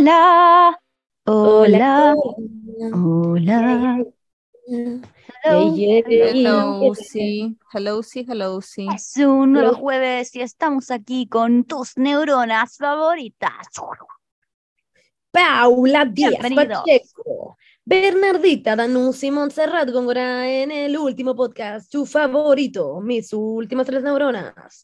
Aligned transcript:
Hola, 0.00 0.80
hola, 1.26 2.14
hola. 2.94 4.02
Hello, 4.66 5.74
Hello, 5.76 6.94
sí. 6.94 7.58
Hello, 7.70 8.02
sí, 8.02 8.24
hello, 8.26 8.62
sí. 8.62 8.88
Es 8.94 9.18
un 9.18 9.52
nuevo 9.52 9.74
jueves 9.74 10.34
y 10.36 10.40
estamos 10.40 10.90
aquí 10.90 11.28
con 11.28 11.64
tus 11.64 11.98
neuronas 11.98 12.78
favoritas. 12.78 13.66
Paula 15.30 16.06
Díaz 16.06 16.30
Bienvenidos. 16.30 16.78
Pacheco, 16.78 17.58
Bernardita 17.84 18.76
Danuzzi 18.76 19.30
Montserrat 19.30 19.90
Góngora 19.90 20.48
en 20.48 20.70
el 20.70 20.96
último 20.96 21.36
podcast, 21.36 21.92
tu 21.92 22.06
favorito, 22.06 23.02
mis 23.02 23.34
últimas 23.34 23.86
tres 23.86 24.02
neuronas. 24.02 24.82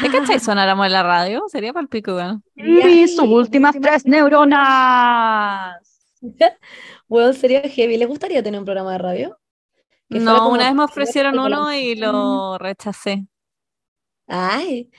¿Te 0.00 0.10
cachai 0.10 0.38
sonáramos 0.40 0.86
en 0.86 0.92
la 0.92 1.02
radio? 1.02 1.44
Sería 1.48 1.72
para 1.72 1.82
el 1.82 1.88
pico, 1.88 2.12
¿no? 2.12 2.42
Mis 2.54 3.18
últimas 3.18 3.76
tres 3.80 4.04
neuronas. 4.06 5.76
Bueno, 7.08 7.32
sería 7.32 7.62
heavy. 7.62 7.96
¿Les 7.96 8.06
gustaría 8.06 8.40
tener 8.42 8.60
un 8.60 8.64
programa 8.64 8.92
de 8.92 8.98
radio? 8.98 9.38
No, 10.08 10.38
como- 10.38 10.50
una 10.52 10.66
vez 10.66 10.74
me 10.74 10.84
ofrecieron 10.84 11.36
uno 11.38 11.72
y 11.74 11.96
lo 11.96 12.56
rechacé. 12.58 13.26
Ay, 14.28 14.90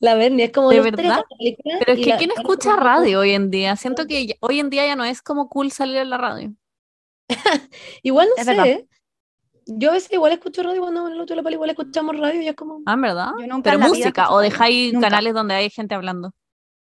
la 0.00 0.14
Bernie 0.16 0.44
es 0.46 0.52
como 0.52 0.68
¿De 0.70 0.80
verdad? 0.80 1.22
Pero 1.78 1.92
es 1.94 1.98
y 1.98 2.02
que 2.02 2.10
la- 2.10 2.16
¿quién 2.18 2.30
escucha 2.36 2.76
radio 2.76 3.20
hoy 3.20 3.30
en 3.32 3.50
día? 3.50 3.74
Siento 3.76 4.06
que 4.08 4.26
ya- 4.26 4.34
hoy 4.40 4.60
en 4.60 4.68
día 4.68 4.86
ya 4.86 4.96
no 4.96 5.04
es 5.04 5.22
como 5.22 5.48
cool 5.48 5.70
salir 5.72 5.96
en 5.96 6.10
la 6.10 6.18
radio. 6.18 6.52
Igual 8.02 8.28
no 8.28 8.34
Es 8.36 8.44
sé. 8.44 8.54
verdad. 8.54 8.80
Yo 9.66 9.90
a 9.90 9.94
veces 9.94 10.12
igual 10.12 10.32
escucho 10.32 10.62
radio 10.62 10.80
cuando 10.80 11.06
en 11.08 11.14
el 11.14 11.20
auto 11.20 11.34
de 11.34 11.42
la 11.42 11.50
igual 11.50 11.70
escuchamos 11.70 12.16
radio 12.16 12.40
y 12.40 12.48
es 12.48 12.54
como. 12.54 12.82
Ah, 12.86 12.92
¿en 12.94 13.00
verdad? 13.02 13.32
Yo 13.40 13.46
nunca 13.48 13.70
Pero 13.72 13.88
música, 13.88 14.30
o 14.30 14.38
dejáis 14.38 14.92
Nunca. 14.92 15.08
canales 15.08 15.34
donde 15.34 15.54
hay 15.54 15.70
gente 15.70 15.94
hablando. 15.94 16.32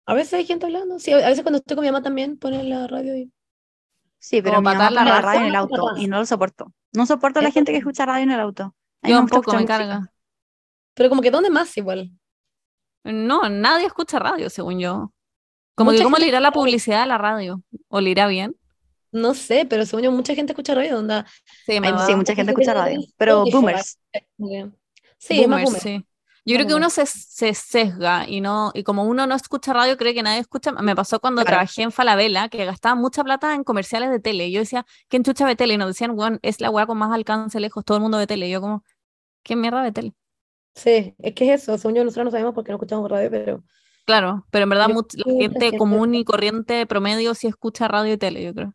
A 0.06 0.14
veces 0.14 0.32
hay 0.34 0.46
gente 0.46 0.66
hablando. 0.66 0.98
Sí, 0.98 1.12
a 1.12 1.16
veces 1.28 1.42
cuando 1.42 1.58
estoy 1.58 1.76
con 1.76 1.84
mi 1.84 1.90
mamá 1.90 2.02
también 2.02 2.38
ponen 2.38 2.68
la 2.70 2.86
radio 2.86 3.14
y. 3.16 3.30
Sí, 4.18 4.42
pero 4.42 4.56
Como 4.56 4.70
mi 4.70 4.76
mamá 4.76 4.90
la 4.90 5.00
pone 5.00 5.10
la 5.10 5.16
raza. 5.16 5.26
radio 5.26 5.40
en 5.40 5.46
el 5.46 5.54
auto 5.56 5.96
y 5.96 6.06
no 6.06 6.18
lo 6.18 6.26
soporto. 6.26 6.72
No 6.92 7.06
soporto 7.06 7.38
a 7.38 7.42
la 7.42 7.50
gente 7.50 7.70
que 7.72 7.78
escucha 7.78 8.06
radio 8.06 8.22
en 8.24 8.30
el 8.32 8.40
auto. 8.40 8.74
A 9.02 9.06
mí 9.06 9.10
Yo 9.10 9.16
me 9.16 9.20
gusta 9.22 9.34
tampoco 9.36 9.52
me 9.52 9.62
música. 9.62 9.78
carga. 9.78 10.12
Pero 10.94 11.08
como 11.08 11.22
que 11.22 11.30
¿dónde 11.30 11.50
más 11.50 11.76
igual? 11.76 12.10
No, 13.04 13.48
nadie 13.48 13.86
escucha 13.86 14.18
radio, 14.18 14.50
según 14.50 14.78
yo. 14.80 15.12
Como 15.74 15.90
Mucha 15.92 15.98
que 16.00 16.04
cómo 16.04 16.16
le 16.18 16.26
irá 16.28 16.40
la 16.40 16.50
publicidad 16.52 17.02
a 17.02 17.06
la 17.06 17.16
radio. 17.18 17.62
¿O 17.88 18.00
le 18.00 18.10
irá 18.10 18.26
bien? 18.26 18.54
No 19.12 19.34
sé, 19.34 19.66
pero 19.68 19.84
según 19.86 20.04
yo 20.04 20.12
mucha 20.12 20.34
gente 20.34 20.52
escucha 20.52 20.74
radio. 20.74 20.98
Onda. 20.98 21.26
Sí, 21.66 21.80
mucha 21.80 22.34
gente 22.34 22.52
escucha 22.52 22.74
radio. 22.74 23.00
Pero 23.16 23.44
boomers. 23.50 23.98
Sí, 25.18 25.46
más 25.46 25.62
Boomers, 25.62 25.64
boomer. 25.64 25.82
sí. 25.82 26.06
Yo 26.46 26.56
creo 26.56 26.66
que 26.66 26.74
uno 26.74 26.88
se, 26.90 27.04
se 27.06 27.52
sesga 27.54 28.26
y 28.26 28.40
no, 28.40 28.72
y 28.74 28.82
como 28.82 29.04
uno 29.04 29.26
no 29.26 29.34
escucha 29.34 29.72
radio, 29.74 29.96
cree 29.98 30.14
que 30.14 30.22
nadie 30.22 30.40
escucha. 30.40 30.72
Me 30.72 30.96
pasó 30.96 31.20
cuando 31.20 31.42
Claro. 31.42 31.58
trabajé 31.58 31.82
en 31.82 31.92
Falabella, 31.92 32.48
que 32.48 32.64
gastaba 32.64 32.94
mucha 32.94 33.22
plata 33.22 33.54
en 33.54 33.62
comerciales 33.62 34.10
de 34.10 34.20
tele. 34.20 34.50
Yo 34.50 34.60
decía, 34.60 34.86
¿quién 35.08 35.22
chucha 35.22 35.44
ve 35.46 35.54
tele? 35.54 35.74
Y 35.74 35.76
nos 35.78 35.88
decían, 35.88 36.12
weón, 36.12 36.38
es 36.42 36.60
la 36.60 36.70
weá 36.70 36.86
con 36.86 36.96
más 36.98 37.12
alcance 37.12 37.60
lejos, 37.60 37.84
todo 37.84 37.98
el 37.98 38.02
mundo 38.02 38.16
ve 38.18 38.26
tele. 38.26 38.48
Y 38.48 38.52
yo 38.52 38.60
como, 38.62 38.84
¿qué 39.42 39.56
mierda 39.56 39.82
ve 39.82 39.92
tele? 39.92 40.14
Sí, 40.74 41.14
es 41.18 41.34
que 41.34 41.52
es 41.52 41.62
eso. 41.62 41.76
Según 41.78 41.96
yo, 41.96 42.04
nosotros 42.04 42.26
no 42.26 42.30
sabemos 42.30 42.54
por 42.54 42.64
qué 42.64 42.72
no 42.72 42.76
escuchamos 42.76 43.10
radio, 43.10 43.30
pero. 43.30 43.64
Claro, 44.06 44.46
pero 44.50 44.64
en 44.64 44.70
verdad 44.70 44.88
Yo 44.88 45.02
la 45.26 45.32
gente 45.40 45.76
común 45.78 46.14
y 46.14 46.24
corriente 46.24 46.86
promedio 46.86 47.34
sí 47.34 47.46
escucha 47.46 47.86
radio 47.86 48.14
y 48.14 48.16
tele, 48.18 48.42
yo 48.42 48.54
creo. 48.54 48.74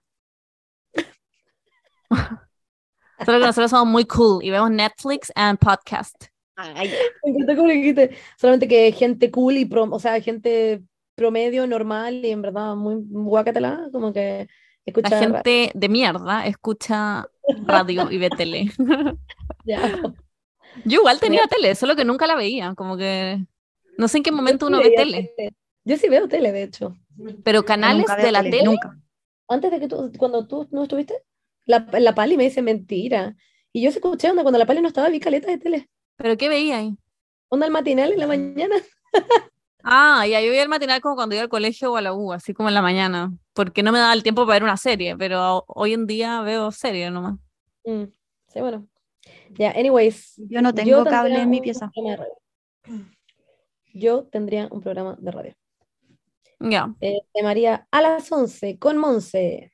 Solo 3.26 3.40
que 3.40 3.46
nosotros 3.46 3.72
somos 3.72 3.88
muy 3.88 4.06
cool 4.06 4.44
y 4.44 4.50
vemos 4.50 4.72
Netflix 4.72 5.32
and 5.36 5.58
podcast. 5.58 6.26
Me 6.58 7.56
le 7.56 7.74
dijiste. 7.74 8.16
Solamente 8.38 8.68
que 8.68 8.92
gente 8.92 9.32
cool 9.32 9.58
y. 9.58 9.66
Pro, 9.66 9.84
o 9.84 10.00
sea, 10.00 10.20
gente 10.22 10.82
promedio, 11.16 11.66
normal 11.68 12.26
y 12.26 12.32
en 12.32 12.42
verdad 12.42 12.76
muy 12.76 12.96
guacatela. 13.00 13.88
Como 13.92 14.14
que 14.14 14.48
escucha. 14.86 15.10
La 15.10 15.20
gente 15.20 15.72
de 15.74 15.90
mierda 15.90 16.46
escucha 16.46 17.28
radio 17.66 18.12
y 18.12 18.18
ve 18.18 18.30
tele. 18.30 18.72
Ya. 19.68 20.00
Yo 20.84 21.00
igual 21.00 21.20
tenía 21.20 21.48
tele, 21.48 21.74
solo 21.74 21.96
que 21.96 22.06
nunca 22.06 22.28
la 22.28 22.36
veía, 22.36 22.76
como 22.76 22.98
que 22.98 23.44
no 23.98 24.08
sé 24.08 24.18
en 24.18 24.24
qué 24.24 24.32
momento 24.32 24.68
uno 24.68 24.78
ve 24.78 24.94
tele, 24.96 25.34
Yo 25.84 25.98
sí 25.98 26.08
veo 26.08 26.28
tele, 26.28 26.52
de 26.52 26.64
hecho. 26.64 26.96
pero 27.44 27.66
canales 27.66 28.06
de 28.06 28.32
la 28.32 28.44
tele, 28.44 28.58
tele, 28.58 28.64
Nunca. 28.64 28.96
Antes 29.48 29.72
de 29.72 29.80
que 29.80 29.88
tú, 29.88 30.12
cuando 30.20 30.46
tú 30.46 30.68
no 30.70 30.84
estuviste, 30.84 31.16
la, 31.66 31.88
la 32.00 32.16
Pali 32.16 32.38
me 32.38 32.44
dice 32.44 32.62
mentira. 32.62 33.36
Y 33.72 33.82
yo 33.82 33.92
se 33.92 33.98
escuché 33.98 34.30
onda 34.30 34.44
cuando 34.44 34.60
la 34.60 34.66
Pali 34.66 34.82
no 34.82 34.88
estaba, 34.88 35.10
vi 35.10 35.20
caleta 35.20 35.50
de 35.50 35.58
tele. 35.58 35.90
pero 36.16 36.38
¿qué 36.38 36.48
veía 36.50 36.78
ahí? 36.78 36.98
Onda 37.50 37.66
el 37.66 37.72
matinal 37.72 38.14
en 38.14 38.20
la 38.20 38.28
mañana. 38.28 38.76
Ah, 39.88 40.26
ya 40.26 40.42
yo 40.42 40.50
veía 40.50 40.64
el 40.64 40.68
matinal 40.70 41.00
como 41.00 41.16
cuando 41.16 41.36
iba 41.36 41.44
al 41.44 41.50
colegio 41.50 41.94
o 41.94 41.96
a 41.96 42.02
la 42.02 42.12
U, 42.12 42.34
así 42.34 42.56
como 42.56 42.70
en 42.70 42.74
la 42.74 42.82
mañana, 42.82 43.32
porque 43.54 43.84
no 43.84 43.92
me 43.92 44.00
daba 44.00 44.14
el 44.14 44.24
tiempo 44.24 44.42
para 44.42 44.56
ver 44.56 44.64
una 44.64 44.78
serie, 44.78 45.16
pero 45.16 45.64
hoy 45.68 45.94
en 45.94 46.08
día 46.08 46.42
veo 46.42 46.72
series 46.72 47.12
nomás. 47.12 47.36
Mm, 47.84 48.06
sí, 48.48 48.60
bueno. 48.62 48.88
Ya, 49.52 49.70
anyways. 49.78 50.34
Yo 50.38 50.64
no 50.64 50.74
tengo 50.74 50.90
yo 50.90 51.06
cable 51.06 51.40
en 51.40 51.52
mi 51.52 51.62
pieza. 51.62 51.92
de. 51.96 53.06
Yo 53.94 54.24
tendría 54.24 54.68
un 54.72 54.82
programa 54.82 55.18
de 55.20 55.32
radio. 55.32 55.56
Ya. 56.60 56.92
Eh, 57.00 57.20
se 57.32 57.40
llamaría 57.40 57.88
A 57.92 58.02
las 58.02 58.32
11 58.32 58.80
con 58.80 58.98
Monse. 58.98 59.72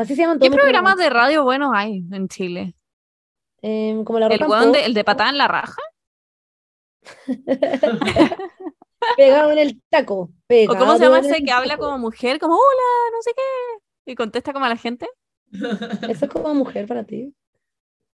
Así 0.00 0.16
se 0.16 0.22
llaman 0.22 0.38
¿Qué 0.38 0.48
todos 0.48 0.62
programas 0.62 0.96
de 0.96 1.10
radio 1.10 1.44
buenos 1.44 1.72
hay 1.74 2.02
en 2.10 2.26
Chile? 2.28 2.74
Em, 3.60 4.02
como 4.02 4.18
la 4.18 4.28
¿El 4.28 4.38
de, 4.72 4.84
el 4.86 4.94
de 4.94 5.04
patada 5.04 5.28
en 5.28 5.36
la 5.36 5.46
raja? 5.46 5.82
pegado 9.16 9.52
en 9.52 9.58
el 9.58 9.82
taco. 9.90 10.30
¿O 10.48 10.74
cómo 10.74 10.96
se 10.96 11.04
llama 11.04 11.18
en 11.18 11.26
ese 11.26 11.44
que 11.44 11.52
habla 11.52 11.76
como 11.76 11.98
mujer, 11.98 12.38
como 12.38 12.54
hola, 12.54 13.10
no 13.12 13.20
sé 13.20 13.32
qué? 13.36 14.12
Y 14.12 14.14
contesta 14.14 14.54
como 14.54 14.64
a 14.64 14.70
la 14.70 14.76
gente. 14.76 15.06
Eso 15.52 16.24
es 16.24 16.30
como 16.30 16.54
mujer 16.54 16.86
para 16.86 17.04
ti. 17.04 17.34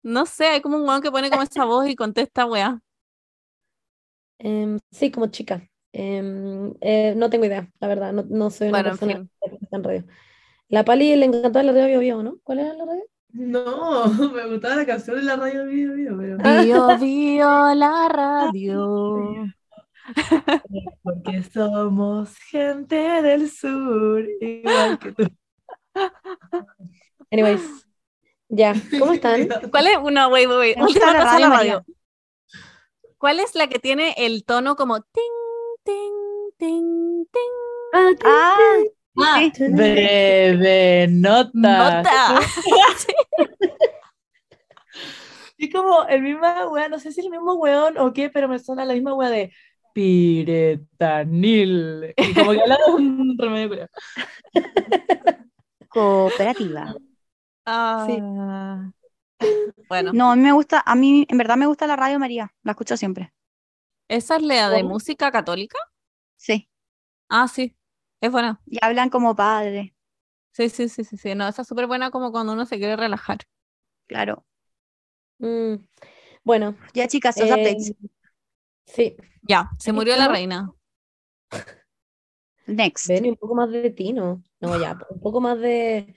No 0.03 0.25
sé, 0.25 0.45
hay 0.45 0.61
como 0.61 0.77
un 0.77 0.87
weón 0.87 1.01
que 1.01 1.11
pone 1.11 1.29
como 1.29 1.41
esa 1.43 1.65
voz 1.65 1.85
y 1.89 1.95
contesta 1.97 2.45
weá. 2.45 2.79
Em, 4.39 4.79
sí, 4.91 5.11
como 5.11 5.27
chica. 5.27 5.69
Em, 5.91 6.73
eh, 6.79 7.13
no 7.17 7.29
tengo 7.29 7.43
idea, 7.45 7.69
la 7.81 7.87
verdad. 7.89 8.13
No, 8.13 8.23
no 8.23 8.49
soy 8.49 8.69
una 8.69 8.77
Bueno, 8.79 8.89
en 8.91 8.97
persona 8.97 9.13
fin. 9.15 9.29
que 9.59 9.65
está 9.65 9.77
en 9.77 9.83
radio. 9.83 10.05
La 10.73 10.83
Pali 10.83 11.15
le 11.15 11.25
encantaba 11.25 11.61
la 11.61 11.71
radio 11.71 11.85
Bio 11.87 11.99
Bio, 11.99 12.23
¿no? 12.23 12.39
¿Cuál 12.41 12.57
era 12.57 12.73
la 12.73 12.83
radio? 12.83 13.03
No, 13.29 14.05
me 14.33 14.47
gustaba 14.47 14.77
la 14.77 14.85
canción 14.87 15.17
de 15.17 15.21
la 15.21 15.35
radio 15.35 15.65
Video 15.67 15.93
Video, 15.93 16.17
pero 16.17 16.63
Bio, 16.63 16.97
bio, 16.99 17.75
la 17.75 18.09
radio. 18.09 19.45
porque 21.03 21.43
somos 21.43 22.35
gente 22.49 22.95
del 22.95 23.51
sur, 23.51 24.25
igual 24.41 24.97
que 24.97 25.11
tú. 25.11 25.27
Anyways, 27.31 27.87
ya, 28.49 28.73
¿cómo 28.97 29.13
están? 29.13 29.47
¿Cuál 29.69 29.85
es? 29.85 30.01
No, 30.01 30.29
wait, 30.29 30.47
wait, 30.47 30.57
wait. 30.57 30.77
Última 30.81 31.13
cosa 31.13 31.39
la 31.39 31.49
radio. 31.49 31.85
¿Cuál 33.19 33.39
es 33.41 33.53
la 33.53 33.67
que 33.67 33.77
tiene 33.77 34.15
el 34.17 34.43
tono 34.43 34.75
como 34.75 35.01
ting, 35.01 35.83
ting, 35.83 36.13
ting, 36.57 37.25
ting? 37.31 37.51
Ah, 37.93 38.09
Ah, 38.25 38.57
sí. 39.15 39.53
breve 39.67 41.07
nota. 41.09 42.01
Nota. 42.01 42.39
Y 45.57 45.69
como 45.71 46.05
el 46.07 46.21
mismo 46.21 46.45
weón, 46.71 46.91
no 46.91 46.99
sé 46.99 47.11
si 47.11 47.19
es 47.21 47.25
el 47.25 47.31
mismo 47.31 47.53
weón 47.55 47.97
o 47.97 48.13
qué, 48.13 48.29
pero 48.29 48.47
me 48.47 48.59
suena 48.59 48.85
la 48.85 48.93
misma 48.93 49.13
weá 49.13 49.29
de 49.29 49.53
piretanil. 49.93 50.93
Y 52.17 52.33
como 52.33 52.51
que 52.51 52.61
habla 52.61 52.77
de 52.85 52.93
un 52.93 53.37
remedio 53.37 53.69
culiao. 53.69 53.87
cooperativa. 55.89 56.95
Ah. 57.65 58.91
Bueno, 59.89 60.11
No, 60.13 60.31
a 60.31 60.35
mí 60.35 60.41
me 60.41 60.51
gusta, 60.51 60.81
a 60.85 60.95
mí 60.95 61.25
en 61.29 61.37
verdad 61.37 61.57
me 61.57 61.67
gusta 61.67 61.87
la 61.87 61.95
radio 61.95 62.19
María, 62.19 62.53
la 62.63 62.71
escucho 62.71 62.97
siempre. 62.97 63.33
¿esa 64.07 64.35
es 64.37 64.43
la 64.43 64.69
de 64.69 64.81
¿Cómo? 64.81 64.95
música 64.95 65.31
católica? 65.31 65.77
Sí, 66.37 66.69
Ah, 67.29 67.47
sí. 67.47 67.75
Es 68.23 68.31
buena. 68.31 68.59
y 68.65 68.77
hablan 68.81 69.09
como 69.09 69.35
padre, 69.35 69.93
Sí, 70.51 70.69
sí, 70.69 70.87
sí, 70.87 71.03
sí, 71.03 71.17
sí. 71.17 71.35
No, 71.35 71.47
esa 71.47 71.63
es 71.63 71.67
súper 71.67 71.87
buena 71.87 72.11
como 72.11 72.31
cuando 72.31 72.53
uno 72.53 72.65
se 72.65 72.77
quiere 72.77 72.95
relajar. 72.95 73.39
claro. 74.07 74.45
Mm, 75.39 75.75
bueno, 76.43 76.75
Ya 76.93 77.07
chicas, 77.07 77.39
los 77.39 77.49
eh, 77.49 77.53
updates. 77.53 77.93
sí, 78.85 79.17
Ya, 79.47 79.69
se 79.79 79.91
murió 79.91 80.15
la 80.15 80.27
reina. 80.27 80.71
Next. 82.67 83.07
ven 83.09 83.25
un 83.27 83.35
poco 83.35 83.55
más 83.55 83.71
de 83.71 83.89
Tino. 83.89 84.43
No, 84.61 84.79
ya, 84.79 84.97
un 85.09 85.19
poco 85.19 85.41
más 85.41 85.59
de, 85.59 86.15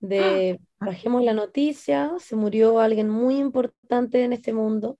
de, 0.00 0.60
bajemos 0.80 1.22
la 1.22 1.32
noticia. 1.34 2.12
Se 2.18 2.36
murió 2.36 2.78
alguien 2.80 3.08
muy 3.08 3.38
importante 3.38 4.22
en 4.22 4.32
este 4.32 4.52
mundo. 4.52 4.98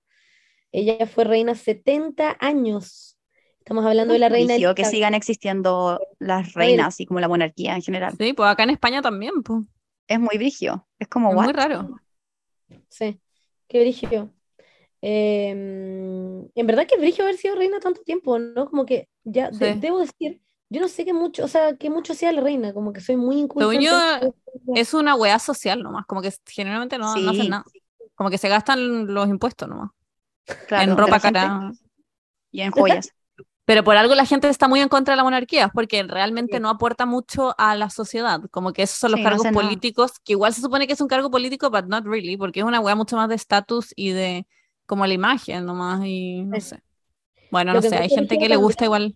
Ella 0.71 1.07
fue 1.07 1.23
reina 1.25 1.55
70 1.55 2.37
años. 2.39 3.18
Estamos 3.69 3.85
hablando 3.85 4.13
de 4.13 4.19
la 4.19 4.29
reina 4.29 4.55
que 4.73 4.83
sigan 4.83 5.13
existiendo 5.13 5.99
las 6.17 6.53
reinas 6.53 6.99
y 6.99 7.05
como 7.05 7.19
la 7.19 7.27
monarquía 7.27 7.75
en 7.75 7.83
general. 7.83 8.15
Sí, 8.17 8.33
pues 8.33 8.49
acá 8.49 8.63
en 8.63 8.71
España 8.71 9.03
también, 9.03 9.43
pues. 9.43 9.63
Es 10.07 10.19
muy 10.19 10.37
brigio. 10.37 10.87
Es 10.97 11.07
como 11.07 11.29
Es 11.29 11.35
muy 11.35 11.45
what? 11.45 11.53
raro. 11.55 11.99
Sí, 12.89 13.21
qué 13.67 13.81
brígido. 13.81 14.31
Em, 15.01 16.47
en 16.55 16.67
verdad 16.67 16.87
que 16.87 16.97
brígido 16.97 17.25
haber 17.25 17.37
sido 17.37 17.55
reina 17.55 17.79
tanto 17.79 18.01
tiempo, 18.01 18.39
¿no? 18.39 18.67
Como 18.67 18.87
que 18.87 19.07
Ya, 19.23 19.51
de- 19.51 19.75
debo 19.75 19.99
decir, 19.99 20.41
yo 20.69 20.81
no 20.81 20.87
sé 20.87 21.05
qué 21.05 21.13
mucho, 21.13 21.45
o 21.45 21.47
sea, 21.47 21.77
qué 21.77 21.91
mucho 21.91 22.13
hacía 22.13 22.31
la 22.31 22.41
reina, 22.41 22.73
como 22.73 22.91
que 22.91 23.01
soy 23.01 23.17
muy 23.17 23.37
inculta. 23.37 24.19
Es 24.73 24.95
una 24.95 25.13
weá 25.13 25.37
social 25.37 25.83
nomás, 25.83 26.07
como 26.07 26.23
que 26.23 26.33
generalmente 26.47 26.97
no, 26.97 27.15
no 27.15 27.29
hacen 27.29 27.49
nada. 27.51 27.65
Como 28.15 28.31
que 28.31 28.39
se 28.39 28.49
gastan 28.49 29.13
los 29.13 29.29
impuestos 29.29 29.69
nomás. 29.69 29.91
Claro, 30.67 30.91
en 30.91 30.97
ropa 30.97 31.19
cara. 31.19 31.71
Y 32.51 32.61
en 32.61 32.71
joyas. 32.71 33.13
Pero 33.69 33.83
por 33.83 33.95
algo 33.97 34.15
la 34.15 34.25
gente 34.25 34.49
está 34.49 34.67
muy 34.67 34.79
en 34.79 34.89
contra 34.89 35.11
de 35.13 35.17
la 35.17 35.23
monarquía, 35.23 35.69
porque 35.71 36.01
realmente 36.01 36.59
no 36.59 36.69
aporta 36.69 37.05
mucho 37.05 37.53
a 37.59 37.75
la 37.75 37.91
sociedad. 37.91 38.41
Como 38.49 38.73
que 38.73 38.81
esos 38.81 38.97
son 38.97 39.11
los 39.11 39.19
Sí, 39.19 39.23
no 39.23 39.29
cargos 39.29 39.45
hace 39.45 39.51
nada. 39.53 39.63
políticos, 39.63 40.13
que 40.25 40.33
igual 40.33 40.55
se 40.55 40.61
supone 40.61 40.87
que 40.87 40.93
es 40.93 41.01
un 41.01 41.07
cargo 41.07 41.29
político, 41.29 41.69
but 41.69 41.85
not 41.85 42.03
really, 42.03 42.35
porque 42.35 42.61
es 42.61 42.65
una 42.65 42.79
weá 42.79 42.95
mucho 42.95 43.15
más 43.15 43.29
de 43.29 43.35
estatus 43.35 43.93
y 43.95 44.09
de 44.09 44.47
como 44.87 45.05
la 45.05 45.13
imagen 45.13 45.65
nomás, 45.67 46.01
y 46.03 46.41
no 46.45 46.55
Sí. 46.55 46.61
sé. 46.61 46.79
Bueno, 47.51 47.73
Lo 47.73 47.81
no 47.81 47.87
sé, 47.87 47.95
hay 47.95 48.09
gente 48.09 48.37
que 48.39 48.45
le 48.45 48.55
también- 48.55 48.61
gusta 48.61 48.85
igual. 48.85 49.15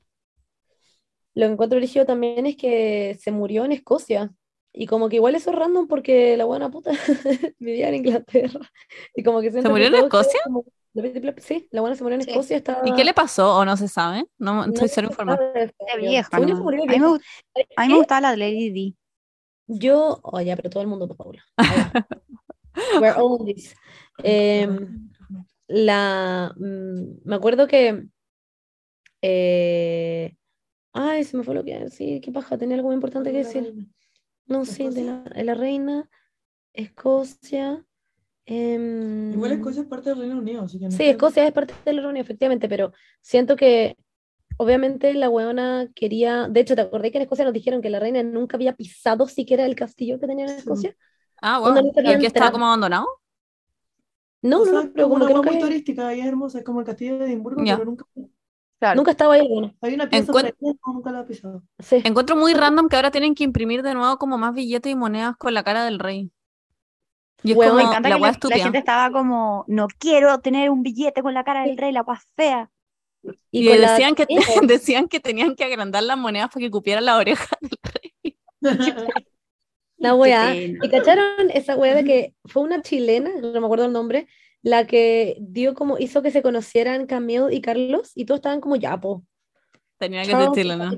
Lo 1.34 1.48
que 1.48 1.54
encuentro 1.54 1.80
brígido 1.80 2.06
también 2.06 2.46
es 2.46 2.56
que 2.56 3.18
se 3.20 3.32
murió 3.32 3.66
en 3.66 3.72
Escocia. 3.72 4.32
Y 4.72 4.86
como 4.86 5.10
que 5.10 5.16
igual 5.16 5.34
eso 5.34 5.50
es 5.50 5.56
random 5.56 5.88
porque 5.88 6.38
la 6.38 6.46
buena 6.46 6.70
puta 6.70 6.92
vivía 7.60 7.90
en 7.90 7.96
Inglaterra. 7.96 8.60
Y 9.16 9.24
como 9.24 9.42
que 9.42 9.50
que 9.52 9.62
murió 9.68 9.88
en 9.88 9.96
Escocia? 9.96 10.40
como- 10.44 10.64
Sí, 11.38 11.68
la 11.72 11.82
buena 11.82 11.96
se 11.96 12.04
murió 12.04 12.16
en 12.16 12.22
Sí. 12.24 12.30
Escocia. 12.30 12.58
Estaba... 12.58 12.88
¿Y 12.88 12.94
qué 12.94 13.04
le 13.04 13.14
pasó 13.14 13.58
o 13.58 13.66
no 13.66 13.76
se 13.78 13.88
sabe? 13.88 14.26
No, 14.38 14.64
estoy 14.66 14.84
no 14.84 14.88
cero 14.94 15.08
informada. 15.10 15.40
vieja, 16.00 16.30
A 16.32 16.40
mí 16.40 16.46
me, 16.46 16.52
a 16.54 16.62
mí 16.62 17.00
me 17.00 17.88
¿Qué? 17.88 17.94
gustaba 17.96 18.22
la 18.22 18.32
de 18.32 18.38
Lady 18.38 18.70
Di. 18.70 18.98
Yo, 19.68 20.20
oh 20.24 20.40
ya, 20.42 20.56
pero 20.56 20.70
todo 20.70 20.84
el 20.84 20.90
mundo, 20.90 21.08
Paula. 21.08 21.44
We're 23.02 23.14
all 23.18 23.44
this. 23.46 23.76
Em, 24.24 25.10
la, 25.68 26.54
mm, 26.58 27.22
me 27.26 27.36
acuerdo 27.36 27.68
que, 27.68 28.06
eh, 29.22 30.36
ay, 30.94 31.24
se 31.24 31.38
me 31.38 31.44
fue 31.44 31.56
lo 31.56 31.64
que 31.64 31.80
decir, 31.80 32.22
qué 32.22 32.32
paja, 32.32 32.58
tenía 32.58 32.76
algo 32.76 32.90
muy 32.90 32.96
importante 32.96 33.32
que 33.32 33.40
decir. 33.40 33.74
No, 34.46 34.66
sí, 34.66 34.90
de 34.90 35.04
la, 35.06 35.20
de 35.24 35.44
la 35.44 35.54
reina, 35.56 36.10
Escocia. 36.74 37.86
Em, 38.46 39.34
Igual 39.34 39.52
Escocia 39.54 39.82
es 39.84 39.88
parte 39.88 40.10
del 40.10 40.20
Reino 40.20 40.38
Unido, 40.38 40.64
así 40.64 40.80
que 40.80 40.86
no 40.86 40.92
Sí, 40.92 41.04
Escocia 41.06 41.46
es 41.48 41.54
parte 41.54 41.74
de 41.86 41.94
la 41.94 42.02
reunión, 42.02 42.22
efectivamente, 42.24 42.68
pero 42.70 42.92
siento 43.22 43.56
que 43.56 43.98
obviamente 44.58 45.14
la 45.14 45.30
weona 45.30 45.88
quería, 45.96 46.48
de 46.50 46.60
hecho, 46.60 46.76
¿te 46.76 46.82
acordás 46.82 47.12
que 47.12 47.18
en 47.18 47.24
Escocia 47.24 47.46
nos 47.46 47.54
dijeron 47.54 47.82
que 47.82 47.90
la 47.90 48.00
reina 48.00 48.22
nunca 48.24 48.58
había 48.58 48.76
pisado 48.76 49.28
siquiera 49.28 49.66
el 49.66 49.76
castillo 49.76 50.20
que 50.20 50.28
tenían 50.28 50.50
en 50.50 50.58
Escocia? 50.58 50.96
Ah, 51.42 51.60
Onda, 51.60 51.82
wow. 51.82 51.92
¿Y 51.92 52.20
que 52.20 52.28
estaba 52.28 52.52
como 52.52 52.66
abandonado? 52.68 53.08
No, 54.42 54.62
O 54.62 54.66
no, 54.66 54.66
sea, 54.66 54.74
no, 54.74 54.80
es 54.82 54.90
pero 54.94 55.10
como 55.10 55.20
como 55.26 55.34
una 55.36 55.42
que 55.44 55.52
nunca, 55.56 55.66
turística 55.68 56.14
y 56.16 56.20
es 56.20 56.26
hermosa, 56.26 56.58
es 56.60 56.64
como 56.66 56.82
el 56.82 56.86
castillo 56.86 57.18
de 57.18 57.26
Edimburgo, 57.26 57.62
pero 57.64 57.86
nunca. 57.86 58.06
Claro. 58.80 58.98
nunca 58.98 59.12
estaba 59.12 59.36
ahí, 59.36 59.48
bueno. 59.48 59.74
Hay 59.80 59.94
una 59.94 60.10
pieza 60.10 60.30
Encuent- 60.34 60.56
ahí, 60.62 60.74
nunca 60.88 61.12
la 61.14 61.22
he 61.22 61.24
pisado. 61.24 61.64
Sí. 61.80 62.02
Encuentro 62.04 62.36
muy 62.36 62.54
random 62.54 62.90
que 62.90 62.98
ahora 62.98 63.12
tienen 63.12 63.34
que 63.34 63.46
imprimir 63.46 63.82
de 63.82 63.94
nuevo 63.94 64.18
como 64.18 64.38
más 64.38 64.54
billetes 64.54 64.92
y 64.92 64.96
monedas 64.96 65.38
con 65.38 65.54
la 65.54 65.64
cara 65.64 65.86
del 65.86 66.00
rey. 66.00 66.30
Y 67.44 67.52
es 67.52 67.58
como 67.58 67.74
Me 67.76 67.84
encanta 67.84 68.10
la 68.10 68.16
que 68.16 68.48
la, 68.50 68.58
gente 68.58 68.78
estaba 68.78 69.12
como, 69.12 69.66
no 69.68 69.88
quiero 70.00 70.40
tener 70.40 70.70
un 70.70 70.82
billete 70.82 71.22
con 71.22 71.34
la 71.34 71.44
cara 71.44 71.64
del 71.64 71.78
rey, 71.78 71.92
la 71.92 72.04
paz 72.04 72.24
fea. 72.36 72.70
Y, 73.52 73.68
con 73.68 73.82
la- 73.82 73.92
decían, 73.92 74.16
que, 74.16 74.26
decían 74.68 75.08
que 75.08 75.20
tenían 75.20 75.56
que 75.56 75.64
agrandar 75.64 76.04
las 76.04 76.18
monedas 76.18 76.50
para 76.50 76.62
que 76.62 76.72
cupieran 76.72 77.06
la 77.06 77.18
oreja 77.18 77.56
del 77.62 77.78
rey. 77.84 78.38
la 79.98 80.16
weá. 80.16 80.56
¿Y 80.56 80.90
cacharon 80.90 81.50
esa 81.54 81.76
weá 81.76 81.96
de 81.96 82.04
que 82.04 82.34
fue 82.46 82.64
una 82.64 82.82
chilena, 82.82 83.30
no 83.42 83.60
me 83.60 83.66
acuerdo 83.66 83.86
el 83.86 83.94
nombre, 83.94 84.28
la 84.62 84.88
que 84.88 85.38
dio 85.42 85.74
como, 85.74 85.98
hizo 85.98 86.22
que 86.22 86.32
se 86.32 86.42
conocieran 86.42 87.06
Camille 87.06 87.54
y 87.54 87.62
Carlos 87.62 88.12
y 88.16 88.26
todos 88.26 88.40
estaban 88.40 88.62
como 88.62 88.78
ya, 88.78 89.00
po. 89.00 89.24
Tenía 89.98 90.24
que 90.24 90.32
ser 90.32 90.52
chilena. 90.52 90.92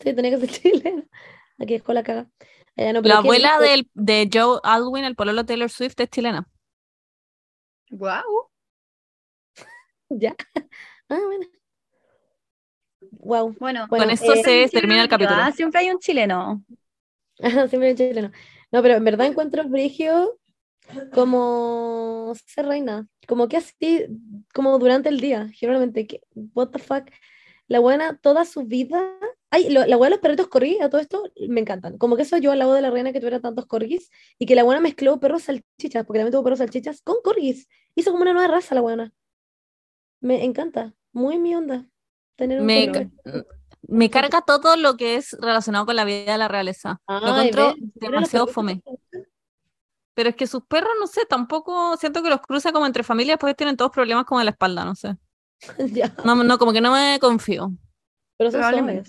Sí, 0.00 0.14
tenía 0.14 0.30
que 0.32 0.46
ser 0.46 0.50
chilena. 0.50 1.04
Aquí 1.58 1.74
dejó 1.74 1.92
la 1.92 2.02
caga. 2.02 2.28
No, 2.76 3.00
La 3.02 3.18
abuela 3.18 3.58
del, 3.58 3.88
de 3.94 4.28
Joe 4.32 4.58
Alwyn, 4.62 5.04
el 5.04 5.14
pololo 5.14 5.44
Taylor 5.44 5.70
Swift, 5.70 6.00
es 6.00 6.08
chilena. 6.10 6.48
Guau. 7.90 8.50
Ya. 10.10 10.34
Ah, 11.08 11.18
bueno. 11.26 11.46
Wow. 13.12 13.56
Bueno, 13.58 13.86
Bueno, 13.88 14.04
Con 14.04 14.10
eso 14.10 14.32
eh, 14.34 14.42
se 14.42 14.68
termina 14.68 15.02
el 15.02 15.08
capítulo. 15.08 15.38
ah, 15.40 15.52
siempre 15.52 15.80
hay 15.80 15.90
un 15.90 15.98
chileno. 15.98 16.64
Siempre 17.68 17.90
en 17.90 17.96
chileno. 17.96 18.30
No, 18.70 18.82
pero 18.82 18.94
en 18.94 19.04
verdad 19.04 19.26
encuentro 19.26 19.64
brigio 19.64 20.38
como 21.12 22.32
ser 22.46 22.66
reina. 22.66 23.06
Como 23.26 23.48
que 23.48 23.56
así, 23.56 24.06
como 24.54 24.78
durante 24.78 25.08
el 25.08 25.20
día, 25.20 25.48
generalmente. 25.54 26.06
Que, 26.06 26.20
what 26.54 26.68
the 26.68 26.78
fuck. 26.78 27.10
La 27.68 27.80
buena 27.80 28.16
toda 28.16 28.44
su 28.44 28.64
vida. 28.64 29.00
Ay, 29.54 29.68
lo- 29.68 29.84
la 29.86 29.96
buena 29.96 30.06
de 30.16 30.16
los 30.16 30.22
perritos 30.22 30.48
corgis, 30.48 30.80
a 30.80 30.88
todo 30.88 30.98
esto, 31.00 31.22
me 31.48 31.60
encantan. 31.60 31.98
Como 31.98 32.16
que 32.16 32.22
eso 32.22 32.38
yo 32.38 32.52
al 32.52 32.58
lado 32.58 32.72
de 32.72 32.80
la 32.80 32.90
reina 32.90 33.12
que 33.12 33.20
tuviera 33.20 33.38
tantos 33.38 33.66
corgis 33.66 34.10
y 34.38 34.46
que 34.46 34.54
la 34.54 34.64
buena 34.64 34.80
mezcló 34.80 35.20
perros 35.20 35.42
salchichas, 35.42 36.06
porque 36.06 36.20
también 36.20 36.32
tuvo 36.32 36.42
perros 36.42 36.58
salchichas 36.60 37.02
con 37.02 37.16
corgis. 37.22 37.68
Hizo 37.94 38.12
como 38.12 38.22
una 38.22 38.32
nueva 38.32 38.48
raza 38.48 38.74
la 38.74 38.80
buena. 38.80 39.12
Me 40.20 40.42
encanta. 40.44 40.94
Muy 41.12 41.38
mi 41.38 41.54
onda. 41.54 41.86
Tener 42.36 42.60
un 42.60 42.66
Me, 42.66 42.90
ca- 42.90 43.10
me 43.88 44.08
carga 44.08 44.40
todo 44.40 44.76
lo 44.76 44.96
que 44.96 45.16
es 45.16 45.32
relacionado 45.38 45.84
con 45.84 45.96
la 45.96 46.04
vida 46.06 46.32
de 46.32 46.38
la 46.38 46.48
realeza. 46.48 47.02
Lo 47.06 47.28
encuentro 47.28 47.74
demasiado 47.94 48.46
fome. 48.46 48.82
Pero 50.14 50.28
es 50.30 50.36
que 50.36 50.46
sus 50.46 50.64
perros, 50.64 50.92
no 51.00 51.06
sé, 51.06 51.26
tampoco 51.26 51.96
siento 51.98 52.22
que 52.22 52.30
los 52.30 52.40
cruza 52.40 52.72
como 52.72 52.86
entre 52.86 53.02
familias, 53.02 53.38
pues 53.40 53.56
tienen 53.56 53.76
todos 53.76 53.90
problemas 53.90 54.24
como 54.24 54.40
en 54.40 54.46
la 54.46 54.50
espalda, 54.52 54.84
no 54.84 54.94
sé. 54.94 55.16
Ya, 55.92 56.14
No, 56.24 56.34
no, 56.36 56.58
como 56.58 56.72
que 56.72 56.80
no 56.80 56.92
me 56.92 57.18
confío. 57.20 57.70
pero 58.38 58.50
son. 58.50 59.02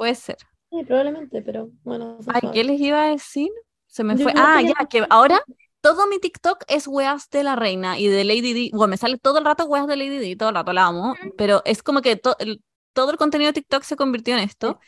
Puede 0.00 0.14
ser. 0.14 0.38
Sí, 0.70 0.82
probablemente, 0.84 1.42
pero 1.42 1.68
bueno. 1.84 2.16
suaves. 2.22 2.52
¿qué 2.54 2.64
les 2.64 2.80
iba 2.80 3.04
a 3.04 3.08
decir? 3.08 3.50
Se 3.86 4.02
me 4.02 4.16
Yo 4.16 4.22
fue. 4.22 4.32
Ah, 4.34 4.62
ya 4.62 4.86
que 4.86 5.04
ahora 5.10 5.42
todo 5.82 6.06
mi 6.06 6.18
TikTok 6.18 6.64
es 6.68 6.88
weas 6.88 7.28
de 7.28 7.44
la 7.44 7.54
reina 7.54 7.98
y 7.98 8.08
de 8.08 8.24
Lady 8.24 8.54
Di. 8.54 8.70
Bueno, 8.72 8.92
me 8.92 8.96
sale 8.96 9.18
todo 9.18 9.40
el 9.40 9.44
rato 9.44 9.66
weas 9.66 9.86
de 9.86 9.96
Lady 9.96 10.18
Di, 10.18 10.36
todo 10.36 10.48
el 10.48 10.54
rato 10.54 10.72
la 10.72 10.86
amo, 10.86 11.16
pero 11.36 11.60
es 11.66 11.82
como 11.82 12.00
que 12.00 12.16
to- 12.16 12.34
el- 12.38 12.62
todo 12.94 13.10
el 13.10 13.18
contenido 13.18 13.50
de 13.50 13.60
TikTok 13.60 13.82
se 13.82 13.96
convirtió 13.96 14.32
en 14.34 14.40
esto. 14.40 14.78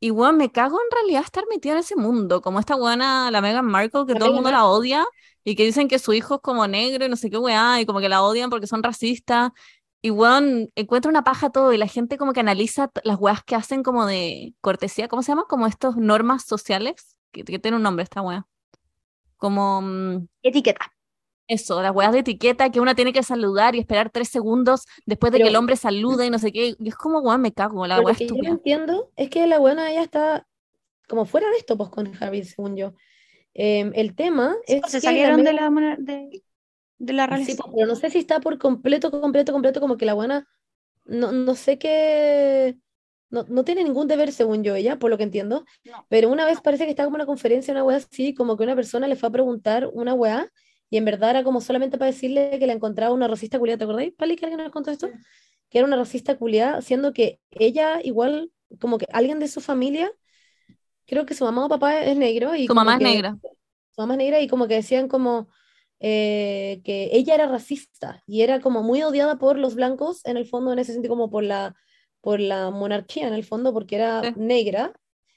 Y 0.00 0.10
weón, 0.10 0.38
me 0.38 0.50
cago 0.50 0.76
en 0.80 0.90
realidad 0.90 1.22
estar 1.22 1.44
metida 1.48 1.74
en 1.74 1.78
ese 1.78 1.94
mundo, 1.94 2.42
como 2.42 2.58
esta 2.58 2.74
weona, 2.74 3.30
la 3.30 3.40
Meghan 3.40 3.64
Markle, 3.64 4.06
que 4.06 4.14
La 4.14 4.18
todo 4.18 4.30
el 4.30 4.34
mundo 4.34 4.50
la 4.50 4.66
odia 4.66 5.06
y 5.44 5.54
que 5.54 5.64
dicen 5.64 5.86
que 5.86 6.00
su 6.00 6.12
hijo 6.14 6.34
es 6.36 6.40
como 6.40 6.66
negro 6.66 7.04
y 7.04 7.08
no 7.08 7.14
sé 7.14 7.30
qué 7.30 7.38
weá, 7.38 7.80
y 7.80 7.86
como 7.86 8.00
que 8.00 8.08
la 8.08 8.24
odian 8.24 8.50
porque 8.50 8.66
son 8.66 8.82
racistas. 8.82 9.52
Y 10.04 10.10
weón, 10.10 10.70
encuentra 10.74 11.08
una 11.08 11.22
paja 11.22 11.50
todo 11.50 11.72
y 11.72 11.78
la 11.78 11.86
gente 11.86 12.18
como 12.18 12.32
que 12.32 12.40
analiza 12.40 12.90
las 13.04 13.18
weas 13.20 13.44
que 13.44 13.54
hacen 13.54 13.84
como 13.84 14.04
de 14.04 14.52
cortesía, 14.60 15.06
¿cómo 15.06 15.22
se 15.22 15.30
llama? 15.30 15.46
Como 15.48 15.68
estos 15.68 15.96
normas 15.96 16.44
sociales, 16.44 17.16
que, 17.30 17.44
que 17.44 17.60
tiene 17.60 17.76
un 17.76 17.84
nombre 17.84 18.02
esta 18.02 18.20
wea. 18.20 18.44
Como 19.36 19.80
mm, 19.80 20.26
Etiqueta. 20.42 20.92
eso, 21.46 21.80
las 21.82 21.94
weas 21.94 22.12
de 22.12 22.18
etiqueta 22.18 22.70
que 22.70 22.80
una 22.80 22.96
tiene 22.96 23.12
que 23.12 23.22
saludar 23.22 23.76
y 23.76 23.78
esperar 23.78 24.10
tres 24.10 24.28
segundos 24.28 24.86
después 25.06 25.32
de 25.32 25.38
que 25.38 25.48
el 25.48 25.56
hombre 25.56 25.76
salude 25.76 26.26
y 26.26 26.30
no 26.30 26.40
sé 26.40 26.52
qué. 26.52 26.74
Y 26.78 26.88
es 26.88 26.96
como, 26.96 27.20
weón, 27.20 27.40
me 27.40 27.52
cago, 27.52 27.86
la 27.86 27.96
Pero 27.96 28.06
wea 28.06 28.14
lo 28.14 28.18
que 28.18 28.26
yo 28.26 28.34
no 28.34 28.48
entiendo 28.48 29.12
es 29.16 29.30
que 29.30 29.46
la 29.46 29.60
buena 29.60 29.88
ella 29.88 30.02
está 30.02 30.48
como 31.08 31.26
fuera 31.26 31.48
de 31.50 31.58
esto, 31.58 31.76
pues 31.76 31.90
con 31.90 32.12
Harry, 32.20 32.42
según 32.42 32.76
yo. 32.76 32.94
Em, 33.54 33.92
el 33.94 34.14
tema 34.14 34.56
Sí, 34.66 34.74
es 34.74 34.80
pues, 34.80 34.92
se 34.92 35.00
que 35.00 35.06
la 35.06 35.12
salieron 35.12 35.44
de 35.44 35.52
la, 35.52 35.96
de, 35.98 36.42
de 37.04 37.12
la 37.14 37.26
Sí, 37.44 37.56
pero 37.74 37.86
no 37.86 37.96
sé 37.96 38.10
si 38.10 38.18
está 38.18 38.38
por 38.40 38.58
completo, 38.58 39.10
completo, 39.10 39.50
completo, 39.52 39.80
como 39.80 39.96
que 39.96 40.06
la 40.06 40.14
buena, 40.14 40.46
no, 41.04 41.32
no 41.32 41.54
sé 41.56 41.76
qué, 41.76 42.76
no, 43.28 43.44
no 43.48 43.64
tiene 43.64 43.82
ningún 43.82 44.06
deber 44.06 44.30
según 44.30 44.62
yo 44.62 44.76
ella, 44.76 44.98
por 45.00 45.10
lo 45.10 45.16
que 45.16 45.24
entiendo, 45.24 45.64
No. 45.84 46.06
pero 46.08 46.28
una 46.30 46.46
vez 46.46 46.60
parece 46.60 46.84
que 46.84 46.90
estaba 46.90 47.06
como 47.06 47.16
en 47.16 47.22
una 47.22 47.26
conferencia, 47.26 47.72
una 47.72 47.82
weá 47.82 47.96
así, 47.96 48.34
como 48.34 48.56
que 48.56 48.62
una 48.62 48.76
persona 48.76 49.08
le 49.08 49.16
fue 49.16 49.28
a 49.28 49.32
preguntar 49.32 49.90
una 49.92 50.14
weá, 50.14 50.48
y 50.90 50.96
en 50.96 51.04
verdad 51.04 51.30
era 51.30 51.42
como 51.42 51.60
solamente 51.60 51.98
para 51.98 52.12
decirle 52.12 52.56
que 52.60 52.66
la 52.68 52.72
encontraba 52.74 53.12
una 53.12 53.26
racista 53.26 53.58
culiada, 53.58 53.78
¿te 53.78 53.84
acordáis, 53.84 54.12
Pali, 54.14 54.36
que 54.36 54.44
alguien 54.46 54.62
nos 54.62 54.70
contó 54.72 54.92
esto? 54.92 55.08
Que 55.70 55.78
era 55.78 55.86
una 55.88 55.96
racista 55.96 56.36
culiada, 56.38 56.82
siendo 56.82 57.12
que 57.12 57.40
ella 57.50 58.00
igual, 58.04 58.52
como 58.80 58.98
que 58.98 59.06
alguien 59.12 59.40
de 59.40 59.48
su 59.48 59.60
familia, 59.60 60.12
creo 61.06 61.26
que 61.26 61.34
su 61.34 61.44
mamá 61.44 61.66
o 61.66 61.68
papá 61.68 62.00
es 62.04 62.16
negro, 62.16 62.54
y 62.54 62.68
Su 62.68 62.74
mamá 62.76 62.92
es 62.92 62.98
que- 63.00 63.04
negra. 63.06 63.36
su 63.90 64.00
mamá 64.02 64.14
es 64.14 64.18
negra 64.18 64.40
y 64.40 64.46
como 64.46 64.68
que 64.68 64.74
decían 64.74 65.08
como 65.08 65.48
eh, 66.04 66.80
que 66.84 67.10
ella 67.12 67.36
era 67.36 67.46
racista 67.46 68.24
y 68.26 68.42
era 68.42 68.60
como 68.60 68.82
muy 68.82 69.02
odiada 69.04 69.38
por 69.38 69.56
los 69.56 69.76
blancos 69.76 70.20
en 70.24 70.36
el 70.36 70.46
fondo, 70.46 70.72
en 70.72 70.80
ese 70.80 70.92
sentido 70.92 71.12
como 71.14 71.30
por 71.30 71.44
la, 71.44 71.76
por 72.20 72.40
la 72.40 72.70
monarquía 72.70 73.28
en 73.28 73.34
el 73.34 73.44
fondo, 73.44 73.72
porque 73.72 73.94
era 73.94 74.20
Sí. 74.20 74.32
negra 74.36 74.92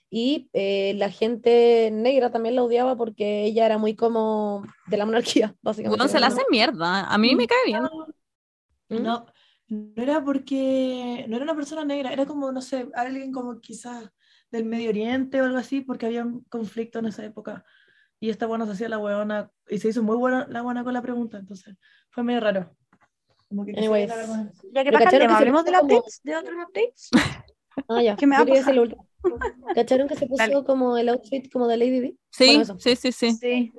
y 0.10 0.50
eh, 0.54 0.96
la 0.98 1.12
gente 1.12 1.92
negra 1.92 2.32
también 2.32 2.56
la 2.56 2.64
odiaba 2.64 2.96
porque 2.98 3.44
ella 3.44 3.68
era 3.68 3.78
muy 3.78 3.96
como 3.96 4.66
de 4.88 4.98
la 4.98 5.06
monarquía, 5.06 5.56
básicamente. 5.62 6.00
Weón, 6.02 6.10
se 6.10 6.20
la 6.20 6.28
hace 6.28 6.42
mierda. 6.50 7.02
A 7.14 7.18
mí 7.20 7.36
me 7.36 7.46
cae 7.46 7.66
bien. 7.68 7.84
¿Mm? 8.90 9.04
No, 9.04 9.26
no 9.68 10.02
era 10.02 10.24
porque 10.24 11.26
no 11.28 11.36
era 11.36 11.44
una 11.44 11.56
persona 11.56 11.86
negra, 11.86 12.12
era 12.12 12.26
como, 12.26 12.52
no 12.52 12.62
sé, 12.62 12.88
alguien 12.96 13.32
como 13.32 13.60
quizás 13.60 14.10
del 14.50 14.66
Medio 14.66 14.90
Oriente 14.90 15.42
o 15.42 15.46
algo 15.46 15.58
así, 15.60 15.82
porque 15.82 16.08
había 16.08 16.24
un 16.24 16.44
conflicto 16.50 17.00
en 17.00 17.06
esa 17.06 17.24
época. 17.24 17.64
Y 18.20 18.30
esta 18.30 18.46
buena 18.48 18.66
se 18.66 18.72
hacía 18.74 18.90
la 18.90 18.98
huevona, 18.98 19.52
y 19.70 19.78
se 19.78 19.90
hizo 19.90 20.02
muy 20.04 20.16
buena 20.18 20.48
la 20.50 20.62
buena 20.62 20.84
con 20.84 20.94
la 20.94 21.02
pregunta, 21.02 21.38
entonces 21.38 21.76
fue 22.10 22.24
medio 22.24 22.40
raro. 22.40 22.76
Como 23.50 23.66
que 23.66 23.74
Anyways. 23.74 24.10
Ya 24.74 24.84
que 24.84 24.92
pasa 24.92 25.04
el 25.04 25.04
cacharon 25.06 25.28
tema, 25.28 25.38
hablemos 25.38 25.66
de 25.66 25.72
como- 25.74 25.84
updates, 25.84 26.22
de 26.24 26.36
otros 26.36 26.56
updates. 26.68 27.10
Ah, 27.90 28.02
ya. 28.02 28.16
Que 28.16 28.26
me 28.26 28.38
va 28.38 28.44
a 28.44 28.72
último. 28.80 29.06
¿Cacharon 29.76 30.08
que 30.08 30.16
se 30.16 30.28
puso 30.28 30.38
Dale. 30.42 30.64
como 30.64 30.98
el 30.98 31.10
outfit 31.10 31.52
como 31.52 31.68
de 31.68 31.76
Lady 31.76 32.00
Di? 32.00 32.20
Sí, 32.30 32.56
Bueno, 32.56 32.80
sí, 32.80 32.96
sí, 32.96 33.12
sí. 33.12 33.34
Sí. 33.34 33.74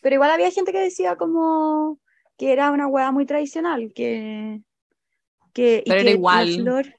Pero 0.00 0.14
igual 0.14 0.30
había 0.30 0.48
gente 0.52 0.70
que 0.70 0.78
decía 0.78 1.16
como 1.16 1.98
que 2.36 2.52
era 2.52 2.70
una 2.70 2.86
hueá 2.86 3.10
muy 3.10 3.26
tradicional, 3.26 3.92
que, 3.94 4.62
que, 5.52 5.82
y 5.84 5.88
Pero 5.90 6.00
era 6.02 6.10
que 6.10 6.16
igual. 6.16 6.54
flor. 6.54 6.94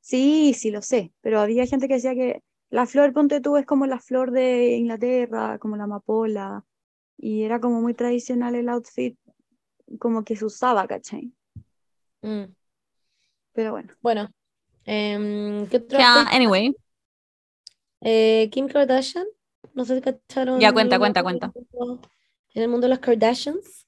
Sí, 0.00 0.54
sí, 0.54 0.70
lo 0.70 0.80
sé. 0.80 1.12
Pero 1.22 1.40
había 1.40 1.66
gente 1.66 1.88
que 1.88 1.94
decía 1.94 2.14
que 2.14 2.40
la 2.72 2.86
flor, 2.86 3.12
ponte 3.12 3.40
tú, 3.42 3.58
es 3.58 3.66
como 3.66 3.84
la 3.86 4.00
flor 4.00 4.30
de 4.30 4.76
Inglaterra, 4.76 5.58
como 5.58 5.76
la 5.76 5.84
amapola. 5.84 6.64
Y 7.18 7.42
era 7.42 7.60
como 7.60 7.82
muy 7.82 7.92
tradicional 7.92 8.54
el 8.54 8.70
outfit, 8.70 9.18
como 9.98 10.24
que 10.24 10.36
se 10.36 10.46
usaba, 10.46 10.88
¿cachai? 10.88 11.30
Mm, 12.22 12.44
Pero 13.52 13.72
bueno. 13.72 13.92
Bueno, 14.00 14.30
em, 14.86 15.66
¿qué 15.66 15.76
otro 15.76 15.98
anyway. 16.32 16.74
Eh, 18.00 18.48
Kim 18.50 18.68
Kardashian, 18.68 19.26
no 19.74 19.84
sé 19.84 19.96
si 19.96 20.00
cacharon. 20.00 20.58
Ya, 20.58 20.72
cuenta, 20.72 20.98
cuenta, 20.98 21.22
cuenta. 21.22 21.52
En 22.54 22.62
el 22.62 22.70
mundo 22.70 22.86
de 22.86 22.88
las 22.88 23.00
Kardashians, 23.00 23.86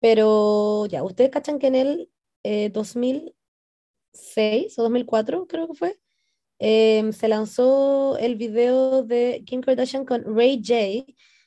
pero 0.00 0.86
ya, 0.86 1.04
ustedes 1.04 1.30
cachan 1.30 1.60
que 1.60 1.68
en 1.68 1.76
el 1.76 2.10
eh, 2.42 2.70
2006 2.70 4.76
o 4.76 4.82
2004, 4.82 5.46
creo 5.46 5.68
que 5.68 5.74
fue, 5.74 6.00
em, 6.58 7.12
se 7.12 7.28
lanzó 7.28 8.16
el 8.18 8.36
video 8.36 9.02
de 9.02 9.42
Kim 9.46 9.60
Kardashian 9.60 10.04
con 10.04 10.24
Ray 10.36 10.56
J, 10.58 10.74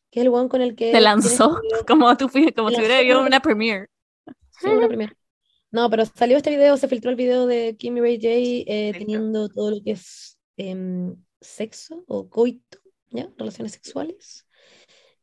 que 0.09 0.19
es 0.19 0.25
el 0.25 0.29
one 0.29 0.49
con 0.49 0.61
el 0.61 0.75
que 0.75 0.91
Se 0.91 1.01
lanzó 1.01 1.59
video- 1.61 1.85
como, 1.87 2.15
tú, 2.17 2.27
fui- 2.29 2.51
como 2.53 2.69
Se 2.69 2.75
si 2.75 2.81
hubiera 2.81 2.97
habido 2.99 3.21
una 3.21 3.39
premiere. 3.41 3.87
Sí, 4.59 4.67
una 4.69 4.87
primera. 4.87 5.15
No, 5.71 5.89
pero 5.89 6.05
salió 6.05 6.37
este 6.37 6.49
video, 6.51 6.75
se 6.77 6.87
filtró 6.89 7.09
el 7.09 7.15
video 7.15 7.47
de 7.47 7.77
Kim 7.77 7.95
y 7.97 8.01
Ray 8.01 8.15
J 8.17 8.27
eh, 8.29 8.93
teniendo 8.97 9.47
todo 9.49 9.71
lo 9.71 9.81
que 9.83 9.91
es 9.91 10.37
em, 10.57 11.15
sexo 11.39 12.03
o 12.07 12.29
coito, 12.29 12.79
¿ya? 13.09 13.29
Relaciones 13.37 13.71
sexuales. 13.73 14.45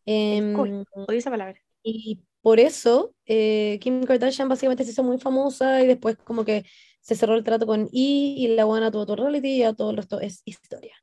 Coito. 0.07 0.85
Oí 1.09 1.17
esa 1.19 1.31
palabra. 1.31 1.61
y 1.83 2.21
por 2.41 2.61
eso 2.61 3.15
eh, 3.27 3.79
Kim 3.81 4.05
Kardashian 4.05 4.49
básicamente 4.49 4.85
se 4.85 4.93
hizo 4.93 5.03
muy 5.03 5.19
famosa 5.19 5.83
y 5.83 5.87
después 5.87 6.17
como 6.17 6.45
que 6.45 6.65
se 7.09 7.15
cerró 7.15 7.37
el 7.37 7.43
trato 7.43 7.67
con 7.67 7.85
E 7.87 7.89
y 7.93 8.49
la 8.49 8.67
buena 8.67 8.91
tuvo 8.91 9.07
todo 9.07 9.17
reality 9.17 9.49
y 9.49 9.59
ya 9.61 9.73
todo 9.73 9.93
el 9.93 9.97
resto 9.97 10.21
es 10.21 10.43
historia. 10.45 10.95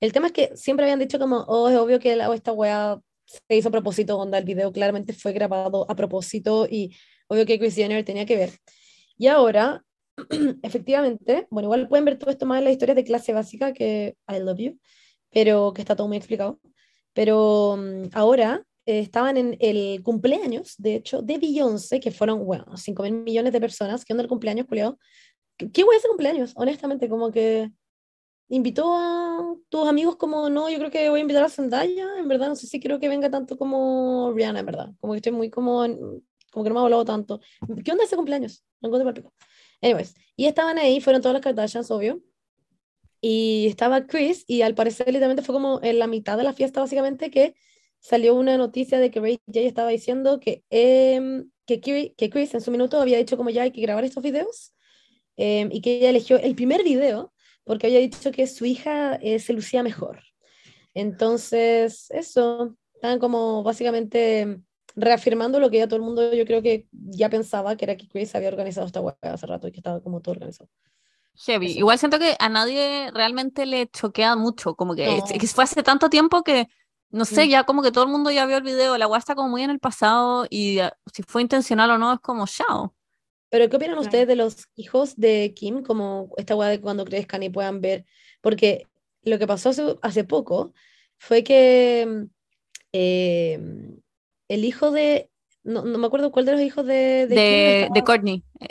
El 0.00 0.12
tema 0.12 0.26
es 0.26 0.34
que 0.34 0.54
siempre 0.54 0.84
habían 0.84 0.98
dicho 0.98 1.18
como, 1.18 1.38
oh, 1.48 1.70
es 1.70 1.76
obvio 1.78 1.98
que 1.98 2.14
la, 2.14 2.32
esta 2.34 2.52
weá 2.52 3.00
se 3.24 3.56
hizo 3.56 3.68
a 3.68 3.72
propósito, 3.72 4.18
onda, 4.18 4.36
el 4.36 4.44
video 4.44 4.70
claramente 4.70 5.14
fue 5.14 5.32
grabado 5.32 5.86
a 5.90 5.96
propósito 5.96 6.66
y 6.70 6.94
obvio 7.28 7.46
que 7.46 7.58
Kris 7.58 7.74
Jenner 7.74 8.04
tenía 8.04 8.26
que 8.26 8.36
ver. 8.36 8.50
Y 9.16 9.28
ahora, 9.28 9.82
efectivamente, 10.62 11.46
bueno, 11.50 11.68
igual 11.68 11.88
pueden 11.88 12.04
ver 12.04 12.18
todo 12.18 12.30
esto 12.30 12.44
más 12.44 12.58
en 12.58 12.64
las 12.64 12.74
historias 12.74 12.96
de 12.96 13.04
clase 13.04 13.32
básica 13.32 13.72
que 13.72 14.14
I 14.28 14.40
love 14.40 14.58
you, 14.58 14.78
pero 15.30 15.72
que 15.72 15.80
está 15.80 15.96
todo 15.96 16.06
muy 16.06 16.18
explicado. 16.18 16.60
Pero 17.14 17.78
mm, 17.78 18.10
ahora 18.12 18.62
eh, 18.84 19.00
estaban 19.00 19.38
en 19.38 19.56
el 19.58 20.02
cumpleaños, 20.02 20.74
de 20.76 20.96
hecho, 20.96 21.22
de 21.22 21.38
Beyoncé, 21.38 21.98
que 21.98 22.10
fueron, 22.10 22.44
bueno, 22.44 22.76
5 22.76 23.02
mil 23.04 23.14
millones 23.22 23.54
de 23.54 23.60
personas. 23.60 24.04
¿Qué 24.04 24.12
onda 24.12 24.22
el 24.22 24.28
cumpleaños, 24.28 24.66
culiao? 24.66 24.98
¿Qué, 25.56 25.84
wea 25.84 25.98
ese 25.98 26.08
cumpleaños? 26.08 26.52
Honestamente, 26.56 27.08
como 27.08 27.30
que 27.32 27.70
invitó 28.48 28.94
a 28.96 29.56
tus 29.68 29.88
amigos 29.88 30.16
como, 30.16 30.48
no, 30.50 30.68
yo 30.68 30.78
creo 30.78 30.90
que 30.90 31.08
voy 31.10 31.20
a 31.20 31.22
invitar 31.22 31.44
a 31.44 31.48
Zendaya, 31.48 32.18
en 32.18 32.28
verdad, 32.28 32.48
no 32.48 32.56
sé 32.56 32.66
si 32.66 32.78
creo 32.80 33.00
que 33.00 33.08
venga 33.08 33.30
tanto 33.30 33.56
como 33.56 34.32
Rihanna, 34.34 34.60
en 34.60 34.66
verdad. 34.66 34.90
Como 35.00 35.12
que 35.12 35.18
estoy 35.18 35.32
muy 35.32 35.50
como, 35.50 35.82
como 36.52 36.64
que 36.64 36.70
no 36.70 36.74
me 36.74 36.80
ha 36.80 36.82
hablado 36.84 37.04
tanto. 37.04 37.40
¿Qué 37.84 37.92
onda 37.92 38.04
ese 38.04 38.16
cumpleaños? 38.16 38.64
No 38.80 38.88
encuentro 38.88 39.06
palpico. 39.06 39.32
Anyways, 39.82 40.14
y 40.36 40.46
estaban 40.46 40.78
ahí, 40.78 41.00
fueron 41.00 41.22
todas 41.22 41.34
las 41.34 41.42
Kardashians, 41.42 41.90
obvio. 41.90 42.20
Y 43.20 43.66
estaba 43.68 44.06
Chris, 44.06 44.44
y 44.46 44.62
al 44.62 44.74
parecer 44.74 45.06
literalmente 45.08 45.42
fue 45.42 45.54
como 45.54 45.80
en 45.82 45.98
la 45.98 46.06
mitad 46.06 46.36
de 46.36 46.44
la 46.44 46.52
fiesta, 46.52 46.80
básicamente, 46.80 47.30
que 47.30 47.54
salió 47.98 48.34
una 48.34 48.56
noticia 48.56 49.00
de 49.00 49.10
que 49.10 49.20
Ray 49.20 49.40
J 49.46 49.60
estaba 49.60 49.88
diciendo 49.88 50.38
que, 50.38 50.64
em, 50.70 51.50
que, 51.66 51.80
que 51.80 52.30
Chris 52.30 52.54
en 52.54 52.60
su 52.60 52.70
minuto 52.70 53.00
había 53.00 53.18
dicho 53.18 53.36
como 53.36 53.50
ya 53.50 53.62
hay 53.62 53.72
que 53.72 53.80
grabar 53.80 54.04
estos 54.04 54.22
videos, 54.22 54.75
em, 55.36 55.68
y 55.72 55.80
que 55.80 55.96
ella 55.98 56.10
eligió 56.10 56.38
el 56.38 56.54
primer 56.54 56.82
video 56.84 57.32
porque 57.64 57.86
había 57.88 57.98
dicho 58.00 58.30
que 58.32 58.46
su 58.46 58.64
hija 58.64 59.16
eh, 59.16 59.38
se 59.38 59.52
lucía 59.52 59.82
mejor. 59.82 60.20
Entonces, 60.94 62.06
eso, 62.10 62.74
estaban 62.94 63.18
como 63.18 63.62
básicamente 63.62 64.60
reafirmando 64.94 65.60
lo 65.60 65.68
que 65.70 65.78
ya 65.78 65.86
todo 65.86 65.96
el 65.96 66.02
mundo 66.02 66.32
yo 66.32 66.46
creo 66.46 66.62
que 66.62 66.86
ya 66.90 67.28
pensaba, 67.28 67.76
que 67.76 67.84
era 67.84 67.96
que 67.96 68.08
Chris 68.08 68.34
había 68.34 68.48
organizado 68.48 68.86
esta 68.86 69.00
hueá 69.02 69.16
hace 69.22 69.46
rato 69.46 69.68
y 69.68 69.72
que 69.72 69.80
estaba 69.80 70.00
como 70.00 70.20
todo 70.22 70.32
organizado. 70.32 70.70
Heavy. 71.34 71.66
Eso. 71.72 71.78
Igual 71.80 71.98
siento 71.98 72.18
que 72.18 72.34
a 72.38 72.48
nadie 72.48 73.10
realmente 73.12 73.66
le 73.66 73.88
choquea 73.88 74.36
mucho, 74.36 74.74
como 74.74 74.94
que, 74.94 75.04
No. 75.06 75.12
es- 75.26 75.32
que 75.38 75.46
fue 75.48 75.64
hace 75.64 75.82
tanto 75.82 76.08
tiempo 76.08 76.42
que, 76.42 76.66
no 77.10 77.26
sé, 77.26 77.44
Mm. 77.46 77.50
ya 77.50 77.64
como 77.64 77.82
que 77.82 77.92
todo 77.92 78.04
el 78.04 78.10
mundo 78.10 78.30
ya 78.30 78.46
vio 78.46 78.56
el 78.56 78.62
video, 78.62 78.96
la 78.96 79.06
weá 79.06 79.18
está 79.18 79.34
como 79.34 79.50
muy 79.50 79.62
en 79.62 79.70
el 79.70 79.78
pasado 79.80 80.46
y 80.48 80.78
ah, 80.78 80.96
si 81.12 81.22
fue 81.24 81.42
intencional 81.42 81.90
o 81.90 81.98
no 81.98 82.14
es 82.14 82.20
como 82.20 82.46
chao. 82.46 82.94
Pero 83.50 83.68
¿qué 83.68 83.76
opinan 83.76 83.98
Claro. 83.98 84.02
ustedes 84.02 84.26
de 84.28 84.36
los 84.36 84.66
hijos 84.76 85.16
de 85.16 85.52
Kim, 85.54 85.82
como 85.82 86.30
esta 86.36 86.56
weá 86.56 86.68
de 86.70 86.80
cuando 86.80 87.04
crezcan 87.04 87.42
y 87.42 87.50
puedan 87.50 87.80
ver? 87.80 88.04
Porque 88.40 88.88
lo 89.22 89.38
que 89.38 89.46
pasó 89.46 89.70
hace, 89.70 89.96
hace 90.02 90.24
poco 90.24 90.74
fue 91.18 91.44
que 91.44 92.06
mm, 92.08 92.24
eh, 92.92 93.60
el 94.48 94.64
hijo 94.64 94.90
de, 94.90 95.30
no, 95.64 95.84
no 95.84 95.98
me 95.98 96.06
acuerdo 96.06 96.32
cuál 96.32 96.46
de 96.46 96.52
los 96.52 96.60
hijos 96.62 96.86
de, 96.86 97.26
de 97.28 97.36
De, 97.36 97.42
estaba- 97.78 97.88
de 97.92 98.02
Courtney, 98.04 98.42
eh, 98.60 98.68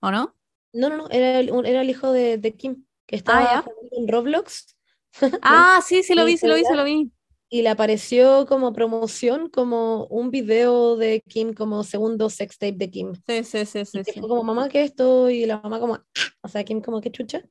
¿o 0.00 0.10
no? 0.10 0.34
No, 0.72 0.88
no, 0.88 0.96
no, 0.96 1.08
era 1.10 1.38
el, 1.40 1.50
un- 1.52 1.66
era 1.66 1.82
el 1.82 1.90
hijo 1.90 2.12
de, 2.12 2.38
de 2.38 2.56
Kim, 2.56 2.84
que 3.06 3.16
estaba 3.16 3.42
ya. 3.44 3.64
jugando 3.64 3.88
en 3.92 4.08
Roblox 4.08 4.76
Ah, 5.42 5.80
sí, 5.86 6.02
sí 6.02 6.14
lo 6.14 6.24
vi, 6.24 6.36
sí 6.38 6.46
lo 6.48 6.54
vi, 6.56 6.64
sí 6.64 6.74
lo 6.74 6.84
vi. 6.84 7.12
Y 7.54 7.62
le 7.62 7.68
apareció 7.68 8.46
como 8.46 8.72
promoción, 8.72 9.48
como 9.48 10.06
un 10.06 10.32
video 10.32 10.96
de 10.96 11.20
Kim, 11.20 11.54
como 11.54 11.84
segundo 11.84 12.28
sex 12.28 12.58
tape 12.58 12.72
de 12.72 12.90
Kim. 12.90 13.12
Sí, 13.28 13.44
sí, 13.44 13.64
sí, 13.64 13.84
sí. 13.84 13.98
Y 14.00 14.02
que 14.02 14.10
sí. 14.10 14.18
fue 14.18 14.28
como, 14.28 14.42
mamá, 14.42 14.68
¿qué 14.68 14.82
es 14.82 14.90
esto? 14.90 15.30
Y 15.30 15.46
la 15.46 15.60
mamá 15.60 15.78
como, 15.78 16.00
o 16.42 16.48
sea, 16.48 16.64
Kim 16.64 16.80
como, 16.80 17.00
¿qué 17.00 17.12
chucha? 17.12 17.44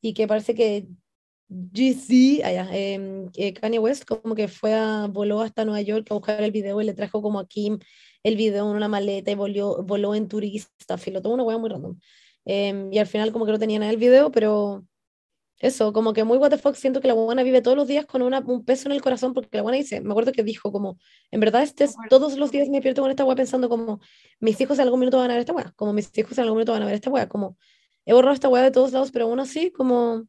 Y 0.00 0.14
que 0.14 0.28
parece 0.28 0.54
que 0.54 0.86
GC, 1.48 2.44
allá, 2.44 2.70
que 3.32 3.52
Kanye 3.60 3.80
West 3.80 4.04
como 4.04 4.36
que 4.36 4.46
fue 4.46 4.72
a, 4.72 5.08
voló 5.10 5.40
hasta 5.40 5.64
Nueva 5.64 5.80
York 5.80 6.06
a 6.12 6.14
buscar 6.14 6.40
el 6.44 6.52
video 6.52 6.80
y 6.80 6.84
le 6.84 6.94
trajo 6.94 7.20
como 7.20 7.40
a 7.40 7.48
Kim 7.48 7.80
el 8.22 8.36
video 8.36 8.70
en 8.70 8.76
una 8.76 8.86
maleta 8.86 9.32
y 9.32 9.34
voló, 9.34 9.82
voló 9.82 10.14
en 10.14 10.28
turista, 10.28 10.96
filo, 10.96 11.22
todo 11.22 11.34
una 11.34 11.42
hueá 11.42 11.58
muy 11.58 11.70
random. 11.70 11.98
Em, 12.44 12.92
y 12.92 12.98
al 12.98 13.08
final 13.08 13.32
como 13.32 13.46
que 13.46 13.52
no 13.52 13.58
tenían 13.58 13.82
el 13.82 13.96
video, 13.96 14.30
pero 14.30 14.86
eso, 15.60 15.92
como 15.92 16.14
que 16.14 16.24
muy 16.24 16.38
what 16.38 16.48
the 16.48 16.56
fuck, 16.56 16.74
siento 16.74 17.02
que 17.02 17.08
la 17.08 17.12
buena 17.12 17.42
vive 17.42 17.60
todos 17.60 17.76
los 17.76 17.86
días 17.86 18.06
con 18.06 18.22
una, 18.22 18.40
un 18.40 18.64
peso 18.64 18.88
en 18.88 18.92
el 18.92 19.02
corazón, 19.02 19.34
porque 19.34 19.58
la 19.58 19.62
buena 19.62 19.76
dice, 19.76 20.00
me 20.00 20.10
acuerdo 20.10 20.32
que 20.32 20.42
dijo 20.42 20.72
como, 20.72 20.96
en 21.30 21.38
verdad 21.38 21.62
este 21.62 21.84
es, 21.84 21.94
todos 22.08 22.38
los 22.38 22.50
días 22.50 22.68
me 22.68 22.78
despierto 22.78 23.02
con 23.02 23.10
esta 23.10 23.26
weá 23.26 23.36
pensando 23.36 23.68
como, 23.68 24.00
mis 24.40 24.58
hijos 24.58 24.78
en 24.78 24.84
algún 24.84 25.00
minuto 25.00 25.18
van 25.18 25.30
a 25.30 25.34
ver 25.34 25.40
esta 25.40 25.52
weá, 25.52 25.72
como 25.76 25.92
mis 25.92 26.16
hijos 26.16 26.36
en 26.38 26.44
algún 26.44 26.58
minuto 26.58 26.72
van 26.72 26.82
a 26.82 26.86
ver 26.86 26.94
esta 26.94 27.10
weá, 27.10 27.28
como, 27.28 27.58
he 28.06 28.14
borrado 28.14 28.32
esta 28.32 28.48
weá 28.48 28.62
de 28.62 28.70
todos 28.70 28.92
lados, 28.92 29.10
pero 29.12 29.26
aún 29.26 29.38
así, 29.38 29.70
como, 29.70 30.24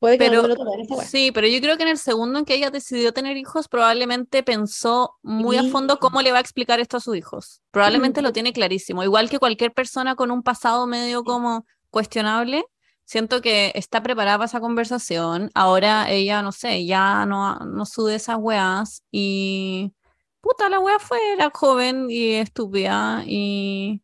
puede 0.00 0.18
que 0.18 0.28
Pero 0.28 0.44
esta 0.44 0.94
weá. 0.96 1.06
sí, 1.06 1.30
pero 1.30 1.46
yo 1.46 1.60
creo 1.60 1.76
que 1.76 1.84
en 1.84 1.90
el 1.90 1.98
segundo 1.98 2.40
en 2.40 2.44
que 2.44 2.56
ella 2.56 2.70
decidió 2.70 3.12
tener 3.12 3.36
hijos, 3.36 3.68
probablemente 3.68 4.42
pensó 4.42 5.14
muy 5.22 5.56
a 5.56 5.62
fondo 5.62 6.00
cómo 6.00 6.20
le 6.20 6.32
va 6.32 6.38
a 6.38 6.40
explicar 6.40 6.80
esto 6.80 6.96
a 6.96 7.00
sus 7.00 7.16
hijos. 7.16 7.62
Probablemente 7.70 8.22
lo 8.22 8.32
tiene 8.32 8.52
clarísimo. 8.52 9.04
Igual 9.04 9.30
que 9.30 9.38
cualquier 9.38 9.72
persona 9.72 10.16
con 10.16 10.32
un 10.32 10.42
pasado 10.42 10.88
medio 10.88 11.22
como 11.22 11.64
cuestionable, 11.90 12.64
siento 13.10 13.40
que 13.42 13.72
está 13.74 14.02
preparada 14.02 14.38
para 14.38 14.46
esa 14.46 14.60
conversación. 14.60 15.50
Ahora 15.54 16.10
ella, 16.10 16.42
no 16.42 16.52
sé, 16.52 16.86
ya 16.86 17.26
no, 17.26 17.56
no 17.60 17.84
sube 17.86 18.14
esas 18.14 18.36
weas 18.38 19.04
y 19.10 19.92
puta, 20.40 20.68
la 20.70 20.78
wea 20.80 20.98
fue, 21.00 21.18
era 21.34 21.50
joven 21.52 22.06
y 22.10 22.34
estúpida 22.34 23.22
y 23.26 24.02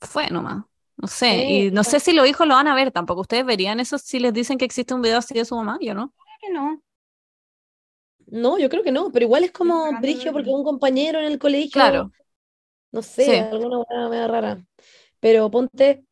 fue 0.00 0.28
nomás. 0.30 0.64
No 0.96 1.08
sé, 1.08 1.46
Sí, 1.46 1.66
y 1.66 1.70
no 1.70 1.82
claro. 1.82 1.84
sé 1.84 2.00
si 2.00 2.12
los 2.12 2.26
hijos 2.28 2.46
lo 2.46 2.54
van 2.54 2.68
a 2.68 2.74
ver 2.74 2.90
tampoco. 2.92 3.22
¿Ustedes 3.22 3.46
verían 3.46 3.80
eso 3.80 3.98
si 3.98 4.18
les 4.20 4.32
dicen 4.34 4.58
que 4.58 4.64
existe 4.66 4.94
un 4.94 5.02
video 5.02 5.18
así 5.18 5.34
de 5.34 5.44
su 5.44 5.56
mamá? 5.56 5.78
Yo 5.80 5.94
no. 5.94 6.12
que 6.40 6.50
no. 6.52 6.82
No, 8.26 8.58
yo 8.58 8.68
creo 8.68 8.82
que 8.84 8.92
no, 8.92 9.10
pero 9.10 9.24
igual 9.24 9.44
es 9.44 9.50
como 9.52 9.90
brigio 10.00 10.32
porque 10.32 10.50
un 10.50 10.62
compañero 10.64 11.18
en 11.18 11.24
el 11.26 11.38
colegio, 11.38 11.72
Claro. 11.72 12.12
no 12.92 13.02
sé, 13.02 13.24
Sí. 13.24 13.32
alguna 13.36 13.78
weá 13.80 14.08
media 14.08 14.28
rara. 14.28 14.66
Pero 15.20 15.50
ponte 15.50 16.04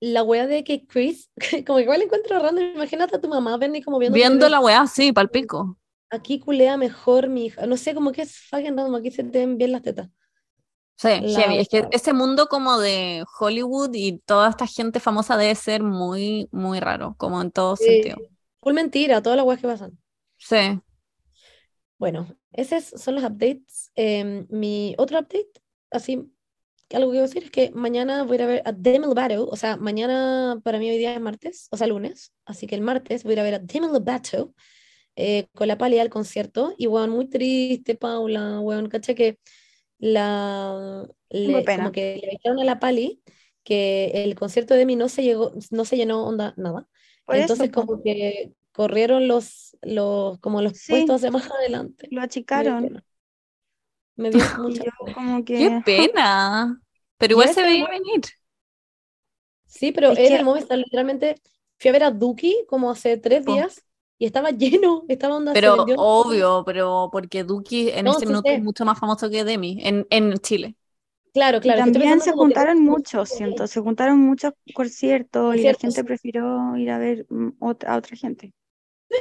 la 0.00 0.22
weá 0.22 0.46
de 0.46 0.64
que 0.64 0.86
Chris, 0.86 1.30
como 1.66 1.78
que 1.78 1.84
igual 1.84 2.02
encuentro 2.02 2.38
random, 2.38 2.64
imagínate 2.74 3.16
a 3.16 3.20
tu 3.20 3.28
mamá 3.28 3.56
Benny 3.58 3.82
como 3.82 3.98
viendo 3.98 4.16
Viendo 4.16 4.48
la 4.48 4.60
weá, 4.60 4.86
sí, 4.86 5.12
palpico. 5.12 5.76
aquí 6.10 6.38
culea 6.40 6.76
mejor 6.76 7.28
mi 7.28 7.46
hija, 7.46 7.66
no 7.66 7.76
sé, 7.76 7.94
como 7.94 8.12
que 8.12 8.22
es 8.22 8.36
fucking 8.48 8.76
random, 8.76 8.94
aquí 8.96 9.10
se 9.10 9.24
te 9.24 9.38
ven 9.40 9.58
bien 9.58 9.72
las 9.72 9.82
tetas. 9.82 10.08
Sí, 10.96 11.08
La 11.20 11.40
heavy. 11.40 11.58
Es 11.60 11.68
que 11.68 11.88
ese 11.92 12.12
mundo 12.12 12.46
como 12.48 12.78
de 12.78 13.24
Hollywood 13.38 13.90
y 13.94 14.18
toda 14.18 14.50
esta 14.50 14.66
gente 14.66 15.00
famosa 15.00 15.36
debe 15.38 15.54
ser 15.54 15.82
muy, 15.82 16.48
muy 16.52 16.78
raro, 16.78 17.14
como 17.18 17.40
en 17.40 17.50
todo 17.50 17.74
Sí. 17.76 17.84
sentido. 17.86 18.18
Full 18.62 18.74
mentira, 18.74 19.22
todas 19.22 19.36
las 19.36 19.46
weas 19.46 19.60
que 19.60 19.66
pasan. 19.68 19.98
Sí. 20.38 20.80
Bueno, 21.98 22.36
esos 22.52 22.84
son 23.00 23.16
los 23.16 23.24
updates. 23.24 23.90
Em, 23.94 24.46
mi 24.50 24.94
otro 24.98 25.18
update, 25.18 25.50
así 25.90 26.32
algo 26.96 27.12
que 27.12 27.18
a 27.18 27.22
decir 27.22 27.44
es 27.44 27.50
que 27.50 27.70
mañana 27.74 28.24
voy 28.24 28.32
a 28.32 28.34
ir 28.36 28.42
a 28.42 28.46
ver 28.46 28.62
a 28.64 28.72
Demi 28.72 29.06
Lovato, 29.06 29.46
o 29.48 29.56
sea, 29.56 29.76
mañana 29.76 30.60
para 30.64 30.78
mí 30.78 30.90
hoy 30.90 30.98
día 30.98 31.14
es 31.14 31.20
martes, 31.20 31.68
o 31.70 31.76
sea, 31.76 31.86
lunes, 31.86 32.32
así 32.44 32.66
que 32.66 32.74
el 32.74 32.80
martes 32.82 33.24
voy 33.24 33.32
a 33.32 33.34
ir 33.34 33.40
a 33.40 33.42
ver 33.44 33.54
a 33.54 33.58
Demi 33.60 33.86
Lovato 33.88 34.54
eh, 35.16 35.46
con 35.54 35.68
la 35.68 35.78
Pali 35.78 35.98
al 35.98 36.10
concierto, 36.10 36.74
y 36.78 36.86
weón, 36.86 37.10
muy 37.10 37.28
triste, 37.28 37.94
Paula, 37.94 38.60
weón, 38.60 38.88
caché 38.88 39.14
que 39.14 39.38
la, 39.98 41.06
le, 41.28 41.64
como 41.64 41.92
que 41.92 42.18
le 42.22 42.28
avisaron 42.28 42.60
a 42.60 42.64
la 42.64 42.78
Pali 42.80 43.20
que 43.62 44.24
el 44.24 44.34
concierto 44.34 44.74
de 44.74 44.80
Demi 44.80 44.96
no 44.96 45.08
se, 45.08 45.22
llegó, 45.22 45.52
no 45.70 45.84
se 45.84 45.96
llenó 45.96 46.26
onda 46.26 46.54
nada, 46.56 46.88
Por 47.26 47.36
entonces 47.36 47.70
como 47.70 48.02
que 48.02 48.52
corrieron 48.72 49.28
los, 49.28 49.76
los, 49.82 50.38
como 50.38 50.62
los 50.62 50.78
Sí. 50.78 50.92
puestos 50.92 51.16
hacia 51.16 51.30
más 51.30 51.50
adelante. 51.50 52.08
lo 52.10 52.22
achicaron. 52.22 53.02
Me 54.16 54.30
dio 54.30 54.46
Y 54.66 54.80
mucha 54.80 54.84
yo 54.84 54.90
pena. 55.04 55.14
como 55.14 55.44
que... 55.44 55.58
Qué 55.58 55.70
pena. 55.84 56.80
Pero 57.18 57.32
igual 57.34 57.50
se 57.50 57.62
veía 57.62 57.88
venir. 57.88 58.22
Sí, 59.66 59.92
pero 59.92 60.10
Es 60.10 60.18
en 60.18 60.32
que- 60.32 60.34
el 60.34 60.44
Movistar 60.44 60.78
literalmente 60.78 61.36
fui 61.78 61.88
a 61.90 61.92
ver 61.92 62.02
a 62.04 62.10
Duki 62.10 62.64
como 62.68 62.90
hace 62.90 63.16
tres 63.18 63.44
Po. 63.44 63.54
días 63.54 63.84
y 64.18 64.26
estaba 64.26 64.50
lleno, 64.50 65.04
estaba 65.08 65.36
onda, 65.36 65.52
Pero 65.52 65.90
obvio, 65.96 66.62
pero 66.64 67.08
porque 67.12 67.42
Duki 67.44 67.90
en 67.90 68.06
No, 68.06 68.12
este 68.12 68.26
sí 68.26 68.26
minuto 68.26 68.52
sé. 68.52 68.54
es 68.54 68.62
mucho 68.62 68.84
más 68.84 68.98
famoso 68.98 69.28
que 69.30 69.44
Demi 69.44 69.78
en, 69.82 70.06
en 70.10 70.38
Chile. 70.38 70.76
Claro, 71.32 71.60
claro. 71.60 71.82
también 71.84 72.20
se 72.20 72.32
que 72.32 72.32
juntaron 72.32 72.82
muchos, 72.84 73.28
siento, 73.30 73.66
se 73.66 73.80
juntaron 73.80 74.18
muchos 74.18 74.52
conciertos 74.74 75.56
y 75.56 75.62
la 75.64 75.74
gente 75.74 76.04
prefirió 76.04 76.76
ir 76.76 76.90
a 76.90 76.98
ver 76.98 77.26
mm, 77.30 77.50
a 77.86 77.96
otra 77.96 78.16
gente. 78.16 78.52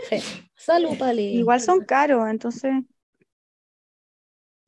Sí. 0.09 0.23
Salud, 0.55 0.95
Pali. 0.97 1.39
Igual 1.39 1.59
son 1.61 1.83
caros, 1.85 2.27
entonces... 2.29 2.73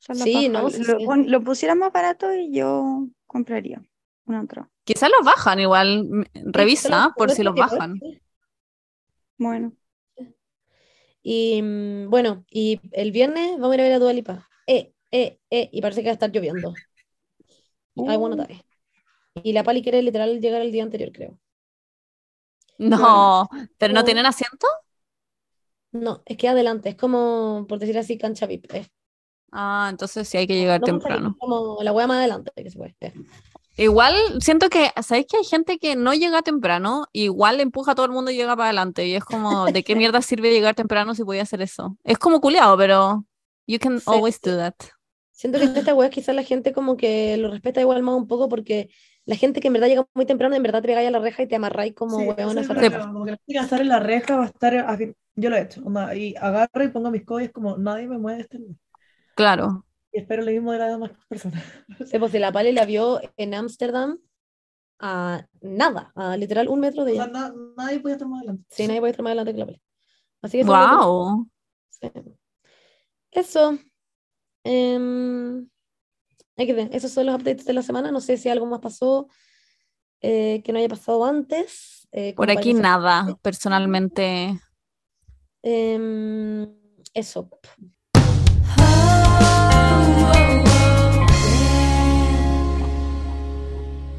Sí, 0.09 0.49
no, 0.49 0.69
sí, 0.69 0.83
lo, 0.83 0.99
sí. 0.99 1.05
lo 1.27 1.43
pusieran 1.43 1.79
más 1.79 1.91
barato 1.93 2.33
y 2.33 2.51
yo 2.53 3.07
compraría 3.27 3.83
una 4.25 4.41
otra. 4.41 4.69
Quizás 4.83 5.09
los 5.09 5.25
bajan 5.25 5.59
igual. 5.59 6.07
m- 6.11 6.25
Revisa 6.51 7.13
por 7.17 7.31
si 7.31 7.43
los 7.43 7.55
bajan. 7.55 7.99
Bueno, 9.37 9.75
Y 11.23 11.61
mm, 11.61 12.09
bueno, 12.09 12.45
y 12.49 12.79
el 12.91 13.11
viernes 13.11 13.51
vamos 13.59 13.71
a 13.71 13.75
ir 13.75 13.81
a 13.81 13.83
ver 13.85 13.93
a 13.93 13.99
Dua 13.99 14.13
Lipa. 14.13 14.49
Eh, 14.67 14.93
eh, 15.11 15.39
eh, 15.49 15.69
y 15.71 15.81
parece 15.81 16.01
que 16.01 16.07
va 16.07 16.11
a 16.11 16.13
estar 16.13 16.31
lloviendo. 16.31 16.73
I 18.07 18.15
wanna 18.17 18.35
Uh. 18.35 18.45
die. 18.47 18.61
Y 19.43 19.53
la 19.53 19.63
Pali 19.63 19.83
quiere 19.83 20.01
literal 20.03 20.41
llegar 20.41 20.61
el 20.61 20.71
día 20.73 20.83
anterior, 20.83 21.11
creo. 21.13 21.39
No, 22.77 23.47
pero 23.77 23.93
no 23.93 23.99
No. 23.99 24.05
tienen 24.05 24.25
asiento. 24.25 24.67
No, 25.93 26.21
es 26.25 26.37
que 26.37 26.47
adelante, 26.47 26.89
es 26.89 26.95
como, 26.95 27.65
por 27.67 27.79
decir 27.79 27.97
así, 27.97 28.17
cancha 28.17 28.45
VIP. 28.47 28.77
Es 28.77 28.91
Ah, 29.51 29.87
entonces 29.89 30.27
sí 30.27 30.37
hay 30.37 30.47
que 30.47 30.55
llegar 30.55 30.79
no 30.79 30.85
temprano. 30.85 31.29
es 31.29 31.37
como 31.39 31.77
la 31.83 31.91
wea 31.93 32.07
más 32.07 32.17
adelante 32.17 32.51
que 32.55 32.69
se 32.69 32.77
puede. 32.77 32.95
Eh. 33.01 33.13
Igual 33.77 34.15
siento 34.41 34.69
que, 34.69 34.91
¿sabéis 35.01 35.27
que 35.27 35.37
hay 35.37 35.43
gente 35.43 35.77
que 35.79 35.95
no 35.95 36.13
llega 36.13 36.41
temprano? 36.41 37.05
Igual 37.13 37.59
empuja 37.59 37.93
a 37.93 37.95
todo 37.95 38.05
el 38.05 38.11
mundo 38.11 38.31
y 38.31 38.35
llega 38.35 38.55
para 38.55 38.65
adelante. 38.65 39.07
Y 39.07 39.15
es 39.15 39.23
como, 39.23 39.69
¿de 39.71 39.83
qué 39.83 39.95
mierda 39.95 40.21
sirve 40.21 40.51
llegar 40.51 40.75
temprano 40.75 41.15
si 41.15 41.23
voy 41.23 41.39
a 41.39 41.43
hacer 41.43 41.61
eso? 41.61 41.97
Es 42.03 42.17
como 42.17 42.41
culeado, 42.41 42.77
pero 42.77 43.25
you 43.67 43.79
can 43.79 43.99
Sí. 43.99 44.03
always 44.07 44.39
do 44.41 44.57
that. 44.57 44.75
Siento 45.31 45.57
que 45.57 45.65
esta 45.65 45.95
wea 45.95 46.09
quizás 46.09 46.35
la 46.35 46.43
gente 46.43 46.71
como 46.73 46.97
que 46.97 47.37
lo 47.37 47.49
respeta 47.49 47.81
igual 47.81 48.03
más 48.03 48.15
un 48.15 48.27
poco 48.27 48.47
porque 48.49 48.89
la 49.25 49.35
gente 49.35 49.59
que 49.59 49.67
en 49.67 49.73
verdad 49.73 49.87
llega 49.87 50.07
muy 50.13 50.25
temprano, 50.25 50.55
en 50.55 50.63
verdad 50.63 50.81
te 50.81 50.87
pegáis 50.89 51.07
a 51.07 51.11
la 51.11 51.19
reja 51.19 51.41
y 51.43 51.47
te 51.47 51.55
amarráis 51.55 51.93
como 51.95 52.17
Sí, 52.17 52.23
weón 52.25 52.51
ese 52.51 52.59
a 52.59 52.61
es 52.61 52.65
esa 52.65 52.73
el 52.73 52.79
reja. 52.79 52.89
problema, 52.97 53.13
como 53.13 53.25
que 53.25 53.31
la 53.31 53.37
gente 53.37 53.53
que 53.53 53.59
estar 53.59 53.81
en 53.81 53.89
la 53.89 53.99
reja 53.99 54.37
va 54.37 54.43
a 54.43 54.45
estar 54.47 55.15
yo 55.35 55.49
lo 55.49 55.55
he 55.55 55.61
hecho, 55.61 55.81
onda, 55.85 56.13
y 56.15 56.35
agarro 56.35 56.83
y 56.83 56.89
pongo 56.89 57.09
mis 57.09 57.23
codos 57.25 57.49
como 57.53 57.77
nadie 57.77 58.07
me 58.07 58.17
mueve 58.17 58.41
este 58.41 58.59
lugar. 58.59 58.75
Claro. 59.35 59.85
Y 60.13 60.19
espero 60.19 60.43
lo 60.43 60.51
mismo 60.51 60.71
de 60.73 60.79
las 60.79 60.89
demás 60.91 61.11
personas. 61.29 61.63
Sí, 62.11 62.19
pues 62.19 62.31
si 62.31 62.39
la 62.39 62.51
Pali 62.51 62.71
la 62.71 62.85
vio 62.85 63.19
en 63.37 63.53
Ámsterdam 63.53 64.19
a 64.99 65.45
nada, 65.61 66.11
a 66.15 66.37
literal 66.37 66.67
un 66.67 66.79
metro 66.79 67.03
de 67.05 67.13
O 67.13 67.15
sea, 67.15 67.23
ella. 67.25 67.33
na- 67.33 67.53
nadie 67.77 67.99
podía 67.99 68.15
estar 68.15 68.27
más 68.27 68.39
adelante. 68.39 68.65
Sí, 68.69 68.87
nadie 68.87 68.99
puede 68.99 69.11
estar 69.11 69.23
más 69.23 69.31
adelante 69.31 69.53
que 69.53 69.59
la 69.59 69.65
Pali. 69.65 69.81
Así 70.41 70.57
que 70.57 70.61
eso 70.61 70.73
es 70.73 70.79
lo 70.79 70.89
que- 70.89 70.95
Wow. 71.05 71.49
sí. 71.89 72.11
Eso. 73.31 73.79
Em, 74.63 75.67
esos 76.57 77.11
son 77.11 77.25
los 77.25 77.35
updates 77.35 77.65
de 77.65 77.73
la 77.73 77.81
semana. 77.81 78.11
No 78.11 78.19
sé 78.21 78.37
si 78.37 78.49
algo 78.49 78.65
más 78.67 78.79
pasó 78.81 79.27
eh, 80.21 80.61
que 80.63 80.71
no 80.71 80.77
haya 80.79 80.89
pasado 80.89 81.25
antes. 81.25 82.07
eh, 82.11 82.33
Por 82.35 82.51
aquí 82.51 82.73
nada, 82.75 83.35
personalmente. 83.41 84.59
Em, 85.63 86.67
eso. 87.13 87.49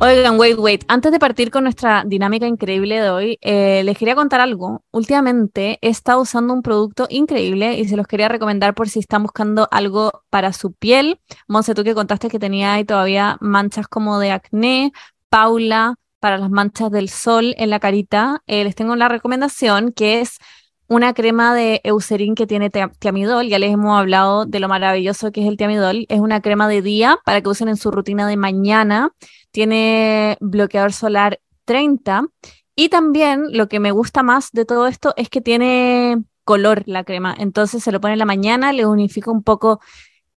Oigan, 0.05 0.37
wait, 0.37 0.59
wait. 0.59 0.85
Antes 0.89 1.13
de 1.13 1.21
partir 1.21 1.53
con 1.53 1.63
nuestra 1.63 2.03
dinámica 2.05 2.45
increíble 2.49 3.01
de 3.01 3.09
hoy, 3.11 3.39
eh, 3.41 3.85
les 3.85 3.97
quería 3.97 4.17
contar 4.17 4.41
algo. 4.41 4.83
Últimamente 4.91 5.79
he 5.81 5.91
estado 5.91 6.23
usando 6.23 6.53
un 6.53 6.63
producto 6.63 7.07
increíble 7.09 7.79
y 7.79 7.87
se 7.87 7.97
los 7.97 8.09
quería 8.09 8.29
recomendar 8.29 8.75
por 8.75 8.89
si 8.89 8.99
están 8.99 9.23
buscando 9.23 9.69
algo 9.71 10.25
para 10.29 10.53
su 10.53 10.73
piel. 10.73 11.21
Monse, 11.47 11.73
tú 11.77 11.85
que 11.85 11.95
contaste 11.95 12.29
que 12.31 12.41
tenía 12.41 12.73
ahí 12.73 12.85
todavía 12.85 13.37
manchas 13.41 13.87
como 13.87 14.19
de 14.19 14.33
acné. 14.33 14.91
Paula, 15.29 15.95
para 16.19 16.37
las 16.37 16.51
manchas 16.51 16.91
del 16.91 17.09
sol 17.09 17.55
en 17.57 17.71
la 17.71 17.79
carita, 17.79 18.43
eh, 18.49 18.65
les 18.65 18.75
tengo 18.75 18.97
la 18.97 19.09
recomendación 19.09 19.93
que 19.93 20.21
es 20.21 20.39
una 20.93 21.15
crema 21.15 21.55
de 21.55 21.81
Eucerin 21.85 22.35
que 22.35 22.47
tiene 22.47 22.71
tia- 22.71 22.93
tiamidol. 22.99 23.49
Ya 23.49 23.59
les 23.59 23.73
hemos 23.73 23.99
hablado 23.99 24.45
de 24.47 24.61
lo 24.61 24.69
maravilloso 24.69 25.33
que 25.33 25.43
es 25.43 25.49
el 25.49 25.57
tiamidol. 25.57 26.07
Es 26.09 26.21
una 26.21 26.41
crema 26.41 26.69
de 26.69 26.83
día 26.83 27.19
para 27.25 27.41
que 27.41 27.49
usen 27.49 27.69
en 27.69 27.77
su 27.77 27.91
rutina 27.91 28.27
de 28.27 28.37
mañana 28.37 29.13
tiene 29.51 30.37
bloqueador 30.41 30.93
solar 30.93 31.41
30 31.65 32.25
y 32.75 32.89
también 32.89 33.45
lo 33.51 33.69
que 33.69 33.81
me 33.81 33.91
gusta 33.93 34.23
más 34.23 34.51
de 34.53 34.65
todo 34.65 34.87
esto 34.87 35.13
es 35.17 35.29
que 35.29 35.41
tiene 35.41 36.23
color 36.45 36.83
la 36.87 37.05
crema, 37.05 37.35
entonces 37.39 37.85
se 37.85 37.93
lo 37.93 38.01
pone 38.01 38.15
en 38.15 38.19
la 38.19 38.25
mañana, 38.25 38.73
le 38.73 38.87
unifica 38.87 39.31
un 39.31 39.43
poco 39.45 39.81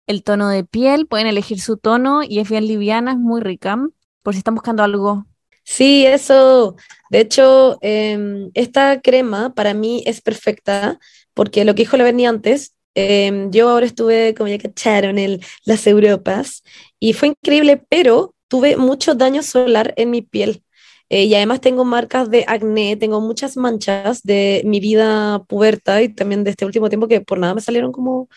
el 0.07 0.23
tono 0.23 0.49
de 0.49 0.64
piel, 0.64 1.07
pueden 1.07 1.27
elegir 1.27 1.61
su 1.61 1.77
tono 1.79 2.23
y 2.23 2.40
es 2.40 2.49
bien 2.51 2.67
liviana, 2.67 3.12
es 3.12 3.19
muy 3.19 3.40
rica, 3.40 3.79
por 4.23 4.35
si 4.35 4.38
están 4.38 4.55
buscando 4.55 4.83
algo. 4.83 5.27
Sí, 5.64 6.05
eso. 6.07 6.77
De 7.11 7.20
hecho, 7.20 7.79
em, 7.81 8.50
esta 8.55 9.00
crema 9.00 9.55
para 9.55 9.74
mí 9.74 10.03
es 10.07 10.20
perfecta 10.20 10.98
porque 11.33 11.64
lo 11.64 11.74
que 11.74 11.83
dijo 11.83 11.96
la 11.96 12.05
Berni 12.05 12.27
antes, 12.27 12.74
em, 12.94 13.50
yo 13.50 13.70
ahora 13.70 13.87
estuve, 13.87 14.35
como 14.35 14.48
ya 14.48 14.59
cacharon, 14.59 15.18
en 15.18 15.40
las 15.64 15.87
Europas 15.87 16.62
y 17.00 17.12
fue 17.14 17.29
increíble, 17.29 17.83
pero 17.88 18.35
tuve 18.48 18.77
mucho 18.77 19.14
daño 19.14 19.42
solar 19.42 19.94
en 19.96 20.11
mi 20.11 20.22
piel. 20.22 20.62
Eh, 21.11 21.24
y 21.24 21.35
además 21.35 21.61
tengo 21.61 21.85
marcas 21.85 22.31
de 22.31 22.44
acné, 22.48 22.96
tengo 22.96 23.20
muchas 23.20 23.57
manchas 23.57 24.22
de 24.22 24.62
mi 24.64 24.81
vida 24.81 25.44
puberta 25.48 26.03
y 26.03 26.09
también 26.09 26.44
de 26.44 26.50
este 26.50 26.64
último 26.64 26.88
tiempo 26.88 27.09
que 27.09 27.20
por 27.20 27.38
nada 27.38 27.55
me 27.55 27.61
salieron 27.61 27.92
como 27.92 28.29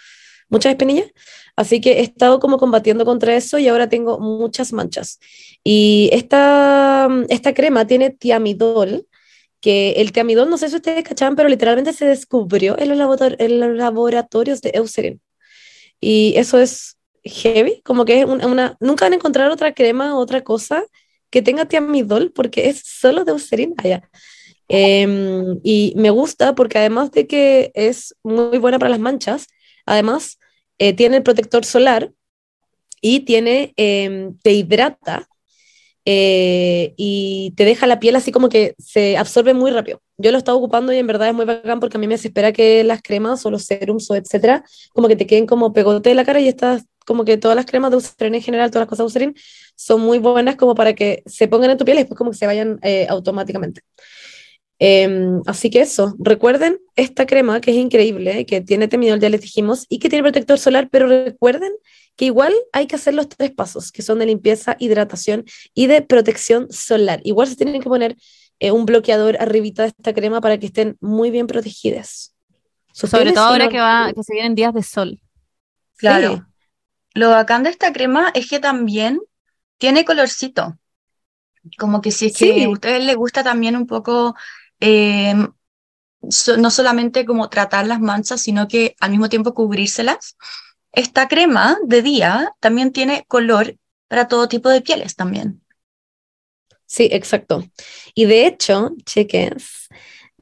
muchas 0.49 0.71
espinillas. 0.71 1.07
Así 1.55 1.81
que 1.81 1.93
he 1.93 2.01
estado 2.01 2.39
como 2.39 2.57
combatiendo 2.57 3.05
contra 3.05 3.36
eso 3.36 3.57
y 3.60 3.67
ahora 3.67 3.89
tengo 3.89 4.19
muchas 4.19 4.73
manchas. 4.73 5.19
Y 5.63 6.10
esta, 6.13 7.10
esta 7.29 7.53
crema 7.53 7.88
tiene 7.88 8.12
tiamidol, 8.12 9.07
que 9.62 9.93
el 9.93 10.12
tiamidol, 10.12 10.49
no 10.49 10.57
sé 10.57 10.69
si 10.69 10.75
ustedes 10.75 11.03
cachaban, 11.03 11.36
pero 11.36 11.49
literalmente 11.49 11.93
se 11.93 12.05
descubrió 12.05 12.77
en 12.79 12.89
los, 12.89 12.97
laboratorios 13.77 14.62
de 14.62 14.71
Eucerin. 14.75 15.21
Y 15.99 16.33
eso 16.38 16.60
es 16.60 16.97
heavy, 17.23 17.81
como 17.83 18.05
que 18.05 18.19
es 18.21 18.25
un- 18.25 18.43
una... 18.45 18.77
Nunca 18.79 19.05
van 19.05 19.13
a 19.13 19.15
encontrar 19.17 19.51
otra 19.51 19.73
crema 19.73 20.17
otra 20.17 20.43
cosa 20.43 20.83
que 21.29 21.41
tenga 21.41 21.65
tiamidol 21.65 22.31
porque 22.33 22.69
es 22.69 22.81
solo 22.86 23.25
de 23.25 23.31
Eucerin 23.31 23.73
allá. 23.77 24.10
Em, 24.69 25.60
y 25.63 25.93
me 25.97 26.10
gusta 26.10 26.55
porque 26.55 26.77
además 26.79 27.12
de 27.12 27.27
que 27.27 27.71
es 27.73 28.15
muy 28.23 28.57
buena 28.57 28.79
para 28.79 28.89
las 28.89 28.99
manchas, 28.99 29.47
además 29.88 30.38
eh, 30.78 30.93
tiene 30.93 31.17
el 31.17 31.23
protector 31.23 31.65
solar 31.65 32.12
y 33.02 33.21
tiene, 33.21 33.73
em, 33.78 34.38
te 34.43 34.54
hidrata 34.54 35.28
eh, 36.06 36.93
y 36.95 37.54
te 37.58 37.65
deja 37.65 37.86
la 37.86 38.00
piel 38.00 38.15
así 38.15 38.32
como 38.32 38.50
que 38.50 38.76
se 38.80 39.17
absorbe 39.17 39.54
muy 39.54 39.71
rápido. 39.71 40.02
Yo 40.17 40.32
lo 40.32 40.38
he 40.38 40.39
estado 40.39 40.58
ocupando 40.58 40.93
y 40.93 40.97
en 40.97 41.08
verdad 41.08 41.28
es 41.28 41.34
muy 41.34 41.45
bacán 41.45 41.80
porque 41.80 41.97
a 41.97 42.00
mí 42.00 42.08
me 42.08 42.13
desespera 42.13 42.54
que 42.54 42.84
las 42.84 43.02
cremas 43.02 43.45
o 43.45 43.52
los 43.52 43.65
serums 43.65 44.10
o 44.10 44.15
etcétera, 44.15 44.63
como 44.93 45.08
que 45.08 45.15
te 45.15 45.28
queden 45.28 45.45
como 45.47 45.73
pegote 45.73 46.10
de 46.10 46.15
la 46.15 46.23
cara 46.23 46.39
y 46.39 46.47
estas, 46.47 46.86
como 47.06 47.26
que 47.26 47.38
todas 47.38 47.56
las 47.56 47.65
cremas 47.65 47.91
de 47.91 47.95
Eucerin 47.97 48.36
en 48.36 48.41
general, 48.41 48.71
todas 48.71 48.84
las 48.84 48.89
cosas 48.89 49.13
de 49.13 49.19
Eucerin, 49.19 49.36
son 49.76 50.02
muy 50.02 50.19
buenas 50.19 50.56
como 50.56 50.76
para 50.76 50.93
que 50.93 51.23
se 51.26 51.47
pongan 51.47 51.71
en 51.71 51.78
tu 51.78 51.86
piel 51.86 51.97
y 51.97 52.02
después 52.02 52.17
como 52.17 52.32
que 52.32 52.38
se 52.38 52.45
vayan 52.45 52.80
eh, 52.84 53.06
automáticamente. 53.10 53.82
Em, 54.79 55.41
así 55.47 55.69
que 55.71 55.81
eso, 55.81 56.15
recuerden 56.19 56.79
esta 56.95 57.25
crema 57.25 57.59
que 57.61 57.71
es 57.71 57.77
increíble, 57.77 58.45
que 58.45 58.61
tiene 58.61 58.87
temidol, 58.87 59.19
ya 59.19 59.29
les 59.29 59.41
dijimos, 59.41 59.85
y 59.89 59.97
que 59.99 60.09
tiene 60.09 60.23
protector 60.23 60.59
solar, 60.59 60.87
pero 60.91 61.07
recuerden 61.07 61.71
que 62.15 62.25
igual 62.25 62.53
hay 62.73 62.85
que 62.87 62.95
hacer 62.95 63.13
los 63.15 63.27
tres 63.29 63.51
pasos, 63.51 63.91
que 63.91 64.01
son 64.03 64.19
de 64.19 64.25
limpieza, 64.27 64.75
hidratación 64.79 65.45
y 65.73 65.87
de 65.87 66.01
protección 66.01 66.67
solar. 66.71 67.21
Igual 67.23 67.47
se 67.47 67.55
tienen 67.55 67.81
que 67.81 67.89
poner 67.89 68.15
eh, 68.59 68.71
un 68.71 68.85
bloqueador 68.85 69.37
arribita 69.39 69.83
de 69.83 69.89
esta 69.89 70.13
crema 70.13 70.41
para 70.41 70.57
que 70.59 70.67
estén 70.67 70.97
muy 70.99 71.31
bien 71.31 71.47
protegidas. 71.47 72.33
Sus 72.91 73.09
Sobre 73.11 73.31
todo 73.31 73.45
ahora 73.45 73.65
no- 73.65 73.71
que, 73.71 73.79
va, 73.79 74.11
que 74.15 74.23
se 74.23 74.33
vienen 74.33 74.55
días 74.55 74.73
de 74.73 74.81
sol. 74.83 75.21
Claro. 75.97 76.35
Sí. 76.35 76.41
Lo 77.13 77.29
bacán 77.31 77.63
de 77.63 77.69
esta 77.71 77.93
crema 77.93 78.31
es 78.35 78.47
que 78.49 78.59
también 78.59 79.19
tiene 79.79 80.05
colorcito. 80.05 80.77
Como 81.77 82.01
que 82.01 82.11
si 82.11 82.27
es 82.27 82.33
Sí. 82.33 82.53
que 82.53 82.63
a 82.65 82.69
ustedes 82.69 83.03
les 83.03 83.15
gusta 83.15 83.43
también 83.43 83.75
un 83.75 83.85
poco, 83.85 84.35
eh, 84.79 85.35
so- 86.29 86.57
no 86.57 86.71
solamente 86.71 87.25
como 87.25 87.49
tratar 87.49 87.87
las 87.87 87.99
manchas, 88.01 88.41
sino 88.41 88.67
que 88.67 88.95
al 88.99 89.11
mismo 89.11 89.29
tiempo 89.29 89.53
cubrírselas. 89.53 90.37
Esta 90.91 91.27
crema 91.27 91.77
de 91.85 92.01
día 92.01 92.53
también 92.59 92.91
tiene 92.91 93.25
color 93.27 93.77
para 94.07 94.27
todo 94.27 94.47
tipo 94.47 94.69
de 94.69 94.81
pieles 94.81 95.15
también. 95.15 95.61
Sí, 96.85 97.09
exacto. 97.11 97.63
Y 98.15 98.25
de 98.25 98.47
hecho, 98.47 98.91
cheques, 99.05 99.89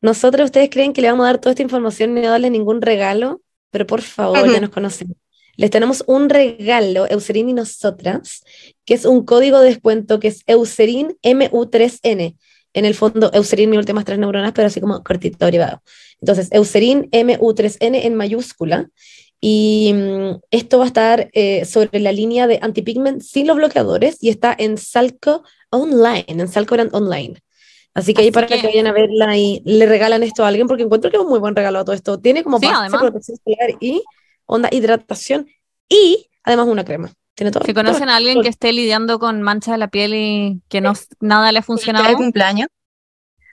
nosotros 0.01 0.45
ustedes 0.45 0.69
creen 0.69 0.93
que 0.93 1.01
le 1.01 1.09
vamos 1.09 1.23
a 1.25 1.27
dar 1.29 1.39
toda 1.39 1.51
esta 1.51 1.63
información 1.63 2.17
y 2.17 2.21
no 2.21 2.29
darle 2.29 2.49
ningún 2.49 2.81
regalo, 2.81 3.41
pero 3.71 3.87
por 3.87 4.01
favor, 4.01 4.47
ya 4.47 4.59
nos 4.59 4.69
conocen. 4.69 5.15
Les 5.57 5.71
tenemos 5.71 6.03
un 6.07 6.29
regalo, 6.29 7.07
Eucerin 7.09 7.49
y 7.49 7.53
nosotras, 7.53 8.43
que 8.85 8.93
es 8.93 9.05
un 9.05 9.25
código 9.25 9.59
de 9.59 9.69
descuento 9.69 10.19
que 10.19 10.27
es 10.27 10.43
Eucerin 10.47 11.17
MU3N. 11.23 12.37
En 12.75 12.85
el 12.85 12.93
fondo, 12.93 13.31
Eucerin 13.33 13.69
mi 13.69 13.77
últimas 13.77 14.05
tres 14.05 14.19
neuronas, 14.19 14.51
pero 14.53 14.67
así 14.67 14.79
como 14.81 15.01
cortito, 15.03 15.47
privado. 15.47 15.81
Entonces, 16.21 16.49
Eucerin 16.51 17.09
MU3N 17.11 18.05
en 18.05 18.15
mayúscula. 18.15 18.89
Y 19.41 19.91
mm, 19.93 20.39
esto 20.51 20.77
va 20.79 20.85
a 20.85 20.87
estar 20.87 21.29
eh, 21.33 21.65
sobre 21.65 21.99
la 21.99 22.11
línea 22.11 22.47
de 22.47 22.59
antipigment 22.61 23.21
sin 23.21 23.47
los 23.47 23.57
bloqueadores 23.57 24.17
y 24.21 24.29
está 24.29 24.55
en 24.57 24.77
Salco 24.77 25.43
online, 25.69 26.25
en 26.27 26.47
Salcoran 26.47 26.89
Online. 26.93 27.35
Así 27.93 28.13
que 28.13 28.21
ahí 28.23 28.31
para 28.31 28.47
que- 28.47 28.59
que 28.61 28.67
vayan 28.67 28.87
a 28.87 28.91
verla 28.91 29.37
y 29.37 29.61
le 29.65 29.85
regalan 29.85 30.23
esto 30.23 30.43
a 30.43 30.47
alguien, 30.49 30.67
porque 30.67 30.83
encuentro 30.83 31.09
que 31.11 31.17
es 31.17 31.23
un 31.23 31.29
muy 31.29 31.39
buen 31.39 31.55
regalo 31.55 31.79
a 31.79 31.85
todo 31.85 31.95
esto. 31.95 32.19
Tiene 32.19 32.43
como 32.43 32.59
Sí, 32.59 32.65
base 32.67 32.97
protección 32.97 33.37
solar 33.43 33.71
y 33.79 34.03
onda 34.45 34.69
hidratación 34.71 35.47
y 35.87 36.27
además 36.43 36.67
una 36.67 36.83
crema. 36.83 37.11
Tiene 37.35 37.51
todo. 37.51 37.63
Si 37.65 37.73
todo. 37.73 37.83
conocen 37.83 38.09
a 38.09 38.15
alguien 38.17 38.41
que 38.41 38.49
esté 38.49 38.71
lidiando 38.73 39.19
con 39.19 39.41
manchas 39.41 39.73
de 39.73 39.77
la 39.77 39.89
piel 39.89 40.13
y 40.15 40.61
que 40.69 40.81
no 40.81 40.93
nada 41.19 41.51
le 41.51 41.59
ha 41.59 41.61
Época 41.61 41.61
de 41.61 41.65
funcionado, 41.65 42.15
cumpleaños. 42.15 42.67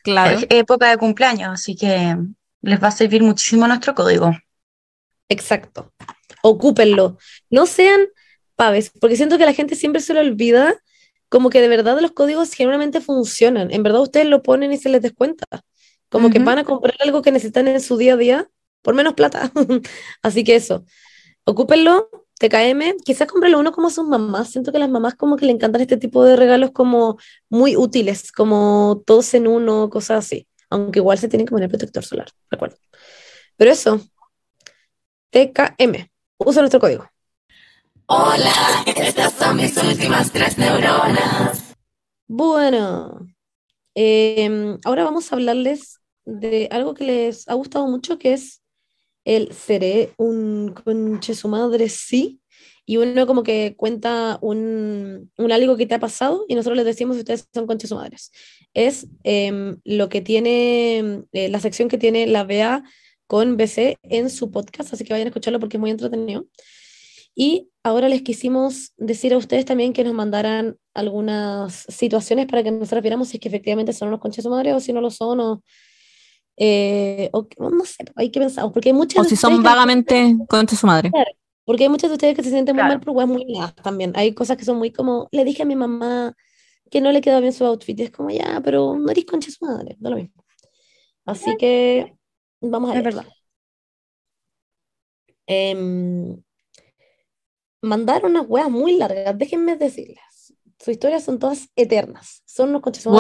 claro. 0.03 0.39
Es 0.39 0.47
época 0.51 0.91
de 0.91 0.97
cumpleaños, 0.99 1.51
así 1.53 1.77
que 1.77 2.17
les 2.63 2.83
va 2.83 2.89
a 2.89 2.93
servir 2.93 3.23
muchísimo 3.23 3.67
nuestro 3.67 3.95
código. 3.95 4.33
Exacto. 5.29 5.93
Ocúpenlo. 6.43 7.19
No 7.51 7.67
sean 7.67 8.01
paves, 8.57 8.91
porque 9.01 9.17
siento 9.17 9.39
que 9.39 9.47
la 9.47 9.55
gente 9.55 9.75
siempre 9.75 10.01
se 10.01 10.15
lo 10.15 10.21
olvida, 10.21 10.75
como 11.29 11.51
que 11.51 11.61
de 11.61 11.69
verdad 11.69 11.99
los 12.01 12.13
códigos 12.13 12.53
generalmente 12.53 13.01
funcionan. 13.01 13.73
En 13.73 13.83
verdad 13.83 14.03
ustedes 14.03 14.27
lo 14.27 14.43
ponen 14.43 14.73
y 14.73 14.77
se 14.79 14.89
les 14.91 15.03
descuenta. 15.03 15.47
Como 16.09 16.31
que 16.31 16.39
van 16.41 16.59
a 16.59 16.65
comprar 16.65 16.95
algo 17.01 17.23
que 17.23 17.33
necesitan 17.33 17.69
en 17.69 17.81
su 17.81 17.97
día 17.97 18.15
a 18.15 18.17
día 18.19 18.49
por 18.83 18.95
menos 18.95 19.15
plata. 19.15 19.51
Así 20.23 20.45
que 20.45 20.57
eso. 20.57 20.85
Ocúpenlo, 21.45 22.11
TKM. 22.43 22.99
Quizás 23.05 23.29
cómprenlo 23.29 23.61
uno 23.61 23.71
como 23.73 23.87
a 23.87 23.91
sus 23.91 24.07
mamás. 24.07 24.51
Siento 24.51 24.73
que 24.73 24.79
a 24.79 24.81
las 24.81 24.91
mamás 24.91 25.15
como 25.15 25.37
que 25.37 25.47
le 25.47 25.53
encantan 25.53 25.81
este 25.81 25.97
tipo 25.97 26.25
de 26.25 26.35
regalos 26.35 26.73
como 26.73 27.19
muy 27.49 27.77
útiles, 27.77 28.33
como 28.33 29.03
todos 29.07 29.33
en 29.35 29.47
uno, 29.47 29.89
cosas 29.89 30.25
así. 30.25 30.49
Aunque 30.69 30.99
igual 30.99 31.19
se 31.19 31.29
tienen 31.29 31.47
que 31.47 31.53
poner 31.53 31.69
protector 31.69 32.05
solar, 32.05 32.29
recuerdo. 32.51 32.77
Pero 33.57 33.71
eso, 33.71 34.01
TKM. 35.31 36.11
Usa 36.39 36.63
nuestro 36.63 36.81
código. 36.81 37.09
Hola, 38.07 38.83
estas 38.87 39.33
son 39.35 39.57
mis 39.57 39.77
últimas 39.77 40.33
tres 40.33 40.59
neuronas. 40.59 41.77
Bueno, 42.27 43.21
em, 43.95 44.79
ahora 44.85 45.05
vamos 45.05 45.31
a 45.31 45.37
hablarles 45.37 46.01
de 46.25 46.69
algo 46.73 46.95
que 46.95 47.05
les 47.05 47.49
ha 47.49 47.55
gustado 47.55 47.87
mucho, 47.87 48.19
que 48.19 48.33
es 48.33 48.62
el 49.25 49.53
seré 49.53 50.13
un 50.17 50.75
conche 50.75 51.35
madre 51.49 51.89
sí, 51.89 52.41
y 52.85 52.97
uno 52.97 53.27
como 53.27 53.43
que 53.43 53.75
cuenta 53.77 54.39
un, 54.43 55.31
un 55.39 55.53
algo 55.53 55.77
que 55.77 55.87
te 55.87 55.95
ha 55.95 56.01
pasado 56.01 56.45
y 56.49 56.55
nosotros 56.55 56.77
les 56.77 56.87
decimos 56.87 57.17
si 57.17 57.21
ustedes 57.21 57.49
son 57.55 57.67
conche 57.67 57.87
su 57.87 57.95
madres. 57.95 58.33
Es 58.75 59.07
em, 59.23 59.79
lo 59.85 60.09
que 60.09 60.21
tiene, 60.21 61.23
eh, 61.33 61.49
la 61.49 61.61
sección 61.61 61.89
que 61.89 61.99
tiene 61.99 62.27
la 62.27 62.45
BA 62.45 62.83
con 63.27 63.57
BC 63.57 63.99
en 64.03 64.31
su 64.31 64.51
podcast, 64.51 64.93
así 64.93 65.05
que 65.05 65.13
vayan 65.13 65.29
a 65.29 65.31
escucharlo 65.31 65.61
porque 65.61 65.77
es 65.77 65.81
muy 65.81 65.91
entretenido. 65.91 66.47
Y 67.35 67.71
ahora 67.83 68.09
les 68.09 68.23
quisimos 68.23 68.93
decir 68.99 69.33
a 69.33 69.39
ustedes 69.39 69.65
también 69.65 69.93
que 69.93 70.05
nos 70.05 70.13
mandaran 70.13 70.77
algunas 70.93 71.87
situaciones 71.89 72.47
para 72.47 72.63
que 72.63 72.73
nosotros 72.73 73.03
viéramos 73.03 73.29
si 73.29 73.37
es 73.37 73.41
que 73.41 73.49
efectivamente 73.49 73.93
son 73.93 74.09
unos 74.09 74.21
conches 74.21 74.45
su 74.45 74.51
o 74.75 74.81
si 74.81 74.93
no 74.93 75.01
lo 75.01 75.11
son 75.11 75.41
eh, 76.57 77.31
o 77.33 77.47
no 77.71 77.85
sé, 77.85 78.05
hay 78.17 78.31
que 78.31 78.41
pensar, 78.41 78.71
porque 78.73 78.91
hay 78.91 78.93
muchas 78.95 79.21
O 79.21 79.29
si 79.29 79.37
son 79.37 79.55
ustedes 79.55 79.63
que- 79.63 79.69
vagamente 79.75 80.37
contra 80.49 80.77
su 80.77 80.87
madre. 80.87 81.11
porque 81.65 81.85
hay 81.85 81.89
muchos 81.91 82.11
de 82.11 82.15
ustedes 82.15 82.37
que 82.37 82.43
se 82.43 82.51
sienten 82.51 82.75
muy 82.77 82.83
Claro. 82.83 82.95
mal 82.97 83.01
por 83.05 83.17
weas 83.17 83.29
muy 83.29 83.45
nada 83.47 83.73
también. 83.75 84.13
Hay 84.17 84.35
cosas 84.35 84.57
que 84.57 84.65
son 84.65 84.79
muy 84.79 84.91
como, 84.93 85.29
le 85.33 85.45
dije 85.45 85.63
a 85.63 85.67
mi 85.67 85.77
mamá 85.77 86.35
que 86.91 87.01
no 87.01 87.13
le 87.13 87.21
quedó 87.23 87.41
bien 87.41 87.53
su 87.53 87.65
outfit. 87.65 87.99
Y 88.01 88.03
es 88.05 88.11
como, 88.11 88.31
ya, 88.31 88.61
pero 88.65 88.97
no 88.99 89.11
eres 89.11 89.25
concha 89.27 89.51
su 89.51 89.65
madre, 89.65 89.97
da 89.99 90.11
lo 90.11 90.17
mismo. 90.17 90.45
Así 91.25 91.57
que 91.57 92.15
vamos 92.61 92.91
a 92.91 92.99
Es 92.99 93.05
ver. 93.05 93.15
verdad. 93.15 93.27
Em, 95.47 96.43
mandaron 97.83 98.33
unas 98.33 98.47
weas 98.49 98.71
muy 98.71 98.97
largas, 98.97 99.37
déjenme 99.39 99.77
decirles. 99.77 100.19
Sus 100.79 100.89
historias 100.95 101.25
son 101.25 101.39
todas 101.39 101.69
eternas. 101.77 102.43
Son 102.45 102.71
unos 102.71 102.83
conchas 102.83 103.05
de 103.05 103.11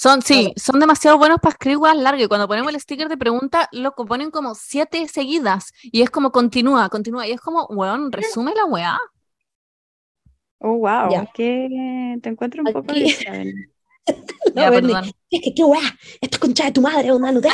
Son, 0.00 0.22
sí, 0.22 0.44
Claro. 0.44 0.54
son 0.56 0.80
demasiado 0.80 1.18
buenos 1.18 1.40
para 1.42 1.52
escribir 1.52 1.76
weas 1.76 1.94
largas. 1.94 2.24
Y 2.24 2.26
cuando 2.26 2.48
ponemos 2.48 2.72
el 2.72 2.80
sticker 2.80 3.06
de 3.10 3.18
pregunta, 3.18 3.68
lo 3.70 3.94
ponen 3.94 4.30
como 4.30 4.54
siete 4.54 5.06
seguidas. 5.08 5.74
Y 5.82 6.00
es 6.00 6.08
como 6.08 6.32
continúa, 6.32 6.88
continúa. 6.88 7.28
Y 7.28 7.32
es 7.32 7.40
como, 7.42 7.66
weón, 7.66 8.10
resume 8.10 8.54
la 8.54 8.64
wea. 8.64 8.98
Oh, 10.60 10.78
wow. 10.78 11.10
Ya. 11.10 11.26
Que 11.34 12.16
te 12.22 12.30
encuentro 12.30 12.62
un 12.62 12.72
poco 12.72 12.90
Aquí-. 12.92 13.14
No, 14.54 14.62
Ya, 14.62 14.70
perdón. 14.70 15.04
es 15.30 15.40
que 15.42 15.52
qué 15.54 15.64
wea, 15.64 15.98
esta 16.22 16.38
concha 16.38 16.64
de 16.64 16.72
tu 16.72 16.80
madre, 16.80 17.12
onda, 17.12 17.30
no 17.30 17.40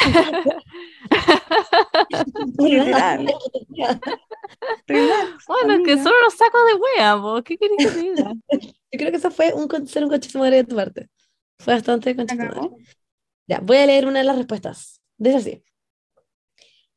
Bueno, 5.49 5.73
es 5.75 5.81
que 5.85 5.97
son 5.97 6.13
unos 6.21 6.35
sacos 6.35 6.61
de 6.69 6.75
wea, 6.75 7.17
po. 7.21 7.43
¿Qué 7.43 7.59
querés 7.59 7.77
que 7.77 7.87
te 7.87 8.01
diga? 8.01 8.33
Yo 8.53 8.99
creo 8.99 9.11
que 9.11 9.17
eso 9.17 9.33
fue 9.33 9.53
un, 9.53 9.69
ser 9.89 10.05
un 10.05 10.11
concha 10.11 10.29
de 10.29 10.33
su 10.33 10.39
madre 10.39 10.57
de 10.59 10.65
tu 10.65 10.77
parte. 10.77 11.09
Fue 11.59 11.75
bastante 11.75 12.11
acabó? 12.11 12.77
Ya, 13.47 13.61
voy 13.61 13.77
a 13.79 13.87
leer 13.87 14.07
una 14.07 14.21
de 14.21 14.25
las 14.25 14.37
respuestas. 14.37 15.01
Dice 15.17 15.37
así. 15.37 15.65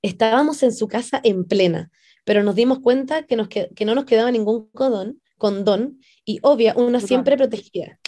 Estábamos 0.02 0.63
en 0.63 0.74
su 0.74 0.88
casa 0.88 1.19
en 1.24 1.45
plena, 1.45 1.91
pero 2.26 2.43
nos 2.43 2.56
dimos 2.56 2.80
cuenta 2.80 3.24
que, 3.24 3.36
nos 3.36 3.50
que, 3.50 3.69
que 3.76 3.86
no 3.86 3.95
nos 3.95 4.06
quedaba 4.06 4.32
ningún 4.32 4.69
condón, 4.72 5.22
condón 5.38 6.00
y 6.26 6.39
obvia, 6.41 6.74
una 6.76 7.00
siempre 7.00 7.36
protegida. 7.36 8.00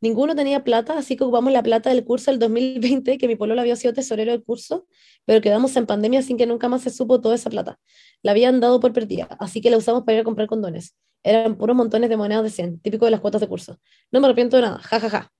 Ninguno 0.00 0.34
tenía 0.34 0.62
plata, 0.62 0.98
así 0.98 1.16
que 1.16 1.24
ocupamos 1.24 1.52
la 1.52 1.62
plata 1.62 1.90
del 1.90 2.04
curso 2.04 2.30
del 2.30 2.38
2020, 2.38 3.16
que 3.16 3.28
mi 3.28 3.36
pololo 3.36 3.60
había 3.60 3.76
sido 3.76 3.94
tesorero 3.94 4.32
del 4.32 4.44
curso, 4.44 4.86
pero 5.24 5.40
quedamos 5.40 5.74
en 5.76 5.86
pandemia 5.86 6.22
sin 6.22 6.36
que 6.36 6.46
nunca 6.46 6.68
más 6.68 6.82
se 6.82 6.90
supo 6.90 7.20
toda 7.20 7.34
esa 7.34 7.48
plata. 7.48 7.78
La 8.22 8.32
habían 8.32 8.60
dado 8.60 8.78
por 8.78 8.92
perdida, 8.92 9.28
así 9.40 9.60
que 9.60 9.70
la 9.70 9.78
usamos 9.78 10.04
para 10.04 10.16
ir 10.16 10.20
a 10.20 10.24
comprar 10.24 10.48
condones. 10.48 10.96
Eran 11.22 11.56
puros 11.56 11.74
montones 11.74 12.10
de 12.10 12.16
monedas 12.16 12.44
de 12.44 12.50
100, 12.50 12.80
típico 12.80 13.04
de 13.06 13.10
las 13.10 13.20
cuotas 13.20 13.40
de 13.40 13.48
curso. 13.48 13.80
No 14.12 14.20
me 14.20 14.26
arrepiento 14.26 14.56
de 14.56 14.62
nada, 14.62 14.78
jajaja. 14.78 15.10
Ja, 15.10 15.20
ja. 15.20 15.35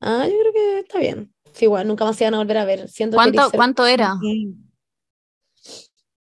Ah, 0.00 0.26
yo 0.26 0.34
creo 0.38 0.52
que 0.52 0.78
está 0.80 0.98
bien. 0.98 1.34
Sí, 1.52 1.64
igual, 1.66 1.86
nunca 1.86 2.04
más 2.04 2.16
se 2.16 2.24
van 2.24 2.34
a 2.34 2.38
volver 2.38 2.58
a 2.58 2.64
ver. 2.64 2.88
Siento 2.88 3.16
que 3.16 3.18
¿Cuánto, 3.18 3.32
quería 3.32 3.50
ser- 3.50 3.58
¿Cuánto 3.58 3.86
era? 3.86 4.16
Sí. 4.20 4.54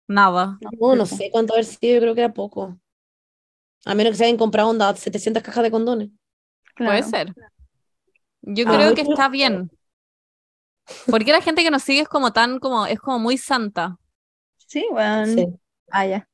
Nada. 0.09 0.59
No, 0.81 0.97
no 0.97 1.07
sé 1.07 1.31
cuánto 1.31 1.53
haber 1.55 1.65
sido, 1.65 1.95
yo 1.95 2.01
creo 2.01 2.15
que 2.15 2.21
era 2.23 2.33
poco. 2.35 2.77
A 3.85 3.95
menos 3.95 4.13
que 4.13 4.17
se 4.19 4.25
hayan 4.25 4.39
comprado 4.39 4.71
onda 4.71 4.95
700 4.97 5.43
cajas 5.43 5.65
de 5.65 5.71
condones. 5.71 6.09
Puede 6.77 7.03
ser. 7.03 7.35
Yo 8.43 8.67
Ah, 8.67 8.77
creo 8.77 8.95
que 8.95 9.01
está 9.03 9.29
bien. 9.29 9.71
Porque 11.11 11.33
la 11.33 11.43
gente 11.43 11.63
que 11.63 11.71
nos 11.71 11.83
sigue 11.83 12.01
es 12.03 12.09
como 12.09 12.33
tan, 12.33 12.59
como, 12.59 12.87
es 12.87 12.99
como 13.01 13.19
muy 13.19 13.37
santa. 13.39 13.99
Sí, 14.67 14.87
bueno. 14.91 15.27
Sí. 15.35 15.47
Ah, 15.91 16.07
ya. 16.07 16.29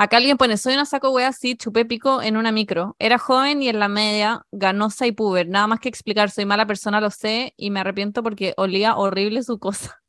Acá 0.00 0.18
alguien 0.18 0.36
pone, 0.36 0.56
soy 0.56 0.74
una 0.74 0.84
saco 0.84 1.10
wea 1.10 1.26
así, 1.26 1.56
chupé 1.56 1.84
pico 1.84 2.22
en 2.22 2.36
una 2.36 2.52
micro. 2.52 2.94
Era 3.00 3.18
joven 3.18 3.60
y 3.64 3.68
en 3.68 3.80
la 3.80 3.88
media, 3.88 4.46
ganosa 4.52 5.08
y 5.08 5.12
puber. 5.12 5.48
Nada 5.48 5.66
más 5.66 5.80
que 5.80 5.88
explicar, 5.88 6.30
soy 6.30 6.44
mala 6.44 6.68
persona, 6.68 7.00
lo 7.00 7.10
sé, 7.10 7.52
y 7.56 7.70
me 7.70 7.80
arrepiento 7.80 8.22
porque 8.22 8.54
olía 8.56 8.94
horrible 8.94 9.42
su 9.42 9.58
cosa. 9.58 10.00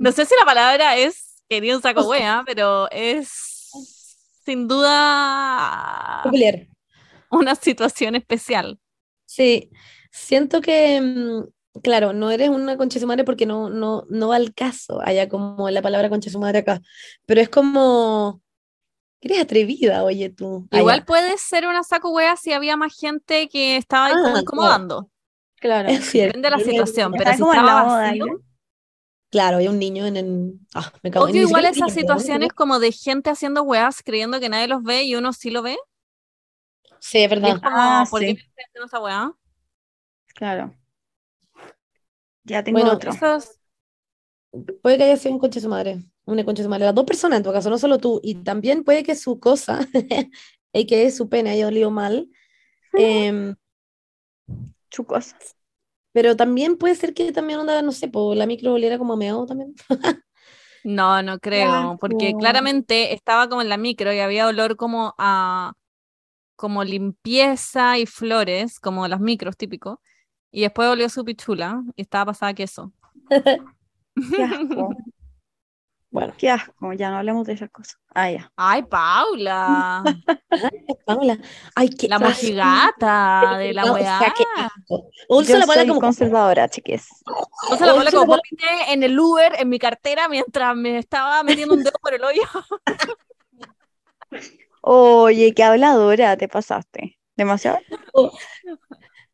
no 0.00 0.10
sé 0.10 0.26
si 0.26 0.34
la 0.36 0.44
palabra 0.44 0.96
es 0.96 1.44
quería 1.48 1.76
un 1.76 1.82
saco 1.82 2.02
wea, 2.02 2.42
pero 2.44 2.90
es 2.90 3.70
sin 4.44 4.66
duda 4.66 6.24
una 7.30 7.54
situación 7.54 8.16
especial. 8.16 8.80
Sí, 9.24 9.70
siento 10.10 10.60
que, 10.60 11.00
mm, 11.00 11.44
claro, 11.82 12.12
no 12.12 12.30
eres 12.30 12.48
una 12.50 12.76
concha 12.76 13.00
su 13.00 13.06
madre 13.06 13.24
porque 13.24 13.46
no, 13.46 13.70
no, 13.70 14.04
no 14.10 14.28
va 14.28 14.36
al 14.36 14.52
caso, 14.54 15.00
allá 15.02 15.28
como 15.28 15.70
la 15.70 15.82
palabra 15.82 16.08
concha 16.10 16.30
su 16.30 16.38
madre 16.38 16.58
acá, 16.58 16.80
pero 17.26 17.40
es 17.40 17.48
como, 17.48 18.42
eres 19.20 19.40
atrevida, 19.40 20.04
oye 20.04 20.30
tú. 20.30 20.68
Igual 20.70 20.96
allá. 20.96 21.06
puede 21.06 21.38
ser 21.38 21.66
una 21.66 21.82
saco 21.82 22.10
wea 22.10 22.36
si 22.36 22.52
había 22.52 22.76
más 22.76 22.94
gente 22.98 23.48
que 23.48 23.76
estaba 23.76 24.06
ahí 24.06 24.14
Ah, 24.16 24.40
incomodando. 24.40 25.08
Claro. 25.56 25.88
Es 25.88 26.10
cierto. 26.10 26.38
Depende 26.38 26.50
de 26.50 26.56
la 26.56 26.64
situación, 26.64 27.12
pero 27.16 27.32
si 27.34 27.42
en 27.42 27.48
estaba 27.48 27.84
vacío. 27.84 28.26
Claro, 29.30 29.56
hay 29.58 29.68
un 29.68 29.78
niño 29.78 30.04
en 30.06 30.16
el... 30.18 30.52
Ah, 30.74 30.92
me 31.02 31.10
cago. 31.10 31.24
Odio 31.26 31.34
ni 31.34 31.40
igual 31.48 31.64
esas 31.64 31.76
niño, 31.88 32.00
situaciones 32.00 32.48
¿no? 32.50 32.54
como 32.54 32.78
de 32.78 32.92
gente 32.92 33.30
haciendo 33.30 33.62
weas 33.62 34.02
creyendo 34.02 34.40
que 34.40 34.48
nadie 34.50 34.68
los 34.68 34.82
ve 34.82 35.04
y 35.04 35.14
uno 35.14 35.32
sí 35.32 35.50
lo 35.50 35.62
ve. 35.62 35.78
Sí, 37.00 37.18
es 37.18 37.30
verdad. 37.30 37.60
como, 37.60 37.60
Ah, 37.64 38.04
¿por 38.10 38.20
qué 38.20 38.26
sí. 38.28 38.34
me 38.34 38.40
estoy 38.40 38.64
haciendo 38.64 38.86
esa 38.86 39.00
wea? 39.00 39.32
Claro. 40.34 40.74
Ya 42.44 42.62
tengo 42.64 42.78
Bueno, 42.78 42.92
otro. 42.94 43.12
Puede 44.82 44.98
que 44.98 45.04
haya 45.04 45.16
sido 45.16 45.34
un 45.34 45.40
conche 45.40 45.60
de 45.60 45.64
su 45.64 45.68
madre, 45.70 45.98
una 46.26 46.44
conche 46.44 46.62
de 46.62 46.66
su 46.66 46.70
madre, 46.70 46.84
las 46.84 46.94
dos 46.94 47.06
personas 47.06 47.38
en 47.38 47.42
tu 47.44 47.52
caso, 47.52 47.70
no 47.70 47.78
solo 47.78 47.98
tú, 47.98 48.20
y 48.22 48.34
también 48.34 48.84
puede 48.84 49.02
que 49.02 49.14
su 49.14 49.40
cosa, 49.40 49.80
y 50.72 50.86
que 50.86 51.10
su 51.10 51.28
pene 51.28 51.50
haya 51.50 51.68
olido 51.68 51.90
mal, 51.90 52.28
em, 52.98 53.54
Chucos. 54.90 55.34
pero 56.12 56.36
también 56.36 56.76
puede 56.76 56.94
ser 56.94 57.14
que 57.14 57.32
también 57.32 57.60
onda, 57.60 57.80
no 57.82 57.92
sé, 57.92 58.08
pues 58.08 58.36
la 58.36 58.46
micro 58.46 58.74
oliera 58.74 58.98
como 58.98 59.14
a 59.14 59.16
meado 59.16 59.46
también. 59.46 59.74
No, 60.84 61.22
no 61.22 61.38
creo, 61.38 61.96
porque 62.00 62.34
claramente 62.34 63.14
estaba 63.14 63.48
como 63.48 63.62
en 63.62 63.68
la 63.68 63.76
micro 63.76 64.12
y 64.12 64.18
había 64.18 64.48
olor 64.48 64.76
como 64.76 65.14
a 65.16 65.74
como 66.56 66.84
limpieza 66.84 67.98
y 67.98 68.06
flores, 68.06 68.80
como 68.80 69.08
las 69.08 69.20
micros 69.20 69.56
típicos, 69.56 69.98
y 70.52 70.60
después 70.62 70.88
olió 70.88 71.08
su 71.08 71.24
pichula 71.24 71.82
y 71.96 72.02
estaba 72.02 72.26
pasada 72.26 72.54
queso. 72.54 72.92
Qué 74.36 74.42
asco. 74.44 74.90
Bueno, 76.10 76.34
Qué 76.36 76.50
asco. 76.50 76.92
Ya 76.92 77.10
no 77.10 77.16
hablemos 77.16 77.46
de 77.46 77.54
esas 77.54 77.70
cosas. 77.70 77.96
Ah, 78.14 78.30
ya. 78.30 78.52
Ay, 78.54 78.82
Paula, 78.82 80.04
Paula, 81.06 81.38
ay, 81.74 81.88
qué 81.88 82.06
la 82.06 82.18
mojigata 82.18 83.56
de 83.56 83.72
la 83.72 83.84
No, 83.86 83.92
o 83.92 83.94
weá. 83.94 84.18
sea, 84.18 84.34
qué 84.36 84.44
asco. 84.54 85.08
Usa 85.30 85.54
Yo 85.54 85.58
la 85.60 85.64
soy 85.72 85.88
como 85.88 86.00
conservadora, 86.00 86.68
chiques. 86.68 87.08
La 87.70 87.74
Usa 87.74 87.86
la 87.86 87.92
como 87.94 88.04
Paula- 88.10 88.26
vomité 88.26 88.92
en 88.92 89.02
el 89.02 89.18
Uber, 89.18 89.54
en 89.58 89.70
mi 89.70 89.78
cartera, 89.78 90.28
mientras 90.28 90.76
me 90.76 90.98
estaba 90.98 91.42
metiendo 91.42 91.72
un 91.72 91.82
dedo 91.82 91.98
por 92.02 92.12
el 92.12 92.22
hoyo. 92.22 92.42
Oye, 94.82 95.54
qué 95.54 95.62
habladora 95.62 96.36
te 96.36 96.48
pasaste. 96.48 97.18
Demasiado. 97.36 97.78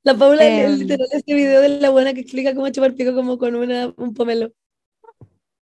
La 0.09 0.19
Paula, 0.19 0.47
el- 0.47 0.53
el 0.65 0.73
Em. 0.73 0.79
literal, 0.81 1.09
este 1.13 1.35
video 1.35 1.61
de 1.61 1.69
la 1.81 1.91
buena 1.91 2.15
que 2.15 2.21
explica 2.21 2.55
cómo 2.55 2.69
chupar 2.71 2.95
pico 2.95 3.15
como 3.15 3.37
con 3.39 3.55
una, 3.55 3.93
un 3.97 4.15
pomelo. 4.15 4.53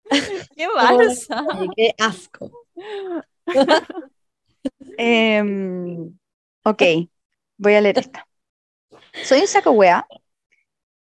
Qué 0.57 0.67
balsa. 0.67 1.45
qué 1.75 1.93
asco. 1.99 2.51
Em, 4.97 6.17
ok, 6.63 6.81
voy 7.57 7.73
a 7.75 7.81
leer 7.81 7.99
esta. 7.99 8.27
Soy 9.23 9.41
un 9.41 9.47
saco 9.47 9.71
wea. 9.71 10.05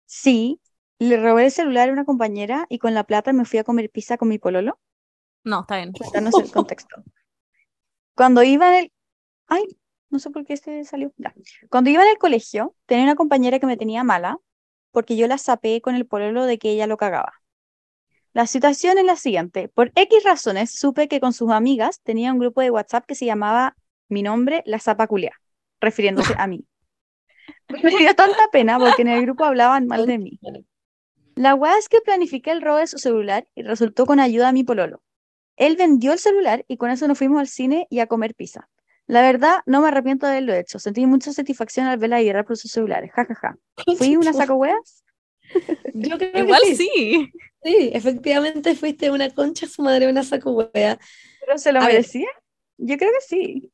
Sí, 0.07 0.61
le 0.99 1.17
robé 1.17 1.47
el 1.47 1.51
celular 1.51 1.89
a 1.89 1.93
una 1.93 2.05
compañera 2.05 2.67
y 2.69 2.79
con 2.79 2.95
la 2.95 3.05
plata 3.05 3.33
me 3.33 3.45
fui 3.45 3.59
a 3.59 3.65
comer 3.65 3.91
pizza 3.91 4.17
con 4.17 4.29
mi 4.29 4.39
pololo. 4.39 4.79
No, 5.45 5.63
está 5.63 5.77
bien. 5.77 5.93
Cuéntanos 5.93 6.35
el 6.39 6.51
contexto. 6.53 7.03
Cuando 8.15 8.43
iba 8.43 8.69
en 8.69 8.85
el... 8.85 8.93
Ay, 9.49 9.65
no 10.15 10.21
sé 10.21 10.31
por 10.31 10.47
qué 10.47 10.55
este 10.55 10.85
salió. 10.85 11.13
Cuando 11.69 11.91
iba 11.91 12.03
en 12.03 12.11
el 12.11 12.19
colegio, 12.19 12.75
tenía 12.87 13.05
una 13.05 13.17
compañera 13.17 13.59
que 13.59 13.67
me 13.67 13.77
tenía 13.77 14.05
mala 14.05 14.39
porque 14.93 15.17
yo 15.17 15.27
la 15.27 15.39
sapé 15.39 15.81
con 15.81 15.97
el 15.97 16.07
pololo 16.07 16.47
de 16.47 16.57
que 16.57 16.71
ella 16.71 16.87
lo 16.87 16.97
cagaba. 16.97 17.35
La 18.33 18.47
situación 18.47 18.97
es 18.97 19.05
la 19.05 19.17
siguiente. 19.17 19.69
Por 19.69 19.91
X 19.97 20.23
razones, 20.25 20.71
supe 20.71 21.09
que 21.09 21.21
con 21.21 21.33
sus 21.33 21.51
amigas 21.51 22.01
tenía 22.03 22.33
un 22.33 22.39
grupo 22.39 22.61
de 22.61 22.71
WhatsApp 22.71 23.05
que 23.07 23.17
se 23.17 23.27
llamaba 23.27 23.77
Mi 24.09 24.23
nombre, 24.23 24.63
la 24.67 24.79
zapa 24.79 25.09
culia, 25.09 25.33
refiriéndose 25.81 26.35
a 26.39 26.47
mí. 26.47 26.65
Me 27.83 27.91
dio 27.97 28.15
tanta 28.15 28.49
pena 28.53 28.79
porque 28.79 29.03
en 29.03 29.09
el 29.09 29.23
grupo 29.23 29.45
hablaban 29.45 29.89
mal 29.89 30.07
de 30.07 30.19
mí. 30.19 30.39
La 31.35 31.57
weá 31.57 31.77
es 31.77 31.89
que 31.89 32.01
planifiqué 32.01 32.53
el 32.53 32.63
robo 32.63 32.79
de 32.79 32.87
su 32.87 32.99
celular 32.99 33.49
y 33.57 33.63
resultó 33.63 34.07
con 34.07 34.21
ayuda 34.21 34.47
de 34.47 34.53
mi 34.53 34.63
pololo. 34.63 35.03
Él 35.57 35.75
vendió 35.77 36.13
el 36.13 36.21
celular 36.21 36.65
y 36.69 36.77
con 36.77 36.91
eso 36.91 37.09
nos 37.09 37.19
fuimos 37.19 37.41
al 37.41 37.49
cine 37.49 37.89
y 37.91 37.99
a 37.99 38.07
comer 38.07 38.37
pizza. 38.37 38.69
La 39.07 39.21
verdad, 39.23 39.59
no 39.67 39.81
me 39.83 39.89
arrepiento 39.89 40.27
de 40.27 40.33
haberlo 40.33 40.55
hecho. 40.55 40.79
Sentí 40.79 41.05
mucha 41.07 41.33
satisfacción 41.33 41.87
al 41.87 41.99
verla 41.99 42.23
llorar 42.23 42.45
por 42.47 42.57
sus 42.57 42.71
celulares. 42.71 43.11
Ja, 43.15 43.25
ja, 43.27 43.35
ja. 43.35 43.57
¿Fui 43.99 44.17
una 44.17 44.33
saco 44.33 44.55
weas? 44.55 45.05
Yo 45.93 46.17
creo 46.19 46.33
que 46.33 46.39
Igual 46.41 46.63
sí. 46.67 46.77
sí. 46.77 47.33
Sí, 47.63 47.91
efectivamente 47.93 48.75
fuiste 48.75 49.11
una 49.11 49.31
concha 49.31 49.67
su 49.67 49.83
madre, 49.83 50.09
una 50.09 50.23
saco 50.23 50.53
wea. 50.53 50.99
¿Pero 51.41 51.59
se 51.59 51.73
lo 51.73 51.81
A 51.81 51.85
ver. 51.87 51.93
merecía? 51.97 52.29
Yo 52.79 52.97
creo 52.99 53.11
que 53.11 53.21
sí. 53.27 53.71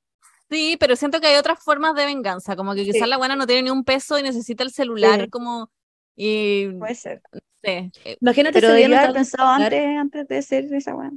Sí, 0.50 0.76
pero 0.80 0.96
siento 0.96 1.20
que 1.20 1.28
hay 1.28 1.36
otras 1.36 1.62
formas 1.62 1.94
de 1.94 2.06
venganza, 2.06 2.56
como 2.56 2.74
que 2.74 2.84
quizás 2.84 3.02
Sí. 3.04 3.08
la 3.08 3.16
buena 3.18 3.36
no 3.36 3.46
tiene 3.46 3.62
ni 3.62 3.70
un 3.70 3.84
peso 3.84 4.18
y 4.18 4.22
necesita 4.24 4.64
el 4.64 4.72
celular 4.72 5.22
Sí. 5.22 5.30
como 5.30 5.70
y 6.16 6.68
Puede 6.72 6.94
ser. 6.96 7.22
no 7.32 7.40
sé. 7.62 7.90
eh, 8.04 8.16
Imagínate 8.20 8.60
Pero 8.60 8.68
no 8.68 8.96
haber 8.96 9.12
pensado 9.12 9.48
antes, 9.48 9.84
antes 9.98 10.26
de 10.28 10.42
ser 10.42 10.74
esa 10.74 10.94
wea. 10.96 11.10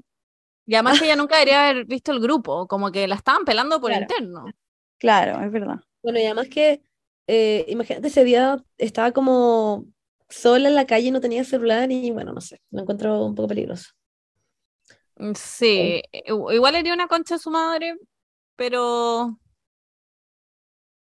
Y 0.66 0.76
además 0.76 0.98
que 0.98 1.06
ella 1.06 1.16
nunca 1.16 1.36
debería 1.36 1.70
haber 1.70 1.86
visto 1.86 2.12
el 2.12 2.20
grupo, 2.22 2.68
como 2.68 2.92
que 2.92 3.08
la 3.08 3.16
estaban 3.16 3.46
pelando 3.46 3.82
por 3.82 3.92
Claro. 3.92 3.94
interno. 3.94 4.56
Claro, 5.00 5.42
es 5.44 5.52
verdad. 5.52 5.82
Bueno, 6.04 6.20
y 6.20 6.26
además 6.26 6.50
que, 6.50 6.84
eh, 7.28 7.66
imagínate 7.70 8.08
ese 8.10 8.24
día 8.24 8.64
estaba 8.78 9.12
como 9.14 9.86
sola 10.30 10.70
en 10.70 10.76
la 10.76 10.86
calle, 10.88 11.12
no 11.12 11.22
tenía 11.22 11.44
celular 11.44 11.92
y 11.92 12.12
bueno, 12.12 12.34
no 12.34 12.42
sé, 12.42 12.62
lo 12.72 12.82
encuentro 12.82 13.26
un 13.26 13.36
poco 13.36 13.50
peligroso. 13.50 13.92
Mm, 15.18 15.34
Sí, 15.36 16.02
igual 16.26 16.76
haría 16.76 16.94
una 16.94 17.08
concha 17.08 17.36
a 17.36 17.40
su 17.40 17.50
madre, 17.52 17.96
pero 18.56 19.40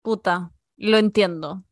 puta, 0.02 0.52
lo 0.78 0.98
entiendo. 0.98 1.66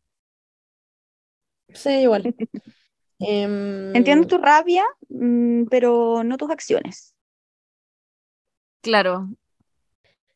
Sí, 1.73 1.89
igual. 2.03 2.31
Em, 3.19 3.93
Entiendo 3.93 4.27
tu 4.27 4.37
rabia, 4.37 4.85
mm, 5.09 5.65
pero 5.69 6.23
no 6.23 6.37
tus 6.37 6.49
acciones. 6.51 7.10
Claro, 8.81 9.29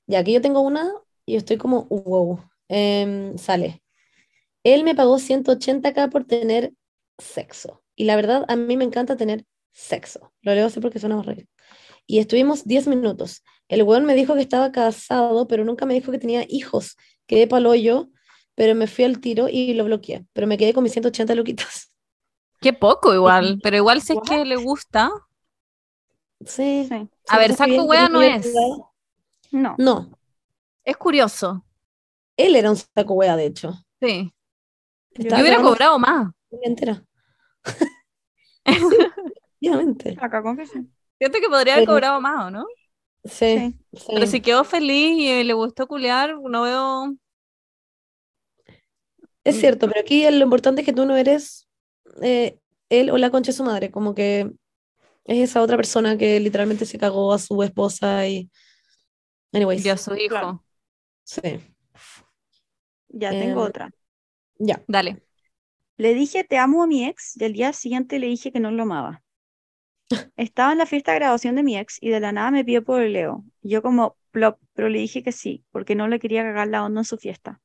Ya, 0.07 0.19
aquí 0.19 0.33
yo 0.33 0.41
tengo 0.41 0.61
una 0.61 0.91
y 1.25 1.35
estoy 1.35 1.57
como, 1.57 1.85
wow. 1.85 2.39
Em, 2.67 3.37
sale. 3.37 3.81
Él 4.63 4.83
me 4.83 4.95
pagó 4.95 5.17
180k 5.19 6.09
por 6.09 6.25
tener 6.25 6.73
sexo. 7.17 7.83
Y 7.95 8.05
la 8.05 8.15
verdad, 8.15 8.45
a 8.47 8.55
mí 8.55 8.77
me 8.77 8.83
encanta 8.83 9.15
tener 9.17 9.45
sexo. 9.71 10.33
Lo 10.41 10.53
leo 10.53 10.67
así 10.67 10.79
porque 10.79 10.99
suena 10.99 11.21
raro. 11.21 11.41
Y 12.07 12.19
estuvimos 12.19 12.65
10 12.65 12.87
minutos. 12.87 13.43
El 13.67 13.83
weón 13.83 14.05
me 14.05 14.15
dijo 14.15 14.35
que 14.35 14.41
estaba 14.41 14.71
casado, 14.71 15.47
pero 15.47 15.63
nunca 15.63 15.85
me 15.85 15.95
dijo 15.95 16.11
que 16.11 16.19
tenía 16.19 16.45
hijos. 16.47 16.97
Quedé 17.25 17.47
palo 17.47 17.73
yo, 17.73 18.09
pero 18.53 18.75
me 18.75 18.87
fui 18.87 19.05
al 19.05 19.19
tiro 19.19 19.47
y 19.49 19.73
lo 19.73 19.85
bloqueé. 19.85 20.25
Pero 20.33 20.47
me 20.47 20.57
quedé 20.57 20.73
con 20.73 20.83
mis 20.83 20.93
180 20.93 21.33
luquitas. 21.35 21.91
qué 22.61 22.73
poco 22.73 23.13
igual, 23.13 23.59
pero 23.63 23.77
igual 23.77 24.01
si 24.01 24.13
es 24.13 24.19
que 24.27 24.45
le 24.45 24.55
gusta. 24.55 25.11
Sí. 26.45 26.87
Sí. 26.89 27.09
A 27.29 27.37
ver, 27.37 27.53
saco 27.55 27.71
tenía 27.71 28.09
no 28.09 28.21
es. 28.21 28.53
No. 29.51 29.75
No, 29.77 30.19
Es 30.83 30.97
curioso, 30.97 31.65
él 32.37 32.55
era 32.55 32.69
un 32.71 32.77
saco 32.77 33.13
wea, 33.15 33.35
de 33.35 33.45
hecho. 33.45 33.73
sí. 34.01 34.31
Yo 35.17 35.23
Estaba 35.23 35.39
Yo 35.39 35.43
hubiera 35.43 35.61
cobrado 35.63 35.99
más. 35.99 36.31
la 36.51 36.59
entera. 36.63 37.05
Obviamente. 39.61 40.17
Acá 40.19 40.41
con 40.41 40.57
que 40.57 40.65
sí. 40.65 40.79
Siento 41.17 41.39
que 41.39 41.47
podría 41.49 41.75
haber 41.75 41.85
cobrado 41.85 42.19
más, 42.21 42.47
¿o 42.47 42.51
no? 42.51 42.65
Sí, 43.23 43.75
sí. 43.93 44.05
Pero 44.13 44.27
si 44.27 44.41
quedó 44.41 44.63
feliz 44.63 45.17
y 45.17 45.43
le 45.43 45.53
gustó 45.53 45.87
culiar, 45.87 46.35
no 46.39 46.61
veo. 46.63 47.15
Es 49.43 49.59
cierto, 49.59 49.87
pero 49.87 50.01
aquí 50.01 50.29
lo 50.29 50.43
importante 50.43 50.81
es 50.81 50.85
que 50.85 50.93
tú 50.93 51.05
no 51.05 51.15
eres 51.15 51.67
eh, 52.21 52.59
él 52.89 53.09
o 53.11 53.17
la 53.17 53.29
concha 53.29 53.51
de 53.51 53.57
su 53.57 53.63
madre, 53.63 53.91
como 53.91 54.15
que 54.15 54.51
es 55.25 55.49
esa 55.51 55.61
otra 55.61 55.77
persona 55.77 56.17
que 56.17 56.39
literalmente 56.39 56.85
se 56.85 56.97
cagó 56.99 57.33
a 57.33 57.39
su 57.39 57.61
esposa 57.63 58.27
y... 58.27 58.49
Anyways, 59.53 59.85
Y 59.85 59.89
a 59.89 59.97
su 59.97 60.15
hijo. 60.15 60.27
claro. 60.29 60.63
sí, 61.23 61.59
Ya 63.09 63.33
tengo 63.35 63.61
Em, 63.61 63.63
otra. 63.63 63.89
ya. 64.59 64.83
Dale. 64.87 65.23
Le 65.97 66.13
dije 66.13 66.45
te 66.45 66.57
amo 66.57 66.83
a 66.83 66.87
mi 66.87 67.03
ex 67.05 67.35
y 67.35 67.43
al 67.43 67.51
día 67.51 67.73
siguiente 67.73 68.17
le 68.17 68.27
dije 68.27 68.49
que 68.53 68.61
no 68.61 68.71
lo 68.71 68.83
amaba. 68.83 69.21
Estaba 70.37 70.71
en 70.73 70.77
la 70.79 70.85
fiesta 70.85 71.11
de 71.13 71.19
graduación 71.19 71.55
de 71.55 71.63
mi 71.63 71.77
ex 71.77 71.97
y 72.01 72.09
de 72.09 72.19
la 72.19 72.31
nada 72.31 72.51
me 72.51 72.63
pidió 72.65 72.83
por 72.83 73.01
el 73.01 73.13
Leo. 73.13 73.43
Yo 73.61 73.81
como 73.81 74.17
plop, 74.31 74.59
pero 74.73 74.89
le 74.89 74.99
dije 74.99 75.23
que 75.23 75.31
sí, 75.31 75.65
porque 75.71 75.95
no 75.95 76.07
le 76.07 76.19
quería 76.19 76.43
cagar 76.43 76.67
la 76.67 76.83
onda 76.85 77.01
en 77.01 77.05
su 77.05 77.17
fiesta. 77.17 77.61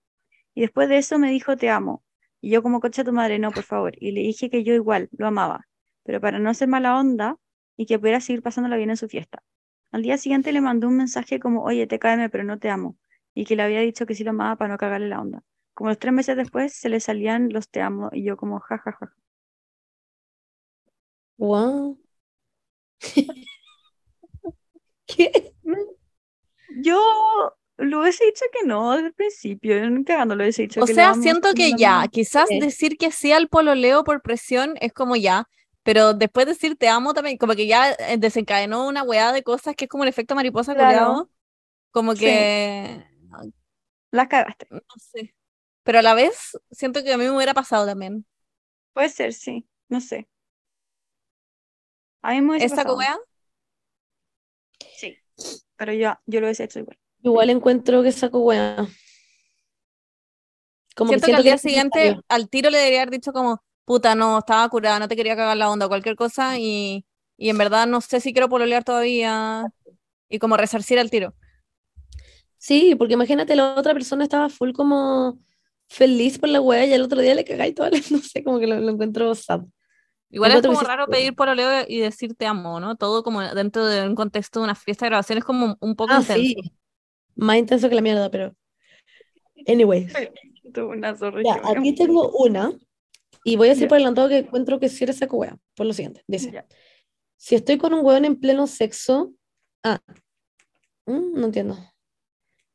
Y 0.55 0.62
después 0.62 0.88
de 0.90 0.99
eso 0.99 1.18
me 1.18 1.31
dijo 1.33 1.57
te 1.59 1.70
amo. 1.70 2.05
Y 2.42 2.51
yo 2.53 2.62
como 2.62 2.81
coche 2.81 3.05
tu 3.05 3.12
madre, 3.14 3.40
no, 3.40 3.53
por 3.53 3.64
favor. 3.64 3.94
Y 4.01 4.12
le 4.12 4.23
dije 4.23 4.51
que 4.51 4.64
yo 4.64 4.75
igual 4.75 5.11
lo 5.12 5.29
amaba, 5.29 5.68
pero 6.05 6.20
para 6.23 6.40
no 6.40 6.55
ser 6.55 6.68
mala 6.68 6.99
onda 7.01 7.38
y 7.81 7.87
que 7.87 7.99
pudiera 7.99 8.21
seguir 8.21 8.43
pasándola 8.43 8.77
bien 8.77 8.90
en 8.90 8.99
su 8.99 9.09
fiesta. 9.09 9.43
Al 9.90 10.03
día 10.03 10.19
siguiente 10.19 10.53
le 10.53 10.61
mandó 10.61 10.87
un 10.87 10.99
mensaje 10.99 11.40
como, 11.40 11.62
oye, 11.62 11.87
te 11.87 11.99
cáeme, 11.99 12.29
pero 12.29 12.45
no 12.45 12.59
te 12.59 12.69
amo. 12.69 12.99
Y 13.33 13.47
que 13.47 13.57
le 13.57 13.62
había 13.62 13.81
dicho 13.81 14.05
que 14.05 14.14
sí 14.14 14.23
lo 14.23 14.33
amaba 14.33 14.57
para 14.57 14.71
no 14.71 14.77
cagarle 14.77 15.09
la 15.09 15.19
onda. 15.19 15.43
Como 15.73 15.88
los 15.88 15.99
tres 15.99 16.12
meses 16.12 16.37
después 16.37 16.75
se 16.75 16.90
le 16.90 17.01
salían 17.01 17.49
los 17.49 17.71
te 17.71 17.81
amo 17.81 18.11
y 18.12 18.23
yo 18.23 18.37
como 18.37 18.61
jajaja. 18.61 19.14
Wow. 21.38 21.99
¿Qué? 25.07 25.55
Yo 26.83 27.01
lo 27.79 28.01
hubiese 28.03 28.27
dicho 28.27 28.45
que 28.53 28.66
no 28.66 28.93
desde 28.93 29.07
el 29.07 29.14
principio, 29.14 29.88
nunca 29.88 30.23
lo 30.27 30.35
hubiese 30.35 30.62
dicho 30.62 30.83
O 30.83 30.85
que 30.85 30.93
sea, 30.93 31.14
siento 31.14 31.55
que 31.55 31.73
ya, 31.79 32.07
quizás 32.09 32.51
decir 32.51 32.99
que 32.99 33.11
sí 33.11 33.33
al 33.33 33.49
pololeo 33.49 34.05
por 34.05 34.21
presión 34.21 34.75
es 34.83 34.93
como 34.93 35.16
ya, 35.16 35.49
Pero 35.83 36.14
después 36.14 36.47
de 36.47 36.53
decir 36.53 36.77
te 36.77 36.88
amo 36.88 37.14
también, 37.14 37.38
como 37.38 37.55
que 37.55 37.66
ya 37.66 37.93
eh, 37.93 38.16
desencadenó 38.19 38.87
una 38.87 39.03
weá 39.03 39.33
de 39.33 39.43
cosas 39.43 39.75
que 39.75 39.85
es 39.87 39.88
como 39.88 40.05
el 40.05 40.09
efecto 40.11 40.35
mariposa 40.35 40.75
Claro. 40.75 41.31
Como 41.90 42.14
Sí. 42.14 42.21
que, 42.21 43.05
Las 44.12 44.29
cagaste. 44.29 44.66
no 44.71 44.81
sé. 44.99 45.35
Pero 45.83 45.99
a 46.01 46.03
la 46.03 46.14
vez 46.14 46.59
siento 46.71 47.03
que 47.03 47.12
a 47.12 47.16
mí 47.19 47.25
me 47.25 47.31
hubiera 47.35 47.55
pasado 47.55 47.87
también. 47.87 48.27
Puede 48.93 49.09
ser, 49.09 49.33
sí. 49.33 49.66
No 49.88 50.01
sé. 50.01 50.29
A 52.23 52.33
mí 52.33 52.40
me 52.43 52.51
hubiese 52.51 52.66
¿Esa 52.66 52.77
pasado. 52.77 52.97
weá? 52.99 53.19
Sí. 54.97 55.16
Pero 55.77 55.93
yo, 55.93 56.12
yo 56.27 56.40
lo 56.40 56.47
hubiese 56.47 56.64
hecho 56.64 56.81
igual. 56.81 56.99
Igual 57.23 57.51
encuentro 57.51 58.03
que 58.03 58.12
saco 58.12 58.40
weá. 58.40 58.87
Como 60.97 61.11
Siento 61.11 61.27
que 61.29 61.35
al 61.35 61.43
día 61.43 61.59
siguiente 61.59 62.19
al 62.29 62.49
tiro 62.51 62.69
le 62.71 62.79
debería 62.79 63.03
haber 63.03 63.11
dicho 63.12 63.33
como, 63.33 63.62
puta, 63.90 64.14
no, 64.14 64.38
estaba 64.38 64.68
curada, 64.68 65.00
no 65.00 65.09
te 65.09 65.16
quería 65.16 65.35
cagar 65.37 65.57
la 65.57 65.68
onda, 65.68 65.88
cualquier 65.88 66.14
cosa, 66.14 66.59
y, 66.61 67.05
y 67.37 67.48
en 67.50 67.59
verdad 67.59 67.88
no 67.88 68.00
sé 68.00 68.20
si 68.20 68.33
quiero 68.33 68.48
pololear 68.48 68.85
todavía, 68.85 69.66
y 70.29 70.38
como 70.38 70.57
resarcir 70.57 71.00
al 71.00 71.11
tiro. 71.11 71.35
Sí, 72.57 72.94
porque 72.94 73.14
imagínate, 73.14 73.57
la 73.57 73.74
otra 73.74 73.92
persona 73.94 74.22
estaba 74.24 74.48
full 74.48 74.72
como 74.72 75.40
feliz 75.88 76.38
por 76.38 76.48
la 76.50 76.61
weá 76.61 76.85
y 76.87 76.92
el 76.92 77.03
otro 77.03 77.20
día 77.20 77.35
le 77.35 77.44
cagáis 77.44 77.74
toda 77.74 77.90
la... 77.90 77.98
No 78.12 78.18
sé, 78.18 78.44
como 78.44 78.61
que 78.61 78.66
lo, 78.68 78.79
lo 78.79 78.90
encuentro 78.92 79.35
sad. 79.35 79.62
Igual 80.31 80.53
es 80.53 80.62
como 80.62 80.81
raro 80.83 81.09
pedir 81.09 81.35
pololeo 81.35 81.85
y 81.88 81.98
decir 81.98 82.35
te 82.37 82.46
amo, 82.46 82.79
¿no? 82.79 82.96
Todo 82.96 83.24
como 83.24 83.42
dentro 83.42 83.87
de 83.87 84.07
un 84.07 84.14
contexto 84.14 84.61
de 84.61 84.64
una 84.64 84.76
fiesta 84.76 85.07
de 85.07 85.11
grabación 85.11 85.38
es 85.38 85.44
como 85.44 85.76
un 85.81 85.96
poco 85.96 86.14
Ah, 86.14 86.20
intenso. 86.20 86.55
sí. 86.55 86.72
Más 87.37 87.59
intenso 87.59 87.88
que 87.88 87.96
la 87.96 88.03
mierda, 88.03 88.31
pero... 88.31 88.55
Me- 91.42 91.50
aquí 91.64 91.94
tengo 91.94 92.31
una, 92.38 92.72
y 93.44 93.57
voy 93.57 93.68
a 93.68 93.70
decir 93.70 93.85
Ya. 93.85 93.88
por 93.88 93.96
adelantado 93.96 94.29
que 94.29 94.38
encuentro 94.38 94.81
que 94.81 94.88
sí 94.88 95.05
eres 95.05 95.18
saco 95.18 95.38
wea, 95.38 95.59
por 95.76 95.87
lo 95.87 95.92
siguiente. 95.92 96.22
Dice, 96.26 96.53
Ya. 96.53 96.66
si 97.37 97.55
estoy 97.57 97.79
con 97.79 97.94
un 97.94 98.05
weón 98.05 98.24
en 98.26 98.37
pleno 98.40 98.66
sexo, 98.66 99.33
ah, 99.85 100.00
mm, 101.07 101.33
no 101.40 101.46
entiendo, 101.46 101.79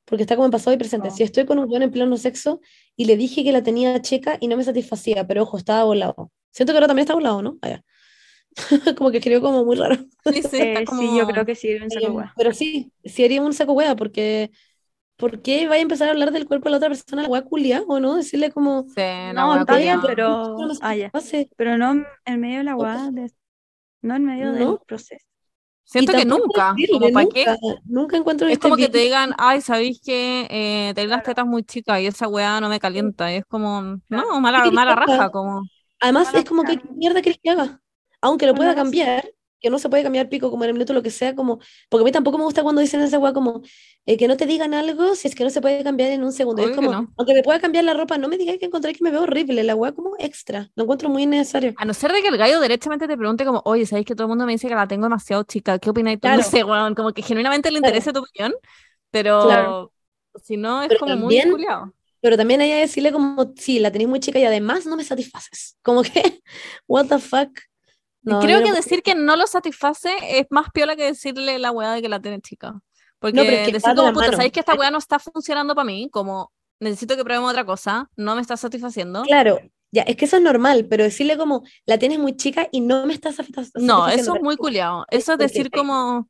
porque 0.05 0.23
está 0.23 0.35
como 0.35 0.45
en 0.45 0.51
pasado 0.51 0.73
y 0.75 0.77
presente. 0.79 1.09
No. 1.09 1.15
Si 1.15 1.23
estoy 1.23 1.45
con 1.45 1.59
un 1.59 1.69
weón 1.69 1.83
en 1.83 1.91
pleno 1.91 2.17
sexo 2.17 2.61
y 2.95 3.05
le 3.05 3.17
dije 3.17 3.43
que 3.43 3.51
la 3.51 3.63
tenía 3.63 4.01
checa 4.01 4.37
y 4.39 4.47
no 4.47 4.57
me 4.57 4.63
satisfacía, 4.63 5.27
pero 5.27 5.43
ojo, 5.43 5.57
estaba 5.57 5.83
volado. 5.83 6.31
Siento 6.51 6.73
que 6.73 6.77
ahora 6.77 6.87
también 6.87 7.03
está 7.05 7.13
volado, 7.15 7.41
¿no? 7.41 7.57
Ah, 7.61 7.69
ya. 7.69 7.83
como 8.97 9.11
que 9.11 9.17
escribió 9.17 9.41
como 9.41 9.65
muy 9.65 9.75
raro. 9.75 9.97
Sí, 10.23 10.43
sí, 10.43 10.57
está 10.61 10.81
Eh, 10.81 10.85
como... 10.85 11.01
Sí, 11.01 11.17
yo 11.17 11.27
creo 11.27 11.45
que 11.45 11.55
sí, 11.55 11.75
un 11.75 11.91
saco 11.91 12.11
hueá. 12.13 12.33
pero 12.35 12.53
sí, 12.53 12.91
sí 13.03 13.23
haría 13.25 13.41
un 13.41 13.53
saco 13.53 13.73
wea, 13.73 13.95
porque 13.95 14.51
¿por 15.17 15.41
qué 15.41 15.67
vaya 15.67 15.79
a 15.79 15.81
empezar 15.81 16.07
a 16.09 16.11
hablar 16.11 16.31
del 16.31 16.45
cuerpo 16.45 16.65
de 16.65 16.71
la 16.71 16.77
otra 16.77 16.89
persona, 16.89 17.23
la 17.23 17.29
wea 17.29 17.41
culia, 17.43 17.83
o 17.87 17.99
no? 17.99 18.15
Decirle 18.15 18.51
como... 18.51 18.85
Sí, 18.95 19.01
No, 19.33 19.59
está 19.59 19.77
bien, 19.77 20.01
pero- 20.01 20.57
"No 20.57 20.67
me 20.67 20.73
ah, 20.81 20.95
ya. 20.95 21.09
satisface". 21.11 21.49
Pero 21.57 21.77
no 21.77 22.05
en 22.25 22.39
medio 22.41 22.57
de 22.59 22.63
la 22.63 22.73
guada, 22.73 23.11
de- 23.11 23.31
no 24.01 24.15
en 24.15 24.25
medio 24.25 24.51
del 24.53 24.65
No. 24.65 24.79
proceso. 24.79 25.25
Siento 25.87 26.13
que 26.13 26.25
nunca, 26.25 26.73
decirle, 26.75 26.99
como 26.99 27.11
para 27.11 27.27
qué. 27.27 27.45
nunca, 27.85 28.17
encuentro 28.17 28.47
Es 28.47 28.53
esté 28.53 28.63
como 28.63 28.75
que 28.75 28.89
te 28.89 28.97
digan, 28.97 29.33
ay, 29.37 29.61
¿sabéis 29.61 30.01
que 30.03 30.47
eh, 30.49 30.93
tenés 30.95 31.11
las 31.11 31.21
tetas 31.23 31.45
muy 31.45 31.63
chicas 31.63 31.99
y 32.01 32.07
esa 32.07 32.27
weá 32.27 32.59
no 32.59 32.69
me 32.69 32.79
calienta? 32.79 33.31
Y 33.31 33.35
es 33.37 33.45
como, 33.45 33.81
no, 34.09 34.41
mala, 34.41 34.63
¿Qué 34.63 34.71
mala 34.71 34.95
raja, 34.95 35.29
como... 35.29 35.61
Además, 35.99 36.27
Mala 36.27 36.39
es 36.39 36.45
como 36.45 36.63
que 36.63 36.73
raja. 36.75 36.87
¿qué 36.87 36.93
mierda 36.95 37.21
quieres 37.21 37.39
que 37.41 37.49
haga? 37.51 37.81
Aunque 38.21 38.47
lo 38.47 38.55
pueda 38.55 38.73
cambiar, 38.75 39.29
que 39.65 39.71
no 39.71 39.79
se 39.79 39.89
puede 39.89 40.03
cambiar 40.03 40.29
pico 40.29 40.51
como 40.51 40.63
en 40.63 40.69
el 40.69 40.73
minuto, 40.75 40.93
lo 40.93 41.01
que 41.03 41.09
sea, 41.09 41.35
como, 41.35 41.59
porque 41.89 42.03
a 42.03 42.05
mí 42.05 42.11
tampoco 42.11 42.37
me 42.37 42.43
gusta 42.43 42.61
cuando 42.63 42.81
dicen 42.81 43.01
esa 43.01 43.17
weá 43.19 43.33
como 43.33 43.61
eh, 44.05 44.15
que 44.17 44.27
no 44.27 44.37
te 44.37 44.45
digan 44.45 44.73
algo 44.73 45.15
si 45.15 45.27
es 45.27 45.33
que 45.35 45.43
no 45.43 45.49
se 45.49 45.59
puede 45.61 45.83
cambiar 45.83 46.11
en 46.11 46.23
un 46.23 46.31
segundo. 46.31 46.61
Es 46.61 46.67
Obvio 46.69 46.75
que 46.79 46.85
como, 46.87 47.01
no. 47.01 47.13
aunque 47.17 47.33
me 47.33 47.41
pueda 47.43 47.59
cambiar 47.59 47.83
la 47.83 47.93
ropa, 47.93 48.17
no 48.17 48.27
me 48.27 48.37
digáis 48.37 48.59
que 48.59 48.67
encontráis 48.67 48.97
que 48.97 49.03
me 49.03 49.11
veo 49.11 49.23
horrible, 49.23 49.63
la 49.63 49.75
weá 49.75 49.91
como 49.91 50.15
extra, 50.19 50.69
lo 50.75 50.83
encuentro 50.83 51.09
muy 51.09 51.23
innecesario. 51.23 51.73
A 51.77 51.85
no 51.85 51.93
ser 51.93 52.11
de 52.11 52.21
que 52.21 52.27
el 52.27 52.37
gallo 52.37 52.59
derechamente 52.59 53.07
te 53.07 53.17
pregunte 53.17 53.43
como, 53.45 53.61
oye, 53.65 53.85
¿sabéis 53.85 54.05
que 54.05 54.13
todo 54.15 54.25
el 54.25 54.29
mundo 54.29 54.45
me 54.45 54.51
dice 54.53 54.67
que 54.67 54.75
la 54.75 54.87
tengo 54.87 55.03
demasiado 55.05 55.43
chica? 55.43 55.79
¿Qué 55.79 55.89
opináis 55.89 56.19
tú? 56.19 56.27
No 56.27 56.35
Claro. 56.35 56.49
sé, 56.49 56.63
weón, 56.63 56.93
como 56.95 57.11
que 57.13 57.21
genuinamente 57.23 57.71
le 57.71 57.77
interesa 57.79 58.13
tu 58.13 58.19
opinión, 58.19 58.53
pero 59.11 59.43
Claro. 59.43 59.91
si 60.43 60.57
no 60.57 60.81
es 60.83 60.89
Pero 60.89 60.99
como 60.99 61.15
muy 61.17 61.35
también- 61.37 61.51
culiao. 61.51 61.93
Pero 62.21 62.37
también 62.37 62.59
hay 62.61 62.69
que 62.69 62.75
decirle 62.77 63.11
como, 63.11 63.53
sí, 63.55 63.77
la 63.79 63.91
tenéis 63.91 64.09
muy 64.09 64.19
chica 64.19 64.39
y 64.39 64.43
además 64.45 64.85
no 64.87 64.95
me 64.97 65.03
satisfaces. 65.03 65.77
Como 65.83 66.01
que, 66.01 66.11
what 66.87 67.05
the 67.07 67.19
fuck. 67.19 67.49
No, 68.25 68.39
Creo 68.41 68.59
yo 68.59 68.63
que 68.65 68.69
no- 68.71 68.75
decir 68.75 69.01
que 69.03 69.15
no 69.15 69.35
lo 69.35 69.47
satisface 69.47 70.09
es 70.39 70.47
más 70.49 70.69
piola 70.73 70.95
que 70.95 71.03
decirle 71.05 71.59
la 71.59 71.71
weá 71.71 71.91
de 71.93 72.01
que 72.01 72.09
la 72.09 72.19
tiene 72.19 72.41
chica. 72.41 72.73
Porque 73.19 73.39
pero 73.39 73.51
es 73.51 73.65
que 73.67 73.71
decir 73.73 73.95
como, 73.95 74.11
puta. 74.13 74.31
¿sabéis 74.31 74.51
que 74.51 74.59
esta 74.59 74.73
weá 74.75 74.91
no 74.91 74.97
está 74.97 75.19
funcionando 75.19 75.73
para 75.75 75.85
mí? 75.85 76.09
Como, 76.11 76.51
necesito 76.79 77.15
que 77.15 77.23
probemos 77.23 77.51
otra 77.51 77.65
cosa, 77.65 78.09
no 78.17 78.35
me 78.35 78.41
está 78.41 78.57
satisfaciendo. 78.57 79.23
Claro, 79.23 79.59
ya, 79.91 80.01
es 80.03 80.15
que 80.17 80.25
eso 80.25 80.35
es 80.37 80.41
normal, 80.43 80.87
pero 80.89 81.03
decirle 81.03 81.37
como, 81.37 81.63
la 81.85 81.97
tienes 81.97 82.19
muy 82.19 82.35
chica 82.35 82.67
y 82.71 82.81
no 82.81 83.05
me 83.05 83.13
estás 83.13 83.37
satisfa- 83.37 83.69
No, 83.75 83.99
satisfaciendo. 83.99 84.09
eso 84.21 84.35
es 84.35 84.41
muy 84.41 84.57
culiao. 84.57 85.05
Eso 85.09 85.33
es 85.33 85.37
decir 85.37 85.71
como, 85.71 86.27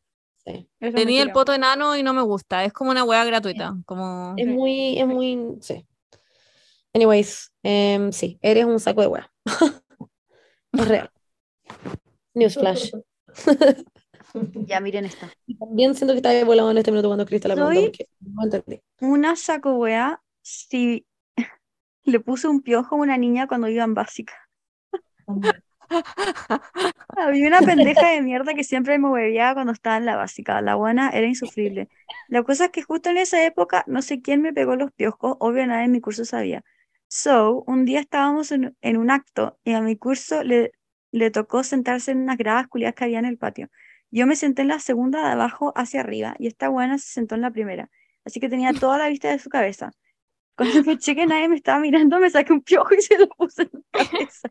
Sí. 0.48 0.70
Tenía 0.80 1.24
el 1.24 1.32
poto 1.32 1.54
enano 1.54 1.96
y 1.98 2.04
no 2.04 2.14
me 2.14 2.22
gusta. 2.22 2.64
Es 2.66 2.72
como 2.72 2.92
una 2.92 3.04
weá 3.04 3.26
gratuita. 3.26 3.76
Como... 3.88 4.36
Es 4.38 4.46
muy, 4.46 5.00
es 5.00 5.08
muy, 5.08 5.40
sí. 5.60 5.84
Anyways, 6.94 7.52
em, 7.64 8.12
sí, 8.12 8.38
eres 8.44 8.66
un 8.66 8.80
saco 8.80 9.02
de 9.02 9.08
hueá. 9.08 9.32
es 10.74 10.88
real. 10.88 11.10
Newsflash. 12.36 12.92
Ya 14.68 14.82
miren 14.82 15.06
esta. 15.06 15.32
También 15.60 15.96
siento 15.96 16.14
que 16.14 16.18
está 16.18 16.46
volado 16.46 16.70
en 16.72 16.78
este 16.78 16.92
minuto 16.92 17.08
cuando 17.08 17.26
Crista 17.26 17.48
la 17.48 17.56
porque 17.56 18.08
no 18.20 18.44
entendí. 18.44 18.82
Una 19.00 19.36
saco 19.36 19.76
wea 19.76 20.22
si 20.42 21.06
le 22.04 22.20
puse 22.20 22.48
un 22.48 22.62
piojo 22.62 22.96
a 22.96 23.00
una 23.00 23.18
niña 23.18 23.48
cuando 23.48 23.70
iba 23.70 23.84
en 23.84 23.94
básica. 23.94 24.34
Había 27.16 27.48
una 27.48 27.62
pendeja 27.62 28.10
de 28.10 28.22
mierda 28.22 28.56
que 28.56 28.64
siempre 28.64 28.98
me 28.98 29.10
hueveaba 29.10 29.54
cuando 29.54 29.72
estaba 29.72 29.98
en 29.98 30.06
la 30.06 30.16
básica. 30.18 30.62
La 30.62 30.76
buena 30.76 31.10
era 31.12 31.28
insufrible. 31.28 31.88
La 32.28 32.44
cosa 32.44 32.66
es 32.66 32.72
que 32.72 32.82
justo 32.82 33.10
en 33.10 33.18
esa 33.18 33.46
época 33.46 33.84
no 33.88 34.02
sé 34.02 34.22
quién 34.22 34.42
me 34.42 34.52
pegó 34.52 34.76
los 34.76 34.92
piojos, 34.92 35.38
obvio 35.40 35.66
nadie 35.66 35.86
en 35.86 35.92
mi 35.92 36.02
curso 36.02 36.26
sabía. 36.26 36.64
So, 37.08 37.64
un 37.68 37.86
día 37.86 38.00
estábamos 38.02 38.52
en, 38.52 38.76
en 38.82 38.98
un 38.98 39.12
acto 39.12 39.60
y 39.64 39.74
a 39.74 39.82
mi 39.82 39.96
curso 39.96 40.44
le, 40.44 40.74
le 41.16 41.32
tocó 41.32 41.64
sentarse 41.64 42.12
en 42.12 42.20
unas 42.20 42.38
gradas 42.38 42.68
culiadas 42.68 42.96
que 42.96 43.06
había 43.06 43.20
en 43.20 43.26
el 43.26 43.38
patio. 43.38 43.70
Yo 44.12 44.28
me 44.28 44.36
senté 44.36 44.64
en 44.64 44.68
la 44.68 44.80
segunda 44.80 45.26
de 45.26 45.32
abajo 45.32 45.72
hacia 45.76 46.02
arriba 46.02 46.36
y 46.40 46.48
esta 46.48 46.68
buena 46.68 46.98
se 46.98 47.08
sentó 47.08 47.36
en 47.36 47.42
la 47.42 47.52
primera. 47.52 47.90
Así 48.26 48.40
que 48.40 48.50
tenía 48.50 48.74
toda 48.74 48.98
la 48.98 49.08
vista 49.08 49.30
de 49.30 49.40
su 49.40 49.50
cabeza. 49.50 49.92
Cuando 50.58 50.80
escuché 50.80 51.16
que 51.16 51.26
nadie 51.26 51.48
me 51.48 51.56
estaba 51.56 51.80
mirando, 51.80 52.20
me 52.20 52.30
saqué 52.30 52.52
un 52.52 52.62
piojo 52.62 52.94
y 52.96 53.02
se 53.02 53.18
lo 53.18 53.30
puse 53.30 53.64
en 53.64 53.70
la 53.94 54.06
cabeza. 54.06 54.50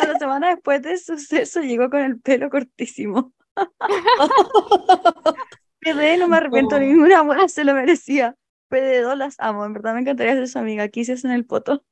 A 0.00 0.06
la 0.06 0.18
semana 0.18 0.48
después 0.48 0.82
del 0.82 0.98
suceso 0.98 1.60
llegó 1.60 1.90
con 1.90 2.00
el 2.00 2.20
pelo 2.20 2.50
cortísimo. 2.50 3.32
Quedé, 5.80 6.16
no 6.16 6.26
me 6.28 6.36
arrepiento 6.38 6.78
ninguna 6.78 7.22
muela, 7.22 7.48
se 7.48 7.64
lo 7.64 7.74
merecía. 7.74 8.36
PD2 8.68 9.16
las 9.16 9.36
amo, 9.38 9.64
en 9.64 9.74
verdad 9.74 9.94
me 9.94 10.00
encantaría 10.00 10.34
ser 10.34 10.48
su 10.48 10.58
amiga. 10.58 10.88
Quise 10.88 11.14
en 11.24 11.30
el 11.30 11.46
poto. 11.46 11.84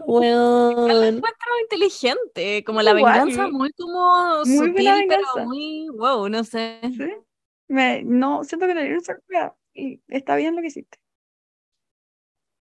Lo 0.00 0.06
Weón. 0.06 1.16
encuentro 1.16 1.48
inteligente, 1.62 2.64
como 2.64 2.82
la 2.82 2.92
Igual. 2.92 3.26
venganza 3.26 3.48
muy 3.48 3.72
como 3.72 4.44
Muy 4.44 4.68
sutil, 4.68 5.04
pero 5.08 5.44
muy 5.46 5.88
wow, 5.96 6.28
no 6.28 6.44
sé. 6.44 6.80
¿sí? 6.96 7.10
Me, 7.68 8.02
no, 8.02 8.44
siento 8.44 8.66
que 8.66 8.74
dieron 8.74 8.98
esa 8.98 9.16
cuidado. 9.26 9.56
Y 9.74 10.02
está 10.08 10.36
bien 10.36 10.56
lo 10.56 10.62
que 10.62 10.68
hiciste. 10.68 10.98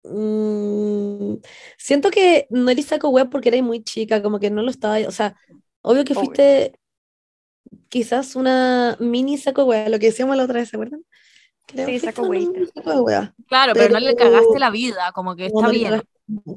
Mm, 0.03 1.37
siento 1.77 2.09
que 2.11 2.47
no 2.49 2.69
eres 2.71 2.85
saco 2.87 3.09
web 3.09 3.29
porque 3.29 3.49
eres 3.49 3.63
muy 3.63 3.83
chica, 3.83 4.21
como 4.21 4.39
que 4.39 4.49
no 4.49 4.61
lo 4.61 4.69
estaba, 4.71 4.97
o 5.07 5.11
sea, 5.11 5.35
obvio 5.81 6.05
que 6.05 6.15
Obvio. 6.15 6.19
fuiste 6.19 6.79
quizás 7.89 8.35
una 8.35 8.97
mini 8.99 9.37
saco 9.37 9.65
web, 9.65 9.89
lo 9.89 9.99
que 9.99 10.07
decíamos 10.07 10.37
la 10.37 10.43
otra 10.43 10.59
vez, 10.59 10.69
¿se 10.69 10.75
acuerdan? 10.75 11.03
Creo 11.65 11.87
Sí, 11.87 11.99
saco 11.99 12.23
saco. 12.75 13.05
Claro, 13.47 13.73
pero 13.75 13.89
no 13.93 13.99
le 13.99 14.15
cagaste 14.15 14.59
la 14.59 14.69
vida, 14.69 15.11
como 15.13 15.35
que 15.35 15.45
No, 15.45 15.61
está 15.61 15.67
no 15.67 15.71
bien. 15.71 16.01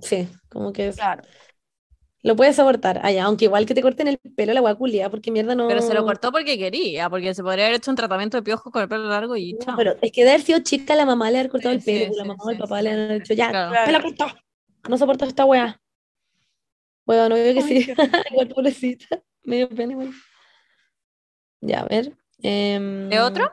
Sí, 0.03 0.29
como 0.49 0.73
que 0.73 0.91
Claro. 0.91 1.23
lo 2.23 2.37
puedes 2.37 2.59
abortar. 2.59 3.01
Allá, 3.05 3.25
aunque 3.25 3.47
igual 3.47 3.67
que 3.67 3.75
te 3.75 3.83
corten 3.83 4.09
el 4.09 4.19
pelo 4.19 4.53
la 4.53 4.61
wea 4.61 4.75
culia, 4.75 5.11
porque 5.11 5.31
mierda 5.31 5.55
no. 5.55 5.69
Pero 5.69 5.81
se 5.83 5.95
lo 5.95 6.05
cortó 6.05 6.33
porque 6.33 6.59
quería, 6.59 7.09
porque 7.09 7.35
se 7.35 7.43
podría 7.43 7.67
haber 7.67 7.77
hecho 7.77 7.91
un 7.91 7.97
tratamiento 7.97 8.37
de 8.37 8.43
piojos 8.43 8.73
con 8.73 8.83
el 8.83 8.89
pelo 8.89 9.09
largo 9.09 9.37
y 9.37 9.53
No, 9.55 9.59
chao. 9.65 9.77
pero 9.77 9.97
es 10.03 10.13
que 10.13 10.25
de 10.25 10.31
haber 10.31 10.43
sido 10.43 10.59
chica, 10.61 10.95
la 10.95 11.07
mamá 11.07 11.31
le 11.31 11.39
haber 11.39 11.51
cortado 11.51 11.73
Sí, 11.75 11.79
el 11.79 11.85
pelo, 12.01 12.13
sí, 12.13 12.19
la 12.19 12.25
mamá 12.25 12.45
o 12.45 12.51
el 12.51 12.59
papá 12.59 12.83
le 12.83 12.91
han 12.91 13.19
dicho, 13.21 13.35
ya, 13.35 13.51
Claro. 13.51 13.71
me 13.87 13.93
la 13.93 14.03
cortó. 14.03 14.27
No 14.89 14.99
soporto 14.99 15.25
esta 15.25 15.45
wea. 15.45 15.81
Bueno, 17.07 17.29
no 17.31 17.35
veo 17.35 17.55
que 17.55 17.61
Ay, 17.63 17.83
sí. 17.83 17.93
Igual 18.33 18.49
pobrecita. 18.49 19.23
Medio 19.45 19.69
pena 19.69 19.93
igual. 19.93 20.13
Ya, 21.61 21.81
a 21.81 21.85
ver. 21.89 22.17
em, 22.43 23.09
¿De 23.11 23.21
otro? 23.21 23.45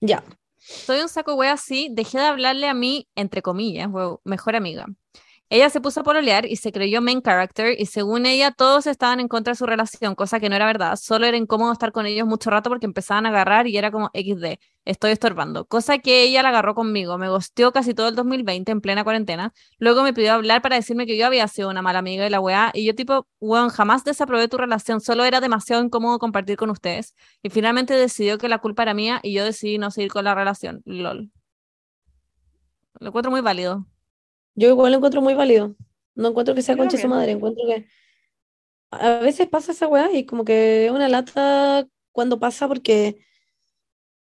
Ya. 0.00 0.22
Soy 0.60 1.00
un 1.00 1.08
saco 1.08 1.34
wea 1.34 1.52
así, 1.52 1.88
dejé 1.92 2.18
de 2.18 2.24
hablarle 2.24 2.68
a 2.68 2.74
mi, 2.74 3.08
entre 3.14 3.42
comillas, 3.42 3.88
mejor 4.24 4.56
amiga. 4.56 4.86
Ella 5.50 5.70
se 5.70 5.80
puso 5.80 6.00
a 6.00 6.02
pololear 6.02 6.44
y 6.44 6.56
se 6.56 6.72
creyó 6.72 7.00
main 7.00 7.22
character 7.22 7.74
y 7.78 7.86
según 7.86 8.26
ella 8.26 8.50
todos 8.52 8.86
estaban 8.86 9.18
en 9.18 9.28
contra 9.28 9.52
de 9.52 9.56
su 9.56 9.64
relación, 9.64 10.14
cosa 10.14 10.40
que 10.40 10.50
no 10.50 10.56
era 10.56 10.66
verdad. 10.66 10.96
Solo 10.96 11.24
era 11.24 11.38
incómodo 11.38 11.72
estar 11.72 11.90
con 11.90 12.04
ellos 12.04 12.26
mucho 12.26 12.50
rato 12.50 12.68
porque 12.68 12.84
empezaban 12.84 13.24
a 13.24 13.30
agarrar 13.30 13.66
y 13.66 13.78
era 13.78 13.90
como 13.90 14.10
XD, 14.12 14.58
estoy 14.84 15.12
estorbando. 15.12 15.64
Cosa 15.64 15.98
que 15.98 16.22
ella 16.22 16.42
la 16.42 16.50
agarró 16.50 16.74
conmigo, 16.74 17.16
me 17.16 17.30
gosteó 17.30 17.72
casi 17.72 17.94
todo 17.94 18.08
el 18.08 18.14
2020 18.14 18.72
en 18.72 18.80
plena 18.82 19.04
cuarentena. 19.04 19.54
Luego 19.78 20.02
me 20.02 20.12
pidió 20.12 20.34
hablar 20.34 20.60
para 20.60 20.76
decirme 20.76 21.06
que 21.06 21.16
yo 21.16 21.26
había 21.26 21.48
sido 21.48 21.70
una 21.70 21.80
mala 21.80 22.00
amiga 22.00 22.24
de 22.24 22.30
la 22.30 22.40
weá 22.40 22.70
y 22.74 22.84
yo 22.84 22.94
tipo, 22.94 23.26
weón, 23.40 23.70
jamás 23.70 24.04
desaprobé 24.04 24.48
tu 24.48 24.58
relación, 24.58 25.00
solo 25.00 25.24
era 25.24 25.40
demasiado 25.40 25.82
incómodo 25.82 26.18
compartir 26.18 26.58
con 26.58 26.68
ustedes. 26.68 27.14
Y 27.42 27.48
finalmente 27.48 27.94
decidió 27.94 28.36
que 28.36 28.48
la 28.48 28.58
culpa 28.58 28.82
era 28.82 28.92
mía 28.92 29.20
y 29.22 29.32
yo 29.32 29.44
decidí 29.44 29.78
no 29.78 29.90
seguir 29.90 30.10
con 30.10 30.24
la 30.24 30.34
relación. 30.34 30.82
LOL. 30.84 31.30
Lo 33.00 33.08
encuentro 33.08 33.30
muy 33.30 33.40
válido. 33.40 33.86
Yo 34.58 34.68
igual 34.68 34.92
lo 34.92 34.98
encuentro 34.98 35.20
muy 35.22 35.34
válido. 35.34 35.76
No 36.14 36.28
encuentro 36.28 36.54
que 36.54 36.62
sea 36.62 36.74
Yo 36.74 36.78
concha 36.80 36.98
su 36.98 37.08
madre, 37.08 37.32
encuentro 37.32 37.64
que 37.66 37.86
a 38.90 39.20
veces 39.20 39.48
pasa 39.48 39.72
esa 39.72 39.86
weá 39.86 40.10
y 40.12 40.24
como 40.26 40.44
que 40.44 40.86
es 40.86 40.90
una 40.92 41.08
lata 41.08 41.86
cuando 42.12 42.40
pasa 42.40 42.66
porque, 42.68 43.18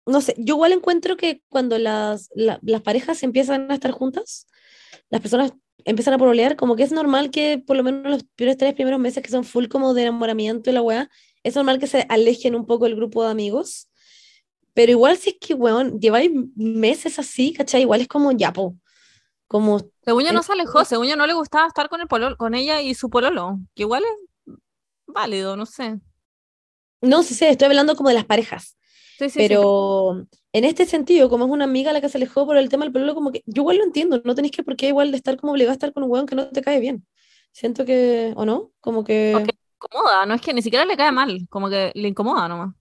no 0.07 0.21
sé, 0.21 0.35
yo 0.39 0.55
igual 0.55 0.73
encuentro 0.73 1.17
que 1.17 1.43
cuando 1.49 1.79
las, 1.79 2.29
la- 2.35 2.59
las 2.63 2.83
parejas 2.83 3.23
empiezan 3.23 3.71
a 3.71 3.75
estar 3.75 3.91
juntas, 3.93 4.47
las 5.11 5.21
personas 5.21 5.53
empiezan 5.85 6.15
a 6.15 6.19
pololear, 6.19 6.57
como 6.57 6.77
que 6.77 6.85
es 6.85 6.93
normal 6.93 7.31
que 7.31 7.59
por 7.65 7.77
lo 7.77 7.83
menos 7.83 8.11
los 8.11 8.25
primeros 8.37 8.57
tres 8.59 8.75
primeros 8.75 9.01
meses 9.01 9.23
que 9.23 9.31
son 9.31 9.45
full 9.45 9.67
como 9.69 9.95
de 9.95 10.03
enamoramiento 10.03 10.71
y 10.71 10.73
la 10.75 10.83
weá, 10.83 11.11
es 11.43 11.57
normal 11.57 11.79
que 11.79 11.87
se 11.89 12.07
alejen 12.09 12.55
un 12.55 12.67
poco 12.67 12.87
el 12.87 12.97
grupo 12.97 13.25
de 13.25 13.31
amigos. 13.31 13.89
Pero 14.75 14.93
igual 14.93 15.19
si 15.19 15.31
es 15.31 15.37
que, 15.41 15.55
weón, 15.55 16.01
lleváis 16.01 16.31
meses 16.57 17.19
así, 17.19 17.53
¿cachai? 17.53 17.83
Igual 17.83 18.03
es 18.03 18.09
como 18.09 18.33
ya, 18.33 18.53
po. 18.53 18.77
Como 19.53 19.79
Según 20.05 20.25
yo 20.25 20.33
no 20.33 20.43
se 20.43 20.53
alejó, 20.53 20.85
según 20.85 21.07
yo 21.09 21.17
no 21.17 21.27
le 21.27 21.35
gustaba 21.35 21.67
estar 21.69 21.89
con 21.89 22.01
el 22.01 22.09
pololo, 22.09 22.37
con 22.37 22.55
ella 22.55 22.81
y 22.81 22.95
su 22.95 23.11
pololo, 23.11 23.59
que 23.75 23.83
igual 23.83 24.03
es 24.05 24.57
válido, 25.07 25.57
no 25.57 25.67
sé. 25.67 26.01
No, 27.01 27.23
sí 27.23 27.35
sé, 27.35 27.49
estoy 27.51 27.67
hablando 27.67 27.97
como 27.97 28.09
de 28.11 28.15
las 28.15 28.25
parejas, 28.27 28.77
Sí, 29.19 29.31
sí, 29.31 29.43
sí. 29.45 29.57
pero 29.57 30.27
en 30.53 30.65
este 30.65 30.87
sentido, 30.87 31.29
como 31.31 31.47
es 31.47 31.51
una 31.51 31.65
amiga 31.65 31.93
la 31.93 32.01
que 32.01 32.09
se 32.09 32.19
alejó 32.19 32.47
por 32.47 32.57
el 32.57 32.69
tema 32.69 32.85
del 32.85 32.93
pololo, 32.93 33.15
como 33.15 33.33
que 33.33 33.43
yo 33.47 33.63
igual 33.63 33.79
lo 33.79 33.85
entiendo, 33.85 34.23
no 34.25 34.35
tenéis 34.37 34.53
que 34.53 34.63
por 34.65 34.77
qué 34.77 34.89
igual 34.89 35.11
de 35.13 35.17
estar 35.19 35.37
como 35.39 35.53
obligada 35.53 35.73
a 35.73 35.75
estar 35.75 35.93
con 35.93 36.05
un 36.05 36.11
weón 36.11 36.27
que 36.27 36.37
no 36.37 36.51
te 36.51 36.63
cae 36.63 36.81
bien. 36.81 37.07
Siento 37.53 37.85
que, 37.87 38.33
¿o 38.37 38.45
no? 38.47 38.73
Como 38.81 39.05
que, 39.05 39.49
Ok. 39.49 39.49
Incomoda, 39.83 40.27
no 40.27 40.35
es 40.35 40.41
que 40.41 40.55
ni 40.55 40.63
siquiera 40.63 40.85
le 40.85 40.97
cae 40.97 41.11
mal, 41.13 41.47
como 41.51 41.69
que 41.69 41.91
le 41.95 42.09
incomoda 42.09 42.49
nomás. 42.49 42.75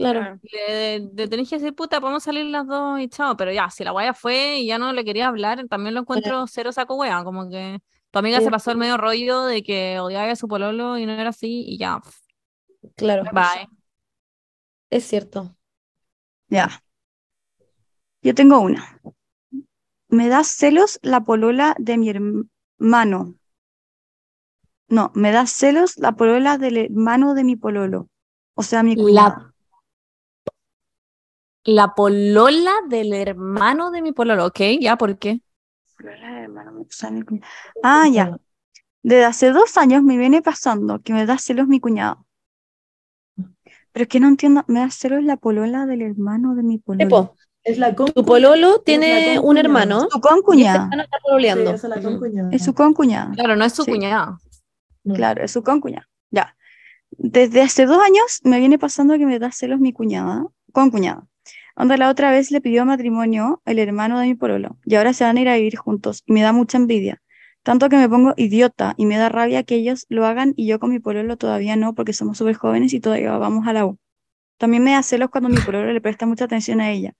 Claro, 0.00 0.40
Le, 0.42 1.00
le 1.14 1.28
tenés 1.28 1.48
que 1.50 1.56
decir, 1.58 1.74
puta, 1.74 2.00
podemos 2.00 2.22
salir 2.22 2.46
las 2.46 2.66
dos 2.66 3.00
y 3.00 3.08
chao, 3.08 3.36
pero 3.36 3.52
ya, 3.52 3.70
si 3.70 3.84
la 3.84 3.90
guaya 3.92 4.14
fue 4.14 4.58
y 4.60 4.66
ya 4.66 4.78
no 4.78 4.92
le 4.92 5.04
quería 5.04 5.28
hablar, 5.28 5.66
también 5.68 5.94
lo 5.94 6.00
encuentro 6.00 6.46
cero 6.46 6.72
saco 6.72 6.96
wea, 6.96 7.24
como 7.24 7.48
que 7.50 7.78
tu 8.10 8.18
amiga 8.18 8.38
Sí. 8.38 8.44
se 8.44 8.50
pasó 8.50 8.70
el 8.70 8.78
medio 8.78 8.96
rollo 8.96 9.44
de 9.44 9.62
que 9.62 10.00
odiaba 10.00 10.30
a 10.32 10.36
su 10.36 10.48
pololo 10.48 10.98
y 10.98 11.06
no 11.06 11.12
era 11.12 11.30
así 11.30 11.64
y 11.66 11.78
ya, 11.78 12.00
claro, 12.96 13.24
bye. 13.32 13.68
es 14.90 15.04
cierto. 15.06 15.56
Ya. 16.50 16.82
Yo 18.22 18.34
tengo 18.34 18.60
una. 18.60 19.00
Me 20.10 20.28
da 20.28 20.44
celos 20.44 20.98
la 21.02 21.22
polola 21.24 21.74
de 21.78 21.96
mi 21.96 22.10
hermano. 22.10 23.34
No, 24.88 25.10
me 25.14 25.30
da 25.32 25.46
celos 25.46 25.96
la 25.96 26.12
polola 26.12 26.58
del 26.58 26.76
hermano 26.76 27.32
de 27.32 27.44
mi 27.44 27.56
pololo. 27.56 28.08
O 28.54 28.62
sea, 28.62 28.82
mi 28.82 28.94
La- 28.94 29.02
cuñada. 29.04 29.49
La 31.64 31.94
polola 31.94 32.72
del 32.88 33.12
hermano 33.12 33.90
de 33.90 34.02
mi 34.02 34.12
pololo, 34.12 34.46
¿ok? 34.46 34.60
¿Ya? 34.80 34.96
¿Por 34.96 35.18
qué? 35.18 35.40
Polola 35.96 36.28
del 36.34 36.44
hermano. 36.44 36.86
Ah, 37.82 38.06
ya. 38.10 38.36
Desde 39.02 39.24
hace 39.24 39.50
dos 39.50 39.76
años 39.76 40.02
me 40.02 40.16
viene 40.16 40.42
pasando 40.42 41.00
que 41.00 41.12
me 41.12 41.26
da 41.26 41.38
celos 41.38 41.68
mi 41.68 41.80
cuñado. 41.80 42.26
Pero 43.92 44.02
es 44.04 44.08
que 44.08 44.20
no 44.20 44.28
entiendo, 44.28 44.64
me 44.68 44.80
da 44.80 44.90
celos 44.90 45.22
la 45.24 45.36
polola 45.36 45.86
del 45.86 46.02
hermano 46.02 46.54
de 46.54 46.62
mi 46.62 46.78
pololo. 46.78 47.34
Es 47.62 47.76
la 47.78 47.94
tu 47.94 48.24
pololo 48.24 48.76
es 48.76 48.84
tiene 48.84 49.34
la 49.34 49.40
un 49.42 49.58
hermano 49.58 50.08
Su 50.10 50.18
y 50.18 50.20
concuñada. 50.20 50.88
está 50.92 51.18
pololeando. 51.22 51.70
esa 51.72 51.88
es 52.52 52.64
su 52.64 52.72
concuñada. 52.74 53.32
Claro, 53.34 53.56
no 53.56 53.64
es 53.66 53.74
su 53.74 53.84
Sí. 53.84 53.90
cuñada. 53.90 54.38
No. 55.04 55.14
Claro, 55.14 55.44
es 55.44 55.50
su 55.50 55.62
concuñada. 55.62 56.08
Ya. 56.30 56.56
Desde 57.10 57.60
hace 57.60 57.84
dos 57.84 58.02
años 58.02 58.40
me 58.44 58.58
viene 58.60 58.78
pasando 58.78 59.18
que 59.18 59.26
me 59.26 59.38
da 59.38 59.50
celos 59.52 59.78
mi 59.80 59.92
cuñada, 59.92 60.46
concuñada. 60.72 61.26
Onda 61.76 61.96
la 61.96 62.10
otra 62.10 62.30
vez 62.30 62.50
le 62.50 62.60
pidió 62.60 62.84
matrimonio 62.84 63.62
el 63.64 63.78
hermano 63.78 64.18
de 64.20 64.26
mi 64.26 64.34
pololo 64.34 64.78
y 64.84 64.94
ahora 64.96 65.12
se 65.12 65.24
van 65.24 65.36
a 65.36 65.40
ir 65.40 65.48
a 65.48 65.56
vivir 65.56 65.76
juntos 65.76 66.22
y 66.26 66.32
me 66.32 66.42
da 66.42 66.52
mucha 66.52 66.78
envidia. 66.78 67.22
Tanto 67.62 67.88
que 67.88 67.96
me 67.96 68.08
pongo 68.08 68.34
idiota 68.36 68.94
y 68.96 69.06
me 69.06 69.16
da 69.18 69.28
rabia 69.28 69.62
que 69.64 69.74
ellos 69.76 70.06
lo 70.08 70.26
hagan 70.26 70.54
y 70.56 70.66
yo 70.66 70.78
con 70.80 70.90
mi 70.90 70.98
pololo 71.00 71.36
todavía 71.36 71.76
no 71.76 71.94
porque 71.94 72.12
somos 72.12 72.38
súper 72.38 72.56
jóvenes 72.56 72.92
y 72.94 73.00
todavía 73.00 73.36
vamos 73.38 73.66
a 73.66 73.72
la 73.72 73.84
U. 73.86 73.98
También 74.58 74.84
me 74.84 74.92
da 74.92 75.02
celos 75.02 75.30
cuando 75.30 75.48
mi 75.50 75.58
pololo 75.58 75.92
le 75.92 76.00
presta 76.00 76.26
mucha 76.26 76.44
atención 76.46 76.80
a 76.80 76.90
ella. 76.90 77.14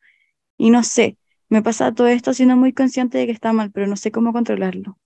Y 0.59 0.71
no 0.71 0.83
sé, 0.85 1.19
me 1.49 1.63
pasa 1.63 1.93
todo 1.95 2.09
esto 2.09 2.35
siendo 2.35 2.57
muy 2.57 2.73
consciente 2.73 3.19
de 3.19 3.27
que 3.27 3.33
está 3.33 3.53
mal, 3.53 3.71
pero 3.73 3.87
no 3.87 3.97
sé 3.97 4.13
cómo 4.13 4.33
controlarlo. 4.33 4.99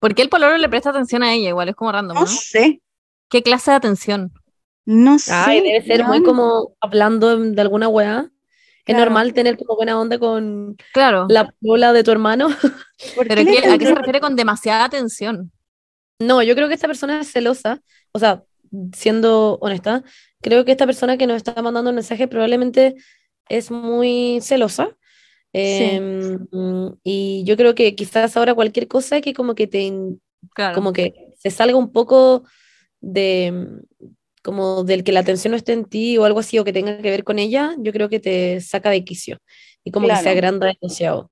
¿Por 0.00 0.14
qué 0.14 0.22
el 0.22 0.28
pololo 0.28 0.56
le 0.58 0.68
presta 0.68 0.90
atención 0.90 1.22
a 1.22 1.34
ella? 1.34 1.48
Igual 1.48 1.68
es 1.70 1.74
como 1.76 1.92
random, 1.92 2.14
No 2.14 2.20
¿no? 2.20 2.26
sé, 2.26 2.80
¿Qué 3.28 3.42
clase 3.42 3.70
de 3.72 3.76
atención? 3.76 4.32
No 4.88 5.18
sé. 5.18 5.32
Ay, 5.34 5.60
debe 5.60 5.82
ser 5.82 6.04
muy 6.04 6.22
como 6.22 6.74
hablando 6.80 7.36
de 7.38 7.60
alguna 7.60 7.88
weá. 7.88 8.30
Es 8.86 8.94
Claro. 8.94 9.00
normal 9.10 9.34
tener 9.34 9.58
como 9.58 9.76
buena 9.76 10.00
onda 10.00 10.18
con 10.18 10.76
Claro. 10.94 11.26
la 11.28 11.52
polola 11.60 11.92
de 11.92 12.02
tu 12.04 12.10
hermano. 12.10 12.48
¿Por 13.14 13.28
Pero 13.28 13.44
qué 13.44 13.50
le 13.52 13.60
¿qué- 13.62 13.68
¿a 13.68 13.78
qué 13.78 13.86
se 13.86 13.94
refiere 13.94 14.20
con 14.20 14.34
demasiada 14.34 14.84
atención? 14.84 15.52
No, 16.18 16.42
yo 16.42 16.54
creo 16.54 16.68
que 16.68 16.74
esta 16.74 16.86
persona 16.86 17.20
es 17.20 17.30
celosa, 17.30 17.82
o 18.12 18.18
sea, 18.18 18.42
siendo 18.94 19.58
honesta, 19.60 20.02
creo 20.40 20.64
que 20.64 20.72
esta 20.72 20.86
persona 20.86 21.16
que 21.18 21.26
nos 21.26 21.36
está 21.36 21.60
mandando 21.62 21.90
el 21.90 21.94
mensaje 21.96 22.28
probablemente 22.28 22.94
es 23.48 23.70
muy 23.70 24.40
celosa. 24.42 24.96
Em, 25.52 26.46
y 27.04 27.44
yo 27.46 27.56
creo 27.56 27.74
que 27.74 27.94
quizás 27.94 28.36
ahora 28.36 28.54
cualquier 28.54 28.88
cosa 28.88 29.20
que 29.20 29.34
como 29.34 29.54
que 29.54 29.66
te, 29.66 29.92
Claro. 30.54 30.74
como 30.74 30.92
que 30.92 31.14
se 31.38 31.50
salga 31.50 31.76
un 31.76 31.92
poco 31.92 32.44
de, 33.00 33.66
como 34.48 34.84
del 34.84 35.04
que 35.04 35.12
la 35.12 35.20
atención 35.20 35.52
no 35.52 35.58
esté 35.58 35.72
en 35.74 35.84
ti 35.86 36.18
o 36.18 36.24
algo 36.24 36.40
así, 36.40 36.58
o 36.58 36.64
que 36.64 36.72
tenga 36.72 36.98
que 37.02 37.10
ver 37.10 37.24
con 37.24 37.38
ella, 37.38 37.74
yo 37.80 37.92
creo 37.92 38.08
que 38.08 38.20
te 38.20 38.60
saca 38.62 38.90
de 38.90 39.04
quicio 39.04 39.38
y 39.84 39.92
como 39.92 40.08
que 40.10 40.16
se 40.16 40.28
Claro. 40.28 40.32
agranda 40.38 40.68
demasiado. 40.68 41.30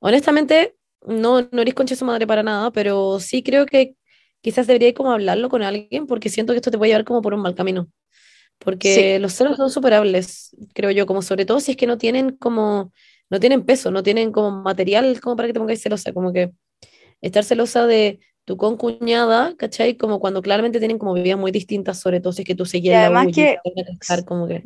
Honestamente, 0.00 0.76
no, 1.06 1.42
no 1.52 1.62
eres 1.62 1.74
concha 1.74 1.94
de 1.94 1.98
su 1.98 2.04
madre 2.06 2.26
para 2.26 2.42
nada, 2.42 2.70
pero 2.72 3.20
sí 3.20 3.42
creo 3.42 3.66
que 3.66 3.94
quizás 4.42 4.66
debería 4.66 4.94
como 4.94 5.12
hablarlo 5.12 5.48
con 5.50 5.62
alguien 5.62 6.06
porque 6.06 6.28
siento 6.30 6.52
que 6.52 6.58
esto 6.58 6.70
te 6.70 6.78
puede 6.78 6.90
llevar 6.92 7.04
como 7.04 7.22
por 7.22 7.34
un 7.34 7.40
mal 7.42 7.54
camino. 7.54 7.88
Porque 8.58 9.18
los 9.18 9.32
celos 9.34 9.56
son 9.56 9.70
superables, 9.70 10.56
creo 10.74 10.90
yo, 10.90 11.06
como 11.06 11.22
sobre 11.22 11.44
todo 11.46 11.60
si 11.60 11.72
es 11.72 11.76
que 11.76 11.86
no 11.86 11.98
tienen 11.98 12.36
como, 12.36 12.92
no 13.30 13.40
tienen 13.40 13.64
peso, 13.64 13.90
no 13.90 14.02
tienen 14.02 14.32
como 14.32 14.50
material 14.62 15.20
como 15.20 15.36
para 15.36 15.48
que 15.48 15.54
te 15.54 15.60
pongáis 15.60 15.82
celosa, 15.82 16.12
como 16.12 16.32
que 16.32 16.52
estar 17.20 17.44
celosa 17.44 17.86
de 17.86 18.20
tu 18.44 18.56
concuñada, 18.56 19.56
¿cachai? 19.56 19.96
Como 19.96 20.20
cuando 20.20 20.42
claramente 20.42 20.78
tienen 20.78 20.98
como 20.98 21.14
vidas 21.14 21.38
muy 21.38 21.50
distintas, 21.50 21.98
sobre 22.00 22.20
todo 22.20 22.32
si 22.32 22.42
es 22.42 22.48
que 22.48 22.54
tú 22.54 22.66
seguías 22.66 22.92
Y 22.92 22.96
la 22.96 23.04
además 23.06 23.26
U 23.26 23.28
y 23.30 23.32
que- 23.32 23.58
casar, 23.98 24.24
como 24.24 24.46
que 24.46 24.64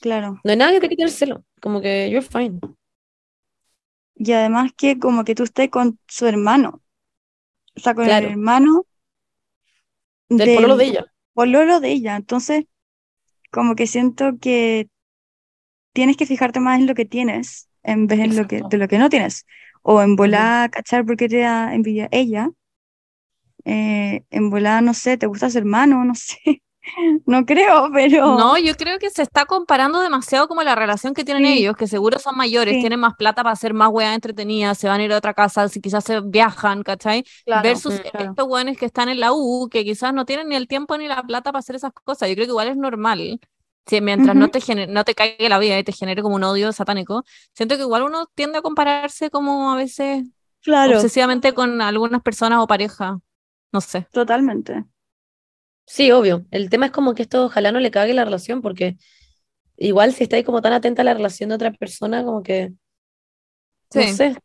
Claro. 0.00 0.40
no 0.42 0.50
hay 0.50 0.56
nada 0.56 0.72
que 0.72 0.80
te 0.80 0.88
quite 0.88 1.02
el 1.02 1.10
celo, 1.10 1.44
como 1.60 1.80
que 1.80 2.10
you're 2.10 2.26
fine. 2.26 2.58
Y 4.14 4.32
además 4.32 4.72
que 4.76 4.98
como 4.98 5.24
que 5.24 5.34
tú 5.34 5.44
estés 5.44 5.70
con 5.70 5.98
su 6.06 6.26
hermano. 6.26 6.82
O 7.76 7.80
sea, 7.80 7.94
con 7.94 8.04
Claro. 8.04 8.26
el 8.26 8.32
hermano 8.32 8.86
Del 10.28 10.54
pololo 10.54 10.76
de 10.76 10.84
ella. 10.86 11.04
pololo 11.34 11.80
de 11.80 11.90
ella. 11.92 12.16
Entonces, 12.16 12.64
como 13.50 13.74
que 13.76 13.86
siento 13.86 14.38
que 14.40 14.88
tienes 15.92 16.16
que 16.16 16.26
fijarte 16.26 16.60
más 16.60 16.80
en 16.80 16.86
lo 16.86 16.94
que 16.94 17.04
tienes 17.04 17.68
en 17.82 18.06
vez 18.06 18.20
en 18.20 18.36
lo 18.36 18.46
que, 18.46 18.62
de 18.68 18.78
lo 18.78 18.88
que 18.88 18.98
no 18.98 19.08
tienes. 19.08 19.46
O 19.82 20.02
en 20.02 20.16
volar, 20.16 20.70
cachar 20.70 21.04
porque 21.06 21.28
te 21.28 21.38
da 21.38 21.74
envidia 21.74 22.08
ella. 22.12 22.50
Eh, 23.64 24.24
en 24.30 24.50
volar, 24.50 24.82
no 24.82 24.94
sé, 24.94 25.16
te 25.16 25.26
gusta 25.26 25.50
su 25.50 25.58
hermano, 25.58 26.04
no 26.04 26.14
sé. 26.14 26.38
No 27.26 27.44
creo, 27.44 27.90
pero 27.92 28.38
No, 28.38 28.56
yo 28.58 28.74
creo 28.74 28.98
que 28.98 29.10
se 29.10 29.22
está 29.22 29.44
comparando 29.44 30.00
demasiado 30.00 30.48
como 30.48 30.62
la 30.62 30.74
relación 30.74 31.12
que 31.14 31.24
tienen 31.24 31.44
Sí. 31.44 31.58
ellos, 31.58 31.76
que 31.76 31.86
seguro 31.86 32.18
son 32.18 32.36
mayores, 32.38 32.74
Sí. 32.76 32.80
tienen 32.80 32.98
más 32.98 33.14
plata 33.16 33.42
para 33.42 33.52
hacer 33.52 33.74
más 33.74 33.90
weas 33.92 34.14
entretenidas, 34.14 34.78
se 34.78 34.88
van 34.88 34.98
a 35.00 35.04
ir 35.04 35.12
a 35.12 35.18
otra 35.18 35.34
casa, 35.34 35.68
si 35.68 35.80
quizás 35.80 36.02
se 36.04 36.20
viajan, 36.22 36.82
¿cachai? 36.82 37.22
Claro, 37.44 37.62
Versus 37.62 38.00
claro. 38.00 38.30
estos 38.30 38.48
weones 38.48 38.78
que 38.78 38.86
están 38.86 39.10
en 39.10 39.20
la 39.20 39.32
U, 39.32 39.68
que 39.70 39.84
quizás 39.84 40.14
no 40.14 40.24
tienen 40.24 40.48
ni 40.48 40.56
el 40.56 40.66
tiempo 40.66 40.96
ni 40.96 41.06
la 41.06 41.22
plata 41.22 41.52
para 41.52 41.60
hacer 41.60 41.76
esas 41.76 41.92
cosas. 41.92 42.28
Yo 42.30 42.34
creo 42.34 42.46
que 42.46 42.50
igual 42.52 42.68
es 42.68 42.76
normal. 42.78 43.38
Si 43.86 44.00
mientras 44.00 44.34
no 44.34 44.48
te 44.48 44.60
gene- 44.60 44.86
no 44.86 45.04
te 45.04 45.14
caiga 45.14 45.48
la 45.50 45.58
vida 45.58 45.78
y 45.78 45.84
te 45.84 45.92
genere 45.92 46.22
como 46.22 46.36
un 46.36 46.44
odio 46.44 46.72
satánico, 46.72 47.24
siento 47.52 47.76
que 47.76 47.82
igual 47.82 48.02
uno 48.04 48.26
tiende 48.34 48.58
a 48.58 48.62
compararse 48.62 49.30
como 49.30 49.70
a 49.72 49.76
veces 49.76 50.24
claro, 50.62 50.96
obsesivamente 50.96 51.52
con 51.52 51.80
algunas 51.82 52.22
personas 52.22 52.60
o 52.60 52.66
parejas. 52.66 53.16
No 53.72 53.80
sé. 53.80 54.06
totalmente. 54.12 54.84
Sí, 55.86 56.10
obvio. 56.12 56.46
El 56.50 56.70
tema 56.70 56.86
es 56.86 56.92
como 56.92 57.14
que 57.14 57.22
esto 57.22 57.46
ojalá 57.46 57.72
no 57.72 57.80
le 57.80 57.90
cague 57.90 58.14
la 58.14 58.24
relación, 58.24 58.62
porque 58.62 58.96
igual 59.76 60.12
si 60.12 60.24
estáis 60.24 60.44
como 60.44 60.62
tan 60.62 60.72
atenta 60.72 61.02
a 61.02 61.04
la 61.04 61.14
relación 61.14 61.48
de 61.48 61.56
otra 61.56 61.72
persona, 61.72 62.24
como 62.24 62.42
que, 62.42 62.72
no 63.94 64.02
sé. 64.14 64.36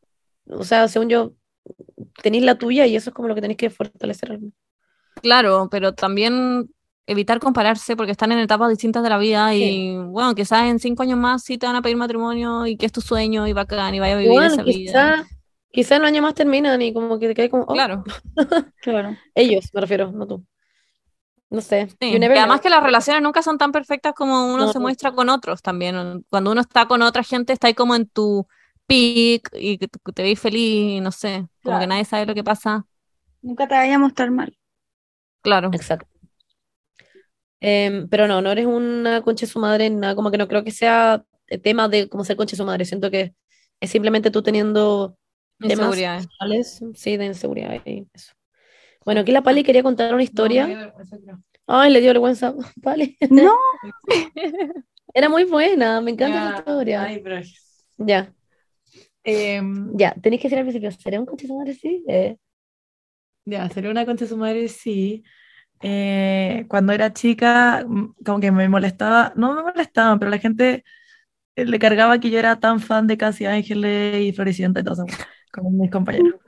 O 0.47 0.63
sea, 0.63 0.87
según 0.87 1.09
yo, 1.09 1.33
tenéis 2.21 2.43
la 2.43 2.55
tuya 2.57 2.85
y 2.87 2.95
eso 2.95 3.09
es 3.09 3.13
como 3.13 3.27
lo 3.27 3.35
que 3.35 3.41
tenéis 3.41 3.57
que 3.57 3.69
fortalecer. 3.69 4.39
Claro, 5.21 5.67
pero 5.69 5.93
también 5.93 6.69
evitar 7.07 7.39
compararse 7.39 7.95
porque 7.95 8.11
están 8.11 8.31
en 8.31 8.39
etapas 8.39 8.69
distintas 8.69 9.03
de 9.03 9.09
la 9.09 9.17
vida 9.19 9.53
y 9.53 9.95
bueno, 9.97 10.33
quizás 10.33 10.63
en 10.65 10.79
cinco 10.79 11.03
años 11.03 11.19
más 11.19 11.43
sí 11.43 11.57
te 11.57 11.67
van 11.67 11.75
a 11.75 11.81
pedir 11.83 11.97
matrimonio 11.97 12.65
y 12.65 12.77
que 12.77 12.87
es 12.87 12.91
tu 12.91 13.01
sueño 13.01 13.47
y 13.47 13.53
bacán 13.53 13.93
y 13.93 13.99
vaya 13.99 14.15
a 14.15 14.17
vivir 14.17 14.31
Bueno, 14.33 14.53
esa 14.53 14.63
vida. 14.63 14.75
quizá, 14.77 15.15
quizá 15.23 15.34
en 15.75 16.01
un 16.01 16.05
año 16.07 16.21
más 16.21 16.33
terminan 16.35 16.81
y 16.81 16.93
como 16.93 17.19
que 17.19 17.27
te 17.27 17.35
caes 17.35 17.49
como, 17.49 17.63
oh, 17.63 17.73
Claro. 17.73 18.03
Claro. 18.81 19.17
ellos, 19.33 19.69
me 19.73 19.81
refiero, 19.81 20.11
no 20.11 20.27
tú. 20.27 20.45
No 21.49 21.61
sé. 21.61 21.87
Sí, 22.01 22.11
you 22.11 22.19
never 22.19 22.35
y 22.35 22.39
además 22.39 22.61
que 22.61 22.69
las 22.69 22.83
relaciones 22.83 23.21
nunca 23.21 23.41
son 23.41 23.57
tan 23.57 23.71
perfectas 23.71 24.13
como 24.13 24.53
uno 24.53 24.65
No, 24.65 24.73
se 24.73 24.79
no. 24.79 24.83
muestra 24.83 25.11
con 25.13 25.29
otros 25.29 25.61
también. 25.61 26.25
Cuando 26.29 26.51
uno 26.51 26.61
está 26.61 26.87
con 26.87 27.01
otra 27.01 27.23
gente, 27.23 27.53
está 27.53 27.67
ahí 27.67 27.73
como 27.73 27.95
en 27.95 28.07
tu 28.07 28.47
peak 28.87 29.49
y 29.53 29.77
te, 29.77 29.87
te 29.87 30.23
veis 30.23 30.39
feliz, 30.39 30.97
y 30.97 31.01
no 31.01 31.11
sé, 31.11 31.47
como 31.63 31.79
que 31.79 31.85
Claro. 31.85 31.87
nadie 31.87 32.05
sabe 32.05 32.25
lo 32.25 32.33
que 32.35 32.43
pasa. 32.43 32.85
Nunca 33.41 33.67
te 33.67 33.75
vaya 33.75 33.95
a 33.95 33.99
mostrar 33.99 34.29
mal. 34.31 34.57
Claro. 35.41 35.69
Exacto. 35.73 36.07
Em, 37.61 38.07
pero 38.09 38.27
no, 38.27 38.41
no 38.41 38.51
eres 38.51 38.65
una 38.65 39.21
concha 39.21 39.45
de 39.45 39.51
su 39.51 39.59
madre, 39.59 39.89
nada, 39.89 40.15
como 40.15 40.29
que 40.31 40.37
no 40.37 40.47
creo 40.47 40.63
que 40.63 40.71
sea 40.71 41.23
eh, 41.47 41.57
tema 41.57 41.87
de 41.89 42.09
cómo 42.09 42.23
ser 42.23 42.35
concha 42.37 42.51
de 42.53 42.57
su 42.57 42.65
madre. 42.65 42.85
Siento 42.85 43.09
que 43.09 43.33
es 43.79 43.89
simplemente 43.89 44.31
tú 44.31 44.43
teniendo 44.43 45.17
temas 45.59 45.71
Inseguridades. 45.77 46.27
personales, 46.27 46.81
sí, 46.95 47.17
de 47.17 47.25
inseguridad 47.25 47.81
y 47.85 48.07
eso. 48.13 48.33
Bueno, 49.05 49.21
aquí 49.21 49.31
la 49.31 49.43
Pali 49.43 49.63
quería 49.63 49.83
contar 49.83 50.13
una 50.13 50.23
historia. 50.23 50.93
Ay, 51.67 51.91
le 51.91 52.01
dio 52.01 52.09
vergüenza. 52.09 52.53
Pali. 52.83 53.17
No, 53.29 53.55
Era 55.13 55.29
muy 55.29 55.45
buena, 55.45 56.01
me 56.01 56.11
encanta 56.11 56.51
la 56.51 56.57
historia. 56.57 57.03
ay, 57.03 57.19
pero- 57.23 57.41
Ya, 57.97 58.31
Em, 59.23 59.97
ya, 59.97 60.13
tenéis 60.21 60.41
que 60.41 60.47
decir 60.49 60.59
al 60.59 60.65
principio, 60.65 60.91
¿seré 60.91 61.17
un 61.17 61.25
concha 61.25 61.43
de 61.43 61.47
su 61.47 61.57
madre? 61.57 61.73
Sí. 61.73 62.03
Eh, 62.07 62.37
Ya, 63.45 63.69
sería 63.69 63.91
una 63.91 64.05
concha 64.05 64.25
su 64.27 64.37
madre, 64.37 64.67
sí. 64.67 65.23
Eh, 65.81 66.65
cuando 66.69 66.93
era 66.93 67.13
chica, 67.13 67.85
mm, 67.87 68.15
como 68.25 68.39
que 68.39 68.51
me 68.51 68.69
molestaba, 68.69 69.33
no 69.35 69.53
me 69.55 69.63
molestaba, 69.63 70.17
pero 70.19 70.31
la 70.31 70.39
gente 70.39 70.83
eh, 71.55 71.65
le 71.65 71.79
cargaba 71.79 72.19
que 72.19 72.29
yo 72.31 72.39
era 72.39 72.59
tan 72.59 72.79
fan 72.79 73.07
de 73.07 73.17
Casi 73.17 73.45
Ángeles 73.45 74.21
y 74.23 74.33
Floricienta 74.33 74.81
y 74.81 74.83
todo 74.83 75.05
eso, 75.05 75.17
como 75.55 75.71
mis 75.71 75.91
compañeros. 75.91 76.41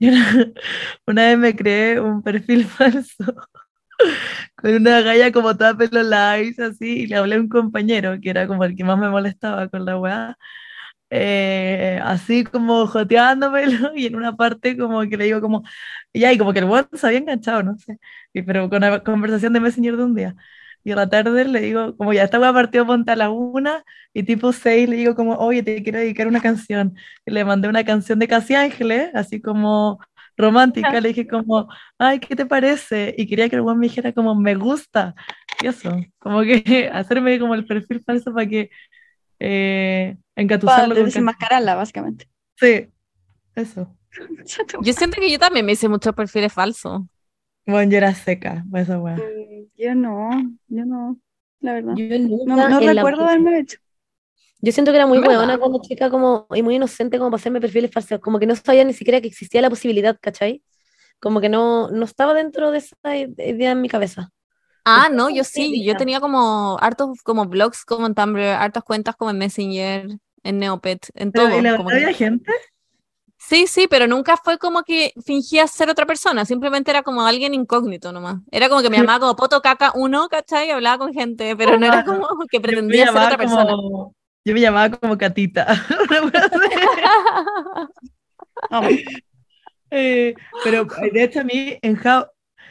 Una, 0.00 0.52
una 1.06 1.22
vez 1.28 1.38
me 1.38 1.56
creé 1.56 2.00
un 2.00 2.22
perfil 2.22 2.66
falso 2.66 3.24
con 4.56 4.74
una 4.74 5.00
galla 5.02 5.32
como 5.32 5.56
toda 5.56 5.76
pelo 5.76 6.02
lice, 6.02 6.62
así, 6.64 7.02
y 7.02 7.06
le 7.06 7.16
hablé 7.16 7.36
a 7.36 7.40
un 7.40 7.48
compañero 7.48 8.18
que 8.20 8.30
era 8.30 8.46
como 8.46 8.64
el 8.64 8.76
que 8.76 8.84
más 8.84 8.98
me 8.98 9.08
molestaba 9.10 9.68
con 9.68 9.84
la 9.84 9.98
weá. 9.98 10.36
eh, 11.10 12.00
así 12.04 12.44
como 12.44 12.86
joteándomelo 12.86 13.92
y 13.96 14.06
en 14.06 14.16
una 14.16 14.36
parte 14.36 14.76
como 14.78 15.02
que 15.02 15.16
le 15.16 15.24
digo 15.26 15.40
como, 15.42 15.64
ya, 16.14 16.32
y 16.32 16.38
como 16.38 16.52
que 16.52 16.60
el 16.60 16.66
weón 16.66 16.88
se 16.94 17.06
había 17.06 17.20
enganchado, 17.20 17.62
no 17.62 17.78
sé, 17.78 17.98
y, 18.34 18.42
pero 18.42 18.68
con 18.70 18.78
una 18.78 19.00
conversación 19.04 19.52
de 19.54 19.60
Messenger 19.60 19.96
de 19.98 20.04
un 20.04 20.14
día. 20.14 20.36
Y 20.84 20.92
a 20.92 20.96
la 20.96 21.08
tarde 21.08 21.44
le 21.44 21.60
digo, 21.60 21.96
como 21.96 22.12
ya 22.12 22.24
esta 22.24 22.40
weá 22.40 22.52
partió 22.52 22.86
ponte 22.86 23.12
a 23.12 23.16
la 23.16 23.30
una, 23.30 23.84
y 24.12 24.22
tipo 24.22 24.52
seis 24.52 24.88
le 24.88 24.96
digo 24.96 25.14
como, 25.14 25.34
oye, 25.36 25.62
te 25.62 25.82
quiero 25.82 25.98
dedicar 25.98 26.26
una 26.26 26.40
canción. 26.40 26.94
Y 27.26 27.32
le 27.32 27.44
mandé 27.44 27.68
una 27.68 27.84
canción 27.84 28.18
de 28.18 28.28
Casi 28.28 28.54
Ángeles, 28.54 29.10
así 29.14 29.40
como 29.40 29.98
romántica, 30.36 31.00
le 31.00 31.08
dije 31.08 31.26
como, 31.26 31.68
ay, 31.98 32.18
¿qué 32.18 32.34
te 32.34 32.46
parece? 32.46 33.14
Y 33.18 33.26
quería 33.26 33.48
que 33.48 33.56
el 33.56 33.62
weón 33.62 33.78
me 33.78 33.88
dijera 33.88 34.12
como, 34.12 34.34
me 34.34 34.54
gusta. 34.54 35.14
Y 35.62 35.66
eso, 35.66 35.94
como 36.18 36.42
que 36.42 36.90
hacerme 36.92 37.38
como 37.38 37.54
el 37.54 37.66
perfil 37.66 38.02
falso 38.04 38.32
para 38.32 38.46
que 38.46 38.70
eh, 39.38 40.16
para 40.34 40.42
engatusarlo 40.42 40.94
con 40.94 41.04
desenmascararla, 41.04 41.74
básicamente. 41.74 42.28
Sí, 42.56 42.88
eso. 43.54 43.96
Yo 44.82 44.92
siento 44.92 45.20
que 45.20 45.30
yo 45.30 45.38
también 45.38 45.64
me 45.64 45.72
hice 45.72 45.88
muchos 45.88 46.14
perfiles 46.14 46.52
falsos. 46.52 47.02
Bueno, 47.66 47.90
yo 47.90 47.98
era 47.98 48.14
seca, 48.14 48.64
para 48.70 48.82
esa 48.82 48.98
weá. 48.98 49.16
Mm, 49.16 49.66
Yo 49.76 49.94
no, 49.94 50.30
yo 50.68 50.84
no, 50.84 51.18
la 51.60 51.72
verdad. 51.74 51.94
yo 51.96 52.18
nunca 52.18 52.68
No, 52.68 52.80
recuerdo 52.80 53.24
haberme 53.24 53.58
hecho. 53.60 53.78
Yo 54.62 54.72
siento 54.72 54.92
que 54.92 54.96
era 54.96 55.06
muy 55.06 55.18
buena 55.18 55.58
cuando 55.58 55.80
chica 55.80 56.10
como, 56.10 56.46
y 56.54 56.62
muy 56.62 56.76
inocente 56.76 57.18
como 57.18 57.30
para 57.30 57.40
hacerme 57.40 57.60
perfiles 57.60 57.90
falsos, 57.90 58.20
como 58.20 58.38
que 58.38 58.46
no 58.46 58.54
sabía 58.56 58.84
ni 58.84 58.92
siquiera 58.92 59.20
que 59.20 59.28
existía 59.28 59.62
la 59.62 59.70
posibilidad, 59.70 60.18
¿cachai? 60.20 60.62
Como 61.20 61.40
que 61.40 61.48
no, 61.48 61.90
no 61.90 62.04
estaba 62.04 62.34
dentro 62.34 62.70
de 62.70 62.78
esa 62.78 63.16
idea 63.16 63.72
en 63.72 63.80
mi 63.80 63.88
cabeza. 63.88 64.30
Ah, 64.84 65.08
no, 65.12 65.30
yo 65.30 65.44
sí, 65.44 65.84
yo 65.84 65.96
tenía 65.96 66.20
como 66.20 66.78
hartos 66.80 67.22
como 67.22 67.46
blogs 67.46 67.84
como 67.84 68.06
en 68.06 68.14
Tumblr, 68.14 68.42
hartas 68.42 68.82
cuentas 68.82 69.14
como 69.16 69.30
en 69.30 69.38
Messenger, 69.38 70.06
en 70.42 70.58
Neopet, 70.58 71.06
en 71.14 71.32
todo. 71.32 71.58
¿y 71.58 71.62
la 71.62 71.76
como 71.76 71.90
que- 71.90 71.96
había 71.96 72.12
gente? 72.12 72.52
Sí, 73.42 73.66
sí, 73.66 73.86
pero 73.88 74.06
nunca 74.06 74.36
fue 74.36 74.58
como 74.58 74.82
que 74.84 75.12
fingía 75.24 75.66
ser 75.66 75.88
otra 75.88 76.06
persona, 76.06 76.44
simplemente 76.44 76.90
era 76.90 77.02
como 77.02 77.22
alguien 77.22 77.54
incógnito 77.54 78.12
nomás. 78.12 78.36
Era 78.52 78.68
como 78.68 78.82
que 78.82 78.90
me 78.90 78.98
llamaba 78.98 79.20
como 79.20 79.36
Poto 79.36 79.62
Caca 79.62 79.92
1, 79.94 80.28
¿cachai? 80.28 80.68
Y 80.68 80.70
hablaba 80.70 80.98
con 80.98 81.12
gente, 81.12 81.56
pero 81.56 81.78
no 81.78 81.86
era 81.86 82.04
como 82.04 82.28
que 82.50 82.60
pretendía 82.60 83.06
ser 83.06 83.22
otra 83.22 83.38
persona. 83.38 83.72
como, 83.72 84.14
yo 84.44 84.54
me 84.54 84.60
llamaba 84.60 84.90
como 84.90 85.18
Catita. 85.18 85.66
Eh, 89.92 90.34
pero 90.64 90.86
eh, 91.02 91.10
de 91.12 91.24
hecho 91.24 91.40
a 91.40 91.44
mí 91.44 91.76
en 91.82 91.96
Jao, 91.96 92.30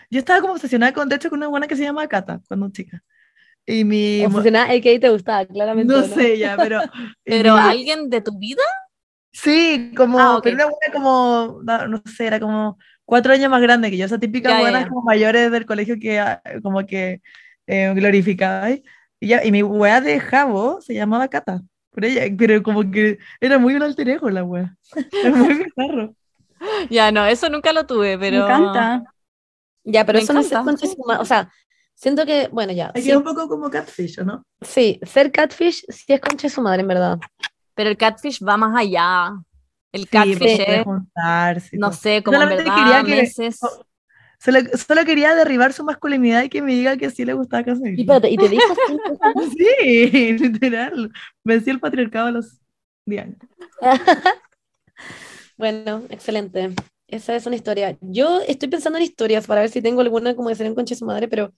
yo 0.09 0.19
estaba 0.19 0.39
como 0.39 0.53
obsesionada 0.53 0.93
con, 0.93 1.09
de 1.09 1.17
hecho, 1.17 1.29
con 1.29 1.39
una 1.39 1.49
buena 1.49 1.67
que 1.67 1.75
se 1.75 1.83
llama 1.83 2.07
Cata 2.07 2.39
cuando 2.47 2.69
chica. 2.69 3.03
Y 3.65 3.83
mi, 3.83 4.25
Obsesionada, 4.25 4.73
el 4.73 4.81
que 4.81 4.89
ahí 4.89 4.99
te 4.99 5.09
gustaba, 5.09 5.45
claramente. 5.45 5.93
no 5.93 5.99
¿no? 5.99 6.07
sé 6.07 6.37
ya, 6.37 6.55
pero, 6.57 6.79
Pero 7.25 7.55
mi- 7.55 7.59
alguien 7.59 8.09
de 8.09 8.21
tu 8.21 8.39
vida, 8.39 8.63
sí, 9.31 9.93
como, 9.95 10.17
Ah, 10.17 10.37
ok. 10.37 10.43
pero 10.43 10.55
una 10.55 10.65
buena 10.65 10.93
como, 10.93 11.61
no, 11.63 11.87
no 11.87 12.01
sé, 12.05 12.27
era 12.27 12.39
como 12.39 12.77
cuatro 13.05 13.33
años 13.33 13.49
más 13.49 13.61
grande 13.61 13.89
que 13.91 13.97
yo, 13.97 14.05
esa 14.05 14.19
típica 14.19 14.51
Ya, 14.51 14.61
buenas 14.61 14.85
ya. 14.85 14.87
como 14.87 15.01
mayores 15.03 15.51
del 15.51 15.65
colegio 15.65 15.95
que 15.99 16.19
ah, 16.19 16.41
como 16.63 16.85
que 16.85 17.21
eh, 17.67 17.93
glorificaba. 17.95 18.69
Y, 18.71 18.83
ya, 19.21 19.43
y 19.45 19.51
mi 19.51 19.63
weá 19.63 20.01
de 20.01 20.19
Jabo 20.19 20.81
se 20.81 20.93
llamaba 20.93 21.27
Cata, 21.27 21.61
por 21.91 22.05
ella, 22.05 22.23
pero 22.37 22.63
como 22.63 22.89
que 22.91 23.17
era 23.41 23.57
muy 23.59 23.75
un 23.75 23.83
alter 23.83 24.09
ego 24.09 24.29
la 24.29 24.43
weá. 24.43 24.75
Es 25.21 25.33
muy 25.33 25.53
bizarro. 25.65 26.15
ya 26.89 27.11
no, 27.11 27.25
eso 27.25 27.49
nunca 27.49 27.73
lo 27.73 27.85
tuve, 27.85 28.17
Me 28.27 28.37
pero 28.37 28.37
encanta. 28.37 29.03
Ya, 29.83 30.05
pero 30.05 30.17
Me 30.17 30.19
eso 30.19 30.33
no 30.33 30.41
encanta, 30.41 30.61
concha 30.63 30.85
de 30.87 30.93
su 30.93 31.01
ma- 31.07 31.19
O 31.19 31.25
sea, 31.25 31.51
siento 31.95 32.25
que, 32.25 32.49
bueno, 32.51 32.73
ya. 32.73 32.91
Es 32.93 33.03
Sí, 33.03 33.09
que 33.09 33.11
es 33.11 33.17
un 33.17 33.23
poco 33.23 33.47
como 33.49 33.69
Catfish, 33.71 34.19
¿o 34.19 34.25
no? 34.25 34.43
sí, 34.61 34.99
ser 35.03 35.31
catfish 35.31 35.85
sí 35.89 36.13
es 36.13 36.21
concha 36.21 36.47
de 36.47 36.53
su 36.53 36.61
madre, 36.61 36.81
en 36.81 36.87
verdad. 36.87 37.19
Pero 37.79 37.91
el 37.91 37.95
catfish 37.95 38.43
va 38.45 38.57
más 38.57 38.75
allá. 38.77 39.31
El 39.93 40.09
catfish 40.09 40.59
es, 40.67 40.83
juntarse 40.83 41.77
no 41.77 41.93
sé, 41.93 42.21
como 42.21 42.41
en 42.41 42.49
verdad 42.49 42.75
quería 42.75 43.03
que- 43.05 43.21
meses. 43.21 43.57
Solo, 44.37 44.59
solo 44.75 45.05
quería 45.05 45.33
derribar 45.33 45.71
su 45.71 45.85
masculinidad 45.85 46.43
y 46.43 46.49
que 46.49 46.61
me 46.61 46.73
diga 46.73 46.97
que 46.97 47.09
sí 47.09 47.23
le 47.23 47.31
gustaba 47.31 47.63
Casa 47.63 47.79
Y 47.85 48.01
espérate, 48.01 48.29
¿y 48.31 48.35
te 48.35 48.49
dijo? 48.49 48.63
Sí, 49.57 50.37
literal. 50.39 51.09
Vencí 51.45 51.69
el 51.69 51.79
patriarcado 51.79 52.27
a 52.27 52.31
los 52.31 52.59
10 53.05 53.23
años. 53.23 53.37
Bueno, 55.57 56.03
excelente. 56.09 56.71
Esa 57.07 57.33
es 57.35 57.45
una 57.45 57.55
historia. 57.55 57.97
Yo 58.01 58.41
estoy 58.41 58.67
pensando 58.67 58.97
en 58.97 59.05
historias 59.05 59.47
para 59.47 59.61
ver 59.61 59.69
si 59.69 59.81
tengo 59.81 60.01
alguna 60.01 60.35
como 60.35 60.49
de 60.49 60.55
ser 60.55 60.67
en 60.67 60.75
concha 60.75 60.95
de 60.95 60.99
su 60.99 61.05
madre, 61.05 61.29
pero 61.29 61.53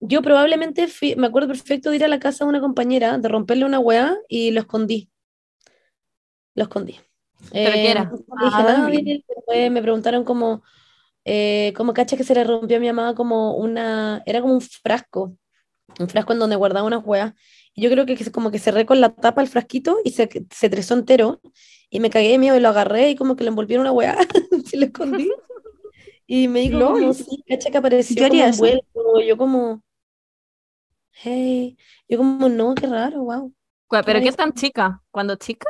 yo 0.00 0.22
probablemente 0.22 0.88
fui- 0.88 1.16
me 1.16 1.26
acuerdo 1.26 1.48
perfecto 1.48 1.90
de 1.90 1.96
ir 1.96 2.04
a 2.04 2.08
la 2.08 2.18
casa 2.20 2.44
de 2.44 2.50
una 2.50 2.60
compañera, 2.60 3.18
de 3.18 3.28
romperle 3.28 3.64
una 3.64 3.78
weá 3.80 4.16
y 4.28 4.50
lo 4.52 4.60
escondí. 4.60 5.10
Lo 6.54 6.64
escondí. 6.64 6.98
¿Pero 7.62 7.80
qué 7.80 7.90
Eh, 7.90 7.90
era? 7.90 8.04
no 8.04 8.50
Ah, 8.52 8.62
nadie, 8.64 9.24
después 9.28 9.70
me 9.70 9.82
preguntaron 9.82 10.24
como, 10.24 10.62
eh, 11.24 11.72
¿cómo 11.76 11.94
cacha 11.94 12.16
que 12.16 12.24
se 12.24 12.34
le 12.34 12.44
rompió 12.44 12.76
a 12.78 12.80
mi 12.80 12.88
mamá 12.88 13.14
como 13.14 13.56
una, 13.56 14.22
era 14.26 14.40
como 14.40 14.54
un 14.54 14.60
frasco, 14.60 15.36
un 16.00 16.08
frasco 16.08 16.32
en 16.34 16.40
donde 16.40 16.56
guardaba 16.56 16.86
unas 16.86 17.04
weas. 17.06 17.34
Y 17.74 17.82
yo 17.82 17.90
creo 17.90 18.06
que 18.06 18.16
como 18.32 18.50
que 18.52 18.58
cerré 18.60 18.86
con 18.86 19.00
la 19.00 19.14
tapa 19.14 19.42
el 19.42 19.48
frasquito 19.48 19.98
y 20.04 20.12
se, 20.12 20.28
se 20.50 20.70
trezó 20.70 20.94
entero. 20.94 21.40
Y 21.90 22.00
me 22.00 22.10
cagué 22.10 22.30
de 22.30 22.38
miedo 22.38 22.56
y 22.56 22.60
lo 22.60 22.70
agarré 22.70 23.10
y 23.10 23.16
como 23.16 23.36
que 23.36 23.44
le 23.44 23.50
envolvieron 23.50 23.82
una 23.86 23.92
weá, 23.92 24.16
y 24.72 24.78
lo 24.78 24.86
escondí. 24.86 25.40
Y 26.26 26.48
me 26.48 26.60
dijo 26.60 26.78
como, 26.84 27.12
sí, 27.12 27.44
cacha 27.48 27.70
que 27.70 27.78
apareció 27.78 28.20
Yo 28.20 28.26
haría 28.26 28.50
como. 28.50 29.20
Yo 29.20 29.36
como, 29.36 29.82
hey, 31.12 31.76
yo 32.08 32.18
como, 32.18 32.48
no, 32.48 32.74
qué 32.74 32.86
raro, 32.86 33.22
wow. 33.22 33.52
¿Pero 34.04 34.20
qué 34.20 34.24
Nice. 34.26 34.36
tan 34.36 34.52
chica? 34.52 35.02
¿Cuando 35.10 35.36
chica? 35.36 35.66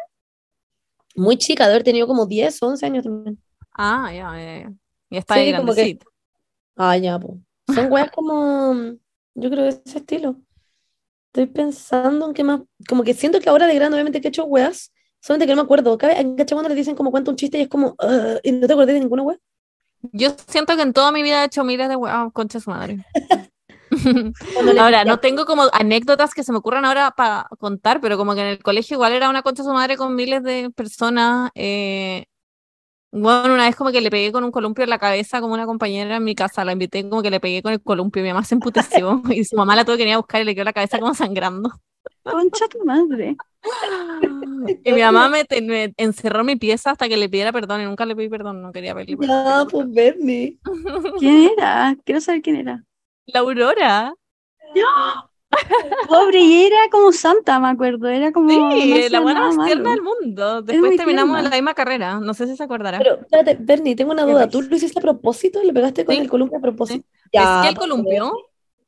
Muy 1.16 1.36
chica, 1.38 1.64
de 1.66 1.70
haber 1.72 1.84
tenido 1.84 2.07
como 2.07 2.26
10, 2.26 2.62
11 2.62 2.86
años 2.86 3.05
también. 3.05 3.38
Ah, 3.76 4.11
ya, 4.12 4.36
ya, 4.36 4.59
ya. 4.62 4.72
Y 5.11 5.16
está 5.18 5.34
Sí, 5.34 5.40
ahí 5.40 5.57
como 5.57 5.74
que-. 5.74 5.98
Ah, 6.76 6.96
ya, 6.96 7.18
pues. 7.18 7.34
Son 7.66 7.90
weas 7.92 8.11
como, 8.12 8.74
yo 9.34 9.50
creo 9.50 9.64
de 9.64 9.68
ese 9.70 9.98
estilo. 9.98 10.36
Estoy 11.28 11.46
pensando 11.46 12.26
en 12.28 12.34
qué 12.34 12.44
más, 12.44 12.62
como 12.88 13.05
que 13.05 13.14
siento 13.14 13.40
que 13.40 13.48
ahora 13.50 13.66
de 13.66 13.74
grande 13.74 13.96
obviamente 13.96 14.20
que 14.20 14.28
he 14.28 14.30
hecho 14.30 14.44
weas, 14.46 14.92
solamente 15.20 15.46
que 15.46 15.52
no 15.57 15.62
me 15.62 15.66
acuerdo. 15.66 15.98
¿cachai? 15.98 16.24
Cuando 16.52 16.68
les 16.70 16.76
dicen 16.78 16.96
como 16.96 17.11
cuenta 17.11 17.30
un 17.30 17.36
chiste 17.36 17.59
y 17.59 17.62
es 17.62 17.68
como, 17.68 17.96
"Ah", 18.00 18.36
y 18.42 18.52
no 18.52 18.66
te 18.66 18.72
acordás 18.72 18.94
de 18.94 19.00
ninguna 19.00 19.22
wea. 19.24 19.38
Yo 20.12 20.30
siento 20.48 20.76
que 20.76 20.82
en 20.82 20.92
toda 20.92 21.12
mi 21.12 21.22
vida 21.22 21.42
he 21.42 21.46
hecho 21.46 21.64
miles 21.64 21.88
de 21.88 21.96
huevos, 21.96 22.32
concha 22.32 22.59
de 22.59 22.64
su 22.64 22.70
madre. 22.70 23.05
Ahora, 24.78 25.05
no 25.05 25.18
tengo 25.20 25.44
como 25.46 25.64
anécdotas 25.72 26.34
que 26.34 26.42
se 26.44 26.52
me 26.52 26.59
ocurran 26.59 26.84
ahora 26.84 27.12
para 27.12 27.46
contar, 27.59 28.00
pero 28.00 28.16
como 28.16 28.34
que 28.34 28.40
en 28.42 28.46
el 28.48 28.62
colegio 28.62 28.94
igual 28.96 29.12
era 29.12 29.30
una 29.30 29.42
concha 29.42 29.62
su 29.62 29.72
madre 29.72 29.96
con 29.96 30.14
miles 30.14 30.42
de 30.42 30.70
personas. 30.74 31.50
eh, 31.55 32.26
Bueno, 33.12 33.55
una 33.55 33.66
vez 33.66 33.76
como 33.76 33.92
que 33.92 34.00
le 34.00 34.11
pegué 34.11 34.32
con 34.32 34.44
un 34.44 34.50
columpio 34.52 34.84
en 34.84 34.90
la 34.90 34.98
cabeza 34.98 35.40
como 35.40 35.55
una 35.55 35.66
compañera 35.66 36.16
en 36.16 36.24
mi 36.24 36.34
casa, 36.34 36.64
la 36.64 36.72
invité 36.72 37.09
como 37.09 37.22
que 37.22 37.30
le 37.30 37.40
pegué 37.40 37.62
con 37.62 37.72
el 37.72 37.82
columpio, 37.82 38.22
mi 38.22 38.30
mamá 38.30 38.44
se 38.44 38.55
emputeció 38.57 39.22
y 39.30 39.44
su 39.44 39.57
mamá 39.57 39.76
la 39.76 39.84
tuve 39.84 39.96
que 39.98 40.05
venir 40.05 40.14
a 40.16 40.18
buscar 40.18 40.42
y 40.42 40.44
le 40.44 40.55
quedó 40.55 40.64
la 40.64 40.72
cabeza 40.74 40.98
como 41.00 41.14
sangrando. 41.14 41.70
Concha 42.25 42.66
tu 42.68 42.85
madre. 42.85 43.37
Y 44.85 44.93
mi 44.93 45.01
mamá 45.03 45.29
me, 45.29 45.45
te- 45.45 45.61
me 45.62 45.93
encerró 45.97 46.41
en 46.41 46.47
mi 46.47 46.57
pieza 46.57 46.91
hasta 46.91 47.09
que 47.09 47.16
le 47.16 47.29
pidiera 47.29 47.53
perdón 47.53 47.81
y 47.81 47.85
nunca 47.85 48.05
le 48.07 48.14
pedí 48.16 48.29
perdón, 48.29 48.61
no 48.62 48.72
quería 48.72 48.95
pedirle 48.95 49.16
perdón. 49.16 49.45
Ya, 49.45 49.64
pues 49.70 49.93
Bernie. 49.93 50.59
¿Quién 51.18 51.51
era? 51.57 51.97
Quiero 52.05 52.20
saber 52.20 52.43
quién 52.43 52.57
era. 52.57 52.83
La 53.27 53.41
Aurora. 53.41 54.14
Pobre, 56.09 56.41
y 56.41 56.64
era 56.64 56.77
como 56.91 57.12
santa, 57.12 57.61
me 57.61 57.68
acuerdo. 57.68 58.09
Era 58.09 58.33
como. 58.33 58.51
no 58.51 58.72
Sí, 58.72 59.09
la 59.09 59.20
buena 59.20 59.51
más 59.53 59.64
tierna 59.66 59.91
del 59.91 60.03
mundo. 60.03 60.62
Después 60.62 60.97
terminamos 60.97 61.37
en 61.37 61.43
tierna. 61.43 61.51
la 61.51 61.57
misma 61.57 61.75
carrera. 61.75 62.20
No 62.20 62.35
sé 62.35 62.47
si 62.49 62.57
se 62.57 62.62
acordará. 62.64 62.99
Pero, 62.99 63.14
espérate, 63.20 63.57
Bernie, 63.61 63.95
tengo 63.95 64.12
una 64.12 64.25
duda. 64.25 64.49
¿Tú 64.49 64.62
lo 64.62 64.75
hiciste 64.77 64.99
a 64.99 65.03
propósito? 65.03 65.62
¿Le 65.62 65.72
pegaste 65.72 66.05
con 66.05 66.14
Sí. 66.14 66.20
el 66.20 66.29
columpio 66.29 66.59
a 66.59 66.61
propósito? 66.61 67.05
Pesqué 67.31 67.31
Ya, 67.33 67.68
el 67.68 67.77
columpio 67.77 68.33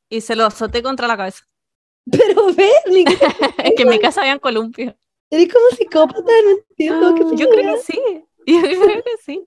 y 0.09 0.21
se 0.21 0.35
lo 0.35 0.45
azoté 0.45 0.83
contra 0.83 1.07
la 1.07 1.15
cabeza. 1.17 1.43
Pero 2.11 2.45
Bernie, 2.53 3.05
¿qué- 3.05 3.17
Es 3.63 3.73
que 3.75 3.83
en 3.83 3.89
mi 3.89 3.99
casa 3.99 4.21
habían 4.21 4.39
columpio. 4.39 4.95
eres 5.29 5.51
como 5.53 5.65
psicópata, 5.77 6.21
no 6.45 6.51
entiendo. 6.69 7.15
¿qué 7.15 7.35
Yo 7.37 7.49
creo 7.49 7.75
que 7.75 7.81
sí. 7.81 7.99
Yo 8.47 8.61
creo 8.61 9.03
que 9.03 9.11
sí. 9.25 9.43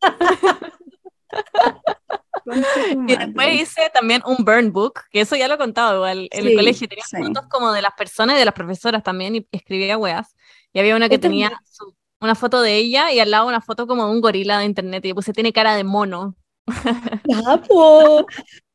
Y 3.06 3.16
después 3.16 3.54
hice 3.60 3.90
también 3.94 4.22
un 4.26 4.44
burn 4.44 4.72
book, 4.72 5.00
que 5.10 5.20
eso 5.20 5.36
ya 5.36 5.46
lo 5.48 5.54
he 5.54 5.58
contado 5.58 5.96
igual 5.96 6.28
en 6.32 6.46
el 6.46 6.56
colegio. 6.56 6.88
Tenía 6.88 7.04
sí. 7.04 7.16
fotos 7.16 7.46
como 7.48 7.72
de 7.72 7.82
las 7.82 7.92
personas 7.94 8.36
y 8.36 8.38
de 8.40 8.44
las 8.44 8.54
profesoras 8.54 9.02
también 9.02 9.36
y 9.36 9.46
escribía 9.52 9.96
weas. 9.98 10.34
Y 10.72 10.80
había 10.80 10.96
una 10.96 11.08
que 11.08 11.16
Yo 11.16 11.20
tenía 11.20 11.52
su- 11.64 11.94
una 12.20 12.34
foto 12.34 12.60
de 12.60 12.76
ella 12.76 13.12
y 13.12 13.20
al 13.20 13.30
lado 13.30 13.46
una 13.46 13.60
foto 13.60 13.86
como 13.86 14.04
de 14.06 14.10
un 14.12 14.20
gorila 14.20 14.58
de 14.58 14.64
internet. 14.66 15.04
Y 15.04 15.08
yo 15.08 15.14
puse, 15.14 15.32
tiene 15.32 15.52
cara 15.52 15.76
de 15.76 15.84
mono. 15.84 16.34
Ya, 17.24 17.62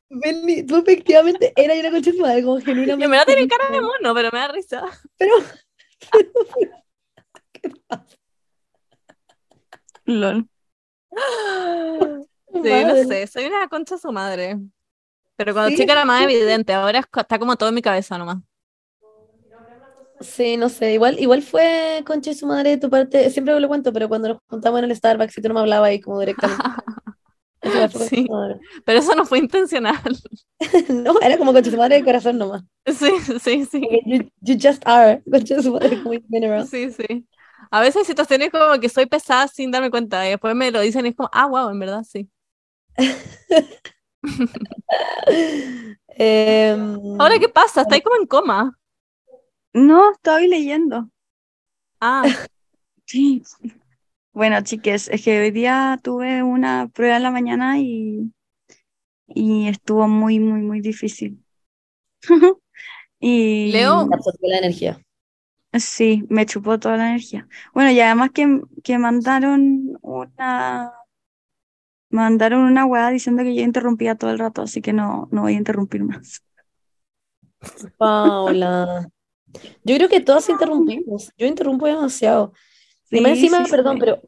Bernie, 0.09 0.63
tú 0.63 0.77
efectivamente 0.77 1.51
eras 1.55 1.77
una 1.79 1.91
concha 1.91 2.11
de 2.11 2.17
su 2.17 2.23
madre, 2.23 2.43
como 2.43 2.59
Y 2.59 2.61
genuinamente. 2.61 3.07
me 3.07 3.17
da 3.17 3.25
tiene 3.25 3.47
cara 3.47 3.69
de 3.71 3.81
mono, 3.81 4.13
pero 4.13 4.29
me 4.31 4.39
da 4.39 4.47
risa. 4.49 4.83
Pero, 5.17 5.33
Lol. 10.05 10.47
Sí, 12.53 12.59
no 12.61 12.69
madre. 12.85 13.05
sé, 13.05 13.27
soy 13.27 13.45
una 13.45 13.67
concha 13.67 13.95
de 13.95 14.01
su 14.01 14.11
madre. 14.11 14.57
Pero 15.35 15.53
cuando 15.53 15.71
Sí, 15.71 15.77
chica 15.77 15.93
era 15.93 16.05
más 16.05 16.19
sí. 16.19 16.25
evidente, 16.25 16.73
ahora 16.73 16.99
está 16.99 17.39
como 17.39 17.55
todo 17.55 17.69
en 17.69 17.75
mi 17.75 17.81
cabeza 17.81 18.17
nomás. 18.17 18.37
Sí, 20.21 20.55
no 20.55 20.69
sé, 20.69 20.93
igual, 20.93 21.19
igual 21.19 21.41
fue 21.41 22.01
concha 22.07 22.29
de 22.31 22.37
su 22.37 22.47
madre 22.47 22.69
de 22.71 22.77
tu 22.77 22.89
parte, 22.89 23.29
siempre 23.31 23.59
lo 23.59 23.67
cuento, 23.67 23.91
pero 23.91 24.07
cuando 24.07 24.29
nos 24.29 24.37
juntamos 24.47 24.79
en 24.79 24.85
el 24.89 24.95
Starbucks 24.95 25.37
y 25.37 25.41
tú 25.41 25.49
no 25.49 25.55
me 25.55 25.59
hablabas 25.59 25.89
ahí 25.89 25.99
como 25.99 26.19
directamente. 26.21 26.63
Eso 27.89 27.99
Sí. 27.99 28.27
Pero 28.85 28.99
eso 28.99 29.15
no 29.15 29.25
fue 29.25 29.39
intencional. 29.39 29.99
No, 30.89 31.19
era 31.21 31.37
como 31.37 31.51
concha 31.51 31.69
su 31.69 31.77
madre 31.77 31.97
de 31.97 32.03
corazón 32.03 32.37
nomás. 32.37 32.63
Sí, 32.85 33.09
sí, 33.41 33.65
sí. 33.65 33.81
You, 34.05 34.29
you 34.41 34.57
just 34.61 34.81
are, 34.87 35.21
concha 35.31 35.61
su 35.61 35.73
madre, 35.73 36.01
como. 36.01 36.15
Sí, 36.65 36.91
sí. 36.91 37.27
A 37.71 37.81
veces 37.81 37.97
hay 37.97 38.05
situaciones 38.05 38.51
como 38.51 38.79
que 38.79 38.89
soy 38.89 39.05
pesada 39.05 39.47
sin 39.47 39.71
darme 39.71 39.91
cuenta 39.91 40.25
y 40.25 40.31
después 40.31 40.55
me 40.55 40.71
lo 40.71 40.79
dicen 40.81 41.05
y 41.05 41.09
es 41.09 41.15
como, 41.15 41.29
ah, 41.33 41.47
wow, 41.47 41.69
en 41.69 41.79
verdad 41.79 42.03
sí. 42.03 42.29
Em, 46.17 47.19
Ahora, 47.19 47.37
¿qué 47.39 47.49
pasa? 47.49 47.81
Está 47.81 47.95
ahí 47.95 48.01
como 48.01 48.15
en 48.17 48.27
coma. 48.27 48.77
No, 49.73 50.11
estoy 50.11 50.47
leyendo. 50.47 51.09
Ah, 51.99 52.23
Sí. 53.05 53.43
Bueno, 54.35 54.61
chiques, 54.61 55.07
es 55.07 55.23
que 55.23 55.39
hoy 55.39 55.51
día 55.51 55.97
tuve 56.03 56.43
una 56.43 56.89
prueba 56.93 57.15
en 57.15 57.23
la 57.23 57.31
mañana 57.31 57.79
y, 57.79 58.33
y 59.27 59.69
estuvo 59.69 60.09
muy, 60.09 60.39
muy, 60.39 60.61
muy 60.61 60.81
difícil. 60.81 61.41
Y 63.17 63.71
Leo. 63.71 64.07
la 64.41 64.57
energía. 64.57 65.01
sí, 65.73 66.25
me 66.29 66.45
chupó 66.45 66.77
toda 66.79 66.97
la 66.97 67.07
energía. 67.11 67.47
Bueno, 67.73 67.91
y 67.91 67.99
además 68.01 68.31
que, 68.31 68.61
que 68.83 68.99
mandaron 68.99 69.97
una 70.01 70.91
mandaron 72.09 72.61
una 72.61 72.85
weá 72.85 73.09
diciendo 73.09 73.41
que 73.43 73.55
yo 73.55 73.61
interrumpía 73.61 74.15
todo 74.15 74.31
el 74.31 74.39
rato, 74.39 74.61
así 74.61 74.81
que 74.81 74.91
no, 74.93 75.29
no 75.31 75.43
voy 75.43 75.53
a 75.55 75.57
interrumpir 75.57 76.03
más. 76.03 76.43
Paula. 77.97 79.07
Yo 79.83 79.95
creo 79.95 80.09
que 80.09 80.21
todas 80.21 80.49
interrumpimos. 80.49 81.31
Yo 81.37 81.47
interrumpo 81.47 81.85
demasiado. 81.87 82.53
Y 83.17 83.21
más 83.21 83.31
encima, 83.31 83.63
perdón, 83.69 83.99
pero 83.99 84.21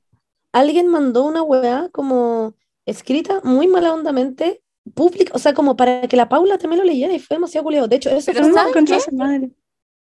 alguien 0.54 0.88
mandó 0.88 1.26
una 1.26 1.42
weá 1.44 1.90
como 1.92 2.56
escrita 2.86 3.42
muy 3.44 3.68
mala 3.68 3.94
hondamente, 3.94 4.62
pública, 4.96 5.34
o 5.36 5.40
sea, 5.40 5.54
como 5.54 5.76
para 5.76 6.08
que 6.08 6.16
la 6.18 6.30
Paula 6.30 6.58
también 6.58 6.80
lo 6.80 6.86
leyera 6.86 7.14
y 7.14 7.20
fue 7.20 7.36
demasiado 7.36 7.66
culiado. 7.66 7.88
De 7.88 7.98
hecho, 7.98 8.10
eso 8.10 8.32
Pero 8.32 8.46
fue 8.46 8.54
¿saben 8.54 8.86
qué? 8.86 9.00
su 9.00 9.12
madre. 9.16 9.52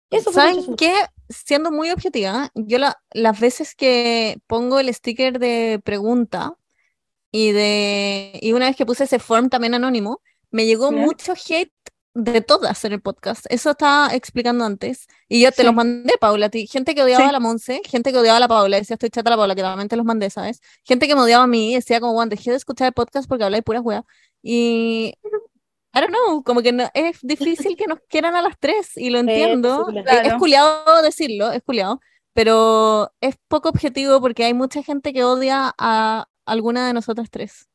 Eso 0.10 0.32
fue 0.32 0.42
¿saben 0.42 0.76
qué? 0.76 0.94
Siendo 1.30 1.72
muy 1.72 1.92
objetiva, 1.92 2.50
yo 2.56 2.80
la- 2.80 2.98
las 3.12 3.40
veces 3.40 3.76
que 3.76 4.38
pongo 4.48 4.80
el 4.80 4.92
sticker 4.94 5.38
de 5.40 5.80
pregunta 5.84 6.56
y 7.32 7.52
de 7.52 8.40
y 8.42 8.54
una 8.54 8.68
vez 8.68 8.76
que 8.76 8.86
puse 8.86 9.04
ese 9.04 9.20
form 9.20 9.50
también 9.50 9.76
anónimo, 9.76 10.22
me 10.52 10.66
llegó 10.66 10.92
mucho 10.92 11.34
hate 11.34 11.72
de 12.16 12.41
todas 12.41 12.84
en 12.86 12.93
el 12.93 13.01
podcast. 13.01 13.45
Eso 13.49 13.72
estaba 13.72 14.14
explicando 14.14 14.66
antes. 14.66 15.07
Y 15.28 15.41
yo 15.41 15.51
te 15.51 15.57
Sí. 15.57 15.64
los 15.64 15.74
mandé, 15.76 16.14
Paula, 16.20 16.47
a 16.47 16.49
ti. 16.49 16.68
Gente 16.68 16.95
que 16.95 17.03
odiaba 17.03 17.24
Sí. 17.24 17.30
a 17.30 17.32
la 17.32 17.39
Monse, 17.39 17.82
gente 17.86 18.12
que 18.12 18.18
odiaba 18.18 18.38
a 18.38 18.39
la 18.39 18.47
Paula, 18.47 18.78
decía 18.78 18.95
estoy 18.95 19.10
chata 19.10 19.30
a 19.30 19.32
la 19.32 19.38
Paula, 19.38 19.55
que 19.55 19.62
también 19.62 19.88
te 19.88 19.95
los 19.95 20.05
mandé, 20.05 20.30
¿sabes? 20.30 20.60
Gente 20.84 21.07
que 21.07 21.16
me 21.16 21.22
odiaba 21.22 21.43
a 21.45 21.47
mí, 21.47 21.74
decía 21.76 21.99
como, 21.99 22.14
Juan, 22.14 22.30
dejé 22.30 22.51
de 22.51 22.57
escuchar 22.57 22.88
el 22.88 22.93
podcast 22.93 23.28
porque 23.30 23.43
habláis 23.43 23.64
puras 23.64 23.82
weas. 23.84 24.03
Y 24.41 25.14
I 25.93 26.01
don't 26.01 26.10
know, 26.14 26.43
como 26.43 26.62
que 26.62 26.72
no- 26.72 26.89
es 26.93 27.18
difícil 27.22 27.76
que 27.78 27.88
nos 27.88 27.99
quieran 28.10 28.36
a 28.36 28.41
las 28.41 28.57
tres, 28.60 28.95
y 28.97 29.10
lo 29.12 29.20
entiendo. 29.64 29.80
posible. 29.86 30.01
Es- 30.01 30.14
Es 30.18 30.22
Claro. 30.24 30.39
culiado 30.39 31.01
decirlo, 31.01 31.51
es 31.51 31.64
culiado, 31.64 31.99
pero 32.34 33.12
es 33.22 33.36
poco 33.47 33.70
objetivo 33.70 34.20
porque 34.22 34.43
hay 34.45 34.53
mucha 34.53 34.84
gente 34.84 35.14
que 35.14 35.24
odia 35.24 35.74
a 35.78 36.28
alguna 36.45 36.88
de 36.88 36.93
nosotras 36.93 37.30
tres. 37.32 37.68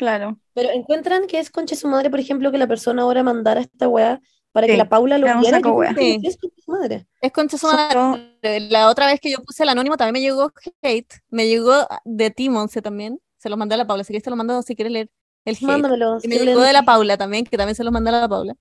Claro. 0.00 0.38
Pero 0.54 0.70
encuentran 0.70 1.26
que 1.26 1.38
es 1.38 1.50
concha 1.50 1.76
su 1.76 1.86
madre, 1.86 2.08
por 2.08 2.18
ejemplo, 2.20 2.50
que 2.50 2.56
la 2.56 2.66
persona 2.66 3.02
ahora 3.02 3.22
mandara 3.22 3.60
esta 3.60 3.86
weá 3.86 4.18
para 4.50 4.66
que 4.66 4.72
Sí, 4.72 4.78
la 4.78 4.88
Paula 4.88 5.18
lo 5.18 5.26
viera. 5.40 5.60
que 5.60 5.94
Sí. 5.98 6.20
es 6.26 6.38
concha 6.38 6.56
su 6.64 6.70
madre. 6.72 7.06
Es 7.20 7.32
concha 7.32 7.58
su 7.58 7.66
madre. 7.66 8.60
La 8.70 8.88
otra 8.88 9.04
vez 9.04 9.20
que 9.20 9.30
yo 9.30 9.42
puse 9.44 9.62
el 9.62 9.68
anónimo 9.68 9.98
también 9.98 10.14
me 10.14 10.22
llegó 10.22 10.50
hate, 10.80 11.12
me 11.28 11.46
llegó 11.48 11.86
de 12.06 12.30
ti, 12.30 12.48
Monse, 12.48 12.80
también. 12.80 13.20
Se 13.36 13.50
lo 13.50 13.58
mandé 13.58 13.74
a 13.74 13.78
la 13.78 13.86
Paula, 13.86 14.02
si 14.02 14.08
quieres 14.14 14.24
te 14.24 14.30
lo 14.30 14.36
mando 14.36 14.62
si 14.62 14.74
quieres 14.74 14.90
leer 14.90 15.10
el 15.44 15.54
hate. 15.56 15.62
Mándamelo. 15.64 16.16
Y 16.22 16.28
me 16.28 16.38
llegó 16.38 16.62
de 16.62 16.72
la 16.72 16.82
Paula 16.82 17.18
también, 17.18 17.44
que 17.44 17.58
también 17.58 17.74
se 17.74 17.84
lo 17.84 17.92
mandé 17.92 18.08
a 18.08 18.20
la 18.22 18.28
Paula. 18.28 18.54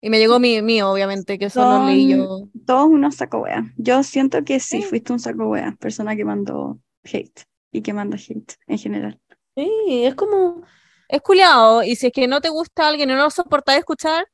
Y 0.00 0.08
me 0.08 0.18
llegó 0.18 0.40
mi, 0.40 0.62
mío, 0.62 0.90
obviamente, 0.90 1.38
que 1.38 1.44
eso 1.46 1.60
lo 1.62 1.84
leí 1.84 2.08
yo. 2.08 2.48
Todos 2.66 2.86
unos 2.86 3.16
saco 3.16 3.40
wea. 3.40 3.70
Yo 3.76 4.02
siento 4.02 4.44
que 4.44 4.60
sí, 4.60 4.80
Sí. 4.80 4.88
fuiste 4.88 5.12
un 5.12 5.20
saco 5.20 5.46
wea, 5.48 5.76
persona 5.78 6.16
que 6.16 6.24
mandó 6.24 6.78
hate 7.04 7.42
y 7.70 7.82
que 7.82 7.92
manda 7.92 8.16
hate 8.16 8.54
en 8.66 8.78
general. 8.78 9.20
Sí, 9.58 10.04
es 10.04 10.14
como. 10.14 10.62
Es 11.08 11.20
culiado, 11.22 11.82
y 11.82 11.96
si 11.96 12.06
es 12.08 12.12
que 12.12 12.28
no 12.28 12.40
te 12.40 12.48
gusta 12.50 12.86
alguien 12.86 13.10
y 13.10 13.14
no 13.14 13.22
lo 13.22 13.30
soportáis 13.30 13.78
escuchar, 13.80 14.28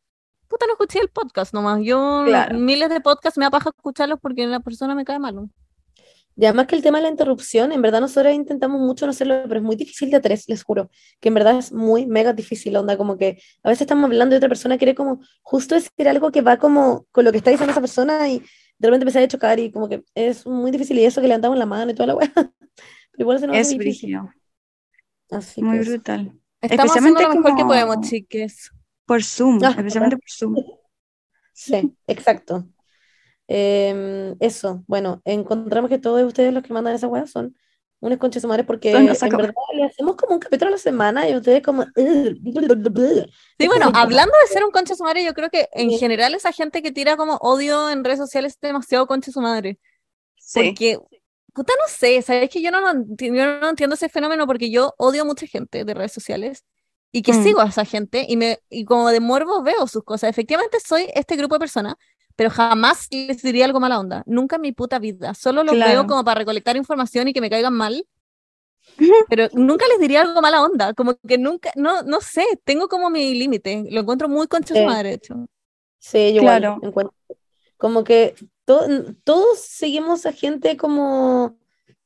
puta, 0.49 0.67
no 0.67 0.73
escuché 0.73 0.99
el 1.01 1.09
podcast 1.09 1.55
nomás. 1.55 1.81
Yo 1.83 2.25
Claro. 2.27 2.59
miles 2.59 2.89
de 2.91 3.01
podcasts 3.01 3.39
me 3.39 3.45
da 3.45 3.51
paja 3.51 3.71
escucharlos 3.77 4.19
porque 4.21 4.47
la 4.47 4.61
persona 4.61 4.95
me 4.95 5.05
cae 5.05 5.19
mal. 5.19 5.49
Y 6.37 6.45
además 6.47 6.67
que 6.67 6.75
el 6.75 6.83
tema 6.83 6.99
de 6.99 7.03
la 7.05 7.11
interrupción, 7.11 7.71
en 7.71 7.81
verdad 7.81 8.01
nosotros 8.01 8.35
intentamos 8.35 8.81
mucho 8.81 9.07
no 9.07 9.11
hacerlo, 9.11 9.43
pero 9.47 9.61
es 9.61 9.63
muy 9.65 9.77
difícil 9.77 10.11
de 10.11 10.17
a 10.17 10.21
tres, 10.21 10.49
les 10.49 10.65
juro, 10.65 10.91
que 11.21 11.29
en 11.29 11.35
verdad 11.35 11.57
es 11.59 11.71
muy 11.73 12.07
mega 12.07 12.33
difícil, 12.33 12.77
onda, 12.77 12.97
como 12.97 13.17
que 13.17 13.41
a 13.63 13.69
veces 13.69 13.83
estamos 13.83 14.07
hablando 14.07 14.35
y 14.35 14.39
otra 14.39 14.49
persona 14.49 14.77
quiere 14.77 14.97
como 14.97 15.21
justo 15.43 15.77
decir 15.77 16.09
algo 16.09 16.33
que 16.33 16.41
va 16.43 16.57
como 16.57 17.07
con 17.13 17.25
lo 17.25 17.31
que 17.31 17.39
está 17.39 17.51
diciendo 17.53 17.71
esa 17.71 17.81
persona 17.81 18.29
y 18.29 18.41
de 18.79 18.89
repente 18.89 19.05
empezar 19.05 19.23
a 19.23 19.29
chocar 19.29 19.61
y 19.61 19.71
como 19.71 19.89
que 19.89 20.03
es 20.17 20.45
muy 20.45 20.73
difícil 20.73 20.99
y 20.99 21.05
eso 21.05 21.21
que 21.21 21.29
levantamos 21.29 21.57
la 21.57 21.67
mano 21.67 21.93
y 21.93 21.95
toda 21.95 22.09
la 22.09 22.17
weá, 22.17 22.33
pero 22.35 22.53
igual 23.19 23.39
se 23.39 23.47
nos 23.47 23.57
Es 23.57 23.69
difícil. 23.69 23.79
brígido, 24.11 24.31
Así 25.31 25.63
muy 25.63 25.79
que 25.79 25.85
brutal. 25.91 26.39
Estamos 26.61 26.97
haciendo 26.97 27.21
Especialmente 27.21 27.23
lo 27.23 27.43
mejor 27.43 27.57
que 27.57 27.65
podemos, 27.65 28.09
chiques. 28.09 28.71
Por 29.07 29.23
Zoom, 29.23 29.61
Ah, 29.63 29.75
especialmente 29.77 30.17
por 30.17 30.31
Zoom. 30.31 30.55
Sí, 31.57 31.97
exacto. 32.09 32.67
Em, 33.47 34.35
eso, 34.41 34.83
bueno, 34.89 35.23
encontramos 35.25 35.89
que 35.89 35.99
todos 35.99 36.21
ustedes 36.25 36.53
los 36.53 36.65
que 36.65 36.73
mandan 36.73 36.95
esa 36.95 37.07
weá 37.07 37.27
son 37.29 37.55
unos 38.01 38.19
conches 38.19 38.43
de 38.43 38.49
madre 38.49 38.65
porque 38.65 38.91
en 38.91 39.07
verdad 39.07 39.55
le 39.75 39.85
hacemos 39.85 40.17
como 40.17 40.35
un 40.35 40.41
capítulo 40.41 40.69
a 40.71 40.73
la 40.73 40.79
semana 40.79 41.29
y 41.29 41.37
ustedes 41.37 41.63
como... 41.63 41.85
Sí, 41.95 43.67
bueno, 43.67 43.91
hablando 43.95 44.33
de 44.43 44.53
ser 44.53 44.65
un 44.65 44.71
concha 44.73 44.95
su 44.95 45.05
madre, 45.05 45.25
yo 45.25 45.33
creo 45.33 45.49
que 45.49 45.69
en 45.73 45.91
Sí. 45.91 45.99
general 45.99 46.35
esa 46.35 46.53
gente 46.53 46.83
que 46.83 46.91
tira 46.93 47.17
como 47.17 47.37
odio 47.37 47.89
en 47.89 48.03
redes 48.05 48.19
sociales 48.19 48.55
es 48.55 48.61
demasiado 48.61 49.07
concha 49.07 49.31
su 49.31 49.41
madre. 49.41 49.79
Sí, 50.37 50.61
Porque, 50.71 50.99
puta, 51.55 51.73
no 51.81 51.89
sé, 51.89 52.23
¿sabes 52.23 52.51
que 52.51 52.63
yo 52.63 52.71
no, 52.71 52.81
yo 53.19 53.33
no 53.61 53.69
entiendo 53.71 53.95
ese 53.95 54.09
fenómeno 54.11 54.47
porque 54.47 54.71
yo 54.71 54.95
odio 54.99 55.23
a 55.23 55.25
mucha 55.27 55.47
gente 55.47 55.85
de 55.85 55.95
redes 55.95 56.13
sociales 56.13 56.65
y 57.13 57.23
que 57.23 57.33
Mm. 57.33 57.43
sigo 57.45 57.61
a 57.61 57.67
esa 57.69 57.85
gente 57.85 58.27
y, 58.29 58.37
me, 58.37 58.61
y 58.71 58.85
como 58.85 59.11
de 59.11 59.21
morbo 59.21 59.63
veo 59.63 59.87
sus 59.87 60.05
cosas. 60.05 60.31
Efectivamente 60.31 60.79
soy 60.87 61.09
este 61.15 61.37
grupo 61.37 61.57
de 61.57 61.61
personas, 61.61 61.95
pero 62.37 62.51
jamás 62.51 63.09
les 63.13 63.43
diría 63.43 63.65
algo 63.67 63.81
mala 63.81 64.01
onda. 64.01 64.23
Nunca 64.27 64.57
en 64.57 64.63
mi 64.63 64.73
puta 64.73 64.99
vida. 64.99 65.35
Solo 65.35 65.65
los 65.65 65.77
Claro. 65.77 65.91
veo 65.93 66.07
como 66.07 66.25
para 66.25 66.41
recolectar 66.41 66.77
información 66.77 67.29
y 67.29 67.33
que 67.33 67.41
me 67.41 67.51
caigan 67.51 67.75
mal. 67.75 68.07
Pero 69.29 69.49
nunca 69.55 69.87
les 69.89 69.99
diría 70.01 70.23
algo 70.23 70.41
mala 70.43 70.63
onda, 70.63 70.95
como 70.95 71.17
que 71.27 71.39
nunca, 71.39 71.71
no, 71.77 72.03
no 72.03 72.21
sé, 72.21 72.45
tengo 72.65 72.89
como 72.89 73.11
mi 73.11 73.35
límite, 73.35 73.85
lo 73.91 74.01
encuentro 74.01 74.29
muy 74.29 74.47
concha 74.49 74.77
su 74.77 74.81
Sí. 74.81 74.85
madre, 74.85 75.11
de 75.11 75.15
hecho. 75.17 75.35
Sí, 75.99 76.33
yo 76.35 76.41
igual 76.43 76.61
Claro. 76.61 76.79
encuentro. 76.83 77.15
Como 77.77 78.05
que 78.05 78.35
to- 78.65 78.87
todos 79.25 79.59
seguimos 79.61 80.27
a 80.27 80.33
gente 80.33 80.77
como, 80.77 81.57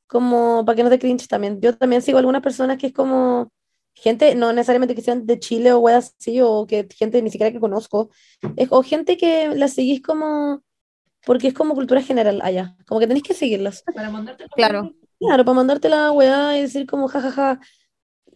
como 0.07 0.65
para 0.65 0.75
que 0.75 0.83
no 0.83 0.89
te 0.89 0.99
cringe 0.99 1.27
también. 1.27 1.59
Yo 1.61 1.75
también 1.77 2.01
sigo 2.01 2.17
algunas 2.17 2.41
personas 2.41 2.77
que 2.77 2.87
es 2.87 2.93
como 2.93 3.51
gente, 3.93 4.33
no 4.35 4.53
necesariamente 4.53 4.95
que 4.95 5.01
sean 5.01 5.25
de 5.25 5.39
Chile 5.39 5.73
o 5.73 5.79
weas 5.79 6.15
así, 6.19 6.39
o 6.41 6.65
que 6.65 6.87
gente 6.97 7.21
ni 7.21 7.29
siquiera 7.31 7.51
que 7.51 7.59
conozco, 7.59 8.09
es, 8.55 8.67
o 8.71 8.81
gente 8.81 9.17
que 9.17 9.49
la 9.49 9.67
seguís 9.67 10.01
como, 10.01 10.63
porque 11.25 11.49
es 11.49 11.53
como 11.53 11.75
cultura 11.75 12.01
general 12.01 12.39
allá, 12.41 12.77
como 12.87 12.99
que 13.01 13.07
tenéis 13.07 13.23
que 13.23 13.33
seguirlas. 13.33 13.83
Para 13.93 14.09
mandarte 14.09 14.45
Claro. 14.55 14.93
Claro, 15.19 15.43
para 15.43 15.55
mandarte 15.55 15.89
la 15.89 16.13
weá 16.13 16.57
y 16.57 16.61
decir 16.61 16.85
como 16.87 17.09
jajaja. 17.09 17.59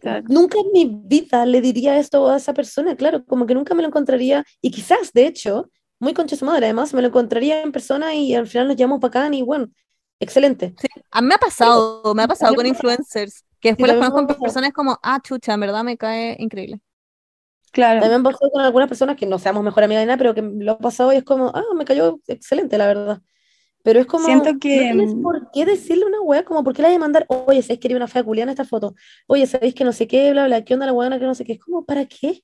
Claro. 0.00 0.22
Nunca 0.28 0.58
en 0.58 0.70
mi 0.74 1.00
vida 1.06 1.46
le 1.46 1.62
diría 1.62 1.98
esto 1.98 2.28
a 2.28 2.36
esa 2.36 2.52
persona, 2.52 2.94
claro, 2.94 3.24
como 3.24 3.46
que 3.46 3.54
nunca 3.54 3.74
me 3.74 3.80
lo 3.80 3.88
encontraría, 3.88 4.44
y 4.60 4.70
quizás, 4.70 5.12
de 5.14 5.26
hecho, 5.26 5.70
muy 5.98 6.14
concha 6.14 6.36
su 6.36 6.44
madre, 6.44 6.66
además, 6.66 6.92
me 6.94 7.02
lo 7.02 7.08
encontraría 7.08 7.62
en 7.62 7.72
persona 7.72 8.14
y 8.14 8.34
al 8.34 8.46
final 8.46 8.68
nos 8.68 8.76
llamamos 8.76 9.00
bacán 9.00 9.34
y 9.34 9.42
bueno, 9.42 9.68
excelente. 10.20 10.74
A 11.10 11.20
mí 11.20 11.28
me 11.28 11.34
ha 11.34 11.38
pasado, 11.38 12.14
me 12.14 12.22
ha 12.22 12.28
pasado 12.28 12.54
con 12.54 12.66
influencers, 12.66 13.44
que 13.60 13.70
después 13.70 13.88
las 13.88 13.96
también 13.98 14.10
me 14.10 14.14
conozco 14.14 14.28
pasado. 14.34 14.42
personas 14.42 14.72
como, 14.72 14.98
ah, 15.02 15.20
chucha, 15.22 15.54
en 15.54 15.60
verdad 15.60 15.84
me 15.84 15.96
cae 15.96 16.36
increíble. 16.38 16.80
Claro. 17.72 18.00
También 18.00 18.22
me 18.22 18.30
pasó 18.30 18.50
con 18.50 18.62
algunas 18.62 18.88
personas 18.88 19.16
que 19.16 19.26
no 19.26 19.38
seamos 19.38 19.64
mejor 19.64 19.82
amiga 19.82 20.00
de 20.00 20.06
nada, 20.06 20.16
pero 20.16 20.34
que 20.34 20.42
lo 20.42 20.72
ha 20.72 20.78
pasado 20.78 21.12
y 21.12 21.16
es 21.16 21.24
como, 21.24 21.48
ah, 21.54 21.64
me 21.74 21.84
cayó 21.84 22.20
excelente, 22.28 22.78
la 22.78 22.86
verdad. 22.86 23.22
Pero 23.82 24.00
es 24.00 24.06
como, 24.06 24.24
Siento 24.24 24.52
no 24.52 24.58
que, 24.58 24.78
tienes 24.78 25.14
mm, 25.14 25.22
por 25.22 25.50
qué 25.52 25.66
decirle 25.66 26.06
una 26.06 26.20
weá, 26.20 26.44
como, 26.44 26.64
¿por 26.64 26.72
qué 26.74 26.82
le 26.82 26.88
hay 26.88 26.94
a 26.94 26.98
mandar, 26.98 27.26
oye, 27.28 27.60
¿sabéis 27.62 27.80
que 27.80 27.88
era 27.88 27.96
una 27.96 28.08
fea 28.08 28.22
culiana 28.22 28.52
esta 28.52 28.64
foto? 28.64 28.94
Oye, 29.26 29.46
¿sabéis 29.46 29.74
que 29.74 29.84
no 29.84 29.92
sé 29.92 30.06
qué, 30.06 30.30
bla, 30.30 30.46
bla, 30.46 30.64
qué 30.64 30.74
onda 30.74 30.86
la 30.86 30.92
weá, 30.92 31.10
que 31.18 31.26
no 31.26 31.34
sé 31.34 31.44
qué? 31.44 31.54
Es 31.54 31.60
como, 31.60 31.84
¿para 31.84 32.06
qué? 32.06 32.42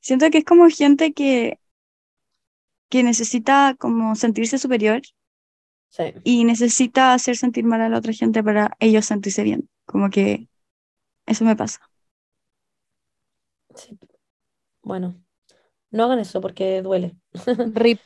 Siento 0.00 0.28
que 0.30 0.38
es 0.38 0.44
como 0.44 0.68
gente 0.68 1.12
que, 1.12 1.60
que 2.88 3.02
necesita 3.02 3.76
como 3.78 4.14
sentirse 4.16 4.58
superior 4.58 5.02
Sí. 5.88 6.12
y 6.24 6.44
necesita 6.44 7.14
hacer 7.14 7.36
sentir 7.36 7.64
mal 7.64 7.80
a 7.80 7.88
la 7.88 7.98
otra 7.98 8.12
gente 8.12 8.42
para 8.42 8.76
ellos 8.80 9.06
sentirse 9.06 9.44
bien. 9.44 9.68
Como 9.86 10.10
que 10.10 10.48
eso 11.26 11.44
me 11.44 11.54
pasa. 11.56 11.80
Sí. 13.76 13.98
Bueno, 14.82 15.14
no 15.90 16.04
hagan 16.04 16.18
eso 16.18 16.40
porque 16.40 16.82
duele. 16.82 17.16
Rip. 17.74 18.00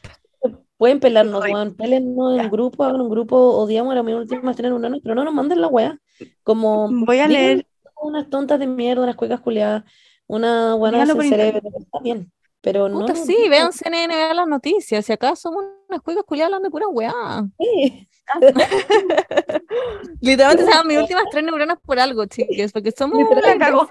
Pueden 0.76 1.00
pelarnos, 1.00 1.42
weón, 1.44 1.74
pélennos 1.74 2.34
en 2.36 2.42
ya. 2.44 2.48
grupo, 2.48 2.84
hagan 2.84 3.00
un 3.00 3.10
grupo, 3.10 3.36
odiamos 3.36 3.92
a 3.92 3.96
la 3.96 4.02
última 4.02 4.54
tener 4.54 4.72
un 4.72 4.84
ano, 4.84 4.98
pero 5.02 5.16
no 5.16 5.24
nos 5.24 5.34
manden 5.34 5.60
la 5.60 5.66
weá. 5.66 5.98
Como, 6.44 6.88
Voy 7.04 7.18
a 7.18 7.26
leer, 7.26 7.66
unas 8.00 8.30
tontas 8.30 8.60
de 8.60 8.68
mierda, 8.68 9.02
unas 9.02 9.16
cuecas 9.16 9.40
culiadas, 9.40 9.82
una 10.28 10.74
buena 10.74 11.04
cerebro, 11.04 11.62
está 11.76 11.98
bien, 12.00 12.30
pero 12.72 12.88
no 12.88 13.00
Puta, 13.00 13.14
sí, 13.14 13.34
digan, 13.34 13.50
vean 13.50 13.72
CNN, 13.72 14.14
vean 14.14 14.36
las 14.36 14.46
noticias, 14.46 15.04
si 15.06 15.12
acaso 15.12 15.36
somos 15.36 15.64
unas 15.88 16.02
cuicas 16.02 16.24
culiadas 16.24 16.48
hablando 16.48 16.66
de 16.66 16.70
pura 16.70 16.88
weá. 16.88 17.12
sí. 17.58 18.08
Literalmente 20.20 20.70
se 20.70 20.84
mis 20.84 20.98
últimas 20.98 21.24
tres 21.30 21.44
neuronas 21.44 21.78
por 21.80 21.98
algo, 21.98 22.26
chiques, 22.26 22.72
porque 22.72 22.90
somos 22.92 23.18
Literal, 23.18 23.56
una 23.56 23.66
cagó. 23.66 23.88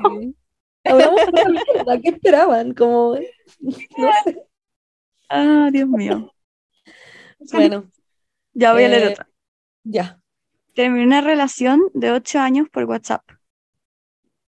¿qué 2.03 2.09
esperaban? 2.09 2.73
Como, 2.73 3.15
no 3.97 4.11
sé. 4.23 4.47
Ah, 5.29 5.69
Dios 5.71 5.89
mío. 5.89 6.31
Bueno, 7.51 7.89
Ya 8.53 8.73
voy 8.73 8.83
a 8.83 8.87
leer 8.89 9.03
eh, 9.03 9.07
otra. 9.13 9.29
ya. 9.83 10.19
Terminé 10.75 11.05
una 11.05 11.21
relación 11.21 11.81
de 11.93 12.11
ocho 12.11 12.39
años 12.39 12.67
por 12.71 12.83
WhatsApp. 12.85 13.23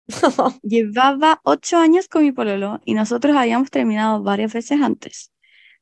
Llevaba 0.63 1.41
ocho 1.45 1.79
años 1.79 2.09
con 2.09 2.23
mi 2.23 2.33
pololo 2.33 2.81
y 2.85 2.95
nosotros 2.95 3.37
habíamos 3.37 3.71
terminado 3.71 4.23
varias 4.23 4.53
veces 4.53 4.81
antes. 4.81 5.33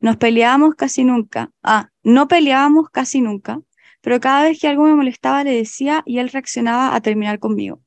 Nos 0.00 0.16
peleábamos 0.16 0.74
casi 0.74 1.04
nunca. 1.04 1.50
Ah, 1.62 1.90
no 2.02 2.28
peleábamos 2.28 2.90
casi 2.90 3.20
nunca, 3.20 3.60
pero 4.00 4.20
cada 4.20 4.42
vez 4.42 4.60
que 4.60 4.68
algo 4.68 4.84
me 4.84 4.94
molestaba 4.94 5.44
le 5.44 5.52
decía 5.52 6.02
y 6.06 6.18
él 6.18 6.28
reaccionaba 6.28 6.94
a 6.94 7.00
terminar 7.00 7.38
conmigo. 7.38 7.80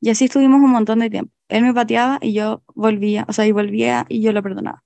Y 0.00 0.10
así 0.10 0.26
estuvimos 0.26 0.60
un 0.60 0.70
montón 0.70 1.00
de 1.00 1.10
tiempo. 1.10 1.32
Él 1.48 1.64
me 1.64 1.74
pateaba 1.74 2.18
y 2.22 2.32
yo 2.32 2.62
volvía, 2.74 3.26
o 3.28 3.32
sea, 3.32 3.46
y 3.46 3.52
volvía 3.52 4.06
y 4.08 4.22
yo 4.22 4.32
lo 4.32 4.42
perdonaba. 4.42 4.84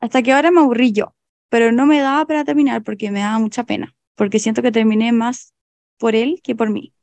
Hasta 0.00 0.22
que 0.22 0.32
ahora 0.32 0.50
me 0.50 0.60
aburrí 0.60 0.92
yo, 0.92 1.14
pero 1.48 1.72
no 1.72 1.86
me 1.86 2.00
daba 2.00 2.24
para 2.26 2.44
terminar 2.44 2.82
porque 2.82 3.10
me 3.10 3.20
daba 3.20 3.38
mucha 3.38 3.64
pena, 3.64 3.94
porque 4.14 4.38
siento 4.38 4.62
que 4.62 4.72
terminé 4.72 5.12
más 5.12 5.54
por 5.98 6.14
él 6.14 6.40
que 6.42 6.54
por 6.56 6.70
mí. 6.70 6.94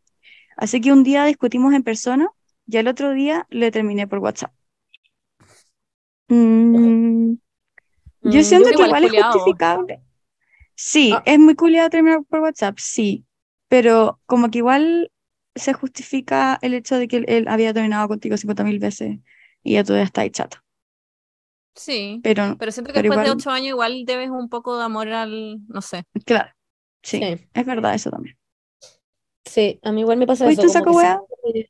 Así 0.58 0.82
que 0.82 0.92
un 0.92 1.04
día 1.04 1.26
discutimos 1.26 1.74
en 1.74 1.84
persona 1.84 2.30
y 2.70 2.78
al 2.78 2.88
otro 2.88 3.12
día 3.14 3.48
le 3.50 3.72
terminé 3.72 4.08
por 4.08 4.20
WhatsApp. 4.20 4.54
Mm, 6.28 7.36
yo 8.24 8.44
Mm, 8.44 8.44
siento 8.44 8.74
que 8.76 8.84
igual 8.84 9.06
es 9.06 9.12
culiao. 9.12 9.14
justificable. 9.14 10.04
Sí, 10.76 11.22
Ah. 11.22 11.24
es 11.26 11.40
muy 11.40 11.56
culiado 11.56 11.90
terminar 11.92 12.24
por 12.30 12.42
WhatsApp, 12.42 12.78
sí, 12.80 13.28
pero 13.70 14.22
como 14.28 14.52
que 14.52 14.60
igual 14.60 15.12
se 15.56 15.74
justifica 15.74 16.60
el 16.62 16.74
hecho 16.76 16.98
de 16.98 17.08
que 17.08 17.18
él, 17.20 17.26
él 17.30 17.48
había 17.50 17.74
terminado 17.74 18.08
contigo 18.10 18.38
50.000 18.38 18.80
veces 18.80 19.20
y 19.64 19.74
ya 19.76 19.84
tú 19.86 19.94
ya 19.96 20.04
estás 20.04 20.24
ahí 20.24 20.32
chata. 20.32 20.64
Sí, 21.76 22.26
Pero, 22.26 22.46
pero 22.58 22.72
siento 22.72 22.92
que 22.92 22.98
pero 22.98 23.00
después 23.00 23.22
de 23.22 23.30
igual, 23.30 23.32
ocho 23.32 23.50
años 23.52 23.70
igual 23.70 24.06
debes 24.06 24.30
un 24.30 24.50
poco 24.50 24.78
de 24.78 24.84
amor 24.84 25.08
al, 25.10 25.66
no 25.68 25.82
sé. 25.82 26.04
claro, 26.26 26.52
sí, 27.04 27.30
Sí, 27.30 27.50
es 27.54 27.66
verdad 27.66 27.94
eso 27.96 28.10
también. 28.12 28.38
sí, 29.46 29.80
a 29.84 29.92
mí 29.92 30.02
igual 30.02 30.18
me 30.18 30.28
pasa 30.28 30.48
¿Fuiste 30.48 30.68
eso, 30.68 30.70
saco 30.70 30.94
que- 31.54 31.70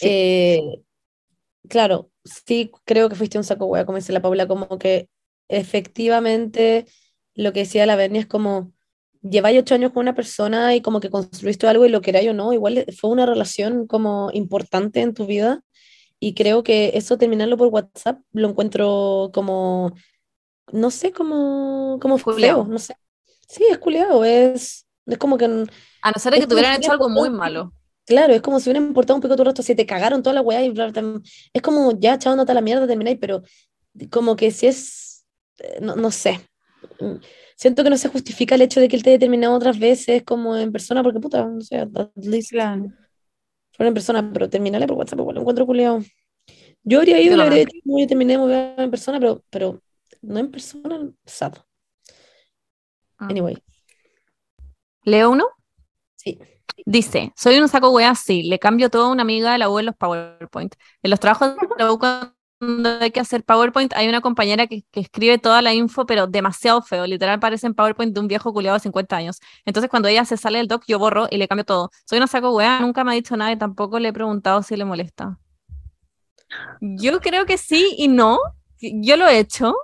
Sí, 0.00 0.08
Eh, 0.08 0.60
claro, 1.68 2.10
sí 2.24 2.70
creo 2.84 3.08
que 3.08 3.16
fuiste 3.16 3.38
un 3.38 3.44
saco 3.44 3.66
hueá, 3.66 3.84
como 3.86 3.98
dice 3.98 4.12
la 4.12 4.22
Paula, 4.22 4.46
como 4.48 4.78
que 4.78 5.08
efectivamente 5.48 6.86
lo 7.34 7.52
que 7.52 7.60
decía 7.60 7.86
la 7.86 7.96
Berni 7.96 8.18
es 8.20 8.26
como 8.26 8.72
lleváis 9.22 9.60
ocho 9.60 9.74
años 9.74 9.92
con 9.92 10.02
una 10.02 10.14
persona 10.14 10.74
y 10.74 10.80
como 10.82 11.00
que 11.00 11.10
construiste 11.10 11.66
algo 11.66 11.84
y 11.86 11.90
lo 11.90 12.00
queráis 12.00 12.30
o 12.30 12.34
no, 12.34 12.52
igual 12.52 12.84
fue 12.98 13.10
una 13.10 13.26
relación 13.26 13.86
como 13.86 14.30
importante 14.32 15.00
en 15.02 15.14
tu 15.14 15.26
vida 15.26 15.62
y 16.20 16.34
creo 16.34 16.62
que 16.62 16.92
eso 16.94 17.18
terminarlo 17.18 17.56
por 17.58 17.68
WhatsApp 17.68 18.20
lo 18.32 18.48
encuentro 18.50 19.30
como, 19.34 19.94
no 20.72 20.90
sé, 20.90 21.12
como, 21.12 21.98
como 22.00 22.18
feo, 22.18 22.34
Culeado. 22.34 22.64
no 22.64 22.78
sé. 22.78 22.94
Sí, 23.48 23.64
es 23.70 23.78
culiado, 23.78 24.24
es, 24.24 24.86
es 25.06 25.18
como 25.18 25.36
que... 25.36 25.46
A 26.02 26.10
no 26.12 26.18
ser 26.18 26.34
que 26.34 26.46
te 26.46 26.54
hubieran 26.54 26.76
hecho 26.76 26.92
algo 26.92 27.08
muy 27.08 27.30
malo. 27.30 27.72
Claro, 28.06 28.32
es 28.34 28.42
como 28.42 28.58
si 28.58 28.68
hubiera 28.70 28.84
importado 28.84 29.16
un 29.16 29.22
pico 29.22 29.36
tu 29.36 29.44
rostro, 29.44 29.62
si 29.62 29.74
te 29.74 29.86
cagaron 29.86 30.22
toda 30.22 30.34
la 30.34 30.40
weá 30.42 30.64
y 30.64 30.70
bla, 30.70 30.88
bla, 30.90 31.02
bla. 31.02 31.20
Es 31.52 31.62
como 31.62 31.98
ya 31.98 32.14
echándote 32.14 32.50
a 32.52 32.54
la 32.54 32.60
mierda 32.60 32.86
termináis, 32.86 33.18
pero 33.20 33.42
como 34.10 34.36
que 34.36 34.50
si 34.50 34.66
es, 34.66 35.24
eh, 35.58 35.78
no, 35.80 35.96
no 35.96 36.10
sé. 36.10 36.40
Mm, 37.00 37.16
Siento 37.56 37.84
que 37.84 37.90
no 37.90 37.96
se 37.98 38.08
justifica 38.08 38.54
el 38.56 38.62
hecho 38.62 38.80
de 38.80 38.88
que 38.88 38.96
él 38.96 39.02
te 39.02 39.10
haya 39.10 39.18
terminado 39.18 39.54
otras 39.54 39.78
veces 39.78 40.22
como 40.24 40.56
en 40.56 40.72
persona, 40.72 41.02
porque 41.02 41.20
puta, 41.20 41.44
no 41.46 41.60
sé, 41.60 41.76
at 41.78 41.88
least 42.16 42.50
claro. 42.50 42.90
fuera 43.72 43.88
en 43.88 43.94
persona, 43.94 44.30
pero 44.32 44.48
terminarle 44.50 44.86
por 44.86 44.96
WhatsApp, 44.98 45.20
igual 45.20 45.36
lo 45.36 45.40
encuentro 45.42 45.66
culiado. 45.66 46.00
Yo 46.84 46.98
habría 47.00 47.20
ido 47.20 47.36
le 47.36 47.42
habría 47.44 47.60
dicho, 47.66 47.78
"No, 47.84 47.98
yo 48.00 48.06
terminé 48.06 48.36
bien 48.38 48.74
en 48.78 48.90
persona, 48.90 49.20
pero, 49.20 49.44
pero 49.50 49.82
no 50.22 50.38
en 50.40 50.50
persona, 50.50 51.10
sad. 51.26 51.54
Ah. 53.18 53.28
Anyway, 53.30 53.56
¿Leo 55.04 55.30
uno? 55.30 55.46
sí. 56.16 56.38
Dice, 56.86 57.32
soy 57.36 57.58
un 57.58 57.68
saco 57.68 57.90
wea, 57.90 58.14
sí, 58.14 58.42
le 58.42 58.58
cambio 58.58 58.90
todo 58.90 59.06
a 59.06 59.08
una 59.12 59.22
amiga 59.22 59.52
de 59.52 59.58
la 59.58 59.70
U 59.70 59.78
en 59.78 59.86
los 59.86 59.96
PowerPoint. 59.96 60.74
En 61.02 61.10
los 61.10 61.20
trabajos 61.20 61.56
de 61.56 61.84
la 61.84 61.92
U 61.92 61.98
cuando 61.98 62.34
hay 63.00 63.10
que 63.10 63.20
hacer 63.20 63.44
PowerPoint, 63.44 63.92
hay 63.94 64.08
una 64.08 64.20
compañera 64.20 64.66
que, 64.66 64.84
que 64.90 65.00
escribe 65.00 65.38
toda 65.38 65.62
la 65.62 65.72
info, 65.72 66.06
pero 66.06 66.26
demasiado 66.26 66.82
feo, 66.82 67.06
literal 67.06 67.40
parece 67.40 67.66
en 67.66 67.74
PowerPoint 67.74 68.14
de 68.14 68.20
un 68.20 68.28
viejo 68.28 68.52
culiado 68.52 68.76
de 68.76 68.80
50 68.80 69.16
años. 69.16 69.40
Entonces 69.64 69.90
cuando 69.90 70.08
ella 70.08 70.24
se 70.24 70.36
sale 70.36 70.58
del 70.58 70.68
doc, 70.68 70.84
yo 70.86 70.98
borro 70.98 71.26
y 71.30 71.38
le 71.38 71.48
cambio 71.48 71.64
todo. 71.64 71.90
Soy 72.04 72.18
una 72.18 72.26
saco 72.26 72.54
wea, 72.54 72.80
nunca 72.80 73.04
me 73.04 73.12
ha 73.12 73.14
dicho 73.14 73.36
nada 73.36 73.52
y 73.52 73.58
tampoco 73.58 73.98
le 73.98 74.08
he 74.08 74.12
preguntado 74.12 74.62
si 74.62 74.76
le 74.76 74.84
molesta. 74.84 75.38
Yo 76.80 77.20
creo 77.20 77.46
que 77.46 77.58
sí 77.58 77.94
y 77.96 78.08
no. 78.08 78.38
Yo 78.80 79.16
lo 79.16 79.28
he 79.28 79.38
hecho. 79.38 79.74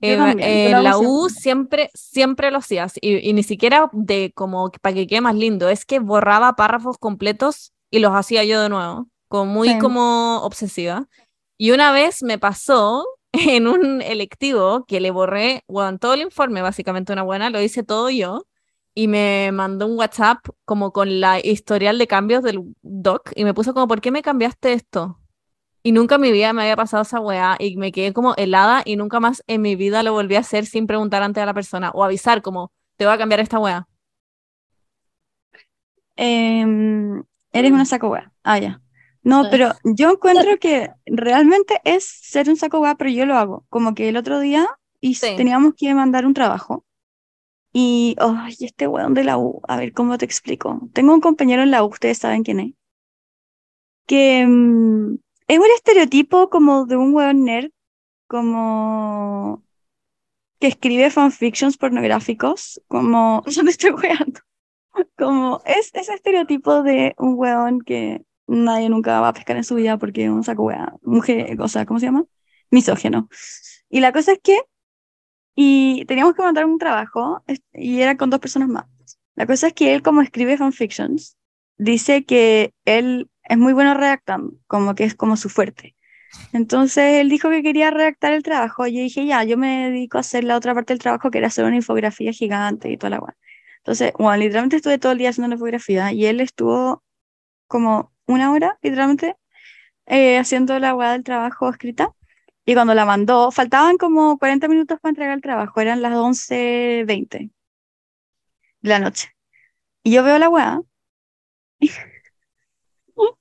Yo 0.00 0.16
Eh, 0.16 0.16
también, 0.16 0.60
en 0.70 0.70
lo 0.70 0.82
la 0.84 0.96
U 0.98 1.28
siempre, 1.28 1.90
siempre 1.94 2.50
lo 2.52 2.58
hacías 2.58 2.94
y, 3.00 3.16
y 3.28 3.32
ni 3.32 3.42
siquiera 3.42 3.90
de 3.92 4.32
como 4.34 4.70
para 4.80 4.94
que 4.94 5.06
quede 5.08 5.20
más 5.20 5.34
lindo, 5.34 5.68
es 5.68 5.84
que 5.84 5.98
borraba 5.98 6.54
párrafos 6.54 6.98
completos 6.98 7.72
y 7.90 7.98
los 7.98 8.12
hacía 8.14 8.44
yo 8.44 8.60
de 8.62 8.68
nuevo, 8.68 9.08
como 9.28 9.46
muy 9.52 9.74
Sí. 9.74 9.78
como 9.78 10.38
obsesiva. 10.42 11.08
Y 11.56 11.72
una 11.72 11.90
vez 11.92 12.22
me 12.22 12.38
pasó 12.38 13.04
en 13.32 13.66
un 13.66 14.00
electivo 14.02 14.84
que 14.86 15.00
le 15.00 15.10
borré, 15.10 15.64
bueno, 15.68 15.98
todo 15.98 16.14
el 16.14 16.20
informe, 16.22 16.62
básicamente 16.62 17.12
una 17.12 17.22
buena, 17.24 17.50
lo 17.50 17.60
hice 17.60 17.82
todo 17.82 18.08
yo 18.10 18.46
y 18.94 19.08
me 19.08 19.50
mandó 19.52 19.86
un 19.86 19.98
WhatsApp 19.98 20.38
como 20.64 20.92
con 20.92 21.20
la 21.20 21.40
historial 21.44 21.98
de 21.98 22.06
cambios 22.06 22.42
del 22.44 22.60
doc 22.82 23.30
y 23.36 23.44
me 23.44 23.54
puso 23.54 23.74
como, 23.74 23.88
¿por 23.88 24.00
qué 24.00 24.10
me 24.12 24.22
cambiaste 24.22 24.72
esto? 24.74 25.17
Y 25.88 25.92
nunca 25.92 26.16
en 26.16 26.20
mi 26.20 26.32
vida 26.32 26.52
me 26.52 26.60
había 26.60 26.76
pasado 26.76 27.02
esa 27.02 27.18
weá 27.18 27.56
y 27.58 27.78
me 27.78 27.92
quedé 27.92 28.12
como 28.12 28.34
helada 28.34 28.82
y 28.84 28.96
nunca 28.96 29.20
más 29.20 29.42
en 29.46 29.62
mi 29.62 29.74
vida 29.74 30.02
lo 30.02 30.12
volví 30.12 30.34
a 30.36 30.40
hacer 30.40 30.66
sin 30.66 30.86
preguntar 30.86 31.22
antes 31.22 31.42
a 31.42 31.46
la 31.46 31.54
persona 31.54 31.92
o 31.94 32.04
avisar 32.04 32.42
como, 32.42 32.72
te 32.98 33.06
voy 33.06 33.14
a 33.14 33.16
cambiar 33.16 33.40
esta 33.40 33.58
weá. 33.58 33.88
Em, 36.14 37.22
Eres 37.54 37.72
una 37.72 37.86
saco 37.86 38.10
wea. 38.10 38.30
Ah, 38.44 38.58
ya. 38.58 38.82
No, 39.22 39.48
pero 39.50 39.72
yo 39.82 40.10
encuentro 40.10 40.58
que 40.58 40.90
realmente 41.06 41.80
es 41.84 42.04
ser 42.04 42.50
un 42.50 42.56
saco 42.56 42.80
wea, 42.80 42.94
pero 42.96 43.08
yo 43.08 43.24
lo 43.24 43.38
hago. 43.38 43.64
Como 43.70 43.94
que 43.94 44.10
el 44.10 44.18
otro 44.18 44.40
día 44.40 44.68
y 45.00 45.14
Sí. 45.14 45.36
teníamos 45.38 45.72
que 45.74 45.94
mandar 45.94 46.26
un 46.26 46.34
trabajo. 46.34 46.84
Y, 47.72 48.14
ay, 48.18 48.54
este 48.60 48.86
weón 48.86 49.14
de 49.14 49.24
la 49.24 49.38
U, 49.38 49.62
a 49.66 49.78
ver 49.78 49.94
cómo 49.94 50.18
te 50.18 50.26
explico. 50.26 50.82
Tengo 50.92 51.14
un 51.14 51.22
compañero 51.22 51.62
en 51.62 51.70
la 51.70 51.82
U, 51.82 51.86
ustedes 51.86 52.18
saben 52.18 52.42
quién 52.42 52.60
es. 52.60 52.74
Que 54.04 54.44
mm, 54.46 55.16
es 55.48 55.58
un 55.58 55.64
estereotipo 55.74 56.50
como 56.50 56.84
de 56.84 56.96
un 56.96 57.14
weón 57.14 57.44
nerd, 57.44 57.70
como 58.26 59.64
que 60.60 60.68
escribe 60.68 61.10
fanfictions 61.10 61.78
pornográficos, 61.78 62.80
como, 62.86 63.42
yo 63.46 63.64
me 63.64 63.70
estoy 63.70 63.92
weando, 63.92 64.40
como 65.16 65.62
es 65.64 65.90
ese 65.94 66.14
estereotipo 66.14 66.82
de 66.82 67.14
un 67.18 67.34
weón 67.36 67.80
que 67.80 68.22
nadie 68.46 68.88
nunca 68.90 69.20
va 69.20 69.28
a 69.28 69.32
pescar 69.32 69.56
en 69.56 69.64
su 69.64 69.74
vida 69.74 69.98
porque 69.98 70.24
es 70.24 70.30
un 70.30 70.44
saco 70.44 70.64
wea, 70.64 70.94
mujer, 71.02 71.58
o 71.60 71.68
sea, 71.68 71.86
¿cómo 71.86 71.98
se 71.98 72.06
llama? 72.06 72.24
Misógeno. 72.70 73.28
Y 73.88 74.00
la 74.00 74.12
cosa 74.12 74.32
es 74.32 74.40
que, 74.42 74.60
y 75.54 76.04
teníamos 76.06 76.34
que 76.34 76.42
mandar 76.42 76.66
un 76.66 76.78
trabajo, 76.78 77.42
y 77.72 78.00
era 78.00 78.16
con 78.16 78.30
dos 78.30 78.40
personas 78.40 78.68
más. 78.68 78.86
La 79.34 79.46
cosa 79.46 79.68
es 79.68 79.72
que 79.72 79.94
él, 79.94 80.02
como 80.02 80.20
escribe 80.20 80.58
fanfictions, 80.58 81.36
dice 81.78 82.24
que 82.24 82.74
él 82.84 83.30
es 83.48 83.58
muy 83.58 83.72
bueno 83.72 83.94
redactando, 83.94 84.54
como 84.66 84.94
que 84.94 85.04
es 85.04 85.14
como 85.14 85.36
su 85.36 85.48
fuerte. 85.48 85.96
Entonces 86.52 87.20
él 87.20 87.28
dijo 87.28 87.50
que 87.50 87.62
quería 87.62 87.90
redactar 87.90 88.32
el 88.32 88.42
trabajo. 88.42 88.86
Yo 88.86 89.00
dije, 89.00 89.26
ya, 89.26 89.44
yo 89.44 89.56
me 89.56 89.90
dedico 89.90 90.18
a 90.18 90.20
hacer 90.20 90.44
la 90.44 90.56
otra 90.56 90.74
parte 90.74 90.92
del 90.92 91.00
trabajo, 91.00 91.30
que 91.30 91.38
era 91.38 91.48
hacer 91.48 91.64
una 91.64 91.76
infografía 91.76 92.32
gigante 92.32 92.90
y 92.90 92.96
toda 92.98 93.10
la 93.10 93.20
weá. 93.20 93.36
Entonces, 93.78 94.12
bueno, 94.18 94.36
literalmente 94.36 94.76
estuve 94.76 94.98
todo 94.98 95.12
el 95.12 95.18
día 95.18 95.30
haciendo 95.30 95.46
una 95.46 95.54
infografía 95.56 96.12
y 96.12 96.26
él 96.26 96.40
estuvo 96.40 97.02
como 97.68 98.12
una 98.26 98.52
hora, 98.52 98.78
literalmente, 98.82 99.36
eh, 100.06 100.38
haciendo 100.38 100.78
la 100.78 100.94
weá 100.94 101.12
del 101.12 101.24
trabajo 101.24 101.68
escrita. 101.70 102.12
Y 102.66 102.74
cuando 102.74 102.94
la 102.94 103.06
mandó, 103.06 103.50
faltaban 103.50 103.96
como 103.98 104.38
40 104.38 104.68
minutos 104.68 105.00
para 105.00 105.10
entregar 105.10 105.34
el 105.34 105.42
trabajo, 105.42 105.80
eran 105.80 106.02
las 106.02 106.14
11.20 106.14 107.50
de 108.82 108.90
la 108.90 108.98
noche. 108.98 109.30
Y 110.04 110.12
yo 110.12 110.22
veo 110.24 110.38
la 110.38 110.48
weá. 110.48 110.80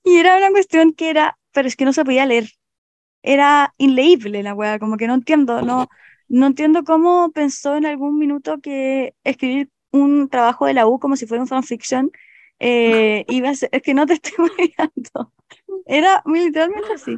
Y 0.03 0.17
era 0.17 0.37
una 0.37 0.51
cuestión 0.51 0.93
que 0.93 1.09
era, 1.09 1.37
pero 1.51 1.67
es 1.67 1.75
que 1.75 1.85
no 1.85 1.93
se 1.93 2.05
podía 2.05 2.25
leer. 2.25 2.49
Era 3.23 3.73
inleíble 3.77 4.43
la 4.43 4.53
weá, 4.53 4.79
como 4.79 4.97
que 4.97 5.07
no 5.07 5.15
entiendo, 5.15 5.61
no, 5.63 5.87
no 6.29 6.47
entiendo 6.47 6.83
cómo 6.83 7.31
pensó 7.33 7.75
en 7.77 7.85
algún 7.85 8.17
minuto 8.19 8.59
que 8.61 9.15
escribir 9.23 9.69
un 9.91 10.29
trabajo 10.29 10.65
de 10.65 10.73
la 10.75 10.87
U 10.87 10.99
como 10.99 11.15
si 11.17 11.27
fuera 11.27 11.43
un 11.43 11.47
fanfiction 11.49 12.11
eh, 12.59 13.25
iba 13.29 13.49
a 13.49 13.55
ser, 13.55 13.69
es 13.71 13.81
que 13.83 13.93
no 13.93 14.05
te 14.05 14.13
estoy 14.13 14.33
mirando. 14.59 15.33
Era 15.85 16.23
literalmente 16.25 16.93
así. 16.93 17.17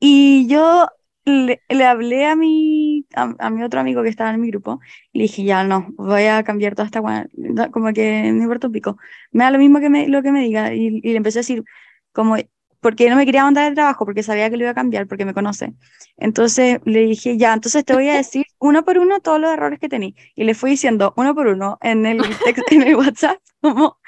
Y 0.00 0.46
yo 0.48 0.88
le, 1.24 1.84
hablé 1.84 2.26
a 2.26 2.36
mi, 2.36 3.06
a, 3.14 3.50
mi 3.50 3.62
otro 3.62 3.80
amigo 3.80 4.02
que 4.02 4.08
estaba 4.08 4.30
en 4.30 4.40
mi 4.40 4.48
grupo 4.50 4.80
y 5.12 5.18
le 5.18 5.22
dije, 5.24 5.44
ya 5.44 5.64
no, 5.64 5.88
voy 5.96 6.24
a 6.24 6.42
cambiar 6.44 6.74
toda 6.74 6.86
esta 6.86 7.00
como 7.70 7.92
que 7.92 8.32
me 8.32 8.42
importa 8.42 8.68
un 8.68 8.72
pico. 8.72 8.96
Me 9.32 9.44
da 9.44 9.50
lo 9.50 9.58
mismo 9.58 9.80
que 9.80 9.90
me, 9.90 10.08
lo 10.08 10.22
que 10.22 10.32
me 10.32 10.40
diga. 10.42 10.74
Y, 10.74 11.00
le 11.00 11.16
empecé 11.16 11.38
a 11.38 11.42
decir, 11.42 11.64
como, 12.12 12.36
porque 12.80 13.10
no 13.10 13.16
me 13.16 13.26
quería 13.26 13.44
mandar 13.44 13.68
el 13.68 13.74
trabajo, 13.74 14.04
porque 14.04 14.22
sabía 14.22 14.50
que 14.50 14.56
lo 14.56 14.64
iba 14.64 14.70
a 14.70 14.74
cambiar, 14.74 15.06
porque 15.06 15.24
me 15.24 15.34
conoce. 15.34 15.74
Entonces 16.16 16.80
le 16.84 17.00
dije, 17.06 17.36
ya, 17.36 17.52
entonces 17.52 17.84
te 17.84 17.94
voy 17.94 18.08
a 18.08 18.16
decir 18.16 18.46
uno 18.58 18.84
por 18.84 18.98
uno 18.98 19.20
todos 19.20 19.40
los 19.40 19.52
errores 19.52 19.78
que 19.80 19.88
tení. 19.88 20.14
Y 20.34 20.44
le 20.44 20.54
fui 20.54 20.70
diciendo 20.70 21.12
uno 21.16 21.34
por 21.34 21.46
uno 21.48 21.78
en 21.82 22.06
el, 22.06 22.20
en 22.70 22.82
el 22.82 22.96
WhatsApp, 22.96 23.38
como 23.60 23.98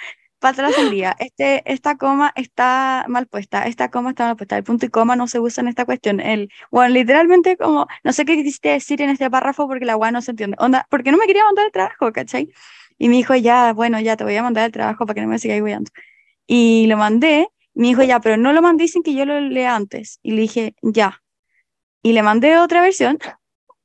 para 0.43 0.53
atrás 0.53 0.75
el 0.79 0.91
día. 0.91 1.17
Este, 1.19 1.63
esta 1.73 1.97
coma 1.97 2.33
está 2.37 3.07
mal 3.09 3.27
puesta, 3.29 3.67
esta 3.67 3.91
coma 3.91 4.11
está 4.11 4.27
mal 4.27 4.37
puesta, 4.37 4.59
el 4.59 4.65
punto 4.65 4.87
y 4.87 4.91
coma 4.91 5.17
no 5.17 5.27
se 5.29 5.41
usa 5.41 5.63
en 5.63 5.69
esta 5.69 5.87
cuestión. 5.87 6.21
El, 6.21 6.51
bueno, 6.71 6.93
literalmente 6.95 7.57
como, 7.57 7.87
no 8.05 8.13
sé 8.13 8.25
qué 8.27 8.35
quisiste 8.37 8.71
decir 8.71 9.01
en 9.03 9.11
este 9.11 9.31
párrafo 9.31 9.67
porque 9.69 9.87
la 9.87 9.97
weá 9.97 10.11
no 10.11 10.21
se 10.21 10.33
entiende. 10.33 10.57
Onda, 10.61 10.87
porque 10.91 11.13
no 11.13 11.19
me 11.19 11.27
quería 11.27 11.45
mandar 11.45 11.67
el 11.67 11.73
trabajo, 11.73 12.13
¿cachai? 12.13 12.51
Y 12.99 13.09
me 13.09 13.17
dijo, 13.17 13.35
ya, 13.37 13.73
bueno, 13.73 14.01
ya 14.01 14.17
te 14.17 14.25
voy 14.25 14.37
a 14.37 14.43
mandar 14.43 14.67
el 14.67 14.73
trabajo 14.73 15.07
para 15.07 15.15
que 15.15 15.23
no 15.23 15.29
me 15.29 15.39
sigáis 15.39 15.63
weyando. 15.63 15.91
Y 16.47 16.87
lo 16.89 16.97
mandé, 16.97 17.49
me 17.75 17.89
dijo, 17.89 18.03
ya, 18.03 18.21
pero 18.21 18.37
no 18.37 18.53
lo 18.53 18.63
mandé 18.63 18.89
sin 18.89 19.03
que 19.03 19.15
yo 19.15 19.25
lo 19.25 19.41
lea 19.41 19.77
antes. 19.77 20.19
Y 20.23 20.33
le 20.33 20.43
dije, 20.43 20.75
ya. 20.83 21.23
Y 22.03 22.13
le 22.13 22.23
mandé 22.23 22.59
otra 22.59 22.83
versión. 22.83 23.19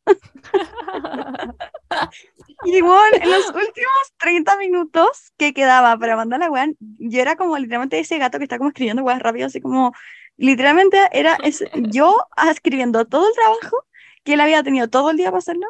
Y 2.66 2.82
bueno, 2.82 3.18
en 3.22 3.32
los 3.32 3.48
últimos 3.50 4.14
30 4.18 4.58
minutos 4.58 5.32
que 5.38 5.54
quedaba 5.54 5.98
para 5.98 6.16
mandar 6.16 6.40
la 6.40 6.50
weá, 6.50 6.68
yo 6.80 7.22
era 7.22 7.36
como 7.36 7.58
literalmente 7.58 8.00
ese 8.00 8.18
gato 8.18 8.38
que 8.40 8.46
está 8.46 8.58
como 8.58 8.70
escribiendo 8.70 9.04
weas 9.04 9.22
rápido, 9.22 9.48
así 9.48 9.62
como, 9.62 9.94
literalmente 10.38 10.98
era 11.12 11.36
ese- 11.44 11.70
yo 11.92 12.18
escribiendo 12.50 13.06
todo 13.06 13.28
el 13.28 13.34
trabajo 13.36 13.86
que 14.24 14.34
él 14.34 14.42
había 14.42 14.64
tenido 14.64 14.90
todo 14.90 15.12
el 15.12 15.18
día 15.18 15.28
para 15.28 15.40
hacerlo. 15.40 15.68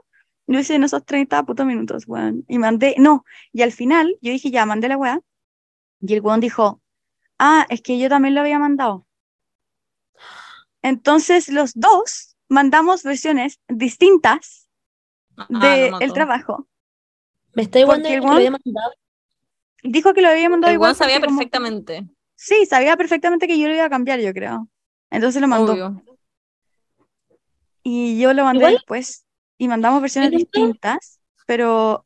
Lo 0.48 0.60
hice 0.60 0.76
en 0.76 0.84
esos 0.86 1.06
30 1.06 1.44
putos 1.44 1.66
minutos, 1.66 2.06
weón. 2.08 2.46
Y 2.48 2.58
mandé, 2.58 2.96
no, 2.98 3.26
y 3.52 3.62
al 3.64 3.72
final 3.74 4.18
yo 4.22 4.32
dije, 4.32 4.50
ya, 4.50 4.66
mandé 4.66 4.88
la 4.88 4.98
weá. 4.98 5.20
Y 6.02 6.14
el 6.14 6.22
weón 6.22 6.40
dijo, 6.40 6.82
ah, 7.40 7.66
es 7.70 7.82
que 7.82 8.00
yo 8.00 8.10
también 8.10 8.36
lo 8.36 8.42
había 8.42 8.60
mandado. 8.60 9.08
Entonces 10.82 11.50
los 11.50 11.74
dos 11.76 12.36
mandamos 12.50 13.04
versiones 13.04 13.60
distintas 13.68 14.68
Ah, 15.38 15.48
del 15.50 15.92
lo 15.92 15.92
mató. 16.00 16.14
trabajo. 16.14 16.68
Me 17.58 17.64
está 17.64 17.80
igual 17.80 17.98
Porque 18.02 18.10
de 18.10 18.16
el 18.18 18.22
que 18.22 18.28
lo 18.28 18.34
había 18.34 18.52
mandado. 18.52 18.92
Dijo 19.84 20.14
que 20.14 20.22
lo 20.22 20.28
había 20.30 20.48
mandado 20.48 20.70
El 20.70 20.76
igual 20.76 20.96
sabía 20.96 21.20
como- 21.20 21.38
perfectamente. 21.38 22.08
Sí, 22.36 22.68
sabía 22.68 22.96
perfectamente 22.96 23.48
que 23.48 23.58
yo 23.58 23.68
lo 23.68 23.74
iba 23.74 23.86
a 23.86 23.90
cambiar, 23.90 24.20
yo 24.20 24.32
creo. 24.32 24.70
Entonces 25.10 25.42
lo 25.42 25.48
mandó. 25.48 25.74
Obvio. 25.74 26.04
Y 27.82 28.20
yo 28.20 28.34
lo 28.34 28.44
mandé 28.44 28.60
Igual- 28.60 28.74
después. 28.76 29.26
Y 29.58 29.68
mandamos 29.68 30.02
versiones 30.04 30.30
distintas, 30.30 31.20
pero 31.48 32.06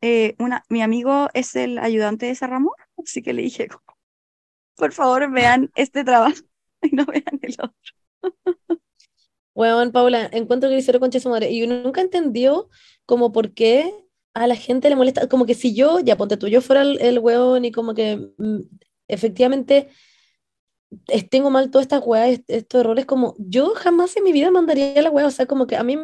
eh, 0.00 0.36
una, 0.38 0.62
mi 0.68 0.80
amigo 0.80 1.28
es 1.34 1.56
el 1.56 1.78
ayudante 1.78 2.26
de 2.26 2.36
Sarramo, 2.36 2.72
así 3.04 3.20
que 3.20 3.32
le 3.32 3.42
dije, 3.42 3.66
por 4.76 4.92
favor, 4.92 5.28
vean 5.32 5.72
este 5.74 6.04
trabajo 6.04 6.36
y 6.82 6.94
no 6.94 7.04
vean 7.04 7.40
el 7.42 7.56
otro. 7.58 8.54
Weón, 9.54 9.90
Paula, 9.90 10.28
encuentro 10.32 10.68
que 10.70 10.76
hicieron 10.76 11.00
concha 11.00 11.18
su 11.18 11.30
madre. 11.30 11.50
Y 11.50 11.64
uno 11.64 11.82
nunca 11.82 12.00
entendió 12.00 12.68
como 13.06 13.32
por 13.32 13.54
qué 13.54 13.92
a 14.34 14.46
la 14.46 14.56
gente 14.56 14.88
le 14.88 14.96
molesta. 14.96 15.28
Como 15.28 15.46
que 15.46 15.54
si 15.54 15.74
yo, 15.74 16.00
ya 16.00 16.16
ponte 16.16 16.36
tú, 16.36 16.48
yo 16.48 16.60
fuera 16.60 16.82
el, 16.82 17.00
el 17.00 17.18
weón 17.20 17.64
y 17.64 17.72
como 17.72 17.94
que 17.94 18.30
mm, 18.38 18.60
efectivamente 19.08 19.88
es- 21.08 21.28
tengo 21.28 21.50
mal 21.50 21.70
todas 21.70 21.84
estas 21.86 22.02
weas, 22.04 22.28
est- 22.30 22.50
estos 22.50 22.80
errores, 22.80 23.06
como 23.06 23.34
yo 23.38 23.74
jamás 23.74 24.16
en 24.16 24.24
mi 24.24 24.32
vida 24.32 24.50
mandaría 24.50 25.00
la 25.02 25.10
wea. 25.10 25.26
O 25.26 25.30
sea, 25.30 25.46
como 25.46 25.66
que 25.66 25.76
a 25.76 25.82
mí, 25.82 25.96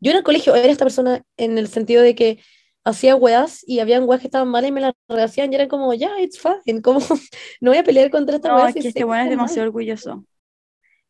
yo 0.00 0.10
en 0.12 0.18
el 0.18 0.22
colegio 0.24 0.54
era 0.54 0.70
esta 0.70 0.84
persona 0.84 1.22
en 1.36 1.58
el 1.58 1.68
sentido 1.68 2.02
de 2.02 2.14
que 2.14 2.40
hacía 2.84 3.16
weas 3.16 3.62
y 3.66 3.80
habían 3.80 4.04
weas 4.04 4.20
que 4.20 4.28
estaban 4.28 4.48
malas 4.48 4.68
y 4.70 4.72
me 4.72 4.80
las 4.80 4.94
rehacían 5.08 5.52
y 5.52 5.56
era 5.56 5.68
como, 5.68 5.92
ya, 5.94 6.18
it's 6.20 6.38
fine. 6.40 6.82
Como 6.82 7.00
no 7.60 7.70
voy 7.70 7.78
a 7.78 7.84
pelear 7.84 8.10
contra 8.10 8.36
esta 8.36 8.48
No, 8.48 8.56
wea 8.56 8.68
es 8.68 8.76
que 8.76 8.88
este 8.88 9.04
bueno 9.04 9.24
es 9.24 9.28
mal. 9.30 9.30
demasiado 9.30 9.68
orgulloso. 9.68 10.24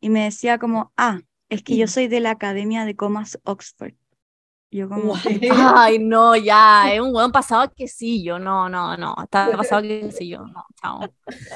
Y 0.01 0.09
me 0.09 0.23
decía 0.25 0.57
como, 0.59 0.93
ah, 0.97 1.21
es 1.49 1.63
que 1.63 1.77
yo 1.77 1.87
soy 1.87 2.07
de 2.07 2.19
la 2.19 2.31
Academia 2.31 2.85
de 2.85 2.95
Comas 2.95 3.39
Oxford. 3.43 3.93
Yo 4.71 4.87
como? 4.89 5.15
Ay, 5.75 5.99
no, 5.99 6.35
ya, 6.35 6.93
es 6.93 7.01
un 7.01 7.13
weón 7.15 7.31
pasado 7.31 7.61
a 7.63 7.67
quesillo. 7.73 8.37
No, 8.39 8.69
no, 8.69 8.95
no. 8.97 9.15
Está 9.23 9.49
pasado 9.57 9.79
a 9.79 9.81
quesillo. 9.81 10.45
No, 10.45 10.65
chao. 10.81 10.99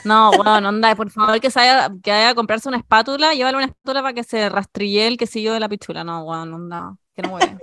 No, 0.04 0.32
weón, 0.32 0.66
onda, 0.66 0.96
por 0.96 1.12
favor, 1.12 1.40
que 1.40 1.52
se 1.52 1.60
vaya, 1.60 1.92
que 2.02 2.12
a 2.12 2.36
comprarse 2.36 2.68
una 2.70 2.78
espátula, 2.78 3.34
llévale 3.34 3.58
una 3.58 3.68
espátula 3.68 4.02
para 4.02 4.14
que 4.14 4.24
se 4.24 4.50
rastrille 4.50 5.08
el 5.08 5.18
quesillo 5.18 5.54
de 5.54 5.60
la 5.60 5.70
pichula. 5.70 6.04
No, 6.04 6.24
weón, 6.24 6.54
onda, 6.54 6.96
que 7.16 7.22
no 7.22 7.30
weón. 7.36 7.60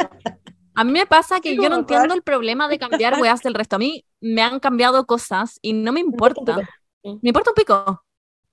A 0.74 0.84
mí 0.84 0.92
me 0.92 1.04
pasa 1.04 1.40
que 1.40 1.56
yo 1.56 1.68
no 1.68 1.76
entiendo 1.76 2.14
el 2.14 2.22
problema 2.22 2.68
de 2.68 2.78
cambiar 2.78 3.14
weas 3.20 3.42
del 3.42 3.54
resto. 3.54 3.76
A 3.76 3.78
mí 3.80 4.04
me 4.20 4.42
han 4.42 4.60
cambiado 4.60 5.04
cosas 5.04 5.58
y 5.62 5.72
no 5.72 5.92
me 5.92 6.00
importa. 6.00 6.56
Sí. 7.02 7.18
Me 7.22 7.30
importa 7.30 7.50
un 7.50 7.54
pico. 7.54 8.04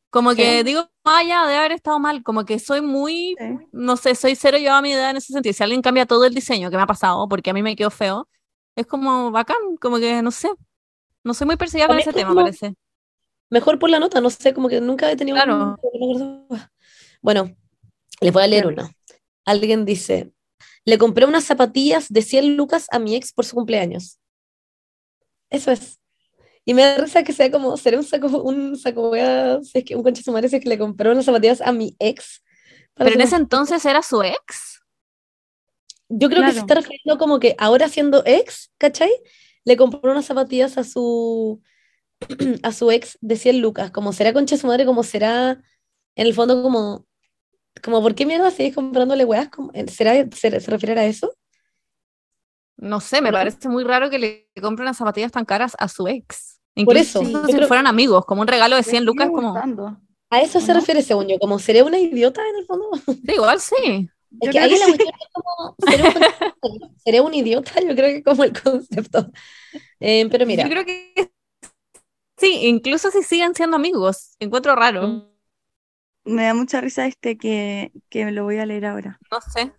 Como 0.09 0.33
que 0.35 0.57
Sí. 0.59 0.63
digo, 0.63 0.89
ah, 1.09 1.23
ya, 1.23 1.45
debe 1.45 1.57
haber 1.57 1.71
estado 1.73 1.99
mal. 1.99 2.23
Como 2.23 2.45
que 2.45 2.59
soy 2.59 2.81
muy 2.81 3.35
sí. 3.37 3.45
no 3.71 3.97
sé, 3.97 4.15
soy 4.15 4.35
cero 4.35 4.57
yo 4.57 4.73
a 4.73 4.81
mi 4.81 4.93
edad 4.93 5.09
en 5.11 5.17
ese 5.17 5.33
sentido. 5.33 5.53
Si 5.53 5.63
alguien 5.63 5.81
cambia 5.81 6.05
todo 6.05 6.25
el 6.25 6.33
diseño 6.33 6.69
que 6.69 6.77
me 6.77 6.83
ha 6.83 6.87
pasado, 6.87 7.27
porque 7.27 7.49
a 7.49 7.53
mí 7.53 7.61
me 7.61 7.75
quedó 7.75 7.89
feo, 7.89 8.27
es 8.75 8.85
como 8.85 9.31
bacán, 9.31 9.77
como 9.81 9.97
que 9.99 10.21
no 10.21 10.31
sé. 10.31 10.49
No 11.23 11.33
soy 11.33 11.47
muy 11.47 11.57
perseguida 11.57 11.87
con 11.87 11.99
ese 11.99 12.09
es 12.11 12.15
tema, 12.15 12.29
como- 12.29 12.41
parece. 12.41 12.73
Mejor 13.49 13.79
por 13.79 13.89
la 13.89 13.99
nota, 13.99 14.19
no 14.19 14.29
sé, 14.29 14.53
como 14.53 14.67
que 14.67 14.81
nunca 14.81 15.09
he 15.11 15.15
tenido 15.15 15.37
un 15.37 15.43
Claro. 15.43 15.77
eso. 16.13 16.45
Bueno, 17.21 17.55
les 18.19 18.33
voy 18.33 18.43
a 18.43 18.47
leer 18.47 18.67
una. 18.67 18.91
Alguien 19.45 19.85
dice, 19.85 20.33
le 20.83 20.97
compré 20.97 21.25
unas 21.25 21.45
zapatillas 21.45 22.09
de 22.09 22.21
100 22.21 22.57
lucas 22.57 22.87
a 22.91 22.99
mi 22.99 23.15
ex 23.15 23.31
por 23.31 23.45
su 23.45 23.55
cumpleaños. 23.55 24.19
Eso 25.49 25.71
es. 25.71 25.97
Y 26.69 26.73
me 26.73 26.81
da 26.81 26.97
risa 26.97 27.23
que 27.23 27.31
sea 27.31 27.49
como, 27.49 27.77
será 27.77 27.97
un 27.97 28.03
saco, 28.03 28.27
un 28.41 28.75
saco 28.75 29.09
wea, 29.11 29.59
si 29.63 29.77
es 29.77 29.85
que 29.85 29.95
un 29.95 30.03
concha 30.03 30.19
de 30.19 30.25
su 30.25 30.33
madre, 30.33 30.49
si 30.49 30.57
es 30.57 30.61
que 30.61 30.67
le 30.67 30.77
compró 30.77 31.13
unas 31.13 31.23
zapatillas 31.23 31.61
a 31.61 31.71
mi 31.71 31.95
ex. 31.97 32.43
Pero 32.93 33.09
en 33.11 33.21
ese 33.21 33.37
entonces 33.37 33.85
era 33.85 34.01
su 34.01 34.21
ex. 34.21 34.81
Yo 36.09 36.27
creo 36.29 36.41
que 36.43 36.51
se 36.51 36.59
está 36.59 36.75
refiriendo 36.75 37.17
como 37.17 37.39
que 37.39 37.55
ahora 37.57 37.87
siendo 37.87 38.21
ex, 38.25 38.69
¿cachai? 38.77 39.09
Le 39.63 39.77
compró 39.77 40.11
unas 40.11 40.25
zapatillas 40.25 40.77
a 40.77 40.83
su, 40.83 41.61
a 42.63 42.73
su 42.73 42.91
ex 42.91 43.17
de 43.21 43.37
100 43.37 43.61
lucas, 43.61 43.91
como 43.91 44.11
será 44.11 44.33
concha 44.33 44.57
su 44.57 44.67
madre, 44.67 44.85
como 44.85 45.03
será, 45.03 45.51
en 46.15 46.27
el 46.27 46.33
fondo, 46.33 46.61
como, 46.61 47.05
como 47.81 48.01
¿por 48.01 48.13
qué 48.13 48.25
mierda 48.25 48.51
sigues 48.51 48.75
comprándole 48.75 49.23
weas? 49.23 49.47
Como- 49.47 49.71
¿Será, 49.87 50.13
se, 50.35 50.59
se 50.59 50.69
refiere 50.71 50.99
a 50.99 51.05
eso? 51.05 51.33
No 52.75 52.99
sé, 52.99 53.21
me 53.21 53.31
parece 53.31 53.69
muy 53.69 53.85
raro 53.85 54.09
que 54.09 54.19
le 54.19 54.49
compren 54.61 54.83
unas 54.87 54.97
zapatillas 54.97 55.31
tan 55.31 55.45
caras 55.45 55.77
a 55.79 55.87
su 55.87 56.09
ex. 56.09 56.56
Por 56.83 56.95
Incluso 56.95 57.19
eso, 57.21 57.23
si 57.47 57.53
creo- 57.53 57.67
fueran 57.67 57.87
amigos, 57.87 58.25
como 58.25 58.41
un 58.41 58.47
regalo 58.47 58.75
de 58.75 58.81
Me 58.81 58.83
100 58.83 59.01
sigue 59.01 59.05
lucas, 59.05 59.29
como... 59.29 59.55
A 60.29 60.41
eso 60.41 60.59
se 60.59 60.73
¿No? 60.73 60.79
refiere, 60.79 61.01
según 61.01 61.27
yo, 61.27 61.39
como 61.39 61.57
seré 61.57 61.83
una 61.83 61.99
idiota 61.99 62.41
en 62.47 62.55
el 62.57 62.65
fondo. 62.65 62.89
Sí, 63.25 63.33
igual 63.33 63.59
sí. 63.59 64.09
Es 64.39 64.47
Yo 64.47 64.51
que 64.51 64.59
ahí 64.59 64.69
que 64.73 64.79
la 64.79 64.85
sí. 64.85 64.91
cuestión 64.91 65.15
es 65.21 65.27
como, 65.33 65.75
¿seré 65.89 66.03
un, 66.03 66.91
seré 66.97 67.21
un 67.21 67.33
idiota? 67.33 67.71
Yo 67.81 67.95
creo 67.95 68.09
que 68.13 68.23
como 68.23 68.43
el 68.43 68.53
concepto. 68.61 69.31
Eh, 69.99 70.27
pero 70.29 70.45
mira, 70.45 70.63
Yo 70.63 70.69
creo 70.69 70.85
que 70.85 71.31
sí, 72.37 72.59
incluso 72.67 73.09
si 73.11 73.23
siguen 73.23 73.55
siendo 73.55 73.75
amigos. 73.77 74.35
Encuentro 74.39 74.75
raro. 74.75 75.07
Mm. 75.07 75.23
Me 76.25 76.43
da 76.43 76.53
mucha 76.53 76.81
risa 76.81 77.07
este 77.07 77.37
que, 77.37 77.91
que 78.09 78.29
lo 78.31 78.43
voy 78.43 78.57
a 78.57 78.65
leer 78.65 78.85
ahora. 78.85 79.17
No 79.31 79.39
sé. 79.41 79.71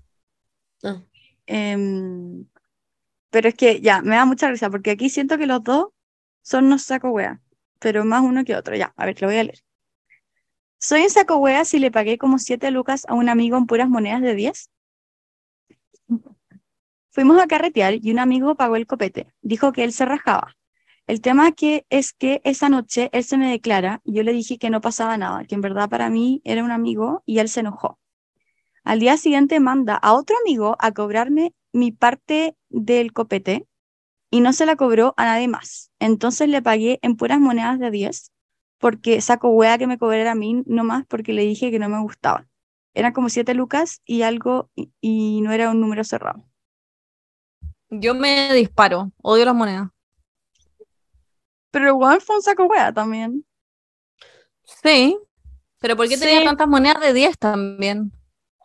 ah, 0.84 1.02
Em, 1.46 2.46
pero 3.30 3.48
es 3.48 3.54
que 3.54 3.80
ya, 3.80 4.02
me 4.02 4.16
da 4.16 4.24
mucha 4.26 4.50
risa 4.50 4.70
porque 4.70 4.92
aquí 4.92 5.10
siento 5.10 5.38
que 5.38 5.46
los 5.46 5.62
dos 5.64 5.88
son 6.48 6.64
unos 6.64 6.82
saco 6.82 7.10
wea, 7.10 7.42
pero 7.78 8.06
más 8.06 8.22
uno 8.22 8.42
que 8.42 8.56
otro. 8.56 8.74
Ya, 8.74 8.94
a 8.96 9.04
ver, 9.04 9.20
lo 9.20 9.28
voy 9.28 9.36
a 9.36 9.44
leer. 9.44 9.58
Soy 10.78 11.02
un 11.02 11.10
saco 11.10 11.36
wea 11.36 11.66
si 11.66 11.78
le 11.78 11.90
pagué 11.90 12.16
como 12.16 12.38
7 12.38 12.70
lucas 12.70 13.04
a 13.06 13.12
un 13.14 13.28
amigo 13.28 13.58
en 13.58 13.66
puras 13.66 13.90
monedas 13.90 14.22
de 14.22 14.34
10. 14.34 14.70
Fuimos 17.10 17.38
a 17.38 17.46
carretear 17.46 17.96
y 18.00 18.10
un 18.10 18.18
amigo 18.18 18.54
pagó 18.54 18.76
el 18.76 18.86
copete. 18.86 19.26
Dijo 19.42 19.72
que 19.72 19.84
él 19.84 19.92
se 19.92 20.06
rajaba. 20.06 20.56
El 21.06 21.20
tema 21.20 21.52
que 21.52 21.84
es 21.90 22.14
que 22.14 22.40
esa 22.44 22.70
noche 22.70 23.10
él 23.12 23.24
se 23.24 23.36
me 23.36 23.50
declara 23.50 24.00
y 24.02 24.14
yo 24.14 24.22
le 24.22 24.32
dije 24.32 24.56
que 24.56 24.70
no 24.70 24.80
pasaba 24.80 25.18
nada, 25.18 25.44
que 25.44 25.54
en 25.54 25.60
verdad 25.60 25.90
para 25.90 26.08
mí 26.08 26.40
era 26.44 26.64
un 26.64 26.70
amigo 26.70 27.22
y 27.26 27.40
él 27.40 27.50
se 27.50 27.60
enojó. 27.60 27.98
Al 28.84 29.00
día 29.00 29.18
siguiente 29.18 29.60
manda 29.60 29.96
a 29.96 30.14
otro 30.14 30.34
amigo 30.46 30.76
a 30.78 30.92
cobrarme 30.92 31.52
mi 31.72 31.92
parte 31.92 32.56
del 32.70 33.12
copete 33.12 33.66
y 34.30 34.40
no 34.40 34.52
se 34.52 34.66
la 34.66 34.76
cobró 34.76 35.14
a 35.16 35.24
nadie 35.24 35.48
más. 35.48 35.90
Entonces 35.98 36.48
le 36.48 36.62
pagué 36.62 36.98
en 37.02 37.16
puras 37.16 37.40
monedas 37.40 37.78
de 37.78 37.90
10 37.90 38.32
porque 38.78 39.20
saco 39.20 39.48
hueá 39.50 39.78
que 39.78 39.86
me 39.86 39.98
cobrara 39.98 40.32
a 40.32 40.34
mí 40.36 40.62
nomás 40.66 41.04
porque 41.08 41.32
le 41.32 41.42
dije 41.42 41.70
que 41.70 41.78
no 41.78 41.88
me 41.88 42.00
gustaba. 42.00 42.46
Eran 42.94 43.12
como 43.12 43.28
7 43.28 43.54
lucas 43.54 44.00
y 44.04 44.22
algo 44.22 44.70
y, 44.74 44.90
y 45.00 45.40
no 45.40 45.52
era 45.52 45.70
un 45.70 45.80
número 45.80 46.04
cerrado. 46.04 46.44
Yo 47.90 48.14
me 48.14 48.52
disparo. 48.54 49.12
Odio 49.22 49.44
las 49.46 49.54
monedas. 49.54 49.88
Pero 51.70 51.88
igual 51.88 52.20
fue 52.20 52.36
un 52.36 52.42
saco 52.42 52.64
hueá 52.66 52.92
también. 52.92 53.44
Sí. 54.64 55.18
Pero 55.80 55.96
¿por 55.96 56.08
qué 56.08 56.16
tenía 56.18 56.40
Sí. 56.40 56.44
tantas 56.44 56.68
monedas 56.68 57.00
de 57.00 57.12
10 57.12 57.38
también? 57.38 58.12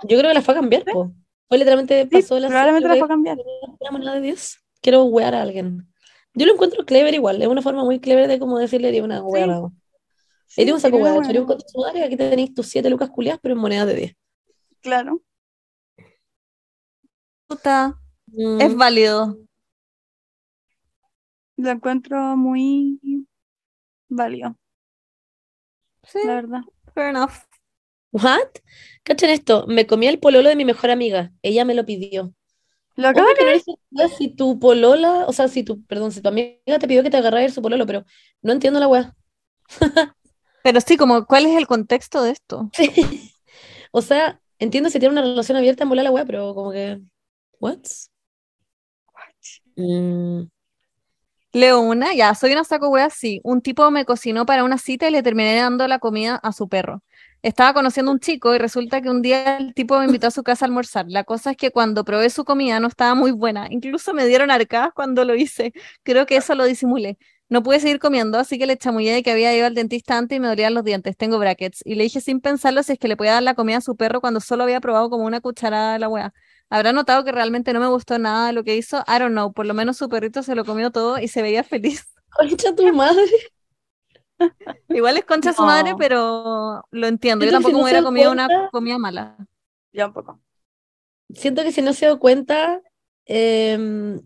yo 0.06 0.18
creo 0.18 0.30
que 0.32 0.34
la 0.34 0.42
fue 0.42 0.54
a 0.54 0.58
cambiar, 0.58 0.84
po. 0.84 1.14
Fue 1.48 1.58
literalmente 1.58 2.04
Sí, 2.04 2.10
pasó 2.10 2.40
la 2.40 2.48
probablemente 2.48 2.88
la 2.88 2.94
serie 2.96 3.00
fue 3.02 3.06
a 3.06 3.10
cambiar. 3.10 3.38
una 3.80 3.92
moneda 3.92 4.14
de 4.16 4.22
10. 4.22 4.63
Quiero 4.84 5.06
wear 5.06 5.34
a 5.34 5.42
alguien. 5.42 5.88
Yo 6.36 6.46
lo 6.46 6.54
encuentro 6.54 6.86
clever 6.86 7.14
igual, 7.14 7.42
es 7.42 7.48
una 7.48 7.62
forma 7.62 7.84
muy 7.84 8.00
clever 8.00 8.28
de 8.28 8.38
como 8.38 8.60
decirle 8.60 8.90
haría 8.90 9.04
una 9.04 9.22
wea. 9.24 9.46
Sí. 9.46 9.52
Sí, 10.48 10.62
Eres 10.62 10.74
un 10.76 10.80
saco 10.82 10.98
wea, 10.98 11.14
bueno. 11.14 11.40
un 11.42 11.46
concha 11.48 11.64
de 11.66 11.72
su 11.72 11.80
madre, 11.80 12.04
aquí 12.04 12.18
tenéis 12.18 12.54
tus 12.54 12.68
7 12.68 12.90
lucas 12.90 13.10
culiadas, 13.10 13.40
pero 13.42 13.56
en 13.56 13.62
moneda 13.62 13.86
de 13.86 13.96
10. 13.96 14.16
Claro. 14.82 15.22
Puta, 17.48 18.00
Mm, 18.28 18.62
es 18.62 18.76
válido. 18.76 19.38
Lo 21.58 21.70
encuentro 21.70 22.36
muy 22.36 23.00
válido, 24.10 24.58
Sí, 26.04 26.20
la 26.26 26.36
verdad. 26.36 26.62
fair 26.94 27.10
enough. 27.10 27.32
¿What? 28.12 28.50
Cachen 29.04 29.30
esto, 29.30 29.66
me 29.68 29.86
comí 29.88 30.08
el 30.08 30.20
pololo 30.20 30.50
de 30.50 30.56
mi 30.56 30.66
mejor 30.66 30.90
amiga, 30.90 31.32
ella 31.42 31.64
me 31.66 31.74
lo 31.76 31.86
pidió. 31.86 32.34
Lo 32.96 33.08
acabo 33.08 33.28
eres 33.40 33.66
tonta 33.66 34.08
si 34.18 34.36
tu 34.36 34.60
polola, 34.60 35.26
o 35.28 35.34
sea, 35.34 35.48
si 35.48 35.64
tu, 35.64 35.84
perdón, 35.86 36.12
si 36.12 36.22
tu 36.22 36.30
amiga 36.30 36.58
te 36.80 36.88
pidió 36.88 37.04
que 37.04 37.10
te 37.10 37.18
agarraras 37.18 37.54
su 37.54 37.62
pololo, 37.62 37.86
pero 37.86 38.06
no 38.42 38.54
entiendo 38.54 38.80
la 38.80 38.88
wea. 38.88 39.16
Pero 40.64 40.80
sí, 40.82 40.98
como, 40.98 41.26
¿cuál 41.26 41.46
es 41.46 41.58
el 41.58 41.68
contexto 41.68 42.24
de 42.24 42.32
esto? 42.32 42.70
O 43.96 44.02
sea, 44.02 44.42
entiendo 44.58 44.90
si 44.90 44.98
tiene 45.00 45.14
una 45.14 45.22
relación 45.22 45.56
abierta 45.56 45.84
en 45.84 45.90
volar 45.90 46.04
la 46.04 46.12
wea, 46.12 46.26
pero 46.26 46.56
como 46.56 46.72
que, 46.72 47.00
¿what? 47.60 47.78
Mm, 49.78 50.48
Leo 51.54 51.82
una, 51.82 52.16
ya, 52.16 52.34
soy 52.34 52.52
una 52.54 52.64
saco 52.64 52.90
wea, 52.90 53.10
sí. 53.12 53.40
Un 53.44 53.62
tipo 53.62 53.90
me 53.92 54.06
cocinó 54.06 54.46
para 54.46 54.64
una 54.64 54.78
cita 54.80 55.08
y 55.08 55.12
le 55.12 55.22
terminé 55.22 55.56
dando 55.56 55.88
la 55.88 56.00
comida 56.00 56.36
a 56.36 56.52
su 56.52 56.68
perro. 56.68 57.04
Estaba 57.44 57.74
conociendo 57.74 58.10
a 58.10 58.14
un 58.14 58.22
chico 58.22 58.56
y 58.56 58.58
resulta 58.58 59.02
que 59.02 59.10
un 59.10 59.22
día 59.22 59.58
el 59.58 59.74
tipo 59.74 60.00
me 60.00 60.06
invitó 60.06 60.28
a 60.28 60.32
su 60.32 60.44
casa 60.44 60.64
a 60.64 60.68
almorzar. 60.68 61.06
La 61.10 61.26
cosa 61.26 61.52
es 61.52 61.58
que 61.58 61.72
cuando 61.72 62.06
probé 62.06 62.30
su 62.30 62.46
comida 62.46 62.80
no 62.80 62.88
estaba 62.88 63.16
muy 63.16 63.32
buena. 63.32 63.68
Incluso 63.70 64.14
me 64.14 64.26
dieron 64.26 64.50
arcadas 64.50 64.92
cuando 64.96 65.26
lo 65.26 65.36
hice. 65.36 65.74
Creo 66.04 66.26
que 66.26 66.38
eso 66.38 66.56
lo 66.56 66.64
disimulé. 66.64 67.18
No 67.50 67.62
pude 67.62 67.82
seguir 67.82 68.00
comiendo, 68.00 68.40
así 68.40 68.58
que 68.58 68.66
le 68.66 68.78
chamullé 68.78 69.12
de 69.12 69.24
que 69.24 69.32
había 69.32 69.56
ido 69.56 69.66
al 69.66 69.76
dentista 69.76 70.18
antes 70.18 70.38
y 70.38 70.40
me 70.40 70.48
dolían 70.48 70.74
los 70.74 70.86
dientes. 70.86 71.18
Tengo 71.18 71.38
brackets. 71.38 71.82
Y 71.84 71.96
le 71.96 72.04
dije 72.04 72.22
sin 72.22 72.40
pensarlo 72.40 72.82
si 72.82 72.94
es 72.94 73.00
que 73.00 73.10
le 73.10 73.18
podía 73.18 73.34
dar 73.34 73.44
la 73.44 73.56
comida 73.56 73.78
a 73.78 73.82
su 73.82 73.98
perro 73.98 74.22
cuando 74.22 74.40
solo 74.40 74.64
había 74.64 74.80
probado 74.80 75.10
como 75.10 75.26
una 75.26 75.42
cucharada 75.42 75.94
de 75.94 76.00
la 76.00 76.08
wea. 76.08 76.34
Habrá 76.70 76.94
notado 76.94 77.26
que 77.26 77.34
realmente 77.34 77.74
no 77.74 77.82
me 77.82 77.88
gustó 77.88 78.18
nada 78.20 78.48
de 78.48 78.54
lo 78.54 78.64
que 78.64 78.78
hizo. 78.78 79.04
I 79.06 79.20
don't 79.20 79.34
know. 79.34 79.52
Por 79.52 79.66
lo 79.66 79.74
menos 79.74 79.98
su 79.98 80.08
perrito 80.08 80.44
se 80.44 80.56
lo 80.56 80.64
comió 80.64 80.92
todo 80.92 81.20
y 81.20 81.28
se 81.28 81.42
veía 81.42 81.64
feliz. 81.64 82.08
Concha 82.30 82.74
tu 82.74 82.92
madre. 82.94 83.53
Igual 84.90 85.18
es 85.18 85.26
concha 85.26 85.54
su 85.54 85.64
madre, 85.64 85.92
No. 85.92 85.98
pero 85.98 86.84
lo 86.92 87.08
entiendo. 87.08 87.46
Yo 87.46 87.52
tampoco 87.52 87.70
si 87.70 87.74
no 87.74 87.78
me 87.80 87.84
hubiera 87.86 88.04
comido 88.04 88.32
una 88.32 88.70
comida 88.72 88.98
mala. 88.98 89.38
Ya 89.92 90.08
un 90.08 90.14
poco. 90.14 90.40
Siento 91.34 91.64
que 91.64 91.72
si 91.72 91.82
no 91.82 91.94
se 91.94 92.06
dio 92.06 92.20
cuenta, 92.20 92.82
em, 93.26 94.22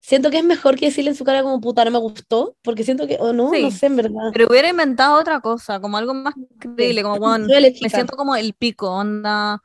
siento 0.00 0.30
que 0.30 0.38
es 0.38 0.44
mejor 0.44 0.76
que 0.76 0.86
decirle 0.86 1.10
en 1.10 1.16
su 1.16 1.24
cara 1.24 1.42
como 1.42 1.60
puta, 1.60 1.84
no 1.84 1.90
me 1.90 1.98
gustó, 1.98 2.56
porque 2.62 2.84
siento 2.84 3.06
que, 3.06 3.16
o 3.20 3.32
no, 3.32 3.44
no 3.50 3.50
Sí. 3.52 3.70
sé, 3.70 3.86
en 3.86 3.96
verdad. 3.96 4.30
Pero 4.32 4.46
hubiera 4.48 4.68
inventado 4.68 5.18
otra 5.18 5.40
cosa, 5.40 5.80
como 5.80 5.96
algo 5.96 6.14
más 6.14 6.34
creíble, 6.58 7.02
como, 7.02 7.16
"Weón, 7.16 7.46
Soy 7.46 7.54
alérgica. 7.56 7.84
me 7.86 7.90
siento 7.90 8.16
como 8.16 8.36
el 8.36 8.52
pico, 8.54 8.90
onda, 8.90 9.60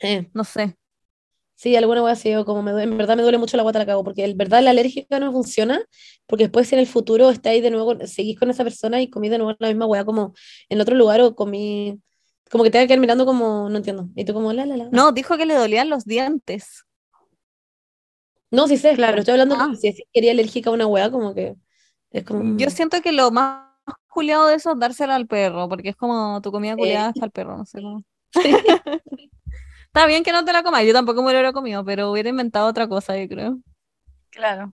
Eh, 0.00 0.28
no 0.34 0.44
sé. 0.44 0.76
Sí, 1.64 1.74
alguna 1.76 2.02
wea 2.02 2.12
así, 2.12 2.34
o 2.34 2.44
como 2.44 2.62
me 2.62 2.72
duele- 2.72 2.92
en 2.92 2.98
verdad 2.98 3.16
me 3.16 3.22
duele 3.22 3.38
mucho 3.38 3.56
la 3.56 3.62
guata 3.62 3.78
la 3.78 3.86
cago, 3.86 4.04
porque 4.04 4.22
en 4.24 4.36
verdad 4.36 4.62
la 4.62 4.70
alérgica 4.70 5.18
no 5.18 5.32
funciona, 5.32 5.80
porque 6.26 6.44
después 6.44 6.68
si 6.68 6.74
en 6.74 6.80
el 6.80 6.86
futuro 6.86 7.30
estáis 7.30 7.62
de 7.62 7.70
nuevo, 7.70 7.96
seguís 8.06 8.38
con 8.38 8.50
esa 8.50 8.64
persona 8.64 9.00
y 9.00 9.08
comí 9.08 9.30
de 9.30 9.38
nuevo 9.38 9.56
la 9.58 9.68
misma 9.68 9.86
wea 9.86 10.04
como 10.04 10.34
en 10.68 10.80
otro 10.82 10.94
lugar 10.94 11.22
o 11.22 11.34
comí, 11.34 11.98
como 12.50 12.64
que 12.64 12.70
te 12.70 12.86
quedar 12.86 13.00
mirando 13.00 13.24
como, 13.24 13.70
no 13.70 13.76
entiendo, 13.78 14.08
y 14.14 14.26
tú 14.26 14.34
como 14.34 14.52
la 14.52 14.66
la 14.66 14.76
la. 14.76 14.88
No, 14.90 15.12
dijo 15.12 15.36
que 15.38 15.46
le 15.46 15.54
dolían 15.54 15.88
los 15.88 16.04
dientes. 16.04 16.84
No, 18.50 18.68
sí 18.68 18.76
sé, 18.76 18.94
Claro. 18.94 19.12
pero 19.12 19.20
estoy 19.20 19.32
hablando 19.32 19.56
Ah. 19.58 19.70
que 19.80 19.92
si 19.92 20.02
que 20.12 20.20
eres 20.20 20.30
alérgica 20.32 20.68
a 20.70 20.72
una 20.74 20.86
wea, 20.86 21.10
como 21.10 21.34
que 21.34 21.56
es 22.10 22.24
como... 22.24 22.56
Yo 22.58 22.68
siento 22.70 23.00
que 23.02 23.10
lo 23.10 23.30
más 23.30 23.70
culiado 24.08 24.46
de 24.46 24.54
eso 24.56 24.72
es 24.72 24.78
dársela 24.78 25.16
al 25.16 25.26
perro, 25.26 25.68
porque 25.68 25.88
es 25.88 25.96
como 25.96 26.40
tu 26.42 26.52
comida 26.52 26.76
culiada 26.76 27.08
es 27.08 27.14
para 27.14 27.26
el 27.26 27.32
perro, 27.32 27.56
no 27.56 27.64
sé 27.64 27.80
cómo. 27.82 28.04
Está 29.94 30.08
bien 30.08 30.24
que 30.24 30.32
no 30.32 30.44
te 30.44 30.52
la 30.52 30.64
comas, 30.64 30.84
yo 30.84 30.92
tampoco 30.92 31.22
me 31.22 31.32
lo 31.32 31.38
hubiera 31.38 31.52
comido, 31.52 31.84
pero 31.84 32.10
hubiera 32.10 32.28
inventado 32.28 32.66
otra 32.66 32.88
cosa, 32.88 33.16
yo 33.16 33.28
creo. 33.28 33.60
Claro. 34.30 34.72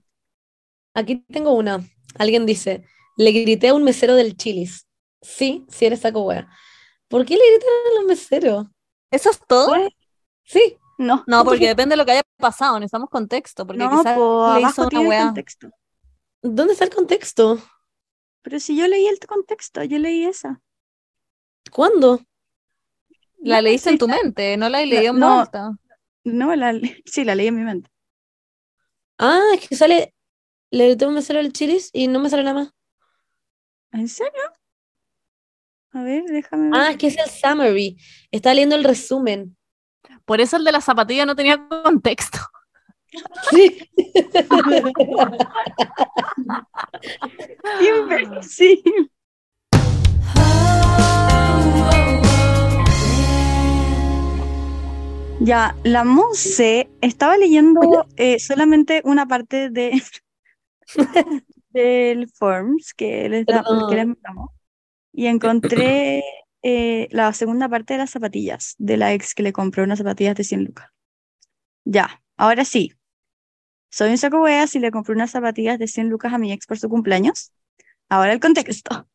Aquí 0.96 1.18
tengo 1.32 1.54
una. 1.54 1.80
Alguien 2.18 2.48
dice, 2.48 2.86
le 3.18 3.32
grité 3.32 3.68
a 3.68 3.76
un 3.76 3.84
mesero 3.84 4.16
del 4.16 4.36
Chili's. 4.36 4.88
Sí, 5.22 5.64
sí 5.70 5.86
eres 5.86 6.00
saco 6.00 6.24
wea. 6.24 6.50
¿Por 7.08 7.24
qué 7.24 7.36
le 7.36 7.52
gritan 7.52 7.70
a 7.70 8.00
los 8.00 8.06
meseros? 8.06 8.66
¿Eso 9.12 9.30
es 9.30 9.40
todo? 9.48 9.72
Sí, 10.44 10.80
No. 10.98 11.24
No, 11.28 11.46
porque 11.46 11.68
depende 11.68 11.94
de 11.94 11.98
lo 11.98 12.06
que 12.06 12.14
haya 12.14 12.24
pasado, 12.38 12.80
necesitamos 12.80 13.12
contexto, 13.12 13.68
porque 13.68 13.84
No, 13.84 13.92
quizás 13.92 14.16
po, 14.16 14.52
le 14.56 14.62
hizo 14.62 14.82
abajo 14.82 15.00
una 15.02 15.26
contexto. 15.26 15.70
¿dónde 16.42 16.74
está 16.74 16.86
el 16.86 16.96
contexto? 16.96 17.60
Pero 18.42 18.60
si 18.60 18.76
yo 18.76 18.88
leí 18.88 19.06
el 19.06 19.20
contexto, 19.20 19.84
yo 19.84 20.00
leí 20.00 20.26
esa. 20.26 20.62
¿Cuándo? 21.72 22.22
La 23.42 23.58
No, 23.58 23.62
leíste 23.64 23.90
sí 23.90 23.94
en 23.94 24.00
tu 24.00 24.08
mente, 24.08 24.56
no 24.58 24.70
la 24.70 24.86
leí 24.86 25.06
en 25.08 25.20
no. 25.20 25.42
alta. 25.42 25.72
No, 26.24 26.56
la, 26.56 26.74
sí, 27.06 27.24
la 27.24 27.36
leí 27.36 27.48
en 27.48 27.56
mi 27.56 27.64
mente. 27.64 27.90
Ah, 29.18 29.42
es 29.54 29.68
que 29.68 29.76
sale, 29.76 30.14
le 30.72 30.98
a 31.00 31.08
un 31.08 31.14
mesero 31.14 31.40
del 31.40 31.52
Chili's 31.54 31.90
y 31.94 32.08
no 32.08 32.20
me 32.20 32.30
sale 32.30 32.44
nada 32.44 32.60
más. 32.62 32.74
¿En 33.92 34.08
serio? 34.08 34.42
A 35.94 36.04
ver, 36.04 36.24
déjame 36.24 36.70
ver. 36.70 36.80
Ah, 36.80 36.92
es 36.92 36.98
que 36.98 37.08
es 37.08 37.18
el 37.18 37.30
summary. 37.30 37.98
Está 38.32 38.54
leyendo 38.54 38.76
el 38.76 38.84
resumen. 38.84 39.58
Por 40.26 40.40
eso 40.40 40.58
el 40.58 40.64
de 40.64 40.72
la 40.72 40.82
zapatilla 40.82 41.26
no 41.26 41.36
tenía 41.36 41.68
contexto. 41.68 42.40
Sí. 43.52 43.90
¡Qué 47.80 47.92
Ya, 55.44 55.76
la 55.84 56.04
Monse 56.04 56.90
estaba 57.02 57.38
leyendo 57.38 57.80
eh, 58.16 58.40
solamente 58.40 59.02
una 59.06 59.26
parte 59.28 59.70
de, 59.70 60.02
del 61.70 62.30
Forms 62.30 62.94
que 62.94 63.30
les, 63.30 63.48
da- 63.48 63.64
que 63.88 63.96
les 63.96 64.08
mandamos 64.08 64.52
y 65.14 65.28
encontré 65.28 66.24
eh, 66.64 67.08
la 67.12 67.34
segunda 67.34 67.70
parte 67.70 67.94
de 67.96 68.00
las 68.00 68.12
zapatillas 68.12 68.76
de 68.78 68.98
la 68.98 69.14
ex 69.14 69.34
que 69.36 69.44
le 69.44 69.54
compró 69.54 69.84
unas 69.84 70.00
zapatillas 70.00 70.36
de 70.36 70.44
100 70.44 70.66
lucas. 70.66 70.90
Ya, 71.86 72.22
ahora 72.38 72.66
sí. 72.66 72.94
Soy 73.92 74.12
un 74.12 74.18
saco 74.18 74.42
weas 74.42 74.76
y 74.76 74.80
le 74.80 74.92
compré 74.92 75.16
unas 75.16 75.32
zapatillas 75.32 75.80
de 75.80 75.88
100 75.88 76.10
lucas 76.10 76.34
a 76.34 76.38
mi 76.38 76.52
ex 76.52 76.68
por 76.68 76.80
su 76.80 76.90
cumpleaños. 76.90 77.52
Ahora 78.10 78.34
el 78.34 78.40
contexto. 78.40 79.08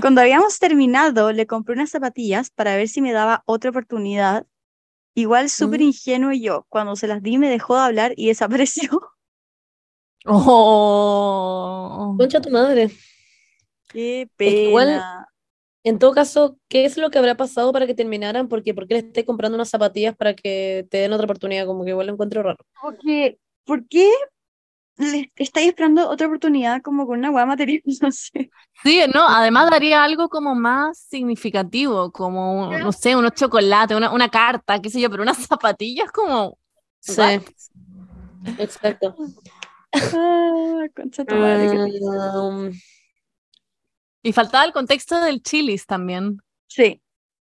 Cuando 0.00 0.20
habíamos 0.20 0.58
terminado, 0.58 1.32
le 1.32 1.46
compré 1.46 1.74
unas 1.74 1.90
zapatillas 1.90 2.50
para 2.50 2.76
ver 2.76 2.88
si 2.88 3.00
me 3.00 3.12
daba 3.12 3.42
otra 3.46 3.70
oportunidad. 3.70 4.46
Igual 5.14 5.48
súper 5.50 5.80
Mm. 5.80 5.84
ingenuo 5.84 6.32
yo. 6.32 6.66
Cuando 6.68 6.96
se 6.96 7.06
las 7.06 7.22
di 7.22 7.38
me 7.38 7.48
dejó 7.48 7.76
de 7.76 7.82
hablar 7.82 8.12
y 8.16 8.28
desapareció. 8.28 8.90
Oh. 10.26 12.14
Concha 12.18 12.40
tu 12.40 12.50
madre. 12.50 12.90
Qué 13.92 14.28
que 14.38 14.68
igual- 14.68 14.86
pena. 14.86 15.28
En 15.86 15.98
todo 15.98 16.12
caso, 16.14 16.58
¿qué 16.68 16.86
es 16.86 16.96
lo 16.96 17.10
que 17.10 17.18
habrá 17.18 17.36
pasado 17.36 17.70
para 17.70 17.86
que 17.86 17.94
terminaran? 17.94 18.48
Porque 18.48 18.72
¿por 18.72 18.88
qué 18.88 18.94
le 18.94 19.00
estés 19.00 19.24
comprando 19.26 19.56
unas 19.56 19.68
zapatillas 19.68 20.16
para 20.16 20.34
que 20.34 20.86
te 20.90 20.96
den 20.98 21.12
otra 21.12 21.24
oportunidad? 21.26 21.66
Como 21.66 21.84
que 21.84 21.90
igual 21.90 22.06
lo 22.06 22.14
encuentro 22.14 22.42
raro. 22.42 22.56
Porque, 22.80 23.38
¿por 23.64 23.86
qué 23.86 24.10
le 24.96 25.32
estáis 25.36 25.68
esperando 25.68 26.08
otra 26.08 26.26
oportunidad 26.26 26.82
como 26.82 27.06
con 27.06 27.18
una 27.18 27.30
hueá 27.30 27.46
material? 27.46 27.82
No 28.02 28.12
sé. 28.12 28.50
Sí, 28.82 29.00
no, 29.12 29.26
además 29.28 29.70
daría 29.70 30.04
algo 30.04 30.28
como 30.28 30.54
más 30.54 30.98
significativo, 30.98 32.12
como, 32.12 32.70
no 32.76 32.92
sé, 32.92 33.16
unos 33.16 33.32
chocolates, 33.34 33.96
una, 33.96 34.12
una 34.12 34.28
carta, 34.28 34.80
qué 34.80 34.90
sé 34.90 35.00
yo, 35.00 35.10
pero 35.10 35.22
unas 35.22 35.38
zapatillas 35.46 36.10
como... 36.12 36.58
Sí, 37.00 37.20
What? 37.20 37.42
exacto. 38.58 39.14
Ah, 39.92 40.84
concha 40.96 41.24
tu 41.24 41.34
madre. 41.34 41.68
Um, 42.00 42.70
Y 44.22 44.32
faltaba 44.32 44.64
el 44.64 44.72
contexto 44.72 45.20
del 45.20 45.42
Chili's 45.42 45.86
también, 45.86 46.38
Sí, 46.66 47.02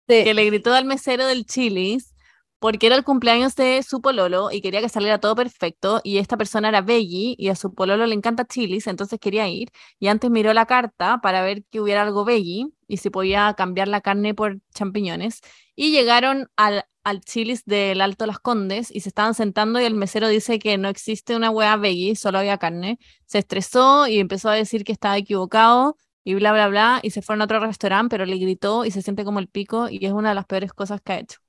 sí. 0.07 0.23
que 0.23 0.33
le 0.33 0.45
gritó 0.45 0.73
al 0.73 0.85
mesero 0.85 1.25
del 1.27 1.45
Chili's 1.45 2.14
porque 2.59 2.87
era 2.87 2.95
el 2.95 3.03
cumpleaños 3.03 3.55
de 3.55 3.83
su 3.83 4.01
pololo 4.01 4.49
y 4.51 4.61
quería 4.61 4.81
que 4.81 4.89
saliera 4.89 5.19
todo 5.19 5.35
perfecto 5.35 6.01
y 6.03 6.17
esta 6.17 6.37
persona 6.37 6.69
era 6.69 6.81
veggie 6.81 7.35
y 7.37 7.49
a 7.49 7.55
su 7.55 7.73
pololo 7.73 8.05
le 8.05 8.15
encanta 8.15 8.45
Chili's, 8.45 8.87
entonces 8.87 9.19
quería 9.19 9.47
ir 9.47 9.69
y 9.99 10.07
antes 10.07 10.31
miró 10.31 10.53
la 10.53 10.65
carta 10.65 11.19
para 11.21 11.43
ver 11.43 11.63
que 11.69 11.81
hubiera 11.81 12.01
algo 12.03 12.25
veggie 12.25 12.67
y 12.87 12.97
si 12.97 13.09
podía 13.09 13.53
cambiar 13.55 13.87
la 13.87 14.01
carne 14.01 14.33
por 14.33 14.59
champiñones 14.73 15.41
y 15.75 15.91
llegaron 15.91 16.47
al, 16.55 16.85
al 17.03 17.21
Chili's 17.21 17.63
del 17.65 18.01
Alto 18.01 18.25
Las 18.25 18.39
Condes 18.39 18.89
y 18.91 19.01
se 19.01 19.09
estaban 19.09 19.33
sentando 19.33 19.79
y 19.79 19.83
el 19.85 19.93
mesero 19.95 20.27
dice 20.27 20.59
que 20.59 20.77
no 20.77 20.89
existe 20.89 21.35
una 21.35 21.49
hueá 21.51 21.77
veggie, 21.77 22.15
solo 22.15 22.39
había 22.39 22.57
carne, 22.57 22.99
se 23.25 23.39
estresó 23.39 24.07
y 24.07 24.19
empezó 24.19 24.49
a 24.49 24.55
decir 24.55 24.83
que 24.83 24.91
estaba 24.91 25.17
equivocado 25.17 25.97
y 26.23 26.33
bla, 26.35 26.51
bla, 26.53 26.67
bla, 26.67 26.99
y 27.03 27.11
se 27.11 27.21
fueron 27.21 27.41
a 27.41 27.45
otro 27.45 27.59
restaurante, 27.59 28.09
pero 28.15 28.25
le 28.25 28.37
gritó 28.37 28.83
y 28.85 28.91
se 28.91 29.01
siente 29.03 29.23
como 29.23 29.39
el 29.39 29.47
pico 29.47 29.89
y 29.89 30.03
es 30.05 30.11
una 30.11 30.29
de 30.29 30.35
las 30.35 30.45
peores 30.45 30.73
cosas 30.73 30.99
que 31.01 31.13
ha 31.13 31.19
hecho. 31.19 31.44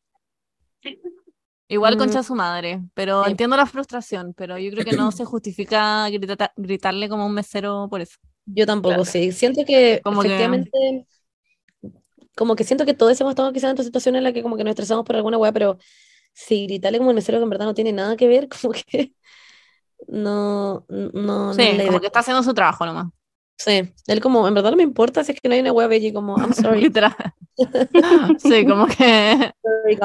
Igual 1.68 1.96
Mm. 1.96 1.98
concha 1.98 2.22
su 2.22 2.34
madre, 2.36 2.80
pero 2.94 3.24
Sí. 3.24 3.30
entiendo 3.32 3.56
la 3.56 3.66
frustración, 3.66 4.34
pero 4.36 4.56
yo 4.58 4.70
creo 4.70 4.84
que 4.84 4.96
no 4.96 5.10
se 5.10 5.24
justifica 5.24 6.08
grita- 6.10 6.52
gritarle 6.56 7.08
como 7.08 7.26
un 7.26 7.34
mesero 7.34 7.88
por 7.90 8.00
eso. 8.00 8.16
Yo 8.46 8.66
tampoco, 8.66 8.94
Claro. 8.94 9.04
sí. 9.04 9.32
Siento 9.32 9.64
que 9.66 10.00
Como 10.04 10.22
que- 10.22 10.28
efectivamente, 10.28 11.06
como 12.36 12.54
que 12.54 12.64
siento 12.64 12.84
que 12.84 12.94
todos 12.94 13.20
hemos 13.20 13.32
estado 13.32 13.52
quizás 13.52 13.64
en 13.70 13.70
esta 13.74 13.82
situación 13.82 14.14
en 14.16 14.22
la 14.24 14.32
que 14.32 14.42
como 14.42 14.56
que 14.56 14.62
nos 14.64 14.70
estresamos 14.70 15.04
por 15.04 15.16
alguna 15.16 15.38
weá, 15.38 15.52
pero 15.52 15.78
si 16.32 16.66
gritarle 16.66 16.98
como 16.98 17.10
el 17.10 17.16
mesero 17.16 17.38
que 17.38 17.44
en 17.44 17.50
verdad 17.50 17.64
no 17.66 17.74
tiene 17.74 17.92
nada 17.92 18.16
que 18.16 18.28
ver, 18.28 18.48
como 18.62 18.72
que 18.72 19.12
no, 20.08 20.84
no, 20.88 21.10
no 21.12 21.54
Sí, 21.54 21.72
la 21.76 21.86
como 21.86 22.00
que 22.00 22.06
está 22.06 22.20
haciendo 22.20 22.42
su 22.42 22.54
trabajo 22.54 22.84
nomás. 22.86 23.06
Sí, 23.58 23.90
él 24.06 24.20
como, 24.20 24.46
en 24.46 24.54
verdad 24.54 24.70
no 24.70 24.76
me 24.76 24.82
importa 24.82 25.24
si 25.24 25.32
es 25.32 25.40
que 25.40 25.48
no 25.48 25.54
hay 25.54 25.60
una 25.62 25.72
weá 25.72 25.86
bella, 25.88 26.12
como, 26.12 26.36
I'm 26.38 26.52
sorry, 26.52 26.80
Literal. 26.92 27.14
Sí, 28.38 28.66
como 28.66 28.86
que 28.86 29.52
sorry. 29.62 29.96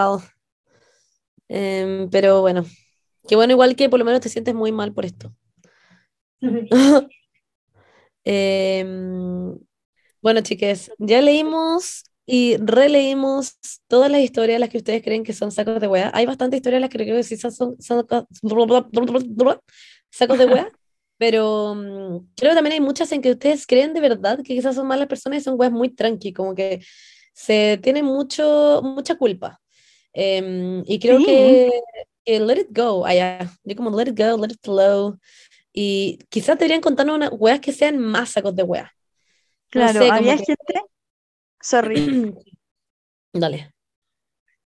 Em, 1.54 2.10
pero 2.10 2.42
bueno, 2.42 2.66
qué 3.28 3.36
bueno 3.36 3.54
igual 3.54 3.76
que 3.76 3.90
por 3.90 4.00
lo 4.00 4.06
menos 4.06 4.22
te 4.22 4.30
sientes 4.30 4.56
muy 4.56 4.72
mal 4.72 4.94
por 4.94 5.06
esto. 5.06 5.34
Em, 8.24 9.58
bueno, 10.22 10.42
chiques, 10.42 10.92
ya 11.00 11.22
leímos 11.22 12.04
y 12.26 12.58
releímos 12.58 13.58
todas 13.88 14.12
las 14.12 14.22
historias 14.22 14.60
las 14.60 14.70
que 14.70 14.78
ustedes 14.78 15.04
creen 15.04 15.24
que 15.24 15.34
son 15.34 15.52
sacos 15.52 15.82
de 15.82 15.88
wea. 15.88 16.12
Hay 16.14 16.26
bastantes 16.26 16.60
historias 16.60 16.82
las 16.82 16.90
que 16.90 17.00
creo 17.00 17.18
que 17.18 17.24
sí 17.24 17.38
son, 17.38 17.52
son 17.52 17.78
sacos, 17.80 18.26
sacos 20.12 20.38
de 20.38 20.46
wea, 20.46 20.70
pero 21.18 21.76
mm, 21.76 22.28
creo 22.36 22.52
que 22.52 22.56
también 22.56 22.74
hay 22.74 22.82
muchas 22.82 23.12
en 23.12 23.22
que 23.22 23.32
ustedes 23.32 23.68
creen 23.68 23.94
de 23.94 24.02
verdad 24.02 24.38
que 24.38 24.56
quizás 24.56 24.76
son 24.76 24.88
malas 24.88 25.08
personas 25.08 25.42
y 25.42 25.44
son 25.44 25.56
weas 25.60 25.72
muy 25.72 25.90
tranqui, 25.90 26.34
como 26.34 26.56
que 26.56 26.82
se 27.34 27.80
tiene 27.82 28.04
mucho, 28.04 28.82
mucha 28.84 29.16
culpa. 29.16 29.61
Em, 30.14 30.84
y 30.86 31.00
creo 31.00 31.20
Sí. 31.20 31.26
que, 31.26 31.72
que 32.26 32.40
let 32.40 32.60
it 32.62 32.68
go, 32.72 33.06
allá, 33.06 33.50
yo 33.64 33.76
como 33.76 33.90
let 33.98 34.10
it 34.12 34.18
go, 34.18 34.38
let 34.38 34.54
it 34.54 34.60
flow. 34.62 35.18
Y 35.74 36.20
quizás 36.30 36.58
deberían 36.58 36.82
contarnos 36.82 37.16
unas 37.16 37.32
weas 37.34 37.60
que 37.62 37.72
sean 37.72 37.98
más 37.98 38.32
sacos 38.32 38.56
de 38.56 38.64
weas. 38.64 38.90
No 38.90 38.92
claro, 39.70 39.94
sé, 39.94 40.00
como 40.00 40.14
había 40.14 40.38
que- 40.38 40.46
gente, 40.46 40.82
sorry, 41.62 41.96
Dale. 43.34 43.72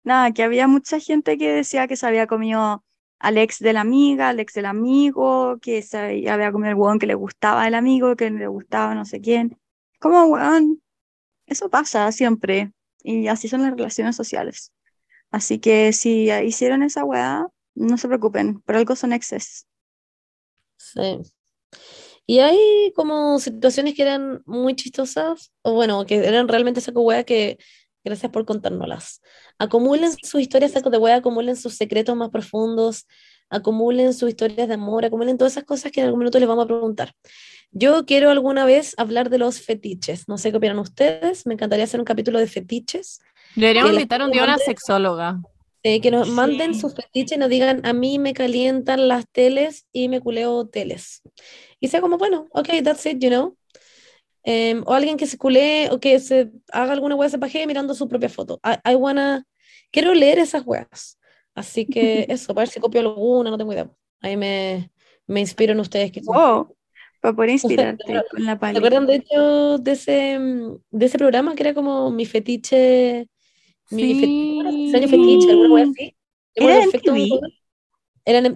nada, 0.04 0.32
que 0.32 0.42
había 0.44 0.68
mucha 0.68 1.00
gente 1.00 1.36
que 1.38 1.50
decía 1.52 1.88
que 1.88 1.96
se 1.96 2.06
había 2.06 2.26
comido 2.26 2.84
al 3.18 3.38
ex 3.38 3.58
de 3.58 3.72
la 3.72 3.80
amiga, 3.80 4.28
al 4.28 4.38
ex 4.40 4.52
del 4.54 4.66
amigo, 4.66 5.58
que 5.60 5.82
se 5.82 6.28
había 6.30 6.52
comido 6.52 6.70
el 6.70 6.76
hueón 6.76 6.98
que 6.98 7.06
le 7.06 7.14
gustaba 7.14 7.66
el 7.66 7.74
amigo, 7.74 8.14
que 8.16 8.30
le 8.30 8.46
gustaba 8.46 8.94
no 8.94 9.04
sé 9.04 9.20
quién. 9.20 9.58
Como, 9.98 10.24
weón, 10.26 10.82
eso 11.46 11.68
pasa 11.70 12.12
siempre, 12.12 12.72
y 13.02 13.26
así 13.28 13.48
son 13.48 13.62
las 13.62 13.70
relaciones 13.72 14.14
sociales. 14.14 14.72
Así 15.34 15.58
que 15.58 15.92
si 15.92 16.30
hicieron 16.30 16.84
esa 16.84 17.02
weá, 17.02 17.48
no 17.74 17.98
se 17.98 18.06
preocupen, 18.06 18.60
por 18.60 18.76
algo 18.76 18.94
son 18.94 19.12
exes. 19.12 19.66
Sí. 20.76 21.22
Y 22.24 22.38
hay 22.38 22.92
como 22.94 23.40
situaciones 23.40 23.96
que 23.96 24.02
eran 24.02 24.42
muy 24.46 24.76
chistosas, 24.76 25.52
o 25.62 25.72
bueno, 25.72 26.06
que 26.06 26.24
eran 26.24 26.46
realmente 26.46 26.80
saco 26.80 27.00
wea 27.02 27.24
que 27.24 27.58
gracias 28.04 28.30
por 28.30 28.44
contárnoslas. 28.44 29.22
Acumulen 29.58 30.12
sus 30.22 30.40
historias 30.40 30.70
sacos 30.70 30.92
de 30.92 30.98
wea, 30.98 31.16
acumulen 31.16 31.56
sus 31.56 31.74
secretos 31.74 32.14
más 32.14 32.30
profundos, 32.30 33.08
acumulen 33.50 34.14
sus 34.14 34.28
historias 34.28 34.68
de 34.68 34.74
amor, 34.74 35.04
acumulen 35.04 35.36
todas 35.36 35.54
esas 35.54 35.64
cosas 35.64 35.90
que 35.90 35.98
en 35.98 36.06
algún 36.06 36.20
minuto 36.20 36.38
les 36.38 36.46
vamos 36.46 36.66
a 36.66 36.68
preguntar. 36.68 37.12
Yo 37.72 38.06
quiero 38.06 38.30
alguna 38.30 38.66
vez 38.66 38.94
hablar 38.98 39.30
de 39.30 39.38
los 39.38 39.60
fetiches. 39.60 40.28
No 40.28 40.38
sé 40.38 40.52
qué 40.52 40.58
opinan 40.58 40.78
ustedes. 40.78 41.44
Me 41.44 41.54
encantaría 41.54 41.86
hacer 41.86 41.98
un 41.98 42.06
capítulo 42.06 42.38
de 42.38 42.46
fetiches. 42.46 43.20
Deberíamos 43.54 43.90
Que 43.90 43.96
invitar 43.96 44.22
un 44.22 44.30
día 44.30 44.42
a 44.42 44.44
una 44.44 44.58
sexóloga. 44.58 45.40
Eh, 45.82 46.00
que 46.00 46.10
nos 46.10 46.26
Sí. 46.28 46.32
manden 46.32 46.74
sus 46.74 46.94
fetiches 46.94 47.36
y 47.36 47.40
nos 47.40 47.50
digan, 47.50 47.84
a 47.84 47.92
mí 47.92 48.18
me 48.18 48.32
calientan 48.32 49.06
las 49.06 49.26
teles 49.30 49.86
y 49.92 50.08
me 50.08 50.20
culeo 50.20 50.66
teles. 50.66 51.20
Y 51.78 51.88
sea 51.88 52.00
como, 52.00 52.16
bueno, 52.16 52.46
ok, 52.52 52.68
that's 52.82 53.04
it, 53.06 53.18
you 53.20 53.28
know. 53.28 53.56
Em, 54.44 54.82
o 54.86 54.92
alguien 54.94 55.16
que 55.16 55.26
se 55.26 55.38
culee 55.38 55.88
o 55.90 56.00
que 56.00 56.20
se 56.20 56.50
haga 56.72 56.92
alguna 56.92 57.14
wea 57.16 57.28
de 57.28 57.38
paje 57.38 57.66
mirando 57.66 57.94
su 57.94 58.08
propia 58.08 58.28
foto. 58.28 58.60
I, 58.64 58.92
I 58.92 58.94
wanna... 58.94 59.44
Quiero 59.90 60.12
leer 60.14 60.38
esas 60.38 60.62
weas. 60.66 61.18
Así 61.54 61.86
que 61.86 62.26
eso, 62.30 62.54
para 62.54 62.62
ver 62.64 62.68
si 62.68 62.80
copio 62.80 63.00
alguna, 63.00 63.50
no 63.50 63.58
tengo 63.58 63.72
idea. 63.72 63.90
Ahí 64.20 64.36
me, 64.36 64.90
me 65.26 65.40
inspiro 65.40 65.72
en 65.72 65.80
ustedes 65.80 66.10
quizás. 66.10 66.26
Wow, 66.34 66.74
para 67.20 67.34
poder 67.36 67.50
inspirarte 67.50 68.04
con 68.30 68.44
la 68.44 68.52
¿Se 68.54 68.58
pali. 68.58 68.78
acuerdan 68.78 69.06
de 69.06 69.14
hecho 69.16 69.78
de 69.78 69.92
ese, 69.92 70.38
de 70.90 71.06
ese 71.06 71.18
programa 71.18 71.54
que 71.54 71.62
era 71.62 71.74
como 71.74 72.10
mi 72.10 72.26
fetiche, 72.26 73.28
mi 73.90 74.14
fe- 74.14 74.34
¿cómo 74.48 74.60
era? 74.62 74.70
extraño 74.70 75.08
fetiche, 75.08 75.50
alguna 75.50 75.68
wea 75.74 75.84
así? 75.84 76.16
Me 76.58 76.64
¿Era 76.66 76.84
MTV? 76.84 77.40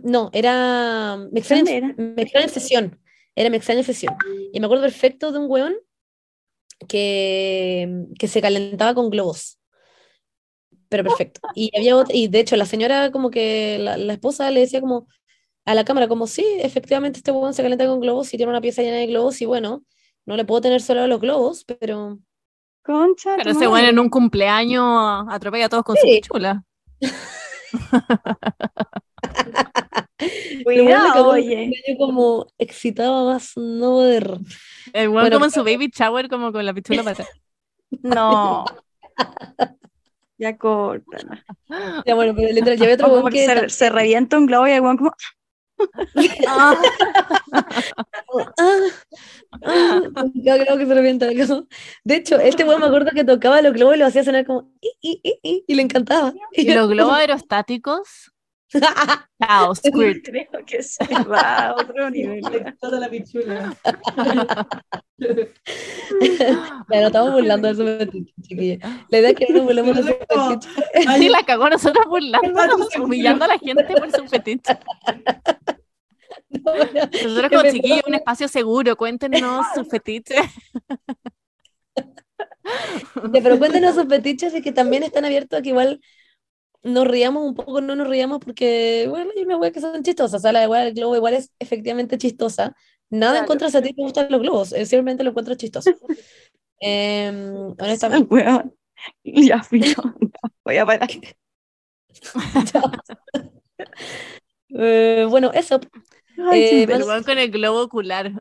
no, 0.05 0.31
era 0.33 1.17
mi 1.33 1.39
extraña, 1.41 1.63
¿Dónde 1.65 1.77
era? 1.77 1.95
mi 1.99 2.23
extraña 2.23 2.49
sesión. 2.49 3.01
Era 3.35 3.51
mi 3.51 3.57
extraña 3.57 3.83
sesión. 3.83 4.15
Y 4.53 4.61
me 4.61 4.67
acuerdo 4.67 4.85
perfecto 4.85 5.31
de 5.33 5.39
un 5.39 5.47
weón 5.51 5.75
que, 6.89 8.07
que 8.19 8.29
se 8.29 8.41
calentaba 8.41 8.95
con 8.95 9.11
globos. 9.11 9.59
Pero 10.89 11.03
perfecto. 11.05 11.41
Y 11.55 11.71
había 11.77 11.97
otra- 11.97 12.15
y 12.17 12.29
de 12.29 12.41
hecho 12.41 12.57
la 12.57 12.67
señora 12.67 13.11
como 13.11 13.31
que 13.31 13.79
la, 13.79 13.97
la 13.99 14.13
esposa 14.15 14.51
le 14.51 14.61
decía 14.61 14.81
como 14.81 15.07
a 15.67 15.75
la 15.75 15.85
cámara 15.85 16.09
como 16.09 16.27
sí, 16.27 16.45
efectivamente 16.61 17.19
este 17.19 17.33
weón 17.33 17.55
se 17.55 17.63
calienta 17.63 17.87
con 17.87 18.01
globos 18.01 18.33
y 18.35 18.37
tiene 18.39 18.51
una 18.51 18.61
pieza 18.63 18.83
llena 18.83 18.97
de 18.99 19.07
globos 19.09 19.41
y 19.43 19.47
bueno, 19.47 19.85
no 20.27 20.37
le 20.37 20.45
puedo 20.45 20.61
tener 20.63 20.83
solo 20.83 21.03
a 21.03 21.07
los 21.09 21.21
globos, 21.21 21.65
pero 21.65 22.19
Concha, 22.89 23.35
Pero 23.37 23.51
ese 23.51 23.67
bueno 23.67 23.89
en 23.89 23.99
un 23.99 24.09
cumpleaños 24.09 25.27
atropella 25.29 25.67
a 25.67 25.69
todos 25.69 25.85
con 25.85 25.95
Sí. 25.97 26.01
su 26.01 26.07
pichula. 26.23 26.65
el 30.19 30.63
weón 30.65 30.65
le 30.65 30.85
Cuidado, 30.87 31.29
oye. 31.29 31.71
como 31.99 32.47
excitaba 32.57 33.25
más 33.25 33.53
no 33.57 33.91
poder. 33.91 34.39
El 34.95 35.11
Bueno, 35.11 35.31
como 35.31 35.45
en 35.45 35.51
su 35.51 35.63
baby 35.65 35.93
shower, 35.95 36.31
como 36.31 36.51
con 36.51 36.65
la 36.65 36.73
pichula 36.73 37.03
para 37.03 37.13
atrás. 37.13 37.29
No. 38.03 38.65
Ya 40.39 40.57
córtala. 40.57 41.45
Ya 42.07 42.15
bueno, 42.15 42.35
pero 42.35 42.51
literal, 42.55 42.79
ya 42.79 42.85
había 42.85 42.95
otro 42.95 43.11
como 43.11 43.29
que 43.29 43.47
que 43.47 43.69
se, 43.69 43.91
revienta 43.91 44.39
un 44.39 44.47
globo 44.47 44.67
y 44.67 44.71
el 44.71 44.81
weón 44.81 44.97
como, 44.97 45.13
Ah, 46.47 46.77
ah, 49.65 50.03
ah, 50.15 50.25
De 52.05 52.15
hecho, 52.17 52.39
este 52.39 52.65
weón 52.65 52.81
me 52.81 52.87
acuerdo 52.87 53.11
que 53.13 53.25
tocaba 53.25 53.63
los 53.63 53.73
globos 53.73 53.97
y 53.97 53.99
lo 53.99 54.07
hacía 54.07 54.25
sonar 54.25 54.45
como 54.47 54.71
y, 54.81 55.21
y, 55.23 55.39
y, 55.43 55.65
y 55.67 55.75
le 55.75 55.83
encantaba. 55.83 56.33
Y, 56.53 56.73
los 56.73 56.89
globos 56.89 57.15
aerostáticos 57.15 58.33
Chao, 58.71 59.75
Squirt. 59.75 60.25
Creo 60.25 60.65
que 60.67 60.83
se 60.83 61.05
va 61.25 61.69
a 61.69 61.75
otro 61.75 62.11
nivel. 62.11 62.43
Toda 62.79 63.01
la 63.01 63.09
pichula. 63.09 63.75
No 65.19 67.07
estamos 67.07 67.33
burlando 67.33 67.69
de 67.69 67.75
su 67.75 67.85
fetiche, 67.85 68.35
chiquilla. 68.43 68.79
La 69.11 69.19
idea 69.19 69.31
es 69.31 69.37
que 69.37 69.47
no 69.49 69.59
nos 69.59 69.65
burlemos 69.65 69.97
de 69.97 70.03
su 70.03 70.09
fetiche. 70.09 70.69
Sí, 71.19 71.29
la 71.29 71.43
cagó 71.45 71.69
nosotros 71.69 72.07
burlándonos, 72.07 72.95
humillando 72.97 73.45
a 73.45 73.49
la 73.49 73.59
gente 73.59 73.85
por 73.85 74.11
su 74.13 74.29
fetiche. 74.29 74.79
Nosotros 76.51 77.51
como 77.51 77.71
chiquillos, 77.71 78.03
un 78.07 78.15
espacio 78.15 78.49
seguro, 78.49 78.97
cuéntenos 78.97 79.67
su 79.75 79.85
fetiche. 79.85 80.37
Ya, 83.33 83.43
pero 83.43 83.59
cuéntenos 83.59 83.95
sus 83.95 84.07
fetiches 84.09 84.55
y 84.55 84.63
que 84.63 84.73
también 84.73 85.03
están 85.03 85.25
abiertos 85.25 85.59
a 85.59 85.63
que 85.63 85.71
igual 85.71 86.01
nos 86.83 87.07
riamos 87.07 87.45
un 87.45 87.55
poco, 87.55 87.81
no 87.81 87.97
nos 87.97 88.09
riamos 88.09 88.39
porque, 88.41 89.07
bueno, 89.09 89.31
hay 89.37 89.43
unas 89.45 89.59
weas 89.59 89.73
que 89.73 89.81
son 89.81 90.03
chistosas. 90.03 90.41
O 90.41 90.43
sea, 90.43 90.53
la 90.53 90.69
wea 90.69 90.83
del 90.85 90.95
globo 90.95 91.17
igual 91.17 91.35
es 91.35 91.53
efectivamente 91.59 92.19
chistosa. 92.19 92.75
Nada 93.11 93.41
en 93.41 93.47
contra 93.47 93.71
si 93.71 93.77
a 93.77 93.83
ti 93.83 93.95
te 93.95 94.03
gustan 94.03 94.29
los 94.31 94.41
globos, 94.41 94.73
eh, 94.73 94.85
simplemente 94.87 95.25
lo 95.25 95.31
encuentro 95.31 95.55
chistoso. 95.55 95.91
Em, 96.81 97.75
honestamente. 97.81 98.37
Ya 99.25 99.63
filo. 99.65 100.03
Voy 100.65 100.77
a 100.77 100.87
parar. 100.87 101.09
Eh, 104.71 105.27
bueno, 105.31 105.51
eso, 105.55 105.81
Ay, 106.51 106.63
Eh, 106.63 106.83
imbécil. 106.83 107.05
weón 107.05 107.23
con 107.25 107.39
el 107.39 107.51
globo 107.51 107.83
ocular. 107.83 108.33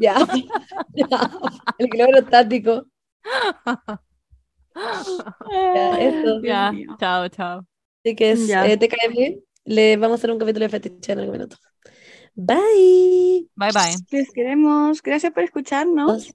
ya. 0.00 0.14
Ya. 0.94 1.30
El 1.78 1.88
globo 1.88 2.12
aerostático. 2.14 2.86
Ya, 4.74 5.98
eso. 6.00 6.42
Ya, 6.42 6.72
chao, 6.98 7.28
chao. 7.28 7.66
Así 8.04 8.16
que 8.16 8.30
es, 8.32 8.48
eh, 8.48 8.76
te 8.76 8.88
cae 8.88 9.08
bien. 9.08 9.44
Le 9.64 9.96
vamos 9.96 10.16
a 10.16 10.18
hacer 10.20 10.30
un 10.30 10.38
capítulo 10.38 10.64
de 10.64 10.70
fetiche 10.70 11.12
en 11.12 11.18
algún 11.20 11.32
minuto. 11.32 11.56
Bye. 12.34 13.48
Bye 13.54 13.72
bye. 13.72 13.96
Les 14.10 14.30
queremos. 14.32 15.02
Gracias 15.02 15.32
por 15.32 15.42
escucharnos. 15.42 16.34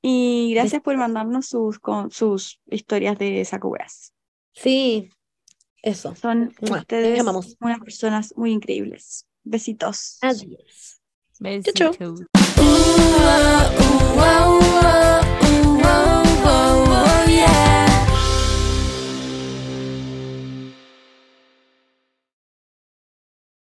Y 0.00 0.52
gracias 0.54 0.82
por 0.82 0.96
mandarnos 0.96 1.46
sus, 1.46 1.78
con, 1.78 2.10
sus 2.10 2.60
historias 2.66 3.18
de 3.18 3.42
sacueas. 3.44 4.12
Sí, 4.52 5.10
eso. 5.82 6.14
Son 6.14 6.54
Mua, 6.60 6.80
ustedes 6.80 7.18
amamos. 7.20 7.56
unas 7.60 7.80
personas 7.80 8.34
muy 8.36 8.52
increíbles. 8.52 9.26
Besitos. 9.42 10.18
Adiós. 10.20 11.00
Besitos. 11.40 11.96
Ah, 13.26 13.70
ooh, 15.40 15.43